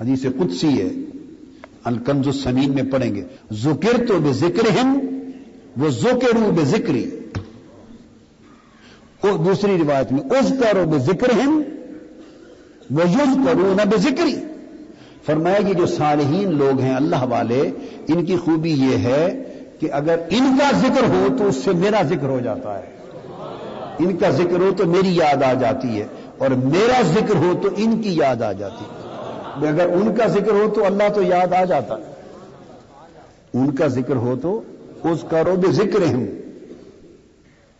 حدیث 0.00 0.22
قدسی 0.22 0.80
ہے۔ 0.80 0.90
الکنز 1.84 2.26
السمین 2.26 2.74
میں 2.74 2.82
پڑھیں 2.82 3.14
گے۔ 3.14 3.24
ذکر 3.52 4.06
تو 4.06 4.18
بے 4.18 4.32
ذکر 4.32 4.86
وہ 5.76 5.88
ذکر 5.88 6.36
بے 6.36 6.64
ذکری 6.64 7.10
دوسری 9.22 9.78
روایت 9.78 10.12
میں 10.12 10.20
اس 10.20 10.52
کرو 10.60 10.84
بے 10.84 10.98
ذکر 10.98 11.38
وہ 12.90 13.08
یوز 13.08 13.38
کرو 13.46 13.74
نہ 13.76 13.82
بے 13.84 13.96
ذکری 13.96 14.36
فرمایا 15.26 15.60
کہ 15.60 15.74
جو 15.74 15.86
صالحین 15.86 16.54
لوگ 16.54 16.80
ہیں 16.80 16.94
اللہ 16.94 17.22
والے، 17.22 17.70
ان 18.08 18.24
کی 18.24 18.36
خوبی 18.36 18.70
یہ 18.70 18.96
ہے 18.96 19.44
کہ 19.80 19.88
اگر 19.92 20.18
ان 20.30 20.56
کا 20.58 20.78
ذکر 20.78 21.08
ہو 21.08 21.26
تو 21.38 21.48
اس 21.48 21.56
سے 21.56 21.72
میرا 21.72 22.02
ذکر 22.02 22.28
ہو 22.28 22.40
جاتا 22.44 22.78
ہے۔ 22.78 22.95
ان 23.98 24.16
کا 24.16 24.30
ذکر 24.30 24.60
ہو 24.60 24.70
تو 24.76 24.86
میری 24.86 25.16
یاد 25.16 25.42
آ 25.42 25.52
جاتی 25.52 26.00
ہے 26.00 26.06
اور 26.38 26.50
میرا 26.50 27.02
ذکر 27.02 27.36
ہو 27.36 27.52
تو 27.62 27.68
ان 27.76 28.02
کی 28.02 28.10
یاد 28.14 28.42
آ 28.42 28.52
جاتی 28.52 28.84
ہے۔ 28.84 29.06
اگر 29.68 29.86
ان 29.88 30.14
کا 30.14 30.26
ذکر 30.26 30.50
ہو 30.50 30.72
تو 30.74 30.84
اللہ 30.84 31.08
تو 31.14 31.22
یاد 31.22 31.52
آ 31.52 31.64
جاتا۔ 31.64 31.96
ہے 31.96 32.02
ان 33.54 33.74
کا 33.74 33.86
ذکر 33.86 34.16
ہو 34.16 34.34
تو 34.42 34.60
اس 35.02 35.24
کرو 35.30 35.56
بھی 35.56 35.72
ذکر 35.72 36.14
ہوں 36.14 36.26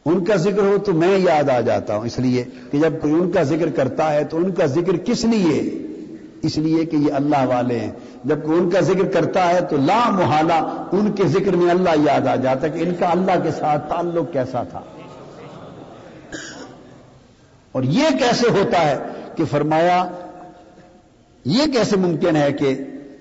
ان 0.05 0.25
کا 0.25 0.37
ذکر 0.37 0.59
ہو 0.59 0.77
تو 0.85 0.93
میں 0.93 1.19
یاد 1.19 1.51
آ 1.51 1.61
جاتا 1.61 1.97
ہوں۔ 1.97 2.05
اس 2.05 2.19
لیے 2.19 2.45
کہ 2.71 2.79
جب 2.79 2.93
کوئی 3.03 3.15
ان 3.15 3.31
کا 3.31 3.43
ذکر 3.43 3.69
کرتا 3.71 4.13
ہے 4.13 4.25
تو 4.25 4.37
ان 4.37 4.53
کا 4.53 4.67
ذکر 4.67 4.97
کس 4.97 5.25
لیے؟ 5.25 5.83
اس 6.43 6.59
لیے 6.59 6.85
کہ 6.85 6.97
یہ 6.97 7.13
اللہ 7.13 7.47
والے 7.47 7.79
ہیں۔ 7.79 7.91
جب 8.25 8.45
کوئی 8.47 8.59
ان 8.59 8.71
کا 8.71 8.81
ذکر 8.81 9.05
کرتا 9.05 9.49
ہے 9.51 9.61
تو 9.61 9.77
لا 9.77 10.11
محالہ 10.11 10.87
ان 10.93 11.13
کے 11.13 11.25
ذکر 11.25 11.57
میں 11.57 11.71
اللہ 11.71 11.91
یاد 12.07 12.27
آ 12.27 12.37
جاتا 12.37 12.67
ہے 12.67 12.79
کہ 12.79 12.83
ان 12.83 12.95
کا 12.99 13.07
اللہ 13.11 13.33
کے 13.43 13.51
ساتھ 13.51 13.89
تعلق 13.89 14.33
کیسا 14.33 14.63
تھا۔ 14.63 14.81
اور 17.77 17.83
یہ 17.95 18.19
کیسے 18.19 18.51
ہوتا 18.51 18.81
ہے 18.89 18.97
کہ 19.37 19.45
فرمایا 19.51 19.99
یہ 21.45 21.73
کیسے 21.73 21.97
ممکن 21.97 22.37
ہے 22.37 22.53
کہ 22.53 22.75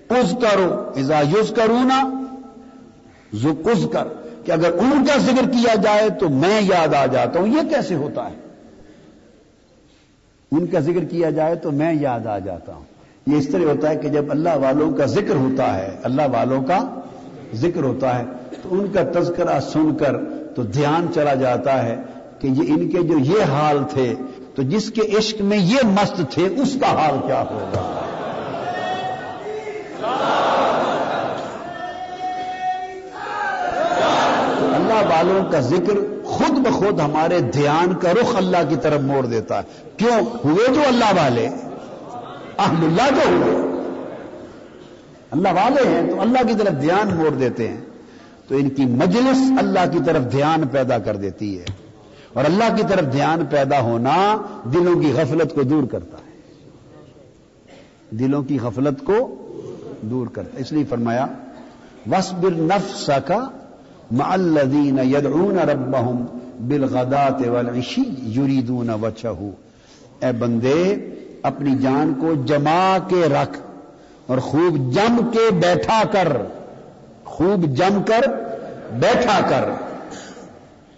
از 0.09 0.33
کرو 0.41 0.69
ازا 0.95 1.19
یوز 1.29 1.51
کروں 1.55 1.83
نا 1.83 2.03
کز 3.65 3.85
کر 3.91 4.07
کہ 4.45 4.51
اگر 4.51 4.77
ان 4.79 5.05
کا 5.05 5.17
ذکر 5.17 5.49
کیا 5.51 5.73
جائے 5.83 6.09
تو 6.19 6.29
میں 6.29 6.59
یاد 6.61 6.93
آ 6.93 7.05
جاتا 7.05 7.39
ہوں، 7.39 7.47
یہ 7.47 7.69
کیسے 7.69 7.95
ہوتا 7.95 8.25
ہے؟ 8.29 8.35
ان 10.51 10.65
کا 10.67 10.79
ذکر 10.79 11.03
کیا 11.05 11.29
جائے 11.29 11.55
تو 11.55 11.71
میں 11.71 11.93
یاد 11.93 12.27
آ 12.27 12.37
جاتا 12.39 12.73
ہوں۔ 12.73 12.83
یہ 13.27 13.37
اس 13.37 13.47
طرح 13.47 13.65
ہوتا 13.65 13.89
ہے 13.89 13.95
کہ 13.95 14.09
جب 14.09 14.31
اللہ 14.31 14.55
والوں 14.61 14.91
کا 14.91 15.05
ذکر 15.13 15.35
ہوتا 15.35 15.73
ہے، 15.75 15.89
اللہ 16.03 16.27
والوں 16.31 16.63
کا 16.63 16.79
ذکر 17.55 17.83
ہوتا 17.83 18.17
ہے، 18.19 18.23
تو 18.61 18.67
ان 18.71 18.91
کا 18.93 19.03
تذکرہ 19.13 19.59
سن 19.59 19.95
کر 19.95 20.17
تو 20.55 20.63
دھیان 20.63 21.07
چلا 21.13 21.33
جاتا 21.33 21.83
ہے 21.83 21.95
کہ 22.39 22.47
یہ 22.47 22.73
ان 22.73 22.89
کے 22.89 23.01
جو 23.01 23.17
یہ 23.25 23.51
حال 23.51 23.83
تھے 23.89 24.13
تو 24.55 24.61
جس 24.61 24.91
کے 24.91 25.17
عشق 25.17 25.41
میں 25.41 25.57
یہ 25.57 25.77
مست 25.83 26.21
تھے، 26.31 26.45
اس 26.45 26.77
کا 26.81 26.87
حال 26.87 27.15
کیا 27.25 27.43
ہوگا؟ 27.51 28.01
اللہ 34.75 34.93
والوں 34.93 35.51
کا 35.51 35.59
ذکر 35.59 36.23
خود 36.25 36.51
بخود 36.51 36.99
ہمارے 36.99 37.39
دھیان 37.39 37.93
کا 37.93 38.11
رخ 38.11 38.35
اللہ 38.35 38.57
کی 38.69 38.75
طرف 38.75 39.01
موڑ 39.01 39.25
دیتا 39.25 39.57
ہے۔ 39.57 39.89
کیوں؟ 39.97 40.21
ہوئے 40.45 40.73
جو 40.73 40.81
اللہ 40.87 41.21
والے 41.21 41.47
احمد 42.57 42.83
اللہ 42.83 43.23
جو 43.23 43.29
ہوئے۔ 43.29 43.67
اللہ 45.31 45.49
والے 45.49 45.89
ہیں 45.89 46.09
تو 46.09 46.21
اللہ 46.21 46.47
کی 46.47 46.53
طرف 46.59 46.81
دھیان 46.81 47.15
موڑ 47.15 47.29
دیتے 47.29 47.67
ہیں۔ 47.67 47.81
تو 48.47 48.55
ان 48.55 48.69
کی 48.69 48.85
مجلس 48.85 49.59
اللہ 49.59 49.91
کی 49.91 49.99
طرف 50.05 50.31
دھیان 50.31 50.67
پیدا 50.67 50.97
کر 50.97 51.15
دیتی 51.15 51.59
ہے۔ 51.59 51.84
اور 52.35 52.45
اللہ 52.45 52.75
کی 52.75 52.83
طرف 52.89 53.13
دھیان 53.13 53.45
پیدا 53.49 53.81
ہونا 53.81 54.37
دلوں 54.73 54.95
کی 54.95 55.11
غفلت 55.15 55.55
کو 55.55 55.63
دور 55.63 55.83
کرتا 55.83 56.17
ہے۔ 56.17 56.31
دلوں 58.11 58.43
کی 58.43 58.57
غفلت 58.61 59.05
کو 59.05 59.47
دور 60.01 60.27
کرتا 60.27 60.55
ہے۔ 60.55 60.61
اس 60.61 60.71
لیے 60.71 60.83
فرمایا 60.89 61.25
وسبر 62.11 62.51
نفس 62.51 63.09
کا 63.27 63.47
معلدین 64.11 64.99
یدعون 64.99 65.59
ربهم 65.59 66.25
بالغدات 66.67 67.47
والعشی 67.47 68.01
یریدون 68.39 68.89
وجهه۔ 68.89 69.49
اے 70.19 70.31
بندے، 70.31 70.95
اپنی 71.41 71.75
جان 71.81 72.13
کو 72.21 72.33
جما 72.45 72.97
کے 73.07 73.29
رکھ 73.29 73.59
اور 74.27 74.37
خوب 74.37 74.93
جم 74.93 75.29
کے 75.31 75.53
بیٹھا 75.53 76.03
کر، 76.11 76.27
خوب 77.25 77.63
جم 77.63 78.03
کر 78.05 78.21
بیٹھا 78.99 79.39
کر۔ 79.49 79.69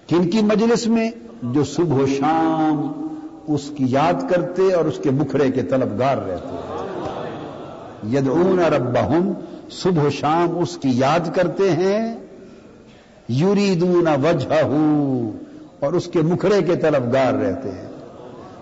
کن 0.08 0.30
کی 0.30 0.42
مجلس 0.42 0.88
میں؟ 0.88 1.12
جو 1.44 1.64
صبح 1.64 1.96
و 1.96 2.08
شام 2.08 3.08
اس 3.48 3.72
کی 3.76 3.86
یاد 3.88 4.30
کرتے 4.30 4.74
اور 4.74 4.86
اس 4.86 4.98
کے 5.04 5.10
مکھڑے 5.10 5.52
کے 5.52 5.64
طلبگار 5.64 6.18
رہتے۔ 6.18 6.56
یدعون 8.18 8.60
ربهم 8.60 9.32
صبح 9.70 10.04
و 10.04 10.10
شام 10.10 10.60
اس 10.60 10.78
کی 10.78 10.90
یاد 10.94 11.36
کرتے 11.36 11.72
ہیں۔ 11.72 12.16
یریدون 13.30 14.08
وجہ 14.08 14.54
اور 15.80 15.94
اس 15.94 16.06
کے 16.06 16.22
مکھڑے 16.22 16.62
کے 16.62 16.76
طلبگار 16.76 17.34
رہتے 17.34 17.72
ہیں۔ 17.72 17.88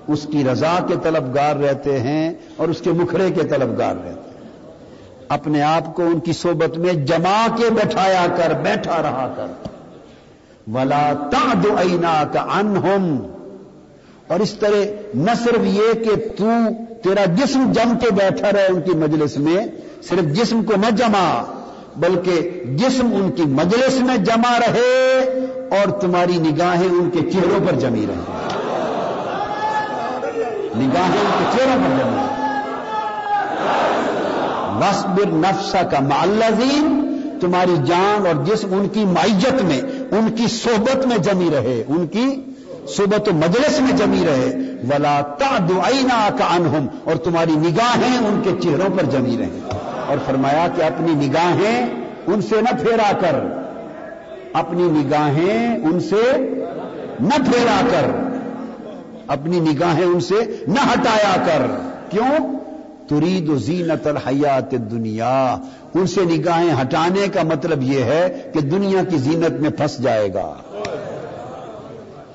اس 0.07 0.27
کی 0.31 0.43
رضا 0.43 0.77
کے 0.87 0.95
طلبگار 1.03 1.55
رہتے 1.55 1.99
ہیں 1.99 2.33
اور 2.57 2.67
اس 2.67 2.81
کے 2.81 2.91
مکھڑے 2.91 3.31
کے 3.31 3.43
طلبگار 3.43 3.95
رہتے 3.95 4.09
ہیں۔ 4.09 4.49
اپنے 5.29 5.61
آپ 5.61 5.95
کو 5.95 6.03
ان 6.03 6.19
کی 6.19 6.33
صحبت 6.33 6.77
میں 6.77 6.93
جما 6.93 7.47
کے 7.57 7.69
بیٹھایا 7.69 8.25
کر، 8.37 8.53
بیٹھا 8.63 9.01
رہا 9.01 9.33
کر۔ 9.37 9.74
ولا 10.73 11.13
تعد 11.31 11.65
اینا 11.77 12.23
کا 12.31 12.39
ان 12.39 13.17
اور 14.27 14.39
اس 14.39 14.53
طرح 14.53 14.83
نہ 15.13 15.31
صرف 15.43 15.59
یہ 15.63 15.93
کہ 15.93 16.15
تو 16.37 16.51
تیرا 17.03 17.25
جسم 17.25 17.71
جم 17.71 17.97
کے 17.99 18.11
بیٹھا 18.11 18.51
رہے 18.51 18.65
ان 18.65 18.81
کی 18.81 18.91
مجلس 18.91 19.37
میں، 19.37 19.65
صرف 20.03 20.35
جسم 20.35 20.63
کو 20.63 20.73
نہ 20.75 20.95
جما، 20.95 21.43
بلکہ 21.95 22.63
جسم 22.65 23.07
ان 23.13 23.31
کی 23.31 23.43
مجلس 23.43 23.99
میں 24.01 24.17
جمع 24.17 24.59
رہے 24.59 25.23
اور 25.71 25.91
تمہاری 25.91 26.37
نگاہیں 26.37 26.87
ان 26.87 27.09
کے 27.13 27.31
چہروں 27.31 27.67
پر 27.67 27.79
جمی 27.79 28.05
رہیں 28.09 28.23
نگاہیں 30.75 31.19
ان 31.19 31.31
کے 31.39 31.57
چہروں 31.57 31.83
پر 31.83 31.97
جمی۔ 31.97 32.15
رہیں 32.15 32.33
وسبر 34.81 35.31
نفسا 35.31 35.81
کا 35.81 35.99
معلزین 35.99 37.04
تمہاری 37.41 37.75
جان 37.85 38.25
اور 38.25 38.45
جسم 38.45 38.73
ان 38.73 38.87
کی 38.87 39.05
معیت 39.05 39.63
میں، 39.63 39.81
ان 40.11 40.35
کی 40.35 40.47
صحبت 40.47 41.05
میں 41.07 41.17
جمی 41.17 41.49
رہے، 41.53 41.83
ان 41.87 42.07
کی 42.07 42.41
صحبت 42.87 43.29
و 43.29 43.33
مجلس 43.33 43.81
میں 43.81 43.97
جمی 43.97 44.25
رہے۔ 44.25 44.53
ولا 44.89 45.21
تعدعینا 45.21 46.29
کا 46.39 46.45
انہم 46.55 46.87
اور 47.03 47.15
تمہاری 47.15 47.51
نگاہیں 47.51 48.17
ان 48.17 48.41
کے 48.43 48.49
چہروں 48.63 48.97
پر 48.97 49.03
جمی 49.03 49.37
رہیں۔ 49.39 49.59
اور 50.07 50.17
فرمایا 50.25 50.67
کہ 50.75 50.81
اپنی 50.81 51.27
نگاہیں 51.27 51.85
ان 52.27 52.41
سے 52.41 52.61
نہ 52.61 52.75
پھیرا 52.81 53.11
کر۔ 53.21 53.35
اپنی 54.53 54.83
نگاہیں 54.83 55.77
ان 55.77 55.99
سے 55.99 56.37
نہ 57.19 57.51
پھیرا 57.51 57.81
کر۔ 57.91 58.05
اپنی 59.27 59.59
نگاہیں 59.59 60.05
ان 60.05 60.19
سے 60.19 60.63
نہ 60.67 60.93
ہٹایا 60.93 61.35
کر۔ 61.45 61.61
کیوں؟ 62.09 62.59
ترید 63.09 63.55
زینت 63.55 64.07
الحیات 64.07 64.71
دنیا 64.71 65.57
ان 65.95 66.07
سے 66.07 66.21
نگاہیں 66.25 66.81
ہٹانے 66.81 67.27
کا 67.27 67.43
مطلب 67.43 67.81
یہ 67.81 68.03
ہے 68.03 68.49
کہ 68.53 68.61
دنیا 68.61 69.03
کی 69.03 69.17
زینت 69.17 69.61
میں 69.61 69.69
پھنس 69.69 69.97
جائے 69.97 70.33
گا۔ 70.33 70.53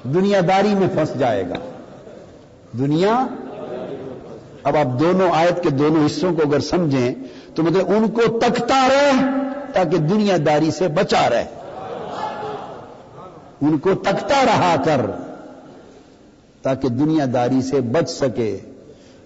دنیا 0.05 0.41
داری 0.49 0.75
میں 0.75 0.89
پھنس 0.95 1.19
جائے 1.19 1.49
گا۔ 1.49 1.55
دنیا، 2.79 3.27
اب 4.63 4.77
آپ 4.77 5.01
دونوں 5.01 5.31
آیت 5.33 5.63
کے 5.63 5.71
دونوں 5.71 6.07
حصوں 6.07 6.35
کو 6.35 6.43
اگر 6.43 6.61
سمجھیں 6.61 7.15
تو 7.55 7.63
مطلب 7.63 7.85
ان 7.89 8.09
کو 8.09 8.39
تکتا 8.39 8.89
رہے 8.89 9.25
تاکہ 9.73 9.97
دنیا 9.97 10.37
داری 10.47 10.71
سے 10.71 10.89
بچا 10.89 11.31
رہے۔ 11.31 11.45
ان 13.63 13.79
کو 13.79 13.95
تکتا 13.95 14.45
رہا 14.45 14.77
کر 14.85 15.01
تاکہ 16.63 16.89
دنیا 16.89 17.25
داری 17.35 17.63
سے 17.63 17.81
بچ 17.81 18.11
سکے۔ 18.11 18.59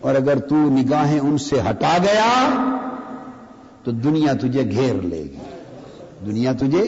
اور 0.00 0.14
اگر 0.14 0.38
تو 0.38 0.54
نگاہیں 0.54 1.20
ان 1.20 1.38
سے 1.38 1.60
ہٹا 1.70 1.96
گیا 2.02 2.44
تو 3.84 3.90
دنیا 3.90 4.32
تجھے 4.32 4.62
گھیر 4.70 4.94
لے 4.94 5.22
گی۔ 5.22 5.36
دنیا 6.26 6.52
تجھے، 6.52 6.84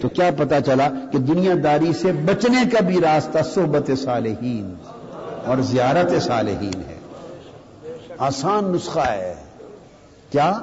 تو 0.00 0.08
کیا 0.08 0.30
پتا 0.38 0.60
چلا 0.60 0.88
کہ 1.12 1.18
دنیا 1.18 1.54
داری 1.64 1.92
سے 1.92 2.12
بچنے 2.12 2.70
کا 2.72 2.80
بھی 2.80 3.00
راستہ 3.00 3.38
صحبت 3.54 3.90
صالحین 3.98 4.74
اور 5.44 5.56
زیارت 5.56 6.22
صالحین 6.22 6.80
ہے۔ 6.88 6.98
آسان 8.18 8.64
نسخہ 8.64 9.00
ہے۔ 9.00 9.34
کیا؟ 10.30 10.58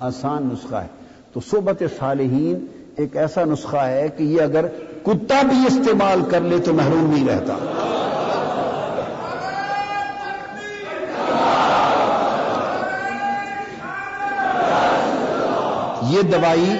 آسان 0.00 0.48
نسخہ 0.52 0.76
ہے۔ 0.76 0.86
تو 1.32 1.40
صحبت 1.50 1.82
صالحین 1.98 2.66
ایک 2.96 3.16
ایسا 3.16 3.44
نسخہ 3.44 3.76
ہے 3.76 4.08
کہ 4.16 4.22
یہ 4.22 4.42
اگر 4.42 4.66
کتا 5.02 5.42
بھی 5.42 5.66
استعمال 5.66 6.20
کر 6.30 6.40
لے 6.40 6.58
تو 6.58 6.74
محروم 6.74 7.14
نہیں 7.14 7.28
رہتا۔ 7.28 7.79
یہ 16.10 16.22
دوائی 16.22 16.76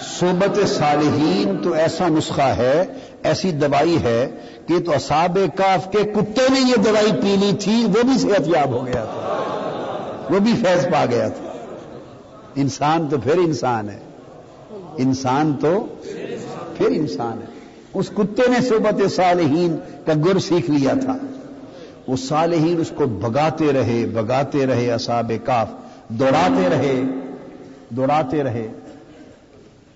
صحبت 0.00 0.68
صالحین 0.68 1.56
تو 1.62 1.72
ایسا 1.72 2.08
نسخہ 2.08 2.42
ہے، 2.42 2.84
ایسی 3.22 3.52
دوائی 3.52 4.02
ہے 4.02 4.30
کہ 4.66 4.80
تو 4.80 4.92
اصاب 4.92 5.38
کاف 5.56 5.90
کے 5.92 5.98
کتے 5.98 6.42
نے 6.50 6.60
یہ 6.60 6.76
دوائی 6.76 7.12
پی 7.22 7.36
لی 7.40 7.52
تھی، 7.60 7.84
وہ 7.84 8.02
بھی 8.02 8.18
صحت 8.18 8.42
یاب 8.46 8.70
ہو 8.70 8.86
گیا 8.86 9.04
تھا۔ 9.04 9.30
وہ 10.30 10.38
بھی 10.38 10.52
فیض 10.52 10.86
پا 10.92 11.04
گیا 11.10 11.28
تھا۔ 11.28 11.52
انسان 12.54 13.08
تو 13.10 13.18
پھر 13.18 13.38
انسان 13.38 13.88
ہے۔ 13.88 13.98
انسان 14.96 15.52
تو 15.60 15.86
پھر 16.76 16.86
انسان 16.86 17.32
ہے۔ 17.32 17.46
اس 17.94 18.10
کتے 18.10 18.42
نے 18.48 18.60
صحبت 18.60 19.12
صالحین 19.12 19.76
کا 20.06 20.12
گر 20.26 20.38
سیکھ 20.38 20.70
لیا 20.70 20.94
تھا۔ 21.00 21.16
وہ 22.06 22.16
صالحین 22.16 22.80
اس 22.80 22.92
کو 22.94 23.06
بگاتے 23.06 23.72
رہے 23.72 24.06
بگاتے 24.14 24.66
رہے 24.66 24.92
اصاب 24.92 25.32
کاف، 25.44 25.68
دوڑاتے 26.08 26.68
رہے۔ 26.70 27.02
دوڑاتے 27.96 28.42
رہے۔ 28.42 28.68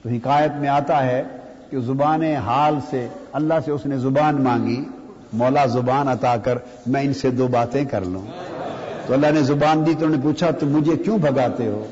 تو 0.03 0.09
حکایت 0.09 0.51
میں 0.61 0.69
آتا 0.69 1.07
ہے 1.07 1.23
کہ 1.71 1.81
زبان 1.81 2.23
حال 2.23 2.75
سے 2.91 3.09
اللہ 3.33 3.55
سے 3.65 3.71
اس 3.71 3.87
نے 3.87 3.97
زبان 3.97 4.43
مانگی، 4.43 4.85
مولا 5.33 5.67
زبان 5.67 6.09
عطا 6.09 6.37
کر، 6.37 6.59
میں 6.87 7.03
ان 7.03 7.15
سے 7.15 7.31
دو 7.31 7.49
باتیں 7.49 7.85
کر 7.85 8.05
لوں۔ 8.05 8.23
تو 9.07 9.15
اللہ 9.15 9.27
نے 9.35 9.43
زبان 9.43 9.87
دی 9.87 9.95
تو 9.99 10.07
انہوں 10.07 10.17
نے 10.17 10.23
پوچھا، 10.23 10.51
تو 10.51 10.67
مجھے 10.67 10.97
کیوں 10.97 11.19
بھگاتے 11.19 11.67
ہو؟ 11.67 11.85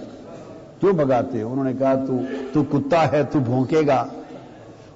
کیوں 0.81 0.93
بھگاتے 0.93 1.43
ہو؟ 1.43 1.53
انہوں 1.53 1.65
نے 1.65 1.73
کہا، 1.79 1.95
تو 1.95 2.21
تو 2.53 2.65
کتا 2.65 3.13
ہے، 3.13 3.23
تو 3.23 3.39
بھونکے 3.39 3.81
گا۔ 3.87 4.07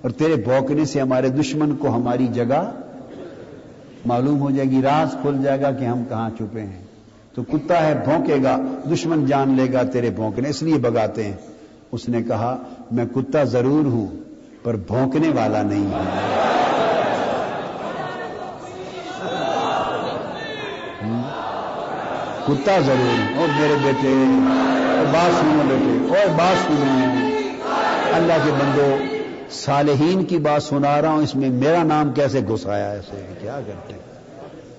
اور 0.02 0.10
تیرے 0.10 0.36
بھونکنے 0.36 0.84
سے 0.84 1.00
ہمارے 1.00 1.28
دشمن 1.28 1.76
کو 1.76 1.88
ہماری 1.88 2.26
جگہ 2.26 2.70
معلوم 4.06 4.40
ہو 4.40 4.50
جائے 4.50 4.70
گی، 4.70 4.82
راز 4.82 5.16
کھل 5.22 5.42
جائے 5.42 5.60
گا 5.60 5.70
کہ 5.70 5.84
ہم 5.84 6.02
کہاں 6.08 6.30
چھپے 6.36 6.60
ہیں۔ 6.60 6.89
تو 7.34 7.42
کتا 7.42 7.86
ہے، 7.86 7.94
بھونکے 7.94 8.36
گا، 8.42 8.56
دشمن 8.92 9.26
جان 9.26 9.54
لے 9.56 9.72
گا 9.72 9.82
تیرے 9.82 10.10
بھونکنے، 10.10 10.48
اس 10.48 10.62
لیے 10.62 10.74
بگاتے 10.74 11.24
ہیں۔ 11.24 11.36
اس 11.92 12.08
نے 12.08 12.22
کہا، 12.22 12.56
میں 12.90 13.04
کتا 13.06 13.44
ضرور 13.44 13.84
ہوں، 13.84 14.06
پر 14.62 14.76
بھونکنے 14.76 15.28
والا 15.28 15.62
نہیں۔ 15.62 15.86
ہوں 21.02 21.22
کتا 22.46 22.78
ضرور 22.78 23.18
ہوں۔ 23.18 23.38
اور 23.38 23.48
میرے 23.60 23.74
بیٹے، 23.82 24.08
اور 24.96 25.06
بات 25.12 25.40
سنو 25.40 25.62
بیٹے، 25.68 26.20
اور 26.20 26.28
بات 26.38 26.66
سنو۔ 26.66 27.06
اللہ 28.14 28.32
کے 28.44 28.50
بندو، 28.52 28.96
صالحین 29.50 30.24
کی 30.24 30.38
بات 30.38 30.62
سنا 30.62 31.02
رہا 31.02 31.08
ہوں، 31.08 31.22
اس 31.22 31.36
میں 31.36 31.50
میرا 31.50 31.82
نام 31.82 32.12
کیسے 32.12 32.40
گھسایا 32.48 32.90
ایسے 32.90 33.32
کیا 33.40 33.60
کرتے 33.66 33.94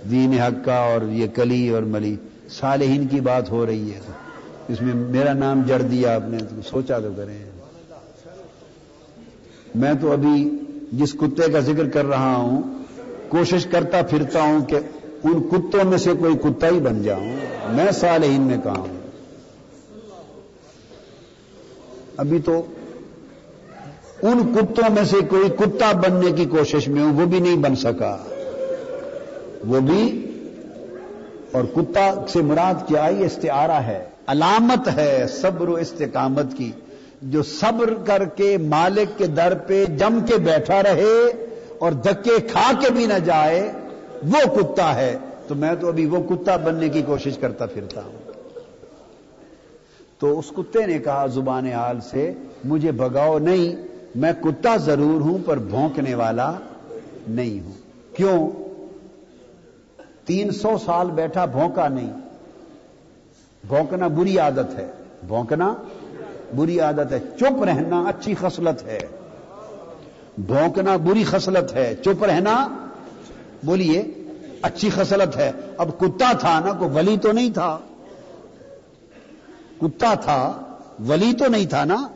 دین 0.10 0.34
حق 0.34 0.66
کا 0.66 0.76
اور 0.76 1.10
یہ 1.10 1.28
کلی 1.28 1.70
اور 1.70 1.84
ملی۔ 1.84 2.16
صالحین 2.60 3.08
کی 3.08 3.20
بات 3.20 3.52
ہو 3.52 3.66
رہی 3.66 3.92
ہے 3.92 4.00
اس 4.68 4.82
میں 4.82 4.94
میرا 4.96 5.34
نام 5.34 5.62
جڑ 5.68 5.82
دیا 5.82 6.16
آپ 6.16 6.22
نے 6.26 6.38
سوچا 6.70 7.00
تو 7.00 7.10
کریں۔ 7.18 7.38
میں 9.76 9.94
تو 10.02 10.12
ابھی 10.12 10.50
جس 10.92 11.14
کتے 11.14 11.52
کا 11.52 11.60
ذکر 11.60 11.90
کر 11.90 12.06
رہا 12.06 12.36
ہوں، 12.36 12.62
کوشش 13.30 13.66
کرتا 13.66 14.02
پھرتا 14.02 14.42
ہوں 14.42 14.66
کہ 14.66 14.76
ان 15.24 15.44
کتوں 15.44 15.86
میں 15.86 15.98
سے 15.98 16.12
کوئی 16.20 16.38
کتا 16.38 16.68
ہی 16.68 16.80
بن 16.80 17.04
جاؤں۔ 17.04 17.36
میں 17.70 17.92
صالحین 17.92 18.42
میں 18.42 18.58
کہا 18.64 18.78
ہوں؟ 18.78 18.98
ابھی 22.18 22.40
تو 22.40 22.66
ان 24.22 24.54
کتوں 24.56 24.94
میں 24.94 25.04
سے 25.04 25.18
کوئی 25.30 25.50
کتا 25.50 25.92
بننے 25.92 26.32
کی 26.32 26.46
کوشش 26.46 26.88
میں 26.88 27.04
ہوں، 27.04 27.14
وہ 27.14 27.26
بھی 27.26 27.40
نہیں 27.40 27.56
بن 27.56 27.76
سکا۔ 27.76 28.18
وہ 29.68 29.80
بھی 29.80 30.28
اور 31.52 31.64
کتا 31.64 32.26
سے 32.28 32.42
مراد 32.42 32.88
کیا 32.88 33.06
یہ 33.06 33.26
استعارہ 33.26 33.72
ہے۔ 33.72 34.04
علامت 34.28 34.88
ہے 34.96 35.26
صبر 35.42 35.68
و 35.68 35.76
استقامت 35.76 36.46
کی۔ 36.58 36.72
جو 37.22 37.44
صبر 37.44 37.94
کر 38.06 38.26
کے 38.26 38.58
مالک 38.58 39.18
کے 39.18 39.28
در 39.28 39.54
پہ 39.68 39.86
جم 39.86 40.20
کے 40.26 40.38
بیٹھا 40.38 40.84
رہے 40.84 41.46
اور 41.80 41.92
دکے 41.92 42.40
کھا 42.40 42.72
کے 42.80 42.90
بھی 42.90 43.06
نہ 43.06 43.20
جائے، 43.26 43.72
وہ 44.24 44.58
کتا 44.58 44.96
ہے۔ 44.96 45.18
تو 45.48 45.56
میں 45.56 45.76
تو 45.80 45.88
ابھی 45.88 46.06
وہ 46.06 46.24
کتا 46.30 46.58
بننے 46.58 46.90
کی 46.90 47.02
کوشش 47.02 47.38
کرتا 47.38 47.66
پھرتا 47.66 48.02
ہوں۔ 48.02 48.32
تو 50.20 50.40
اس 50.40 50.50
کتے 50.50 50.86
نے 50.86 51.00
کہا، 51.00 51.26
زبان 51.26 51.68
حال 51.68 52.00
سے، 52.02 52.32
مجھے 52.64 52.92
بگاؤ 52.92 53.40
نہیں، 53.40 53.88
میں 54.16 54.34
کتا 54.42 54.78
ضرور 54.78 55.22
ہوں، 55.22 55.38
پر 55.46 55.58
بھونکنے 55.58 56.16
والا 56.16 56.54
نہیں 57.28 57.66
ہوں۔ 57.66 57.72
کیوں؟ 58.16 58.50
تین 60.26 60.52
سو 60.52 60.78
سال 60.86 61.12
بیٹھا، 61.12 61.46
بھونکا 61.46 61.88
نہیں۔ 61.88 62.14
بھونکنا 63.68 64.08
بری 64.08 64.40
عادت 64.40 64.80
ہے۔ 64.80 64.92
بھونکنا 65.28 65.74
بری 66.56 66.80
عادت 66.80 67.12
ہے۔ 67.12 67.20
چپ 67.40 67.64
رہنا 67.64 68.02
اچھی 68.02 68.36
خصلت 68.42 68.84
ہے۔ 68.84 69.00
بھونکنا 70.38 70.98
بری 70.98 71.24
خصلت 71.24 71.74
ہے۔ 71.74 71.96
چپ 71.96 72.24
رہنا، 72.24 72.68
بولیے، 73.64 74.04
اچھی 74.62 74.90
خصلت 74.90 75.38
ہے۔ 75.38 75.52
اب 75.78 76.00
کتا 76.00 76.32
تھا 76.40 76.60
نا، 76.60 76.74
کوئی 76.74 76.92
ولی 76.94 77.18
تو 77.18 77.32
نہیں 77.32 77.50
تھا۔ 77.54 77.78
کتا 79.82 80.14
تھا، 80.14 80.62
ولی 81.08 81.34
تو 81.34 81.48
نہیں 81.48 81.66
تھا 81.66 81.86
نا۔ 81.86 82.08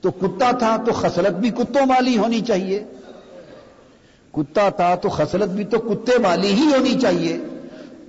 تو 0.00 0.10
کتا 0.10 0.50
تھا 0.50 0.76
تو 0.86 0.92
خصلت 0.92 1.32
بھی 1.32 1.50
کتوں 1.50 1.86
والی 1.88 2.18
ہونی 2.18 2.40
چاہیے۔ 2.40 2.84
کتا 4.36 4.68
تھا 4.68 4.94
تو 4.94 5.08
خصلت 5.08 5.50
بھی 5.50 5.64
تو 5.64 5.78
کتے 5.78 6.12
والی 6.22 6.48
ہی 6.48 6.66
ہونی 6.76 6.98
چاہیے۔ 7.00 7.38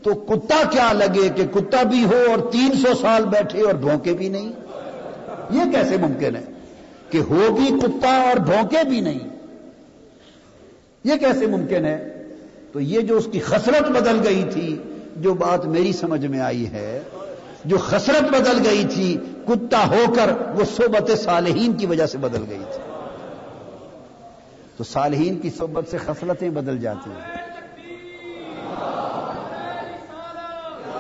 تو 0.03 0.13
کتا 0.13 0.63
کیا 0.71 0.93
لگے 0.93 1.29
کہ 1.35 1.45
کتا 1.45 1.83
بھی 1.83 2.05
ہو 2.05 2.23
اور 2.29 2.51
تین 2.51 2.71
سو 2.77 2.93
سال 3.01 3.25
بیٹھے 3.25 3.61
اور 3.61 3.73
بھونکے 3.73 4.13
بھی 4.13 4.29
نہیں؟ 4.29 4.51
یہ 5.49 5.71
کیسے 5.71 5.97
ممکن 5.97 6.35
ہے 6.35 6.41
کہ 7.09 7.17
ہو 7.17 7.47
بھی 7.51 7.79
کتا 7.79 8.21
اور 8.21 8.37
بھونکے 8.37 8.77
بھی 8.89 8.99
نہیں؟ 8.99 9.19
یہ 11.03 11.13
کیسے 11.19 11.47
ممکن 11.47 11.85
ہے؟ 11.85 12.23
تو 12.71 12.79
یہ 12.79 13.01
جو 13.01 13.17
اس 13.17 13.27
کی 13.31 13.39
خسرت 13.39 13.91
بدل 13.91 14.19
گئی 14.23 14.43
تھی، 14.53 14.77
جو 15.15 15.33
بات 15.33 15.65
میری 15.65 15.93
سمجھ 15.93 16.25
میں 16.25 16.39
آئی 16.39 16.67
ہے، 16.67 16.99
جو 17.65 17.77
خسرت 17.77 18.33
بدل 18.33 18.67
گئی 18.69 18.83
تھی، 18.93 19.17
کتا 19.47 19.87
ہو 19.87 20.13
کر 20.15 20.31
وہ 20.55 20.63
صحبت 20.77 21.11
صالحین 21.19 21.73
کی 21.73 21.85
وجہ 21.85 22.05
سے 22.05 22.17
بدل 22.17 22.43
گئی 22.49 22.63
تھی۔ 22.73 22.94
تو 24.77 24.83
صالحین 24.83 25.39
کی 25.39 25.49
صحبت 25.49 25.87
سے 25.91 25.97
خصلتیں 25.97 26.49
بدل 26.49 26.77
جاتی 26.79 27.09
ہیں۔ 27.09 27.45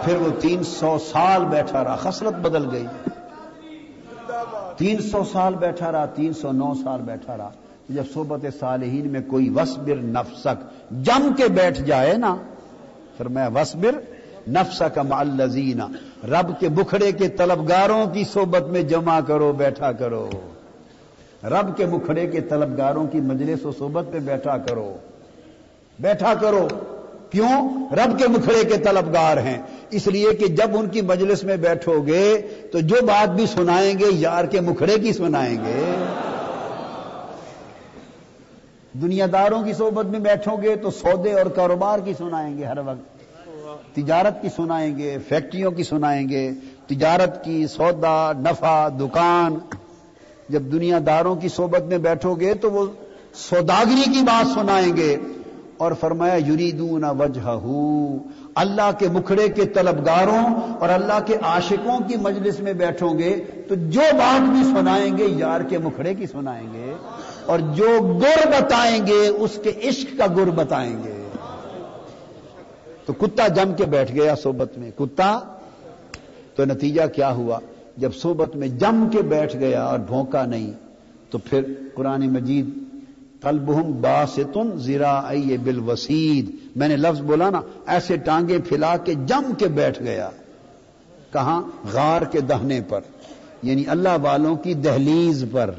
پھر 0.03 0.15
وہ 0.15 0.41
تین 0.41 0.63
سو 0.63 0.97
سال 1.11 1.45
بیٹھا 1.45 1.83
رہا، 1.83 1.95
خصلت 1.95 2.33
بدل 2.33 2.71
گئی۔ 2.71 2.85
تین 4.77 5.01
سو 5.01 5.23
سال 5.23 5.55
بیٹھا 5.55 5.91
رہا، 5.91 6.05
تین 6.05 6.33
سو 6.33 6.51
نو 6.51 6.73
سال 6.83 7.01
بیٹھا 7.01 7.37
رہا۔ 7.37 7.49
جب 7.89 8.03
صحبت 8.13 8.45
صالحین 8.59 9.11
میں 9.11 9.21
کوئی 9.27 9.49
وسبر 9.49 9.95
نفسک 9.95 10.63
جم 10.91 11.33
کے 11.37 11.47
بیٹھ 11.47 11.81
جائے 11.81 12.13
نا، 12.13 12.35
پھر 13.17 13.27
میں 13.27 13.47
وسبر 13.55 13.99
نفسک 14.49 14.99
الزین 15.09 15.81
رب 16.23 16.59
کے 16.59 16.69
بکھڑے 16.69 17.11
کے 17.11 17.27
طلبگاروں 17.27 18.05
کی 18.05 18.23
صحبت 18.23 18.63
میں 18.63 18.81
جمع 18.81 19.19
کرو، 19.19 19.51
بیٹھا 19.51 19.91
کرو۔ 19.91 20.29
رب 21.43 21.77
کے 21.77 21.85
مکھڑے 21.85 22.27
کے 22.27 22.41
طلبگاروں 22.41 23.07
کی 23.07 23.21
مجلس 23.21 23.65
و 23.65 23.71
صحبت 23.71 24.05
پہ 24.11 24.19
بیٹھا 24.19 24.57
کرو۔ 24.57 24.97
بیٹھا 25.99 26.33
کرو۔ 26.41 26.67
کیوں؟ 27.29 27.69
رب 27.95 28.19
کے 28.19 28.27
مکھڑے 28.27 28.63
کے 28.63 28.77
طلبگار 28.77 29.37
ہیں۔ 29.37 29.57
اس 29.89 30.07
لیے 30.07 30.33
کہ 30.33 30.47
جب 30.47 30.69
ان 30.73 30.87
کی 30.87 31.01
مجلس 31.01 31.43
میں 31.43 31.57
بیٹھو 31.57 32.01
گے 32.07 32.47
تو 32.71 32.79
جو 32.79 32.95
بات 33.05 33.29
بھی 33.29 33.45
سنائیں 33.45 33.99
گے، 33.99 34.05
یار 34.09 34.45
کے 34.45 34.61
مکھڑے 34.61 34.99
کی 34.99 35.13
سنائیں 35.13 35.57
گے۔ 35.65 36.05
دنیا 39.01 39.25
داروں 39.31 39.63
کی 39.63 39.73
صحبت 39.73 40.05
میں 40.05 40.19
بیٹھو 40.19 40.57
گے 40.61 40.75
تو 40.75 40.91
سودے 40.91 41.33
اور 41.33 41.45
کاروبار 41.45 41.99
کی 41.99 42.13
سنائیں 42.17 42.57
گے 42.57 42.65
ہر 42.65 42.77
وقت۔ 42.77 43.15
تجارت 43.95 44.41
کی 44.41 44.49
سنائیں 44.55 44.97
گے، 44.97 45.17
فیکٹریوں 45.27 45.71
کی 45.71 45.83
سنائیں 45.83 46.29
گے۔ 46.29 46.51
تجارت 46.87 47.45
کی 47.45 47.67
سودا، 47.67 48.31
نفع، 48.39 48.87
دکان۔ 48.87 49.55
جب 50.49 50.61
دنیا 50.61 50.99
داروں 51.05 51.35
کی 51.35 51.49
صحبت 51.49 51.83
میں 51.83 51.97
بیٹھو 51.97 52.33
گے 52.35 52.53
تو 52.53 52.71
وہ 52.71 52.85
سوداگری 53.35 54.11
کی 54.13 54.21
بات 54.21 54.53
سنائیں 54.53 54.95
گے 54.97 55.15
اور 55.77 55.91
فرمایا، 55.91 56.35
یریدون 56.35 57.03
وجہ 57.03 57.55
اللہ 58.55 58.91
کے 58.99 59.07
مکھڑے 59.07 59.47
کے 59.49 59.65
طلبگاروں 59.65 60.43
اور 60.79 60.89
اللہ 60.89 61.19
کے 61.25 61.35
عاشقوں 61.41 61.97
کی 62.07 62.17
مجلس 62.17 62.59
میں 62.59 62.73
بیٹھو 62.73 63.09
گے 63.19 63.43
تو 63.67 63.75
جو 63.75 64.01
بات 64.11 64.49
بھی 64.49 64.63
سنائیں 64.63 65.17
گے، 65.17 65.25
یار 65.37 65.61
کے 65.61 65.77
مکھڑے 65.77 66.13
کی 66.13 66.27
سنائیں 66.27 66.67
گے 66.73 66.93
اور 67.45 67.59
جو 67.59 68.19
گر 68.21 68.47
بتائیں 68.49 69.07
گے، 69.07 69.27
اس 69.27 69.59
کے 69.63 69.71
عشق 69.83 70.17
کا 70.17 70.25
گر 70.37 70.49
بتائیں 70.49 70.95
گے۔ 71.03 71.21
تو 73.05 73.13
کتا 73.13 73.47
جم 73.47 73.73
کے 73.73 73.85
بیٹھ 73.85 74.11
گیا 74.11 74.35
صحبت 74.35 74.77
میں، 74.77 74.91
کتا، 74.97 75.39
تو 76.55 76.65
نتیجہ 76.65 77.07
کیا 77.13 77.31
ہوا؟ 77.31 77.59
جب 77.97 78.13
صحبت 78.13 78.55
میں 78.55 78.67
جم 78.67 79.07
کے 79.11 79.21
بیٹھ 79.21 79.57
گیا 79.57 79.83
اور 79.83 79.99
بھونکا 79.99 80.45
نہیں، 80.45 80.71
تو 81.29 81.37
پھر 81.37 81.61
قرآن 81.93 82.33
مجید 82.33 82.69
کلبہم 83.41 84.01
باستن 84.01 84.77
زیرا 84.77 85.19
ائی 85.19 85.57
بل 85.57 85.79
وسید 85.79 86.55
میں 86.75 86.87
نے 86.87 86.97
لفظ 86.97 87.21
بولا 87.21 87.49
نا، 87.49 87.61
ایسے 87.87 88.17
ٹانگے 88.17 88.57
پھیلا 88.59 88.97
کے 88.97 89.13
جم 89.13 89.53
کے 89.57 89.67
بیٹھ 89.67 90.03
گیا۔ 90.03 90.29
کہاں؟ 91.33 91.61
غار 91.93 92.21
کے 92.21 92.39
دہنے 92.39 92.81
پر۔ 92.89 93.01
یعنی 93.63 93.83
اللہ 93.87 94.17
والوں 94.21 94.55
کی 94.55 94.73
دہلیز 94.73 95.45
پر۔ 95.51 95.69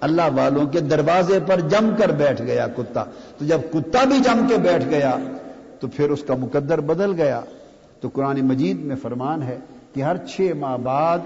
اللہ 0.00 0.22
والوں 0.36 0.66
کے 0.66 0.80
دروازے 0.80 1.38
پر 1.46 1.60
جم 1.60 1.90
کر 1.98 2.08
بیٹھ 2.08 2.42
گیا 2.42 2.66
کتا۔ 2.76 3.04
تو 3.38 3.44
جب 3.44 3.60
کتا 3.72 4.04
بھی 4.04 4.18
جم 4.18 4.46
کے 4.48 4.56
بیٹھ 4.56 4.88
گیا، 4.88 5.16
تو 5.80 5.88
پھر 5.88 6.10
اس 6.10 6.22
کا 6.22 6.34
مقدر 6.34 6.80
بدل 6.80 7.12
گیا۔ 7.12 7.40
تو 8.00 8.08
قرآن 8.12 8.40
مجید 8.40 8.80
میں 8.80 8.96
فرمان 8.96 9.42
ہے 9.42 9.58
کہ 9.94 10.02
ہر 10.02 10.16
چھ 10.16 10.52
ماہ 10.58 10.76
بعد 10.76 11.18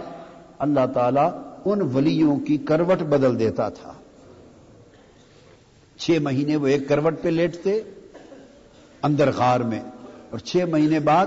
اللہ 0.59 0.87
تعالی 0.95 1.29
ان 1.65 1.81
ولیوں 1.95 2.37
کی 2.37 2.57
کروٹ 2.57 3.03
بدل 3.03 3.39
دیتا 3.39 3.69
تھا۔ 3.69 3.93
چھ 5.99 6.11
مہینے 6.23 6.57
وہ 6.57 6.67
ایک 6.67 6.89
کروٹ 6.89 7.23
پہ 7.23 7.29
لیٹتے 7.29 7.83
اندر 9.03 9.31
غار 9.37 9.61
میں 9.61 9.81
اور 10.31 10.39
چھ 10.39 10.57
مہینے 10.57 11.01
بعد 11.01 11.27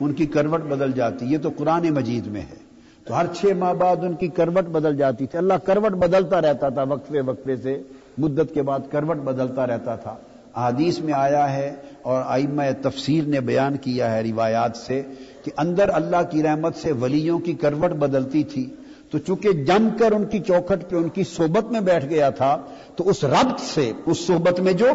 ان 0.00 0.12
کی 0.12 0.26
کروٹ 0.26 0.60
بدل 0.60 0.92
جاتی۔ 0.92 1.26
یہ 1.26 1.38
تو 1.42 1.50
قرآن 1.56 1.94
مجید 1.94 2.26
میں 2.26 2.40
ہے۔ 2.40 2.56
تو 3.04 3.20
ہر 3.20 3.26
چھ 3.34 3.44
ماہ 3.56 3.72
بعد 3.72 3.96
ان 3.96 4.14
کی 4.14 4.28
کروٹ 4.28 4.64
بدل 4.64 4.96
جاتی 4.96 5.26
تھی۔ 5.26 5.38
اللہ 5.38 5.54
کروٹ 5.54 5.92
بدلتا 5.92 6.40
رہتا 6.40 6.68
تھا 6.68 6.82
وقفے 6.82 7.20
وقفے 7.20 7.56
سے۔ 7.56 7.82
مدت 8.18 8.54
کے 8.54 8.62
بعد 8.62 8.78
کروٹ 8.90 9.16
بدلتا 9.16 9.66
رہتا 9.66 9.96
تھا۔ 9.96 10.16
حدیث 10.56 11.00
میں 11.00 11.14
آیا 11.14 11.52
ہے 11.52 11.74
اور 12.02 12.22
آئمہ 12.26 12.62
تفسیر 12.82 13.24
نے 13.24 13.40
بیان 13.40 13.76
کیا 13.76 14.14
ہے 14.14 14.22
روایات 14.22 14.76
سے 14.76 15.02
کہ 15.48 15.60
اندر 15.60 15.88
اللہ 15.94 16.22
کی 16.30 16.42
رحمت 16.42 16.76
سے 16.76 16.92
ولیوں 16.92 17.38
کی 17.38 17.52
کروٹ 17.52 17.90
بدلتی 17.90 18.42
تھی، 18.42 18.74
تو 19.10 19.18
چونکہ 19.18 19.52
جم 19.52 19.88
کر 19.98 20.12
ان 20.12 20.24
کی 20.24 20.38
چوکھٹ 20.38 20.90
پہ 20.90 20.96
ان 20.96 21.08
کی 21.08 21.24
صحبت 21.24 21.72
میں 21.72 21.80
بیٹھ 21.80 22.06
گیا 22.06 22.30
تھا، 22.30 22.56
تو 22.96 23.08
اس 23.08 23.24
ربط 23.24 23.60
سے، 23.60 23.92
اس 24.06 24.26
صحبت 24.26 24.60
میں 24.60 24.72
جو 24.72 24.86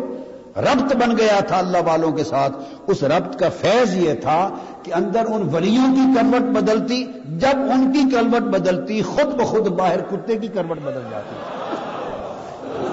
ربط 0.57 0.95
بن 0.95 1.17
گیا 1.17 1.39
تھا 1.39 1.57
اللہ 1.57 1.77
والوں 1.85 2.11
کے 2.11 2.23
ساتھ، 2.23 2.57
اس 2.87 3.03
ربط 3.03 3.39
کا 3.39 3.49
فیض 3.49 3.95
یہ 3.95 4.13
تھا 4.13 4.49
کہ 4.83 4.93
اندر 4.93 5.25
ان 5.27 5.47
ولیوں 5.53 5.95
کی 5.95 6.05
کروٹ 6.15 6.41
بدلتی، 6.41 7.03
جب 7.27 7.71
ان 7.71 7.91
کی 7.93 8.03
کروٹ 8.11 8.41
بدلتی، 8.41 9.01
خود 9.01 9.33
بخود 9.33 9.67
باہر 9.67 10.01
کتے 10.01 10.37
کی 10.37 10.47
کروٹ 10.47 10.77
بدل 10.83 11.09
جاتی۔ 11.11 11.35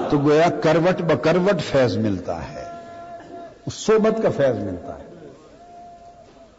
تو 0.09 0.17
گویا 0.17 0.49
کروٹ 0.49 1.01
بکروٹ 1.01 1.61
فیض 1.61 1.97
ملتا 1.97 2.41
ہے، 2.51 2.65
اس 3.65 3.73
صحبت 3.73 4.23
کا 4.23 4.29
فیض 4.29 4.63
ملتا 4.63 4.99
ہے۔ 4.99 5.10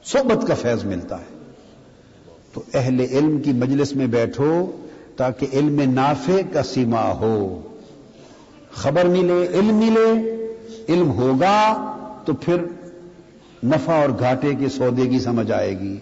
صحبت 0.04 0.46
کا 0.46 0.54
فیض 0.54 0.84
ملتا 0.84 1.18
ہے۔ 1.18 1.38
تو 2.52 2.62
اہل 2.74 3.00
علم 3.00 3.38
کی 3.38 3.52
مجلس 3.52 3.96
میں 3.96 4.06
بیٹھو 4.06 4.70
تاکہ 5.16 5.46
علم 5.52 5.92
نافع 5.92 6.40
کا 6.52 6.62
سیما 6.62 7.12
ہو۔ 7.12 7.60
خبر 8.72 9.04
ملے، 9.04 9.46
علم 9.54 9.74
ملے، 9.74 10.36
علم 10.88 11.10
ہوگا 11.10 11.86
تو 12.24 12.32
پھر 12.34 12.56
نفع 13.64 13.92
اور 13.92 14.08
گھاٹے 14.18 14.54
کے 14.54 14.68
سودے 14.68 15.06
کی 15.06 15.18
سمجھ 15.18 15.52
آئے 15.52 15.78
گی۔ 15.80 15.96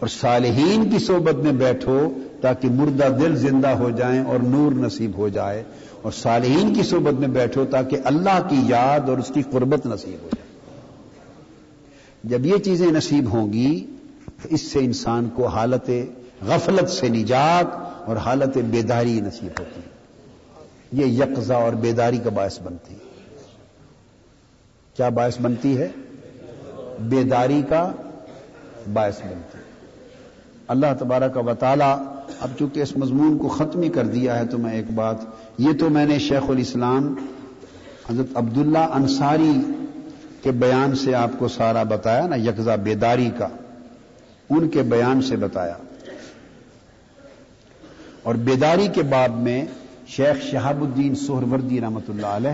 اور 0.00 0.08
صالحین 0.08 0.90
کی 0.90 0.98
صحبت 0.98 1.34
میں 1.34 1.52
بیٹھو 1.52 2.08
تاکہ 2.40 2.68
مردہ 2.68 3.08
دل 3.20 3.36
زندہ 3.36 3.68
ہو 3.68 3.90
جائیں 3.90 4.24
اور 4.24 4.38
نور 4.42 4.72
نصیب 4.72 5.10
ہو 5.18 5.28
جائے۔ 5.28 5.62
اور 6.02 6.12
صالحین 6.12 6.74
کی 6.74 6.82
صحبت 6.82 7.20
میں 7.20 7.28
بیٹھو 7.28 7.64
تاکہ 7.64 7.96
اللہ 8.04 8.46
کی 8.48 8.56
یاد 8.68 9.08
اور 9.08 9.18
اس 9.18 9.30
کی 9.34 9.42
قربت 9.50 9.86
نصیب 9.86 10.22
ہو 10.22 10.28
جائے۔ 10.32 10.43
جب 12.24 12.46
یہ 12.46 12.56
چیزیں 12.56 12.86
نصیب 12.86 13.32
ہوں 13.32 13.52
گی 13.52 13.86
تو 14.42 14.48
اس 14.50 14.60
سے 14.60 14.78
انسان 14.78 15.28
کو 15.34 15.46
حالت 15.46 15.90
غفلت 16.46 16.90
سے 16.90 17.08
نجات 17.08 17.66
اور 18.08 18.16
حالت 18.16 18.58
بیداری 18.58 19.20
نصیب 19.20 19.60
ہوتی 19.60 19.80
ہے۔ 19.80 19.94
یہ 20.92 21.22
یکزا 21.22 21.56
اور 21.56 21.72
بیداری 21.72 22.18
کا 22.24 22.30
باعث 22.30 22.58
بنتی 22.62 22.94
ہے۔ 22.94 22.98
کیا 24.96 25.08
باعث 25.08 25.40
بنتی 25.42 25.78
ہے؟ 25.78 25.88
بیداری 27.00 27.62
کا 27.68 27.92
باعث 28.92 29.20
بنتی 29.20 29.58
ہے۔ 29.58 29.62
اللہ 30.68 30.86
تبارہ 30.98 31.28
کا 31.28 31.40
وطالعہ 31.40 31.98
اب 32.40 32.48
چونکہ 32.58 32.80
اس 32.80 32.96
مضمون 32.96 33.38
کو 33.38 33.48
ختم 33.48 33.82
ہی 33.82 33.88
کر 33.88 34.04
دیا 34.04 34.38
ہے 34.38 34.46
تو 34.46 34.58
میں 34.58 34.72
ایک 34.72 34.90
بات، 34.90 35.16
یہ 35.58 35.72
تو 35.80 35.90
میں 35.90 36.06
نے 36.06 36.18
شیخ 36.18 36.50
الاسلام 36.50 37.14
حضرت 38.10 38.26
عبداللہ 38.34 38.78
انصاری 38.78 39.52
کے 40.44 40.50
بیان 40.50 40.96
سے 40.96 41.14
آپ 41.14 41.30
کو 41.38 41.48
سارا 41.48 41.82
بتایا 41.82 42.26
نا 42.26 42.36
یکزا 42.36 42.76
بیداری 42.76 43.30
کا، 43.38 43.48
ان 44.50 44.68
کے 44.68 44.82
بیان 44.82 45.22
سے 45.22 45.36
بتایا۔ 45.36 45.74
اور 48.22 48.34
بیداری 48.34 48.88
کے 48.94 49.02
باب 49.02 49.40
میں 49.40 49.64
شیخ 50.06 50.42
شہاب 50.42 50.82
الدین 50.82 51.14
سہروردی 51.14 51.80
رحمت 51.80 52.10
اللہ 52.10 52.26
علیہ 52.26 52.50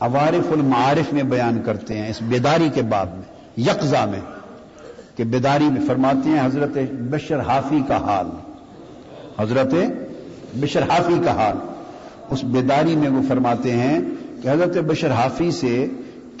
عوارف 0.00 0.52
المعارف 0.52 1.12
میں 1.12 1.22
بیان 1.22 1.62
کرتے 1.66 1.98
ہیں 1.98 2.08
اس 2.08 2.22
بیداری 2.22 2.68
کے 2.74 2.82
باب 2.82 3.08
میں، 3.14 3.60
یکزا 3.60 4.04
میں، 4.04 4.20
کہ 5.16 5.24
بیداری 5.24 5.64
میں 5.64 5.80
فرماتے 5.86 6.28
ہیں 6.28 6.46
حضرت 6.46 6.78
بشر 6.92 7.40
حافی 7.40 7.80
کا 7.88 7.96
حال۔ 7.96 8.26
حضرت 9.38 9.74
بشر 10.54 10.82
حافی 10.82 11.22
کا 11.24 11.30
حال۔ 11.30 11.56
اس 12.30 12.44
بیداری 12.44 12.96
میں 12.96 13.10
وہ 13.10 13.22
فرماتے 13.28 13.72
ہیں 13.72 14.00
کہ 14.42 14.48
حضرت 14.48 14.76
بشر 14.76 15.10
حافی 15.10 15.50
سے 15.50 15.86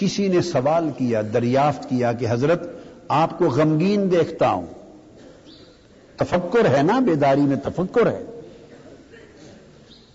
کسی 0.04 0.28
نے 0.28 0.40
سوال 0.40 0.90
کیا، 0.96 1.22
دریافت 1.34 1.88
کیا 1.88 2.12
کہ 2.12 2.26
حضرت، 2.30 2.70
آپ 3.08 3.38
کو 3.38 3.44
غمگین 3.44 4.10
دیکھتا 4.10 4.50
ہوں۔ 4.50 4.66
تفکر 6.16 6.76
ہے 6.78 6.82
نا، 6.82 6.98
بیداری 6.98 7.40
میں 7.40 7.56
تفکر 7.56 8.06
ہے۔ 8.06 8.24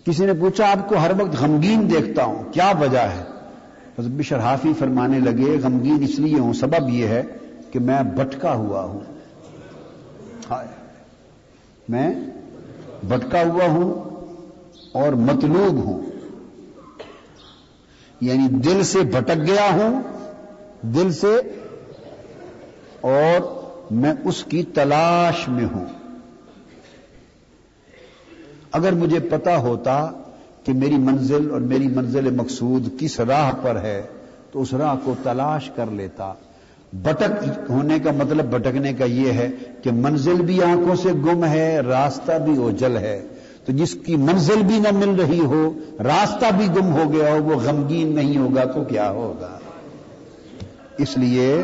کسی 0.06 0.26
نے 0.26 0.32
پوچھا، 0.32 0.70
آپ 0.70 0.88
کو 0.88 0.96
ہر 0.96 1.10
وقت 1.10 1.42
غمگین 1.42 1.90
دیکھتا 1.90 2.24
ہوں، 2.24 2.52
کیا 2.52 2.72
وجہ 2.80 2.98
ہے؟ 2.98 3.24
حضرت 3.98 4.10
بشر 4.10 4.38
حافی 4.38 4.72
فرمانے 4.78 5.18
لگے، 5.18 5.56
غمگین 5.62 6.06
اس 6.08 6.18
لیے 6.18 6.38
ہوں، 6.38 6.52
سبب 6.52 6.88
یہ 6.88 7.06
ہے 7.06 7.22
کہ 7.70 7.78
میں 7.78 8.02
بٹکا 8.02 8.54
ہوا 8.54 8.84
ہوں۔ 8.84 9.00
میں 11.88 12.14
بٹکا 13.02 13.42
ہوا 13.42 13.64
ہوں 13.64 14.10
اور 14.92 15.12
مطلوب 15.12 15.84
ہوں۔ 15.84 16.09
یعنی 18.20 18.48
دل 18.48 18.82
سے 18.82 19.00
بھٹک 19.00 19.46
گیا 19.46 19.72
ہوں، 19.72 20.02
دل 20.82 21.12
سے، 21.12 21.40
اور 23.00 23.60
میں 23.90 24.14
اس 24.24 24.44
کی 24.44 24.62
تلاش 24.62 25.48
میں 25.48 25.64
ہوں۔ 25.74 25.84
اگر 28.72 28.92
مجھے 28.92 29.18
پتا 29.20 29.56
ہوتا 29.56 30.10
کہ 30.64 30.72
میری 30.72 30.96
منزل 30.96 31.50
اور 31.50 31.60
میری 31.60 31.88
منزل 31.88 32.30
مقصود 32.30 32.88
کس 32.98 33.20
راہ 33.20 33.50
پر 33.62 33.76
ہے، 33.76 34.02
تو 34.52 34.62
اس 34.62 34.74
راہ 34.74 34.94
کو 35.04 35.14
تلاش 35.22 35.70
کر 35.76 35.86
لیتا۔ 35.92 36.32
بٹک 36.92 37.48
ہونے 37.68 37.98
کا 37.98 38.10
مطلب 38.12 38.44
بٹکنے 38.44 38.92
کا 38.92 39.04
یہ 39.04 39.32
ہے 39.32 39.48
کہ 39.82 39.90
منزل 39.92 40.42
بھی 40.42 40.62
آنکھوں 40.62 40.94
سے 40.94 41.12
گم 41.12 41.44
ہے، 41.44 41.80
راستہ 41.80 42.32
بھی 42.44 42.56
اوجل 42.56 42.96
ہے۔ 42.96 43.22
تو 43.64 43.72
جس 43.72 43.96
کی 44.06 44.16
منزل 44.16 44.62
بھی 44.62 44.78
نہ 44.78 44.88
مل 44.92 45.20
رہی 45.20 45.40
ہو، 45.40 45.78
راستہ 45.98 46.44
بھی 46.56 46.66
گم 46.66 46.92
ہو 46.92 47.12
گیا 47.12 47.32
ہو، 47.32 47.44
وہ 47.44 47.54
غمگین 47.54 48.14
نہیں 48.14 48.36
ہوگا 48.36 48.64
تو 48.64 48.84
کیا 48.84 49.10
ہوگا؟ 49.10 49.58
اس 50.98 51.18
لیے 51.18 51.62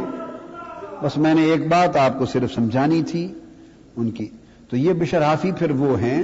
بس 1.02 1.16
میں 1.16 1.34
نے 1.34 1.42
ایک 1.42 1.68
بات 1.68 1.96
آپ 1.96 2.18
کو 2.18 2.26
صرف 2.26 2.54
سمجھانی 2.54 3.02
تھی، 3.02 3.32
ان 3.96 4.10
کی۔ 4.10 4.28
تو 4.70 4.76
یہ 4.76 4.92
بشرافی 4.92 5.52
پھر 5.52 5.70
وہ 5.70 6.00
ہیں 6.00 6.22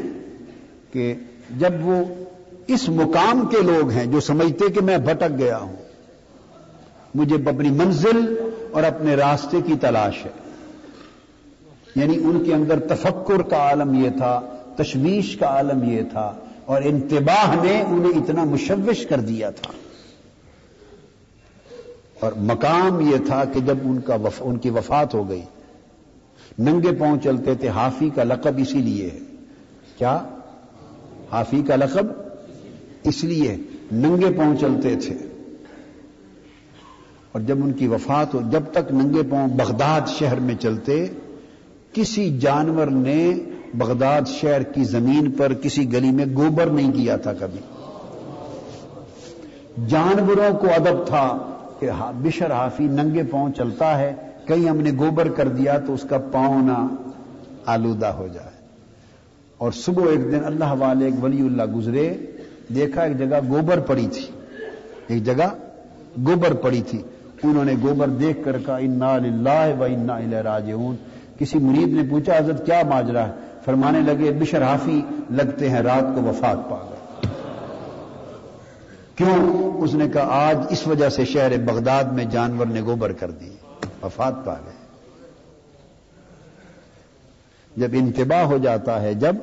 کہ 0.93 1.15
جب 1.59 1.73
وہ 1.81 2.05
اس 2.67 2.89
مقام 2.89 3.47
کے 3.47 3.63
لوگ 3.63 3.91
ہیں 3.91 4.07
جو 4.07 4.21
سمجھتے 4.21 4.69
کہ 4.69 4.81
میں 4.81 4.99
بھٹک 4.99 5.39
گیا 5.39 5.57
ہوں، 5.57 5.77
مجھے 7.15 7.37
اپنی 7.47 7.71
منزل 7.71 8.37
اور 8.73 8.83
اپنے 8.83 9.15
راستے 9.15 9.61
کی 9.67 9.75
تلاش 9.81 10.25
ہے۔ 10.25 10.31
یعنی 11.97 12.17
ان 12.17 12.43
کے 12.47 12.55
اندر 12.55 12.79
تفکر 12.81 13.43
کا 13.43 13.57
عالم 13.57 14.05
یہ 14.05 14.11
تھا 14.11 14.41
تشویش 14.77 15.37
کا 15.37 15.47
عالم 15.47 15.83
یہ 15.83 16.03
تھا 16.03 16.37
اور 16.65 16.83
انتباہ 16.83 17.65
نے 17.65 17.83
انہیں 17.83 18.23
اتنا 18.23 18.45
مشوش 18.45 19.07
کر 19.07 19.21
دیا 19.21 19.51
تھا۔ 19.51 19.73
اور 22.21 22.33
مقام 22.33 23.01
یہ 23.01 23.17
تھا 23.27 23.45
کہ 23.45 23.61
جب 23.61 23.79
ان 23.85 24.01
کا 24.01 24.15
وف... 24.15 24.43
ان 24.45 24.57
کی 24.57 24.71
وفات 24.71 25.15
ہو 25.15 25.29
گئی۔ 25.29 25.43
ننگے 26.59 26.93
پاؤں 26.99 27.17
چلتے 27.25 27.55
تھے، 27.55 27.69
حافی 27.69 28.11
کا 28.15 28.25
لقب 28.25 28.59
اسی 28.59 28.79
لیے 28.79 29.11
ہے۔ 29.11 29.19
کیا؟ 29.99 30.25
حافی 31.33 31.63
کا 31.67 31.77
لقب 31.77 32.07
اس 33.05 33.25
لیے 33.25 33.57
ننگے 33.93 34.33
پاؤں 34.39 34.57
چلتے 34.61 34.97
تھے۔ 34.97 35.15
اور 37.33 37.41
جب 37.41 37.59
ان 37.65 37.73
کی 37.73 37.89
وفات 37.89 38.35
ہو، 38.35 38.41
جب 38.51 38.63
تک 38.73 38.93
ننگے 38.93 39.23
پاؤں 39.31 39.49
بغداد 39.49 40.01
شہر 40.09 40.41
میں 40.41 40.55
چلتے، 40.55 41.07
کسی 41.93 42.39
جانور 42.39 42.87
نے 42.87 43.35
بغداد 43.75 44.23
شہر 44.27 44.63
کی 44.63 44.85
زمین 44.85 45.31
پر 45.31 45.55
کسی 45.55 45.93
گلی 45.93 46.11
میں 46.11 46.27
گوبر 46.37 46.67
نہیں 46.67 46.93
کیا 46.93 47.17
تھا 47.17 47.33
کبھی۔ 47.33 47.61
جانوروں 49.89 50.59
کو 50.59 50.67
ادب 50.67 51.07
تھا 51.07 51.39
کہ 51.81 51.91
بشر 52.23 52.53
حافی 52.53 52.85
ننگے 52.85 53.23
پاؤں 53.31 53.51
چلتا 53.53 53.99
ہے، 53.99 54.15
کہیں 54.47 54.69
ہم 54.69 54.77
نے 54.77 54.91
گوبر 54.99 55.29
کر 55.29 55.49
دیا 55.49 55.79
تو 55.79 55.95
اس 55.95 56.03
کا 56.03 56.19
پاؤں 56.19 56.63
نہ 56.63 56.87
آلودہ 57.67 58.07
ہو 58.07 58.29
جائے۔ 58.33 58.51
اور 59.59 59.73
صبح 59.73 60.03
ایک 60.11 60.33
دن 60.33 60.45
اللہ 60.45 60.75
والے 60.79 61.05
ایک 61.05 61.25
ولی 61.25 61.47
اللہ 61.47 61.63
گزرے، 61.77 62.15
دیکھا 62.75 63.03
ایک 63.03 63.19
جگہ 63.19 63.37
گوبر 63.49 63.81
پڑی 63.81 64.09
تھی۔ 64.13 64.27
ایک 65.07 65.25
جگہ 65.25 65.49
گوبر 66.27 66.53
پڑی 66.53 66.83
تھی۔ 66.83 67.03
انہوں 67.43 67.65
نے 67.65 67.73
گوبر 67.83 68.09
دیکھ 68.09 68.39
کر 68.45 68.57
کہا، 68.67 68.77
انا 68.77 69.19
للہ 69.19 69.79
و 69.79 69.85
انا 69.85 70.43
راجعون۔ 70.43 70.97
کسی 71.39 71.59
مرید 71.59 71.89
نے 71.89 72.03
پوچھا، 72.11 72.39
حضرت، 72.39 72.67
کیا 72.67 72.83
ماجرا 72.89 73.27
ہے؟ 73.27 73.33
فرمانے 73.65 74.01
لگے، 74.01 74.33
بشر 74.33 74.63
حافی 74.63 75.01
لگتے 75.31 75.71
ہیں 75.71 75.81
رات 75.81 76.15
کو 76.15 76.23
وفات 76.23 76.71
پا 76.71 76.77
گئے 76.91 77.29
کیوں؟ 79.17 79.73
اس 79.83 79.95
نے 79.95 80.09
کہا، 80.09 80.49
آج 80.49 80.59
اس 80.71 80.87
وجہ 80.87 81.09
سے 81.09 81.25
شہر 81.25 81.59
بغداد 81.59 82.05
میں 82.05 82.25
جانور 82.25 82.67
نے 82.67 82.81
گوبر 82.81 83.13
کر 83.13 83.31
دی۔ 83.31 83.51
وفات 84.03 84.35
پا 84.45 84.55
گئے 84.55 84.73
جب 87.77 87.89
انتباہ 87.93 88.45
ہو 88.45 88.59
جاتا 88.59 89.03
ہے، 89.03 89.15
جب 89.15 89.37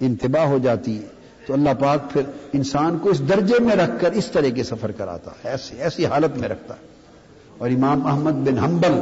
انتباہ 0.00 0.44
ہو 0.44 0.58
جاتی 0.58 1.02
ہے، 1.02 1.06
تو 1.46 1.52
اللہ 1.52 1.70
پاک 1.78 2.10
پھر 2.10 2.22
انسان 2.52 2.98
کو 2.98 3.08
اس 3.08 3.28
درجے 3.28 3.58
میں 3.60 3.76
رکھ 3.76 3.90
کر 4.00 4.12
اس 4.12 4.26
طرح 4.26 4.48
کے 4.48 4.62
سفر 4.62 4.90
کراتا 4.90 5.30
ہے۔ 5.30 5.50
ایسی 5.50 5.82
ایسی 5.82 6.06
حالت 6.06 6.38
میں 6.38 6.48
رکھتا 6.48 6.74
ہے۔ 6.74 6.90
اور 7.58 7.70
امام 7.70 8.06
احمد 8.06 8.32
بن 8.32 8.58
حنبل 8.58 9.00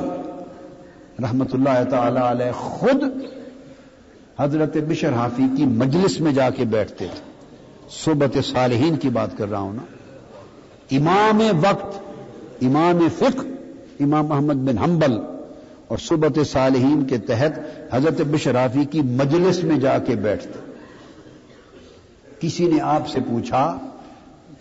رحمت 1.24 1.54
اللہ 1.54 1.90
تعالی 1.90 2.20
علیہ 2.22 2.52
خود 2.52 3.02
حضرت 4.38 4.76
بشر 4.76 5.12
حافی 5.12 5.42
کی 5.56 5.64
مجلس 5.64 6.20
میں 6.20 6.32
جا 6.32 6.50
کے 6.50 6.64
بیٹھتے 6.64 7.06
تھے۔ 7.14 7.22
صحبت 7.90 8.44
صالحین 8.44 8.96
کی 8.96 9.08
بات 9.08 9.38
کر 9.38 9.50
رہا 9.50 9.58
ہوں 9.58 9.72
نا۔ 9.72 9.82
امام 10.90 11.40
وقت، 11.40 11.98
امام 12.62 13.08
فقہ، 13.18 13.46
امام 14.00 14.32
احمد 14.32 14.54
بن 14.54 14.78
حنبل 14.78 15.20
اور 15.88 15.98
صحبت 15.98 16.38
صالحین 16.46 17.04
کے 17.04 17.18
تحت 17.18 17.60
حضرت 17.92 18.20
بشر 18.20 18.56
حافی 18.56 18.84
کی 18.84 19.00
مجلس 19.00 19.64
میں 19.64 19.78
جا 19.78 19.98
کے 19.98 20.14
بیٹھتے۔ 20.14 20.58
کسی 22.40 22.66
نے 22.66 22.80
آپ 22.80 23.08
سے 23.08 23.20
پوچھا 23.30 23.78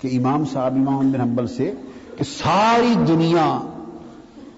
کہ 0.01 0.17
امام 0.17 0.45
صاحب، 0.45 0.73
امام 0.73 1.11
بن 1.11 1.21
حنبل 1.21 1.47
سے 1.47 1.71
کہ 2.17 2.23
ساری 2.23 2.93
دنیا 3.07 3.59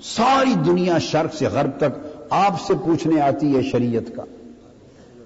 ساری 0.04 0.54
دنیا 0.66 0.98
شرق 0.98 1.34
سے 1.34 1.46
غرب 1.46 1.70
تک 1.78 2.18
آپ 2.30 2.62
سے 2.62 2.74
پوچھنے 2.86 3.22
آتی 3.22 3.58
ہے 3.58 3.62
شریعت 3.62 4.16
کا۔ 4.16 4.24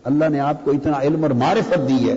اللہ 0.04 0.30
نے 0.30 0.40
آپ 0.40 0.66
کو 0.66 0.72
اتنا 0.72 1.02
علم 1.02 1.24
اور 1.24 1.32
معرفت 1.32 1.90
دی 1.90 2.10
ہے 2.10 2.16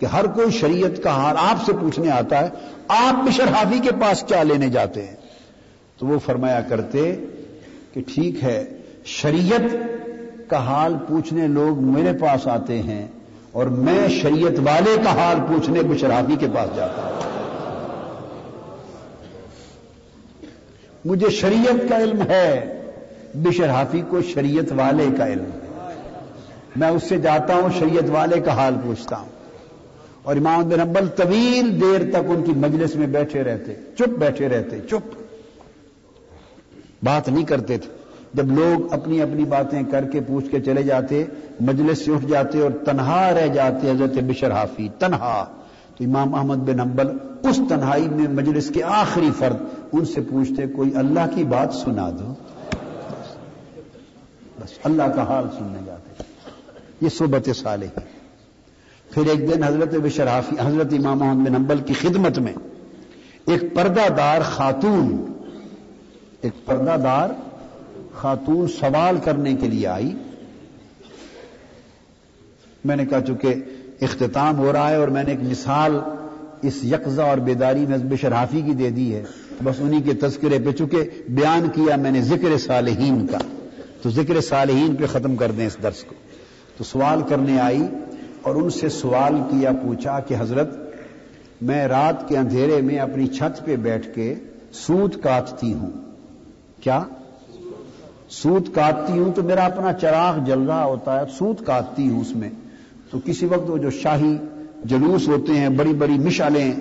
کہ 0.00 0.06
ہر 0.06 0.26
کوئی 0.26 0.50
شریعت 0.50 1.02
کا 1.02 1.10
حال 1.10 1.36
آپ 1.38 1.64
سے 1.66 1.72
پوچھنے 1.72 2.10
آتا 2.10 2.40
ہے، 2.40 2.48
آپ 2.88 3.28
بشر 3.28 3.44
حافی 3.44 3.78
کے 3.78 3.90
پاس 4.00 4.22
کیا 4.22 4.42
لینے 4.42 4.68
جاتے 4.68 5.06
ہیں۔ 5.06 5.16
تو 5.98 6.06
وہ 6.06 6.18
فرمایا 6.18 6.60
کرتے 6.60 7.16
کہ 7.92 8.00
ٹھیک 8.14 8.44
ہے، 8.44 8.64
شریعت 9.04 9.76
کا 10.50 10.58
حال 10.58 10.94
پوچھنے 11.08 11.46
لوگ 11.46 11.82
میرے 11.82 12.18
پاس 12.18 12.46
آتے 12.46 12.82
ہیں 12.82 13.06
اور 13.52 13.66
میں 13.66 14.08
شریعت 14.08 14.58
والے 14.58 14.96
کا 15.04 15.10
حال 15.10 15.36
پوچھنے 15.48 15.82
بشرافی 15.82 16.36
کے 16.36 16.46
پاس 16.54 16.76
جاتا 16.76 17.02
ہوں۔ 17.02 17.18
مجھے 21.04 21.30
شریعت 21.30 21.88
کا 21.88 21.98
علم 21.98 22.22
ہے، 22.22 22.80
بشرحافی 23.34 24.02
کو 24.08 24.22
شریعت 24.22 24.72
والے 24.72 25.06
کا 25.18 25.26
علم۔ 25.26 25.44
ہے 25.44 25.57
میں 26.78 26.88
اس 26.88 27.02
سے 27.02 27.18
جاتا 27.18 27.54
ہوں، 27.54 27.68
شریعت 27.78 28.10
والے 28.10 28.40
کا 28.40 28.52
حال 28.52 28.74
پوچھتا 28.84 29.16
ہوں۔ 29.16 29.28
اور 30.22 30.36
امام 30.36 30.68
بن 30.68 30.80
حنبل 30.80 31.08
طویل 31.08 31.80
دیر 31.80 32.10
تک 32.10 32.24
ان 32.28 32.42
کی 32.42 32.52
مجلس 32.52 32.96
میں 32.96 33.06
بیٹھے 33.06 33.42
رہتے، 33.42 33.74
چپ 33.74 34.08
بیٹھے 34.08 34.48
رہتے، 34.48 34.80
چپ۔ 34.80 35.22
بات 37.02 37.28
نہیں 37.28 37.44
کرتے 37.44 37.78
تھے۔ 37.78 37.98
جب 38.34 38.46
لوگ 38.46 38.92
اپنی 38.92 39.22
اپنی 39.22 39.44
باتیں 39.44 39.82
کر 39.90 40.04
کے 40.04 40.20
پوچھ 40.20 40.50
کے 40.50 40.60
چلے 40.60 40.82
جاتے، 40.82 41.24
مجلس 41.60 42.04
سے 42.04 42.12
اٹھ 42.12 42.26
جاتے 42.26 42.60
اور 42.60 42.70
تنہا 42.84 43.34
رہ 43.34 43.46
جاتے، 43.46 43.90
حضرت 43.90 44.10
بشر 44.10 44.50
حافی، 44.50 44.88
تنہا۔ 44.98 45.44
تو 45.96 46.04
امام 46.04 46.34
احمد 46.34 46.56
بن 46.56 46.80
حنبل 46.80 47.06
اس 47.48 47.60
تنہائی 47.68 48.08
میں 48.08 48.28
مجلس 48.28 48.68
کے 48.68 48.82
آخری 48.82 49.30
فرد، 49.38 49.56
ان 49.92 50.04
سے 50.04 50.20
پوچھتے، 50.20 50.66
کوئی 50.66 50.90
اللہ 50.94 51.26
کی 51.34 51.44
بات 51.44 51.74
سنا 51.74 52.10
دو؟ 52.10 52.34
بس 54.60 54.78
اللہ 54.84 55.02
کا 55.02 55.22
حال 55.22 55.44
سننے 55.58 55.78
جاتے۔ 55.86 55.97
یہ 57.00 57.08
صحبت 57.08 57.48
صالح 57.54 58.00
پھر 59.10 59.22
ایک 59.26 59.50
دن 59.50 59.62
حضرت 59.62 59.94
بشرافی 59.94 60.56
حضرت 60.66 60.92
امام 60.92 61.18
محمد 61.18 61.48
بن 61.48 61.54
حنبل 61.54 61.78
کی 61.78 61.94
خدمت 61.94 62.38
میں 62.38 62.52
ایک 63.46 63.74
پردہ 63.74 64.12
دار 64.16 64.40
خاتون، 64.44 65.32
ایک 66.40 66.66
پردہ 66.66 66.96
دار 67.04 67.28
خاتون 68.14 68.68
سوال 68.68 69.16
کرنے 69.24 69.54
کے 69.54 69.68
لیے 69.68 69.86
آئی۔ 69.86 70.14
میں 72.84 72.96
نے 72.96 73.06
کہا 73.06 73.20
چونکہ 73.20 73.54
اختتام 74.00 74.58
ہو 74.58 74.72
رہا 74.72 74.90
ہے 74.90 74.96
اور 74.96 75.08
میں 75.08 75.24
نے 75.24 75.30
ایک 75.30 75.40
مثال 75.42 75.98
اس 76.62 76.84
یکزا 76.84 77.24
اور 77.24 77.38
بیداری 77.38 77.86
میں 77.86 77.98
بشرافی 77.98 78.62
کی 78.62 78.74
دے 78.74 78.90
دی 78.90 79.14
ہے۔ 79.14 79.24
بس 79.64 79.74
انہی 79.78 80.02
کے 80.02 80.14
تذکرے 80.14 80.58
پہ 80.64 80.72
چونکہ 80.72 81.10
بیان 81.28 81.68
کیا 81.74 81.96
میں 81.96 82.10
نے 82.10 82.22
ذکر 82.22 82.58
صالحین 82.58 83.26
کا۔ 83.26 83.38
تو 84.02 84.10
ذکر 84.10 84.40
صالحین 84.40 84.96
پہ 84.96 85.06
ختم 85.06 85.36
کر 85.36 85.52
دیں 85.52 85.66
اس 85.66 85.76
درس 85.82 86.04
کو۔ 86.04 86.14
تو 86.78 86.84
سوال 86.84 87.22
کرنے 87.28 87.60
آئی 87.60 87.82
اور 88.42 88.54
ان 88.54 88.70
سے 88.70 88.88
سوال 88.88 89.34
کیا 89.50 89.70
پوچھا 89.72 90.20
کہ 90.20 90.34
حضرت، 90.38 90.76
میں 91.62 91.88
رات 91.88 92.28
کے 92.28 92.38
اندھیرے 92.38 92.80
میں 92.80 92.98
اپنی 92.98 93.26
چھت 93.26 93.64
پہ 93.64 93.76
بیٹھ 93.76 94.14
کے 94.14 94.34
سوت 94.72 95.22
کاٹتی 95.22 95.72
ہوں۔ 95.72 95.90
کیا؟ 96.80 97.02
سوت 98.30 98.74
کاٹتی 98.74 99.18
ہوں 99.18 99.32
تو 99.32 99.42
میرا 99.42 99.64
اپنا 99.64 99.92
چراغ 99.92 100.44
جل 100.44 100.58
رہا 100.58 100.84
ہوتا 100.84 101.20
ہے 101.20 101.24
سوت 101.38 101.66
کاٹتی 101.66 102.08
ہوں 102.08 102.20
اس 102.20 102.36
میں۔ 102.36 102.50
تو 103.10 103.18
کسی 103.24 103.46
وقت 103.46 103.70
وہ 103.70 103.78
جو 103.78 103.90
شاہی 103.90 104.36
جلوس 104.84 105.28
ہوتے 105.28 105.52
ہیں، 105.52 105.68
بڑی 105.68 105.92
بڑی 105.92 106.18
مشالیں 106.18 106.72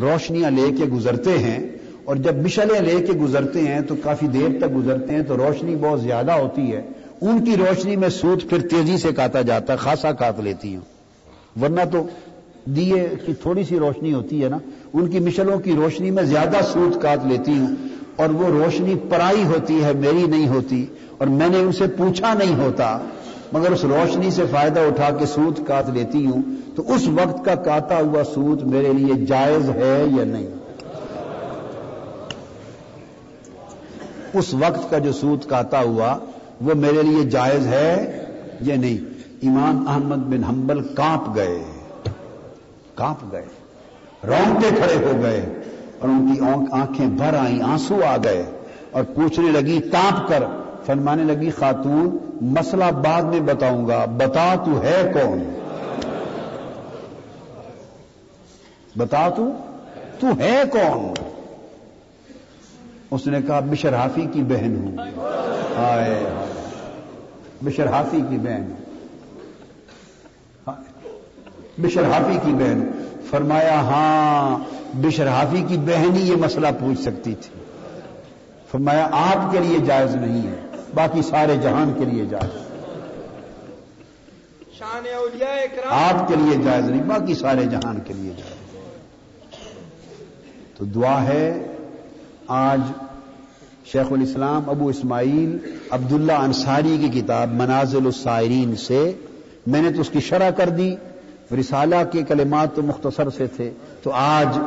روشنیاں 0.00 0.50
لے 0.50 0.70
کے 0.78 0.84
گزرتے 0.84 1.38
ہیں، 1.38 1.58
اور 2.04 2.16
جب 2.16 2.36
مشلیں 2.36 2.80
لے 2.80 2.96
کے 3.06 3.12
گزرتے 3.12 3.60
ہیں 3.60 3.80
تو 3.80 3.94
کافی 4.02 4.26
دیر 4.26 4.58
تک 4.60 4.76
گزرتے 4.76 5.14
ہیں 5.14 5.22
تو 5.22 5.36
روشنی 5.36 5.76
بہت 5.76 6.00
زیادہ 6.00 6.32
ہوتی 6.32 6.72
ہے۔ 6.72 6.82
ان 7.24 7.44
کی 7.44 7.56
روشنی 7.56 7.96
میں 7.96 8.08
سوت 8.08 8.50
پھر 8.50 8.60
تیزی 8.68 8.98
سے 8.98 9.12
کاتا 9.12 9.42
جاتا 9.42 9.72
ہے، 9.72 9.78
خاصا 9.78 10.12
کاٹ 10.12 10.40
لیتی 10.40 10.76
ہوں۔ 10.76 10.82
ورنہ 11.62 11.80
تو 11.92 12.06
دیے 12.64 13.08
کی 13.26 13.34
تھوڑی 13.34 13.64
سی 13.64 13.78
روشنی 13.78 14.12
ہوتی 14.12 14.44
ہے 14.44 14.48
نا، 14.48 14.58
ان 14.92 15.10
کی 15.10 15.18
مشلوں 15.18 15.58
کی 15.58 15.72
روشنی 15.72 16.10
میں 16.10 16.22
زیادہ 16.22 16.56
سوت 16.72 17.02
کاٹ 17.02 17.18
لیتی 17.26 17.52
ہوں۔ 17.52 17.74
اور 18.16 18.28
وہ 18.28 18.46
روشنی 18.46 18.94
پرائی 19.08 19.44
ہوتی 19.44 19.84
ہے، 19.84 19.92
میری 19.92 20.24
نہیں 20.26 20.48
ہوتی، 20.48 20.86
اور 21.18 21.26
میں 21.26 21.48
نے 21.48 21.58
ان 21.58 21.72
سے 21.72 21.86
پوچھا 21.86 22.34
نہیں 22.34 22.54
ہوتا۔ 22.54 22.98
مگر 23.52 23.70
اس 23.70 23.84
روشنی 23.84 24.30
سے 24.30 24.42
فائدہ 24.50 24.80
اٹھا 24.80 25.10
کے 25.10 25.26
سوت 25.26 25.60
کاٹ 25.66 25.88
لیتی 25.88 26.26
ہوں، 26.26 26.42
تو 26.76 26.92
اس 26.92 27.08
وقت 27.08 27.44
کا 27.44 27.54
کاتا 27.54 27.98
ہوا 27.98 28.24
سوت 28.24 28.62
میرے 28.62 28.92
لیے 28.92 29.26
جائز 29.26 29.70
ہے 29.70 30.04
یا 30.18 30.24
نہیں؟ 30.24 30.46
اس 34.34 34.54
وقت 34.54 34.90
کا 34.90 34.98
جو 34.98 35.12
سوت 35.12 35.48
کاتا 35.48 35.80
ہوا 35.80 36.18
وہ 36.60 36.74
میرے 36.74 37.02
لیے 37.02 37.24
جائز 37.24 37.66
ہے 37.66 38.24
یا 38.60 38.76
نہیں؟ 38.76 39.14
امام 39.42 39.88
احمد 39.88 40.16
بن 40.16 40.44
حنبل 40.44 40.80
کانپ 40.94 41.36
گئے۔ 41.36 41.62
کانپ 42.94 43.32
گئے۔ 43.32 43.44
رونگتے 44.26 44.68
کھڑے 44.68 45.06
ہو 45.06 45.22
گئے 45.22 45.62
اور 45.98 46.08
ان 46.08 46.34
کی 46.34 46.40
آنکھیں 46.72 47.06
بھر 47.06 47.34
آئیں، 47.34 47.62
آنسو 47.62 48.00
آ 48.06 48.16
گئے 48.24 48.44
اور 48.90 49.04
پوچھنے 49.14 49.50
لگی 49.50 49.80
تانپ 49.80 50.28
کر۔ 50.28 50.42
فرمانے 50.86 51.24
لگی، 51.24 51.50
خاتون، 51.50 52.18
مسئلہ 52.40 52.84
بعد 52.84 53.22
میں 53.22 53.40
بتاؤں 53.40 53.88
گا۔ 53.88 54.04
بتا 54.04 54.54
تو 54.64 54.82
ہے 54.82 55.10
کون؟ 55.14 55.60
بتا 58.96 59.28
تو؟ 59.28 59.50
تو 60.20 60.26
ہے 60.38 60.62
کون؟ 60.72 61.23
اس 63.14 63.26
نے 63.26 63.42
کہا 63.42 63.60
بشر 63.60 63.94
حافی 63.94 64.26
کی 64.32 64.42
بہن 64.42 64.76
ہوں۔ 64.76 64.96
آئے 65.76 66.24
بشر 67.62 67.86
حافی 67.86 68.20
کی 68.30 68.38
بہن۔ 68.38 68.72
ہوں 70.66 70.74
بشر 71.78 72.04
حافی 72.04 72.38
کی 72.46 72.52
بہن۔ 72.52 72.90
فرمایا 73.30 73.80
ہاں 73.80 74.58
بشر 74.94 75.28
حافی 75.28 75.64
کی 75.68 75.76
بہن 75.76 76.16
ہی 76.16 76.28
یہ 76.30 76.36
مسئلہ 76.36 76.66
پوچھ 76.80 77.00
سکتی 77.00 77.34
تھی۔ 77.34 77.64
فرمایا 78.70 79.08
آپ 79.12 79.52
کے 79.52 79.58
لیے 79.58 79.78
جائز 79.78 80.16
نہیں 80.16 80.46
ہے 80.46 80.56
باقی 80.94 81.22
سارے 81.22 81.56
جہان 81.56 81.92
کے 81.98 82.04
لیے 82.04 82.26
جائز۔ 82.26 82.60
آپ 85.90 86.28
کے 86.28 86.34
لیے 86.36 86.62
جائز 86.64 86.90
نہیں 86.90 87.02
باقی 87.02 87.34
سارے 87.34 87.64
جہان 87.64 87.98
کے 88.04 88.14
لیے 88.14 88.32
جائز۔ 88.36 88.76
تو 90.78 90.84
دعا 90.84 91.24
ہے 91.24 91.66
آج 92.48 92.80
شیخ 93.92 94.12
الاسلام 94.12 94.68
ابو 94.70 94.88
اسماعیل 94.88 95.58
عبداللہ 95.90 96.32
انصاری 96.32 96.98
کی 96.98 97.20
کتاب 97.20 97.52
منازل 97.52 98.06
السائرین 98.06 98.76
سے 98.76 99.12
میں 99.66 99.82
نے 99.82 99.90
تو 99.90 100.00
اس 100.00 100.08
کی 100.08 100.20
شرح 100.20 100.50
کر 100.50 100.68
دی، 100.68 100.96
رسالہ 101.60 101.96
کے 102.12 102.22
کلمات 102.22 102.74
تو 102.74 102.82
مختصر 102.82 103.30
سے 103.30 103.46
تھے، 103.46 103.70
تو 104.02 104.10
آج 104.12 104.58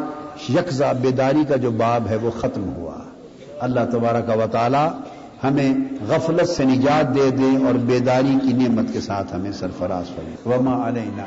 یکزا 0.49 0.91
بیداری 0.91 1.44
کا 1.48 1.56
جو 1.56 1.72
باب 1.72 2.08
ہے 2.10 2.16
وہ 2.16 2.32
ختم 2.32 2.74
ہوا۔ 2.76 2.98
اللہ 3.60 3.80
تبارہ 3.91 4.22
کا 4.22 4.34
وطالعہ 4.34 4.90
ہمیں 5.44 5.74
غفلت 6.08 6.49
سے 6.49 6.64
نجات 6.64 7.16
دے 7.16 7.30
دے 7.32 7.66
اور 7.66 7.74
بیداری 7.74 8.36
کی 8.44 8.54
نعمت 8.54 8.94
کے 8.94 9.02
ساتھ 9.02 9.36
ہمیں 9.36 9.52
سرفراز 9.52 10.06
کرے 10.16 10.49
وما 10.49 10.88
علینا 10.88 11.24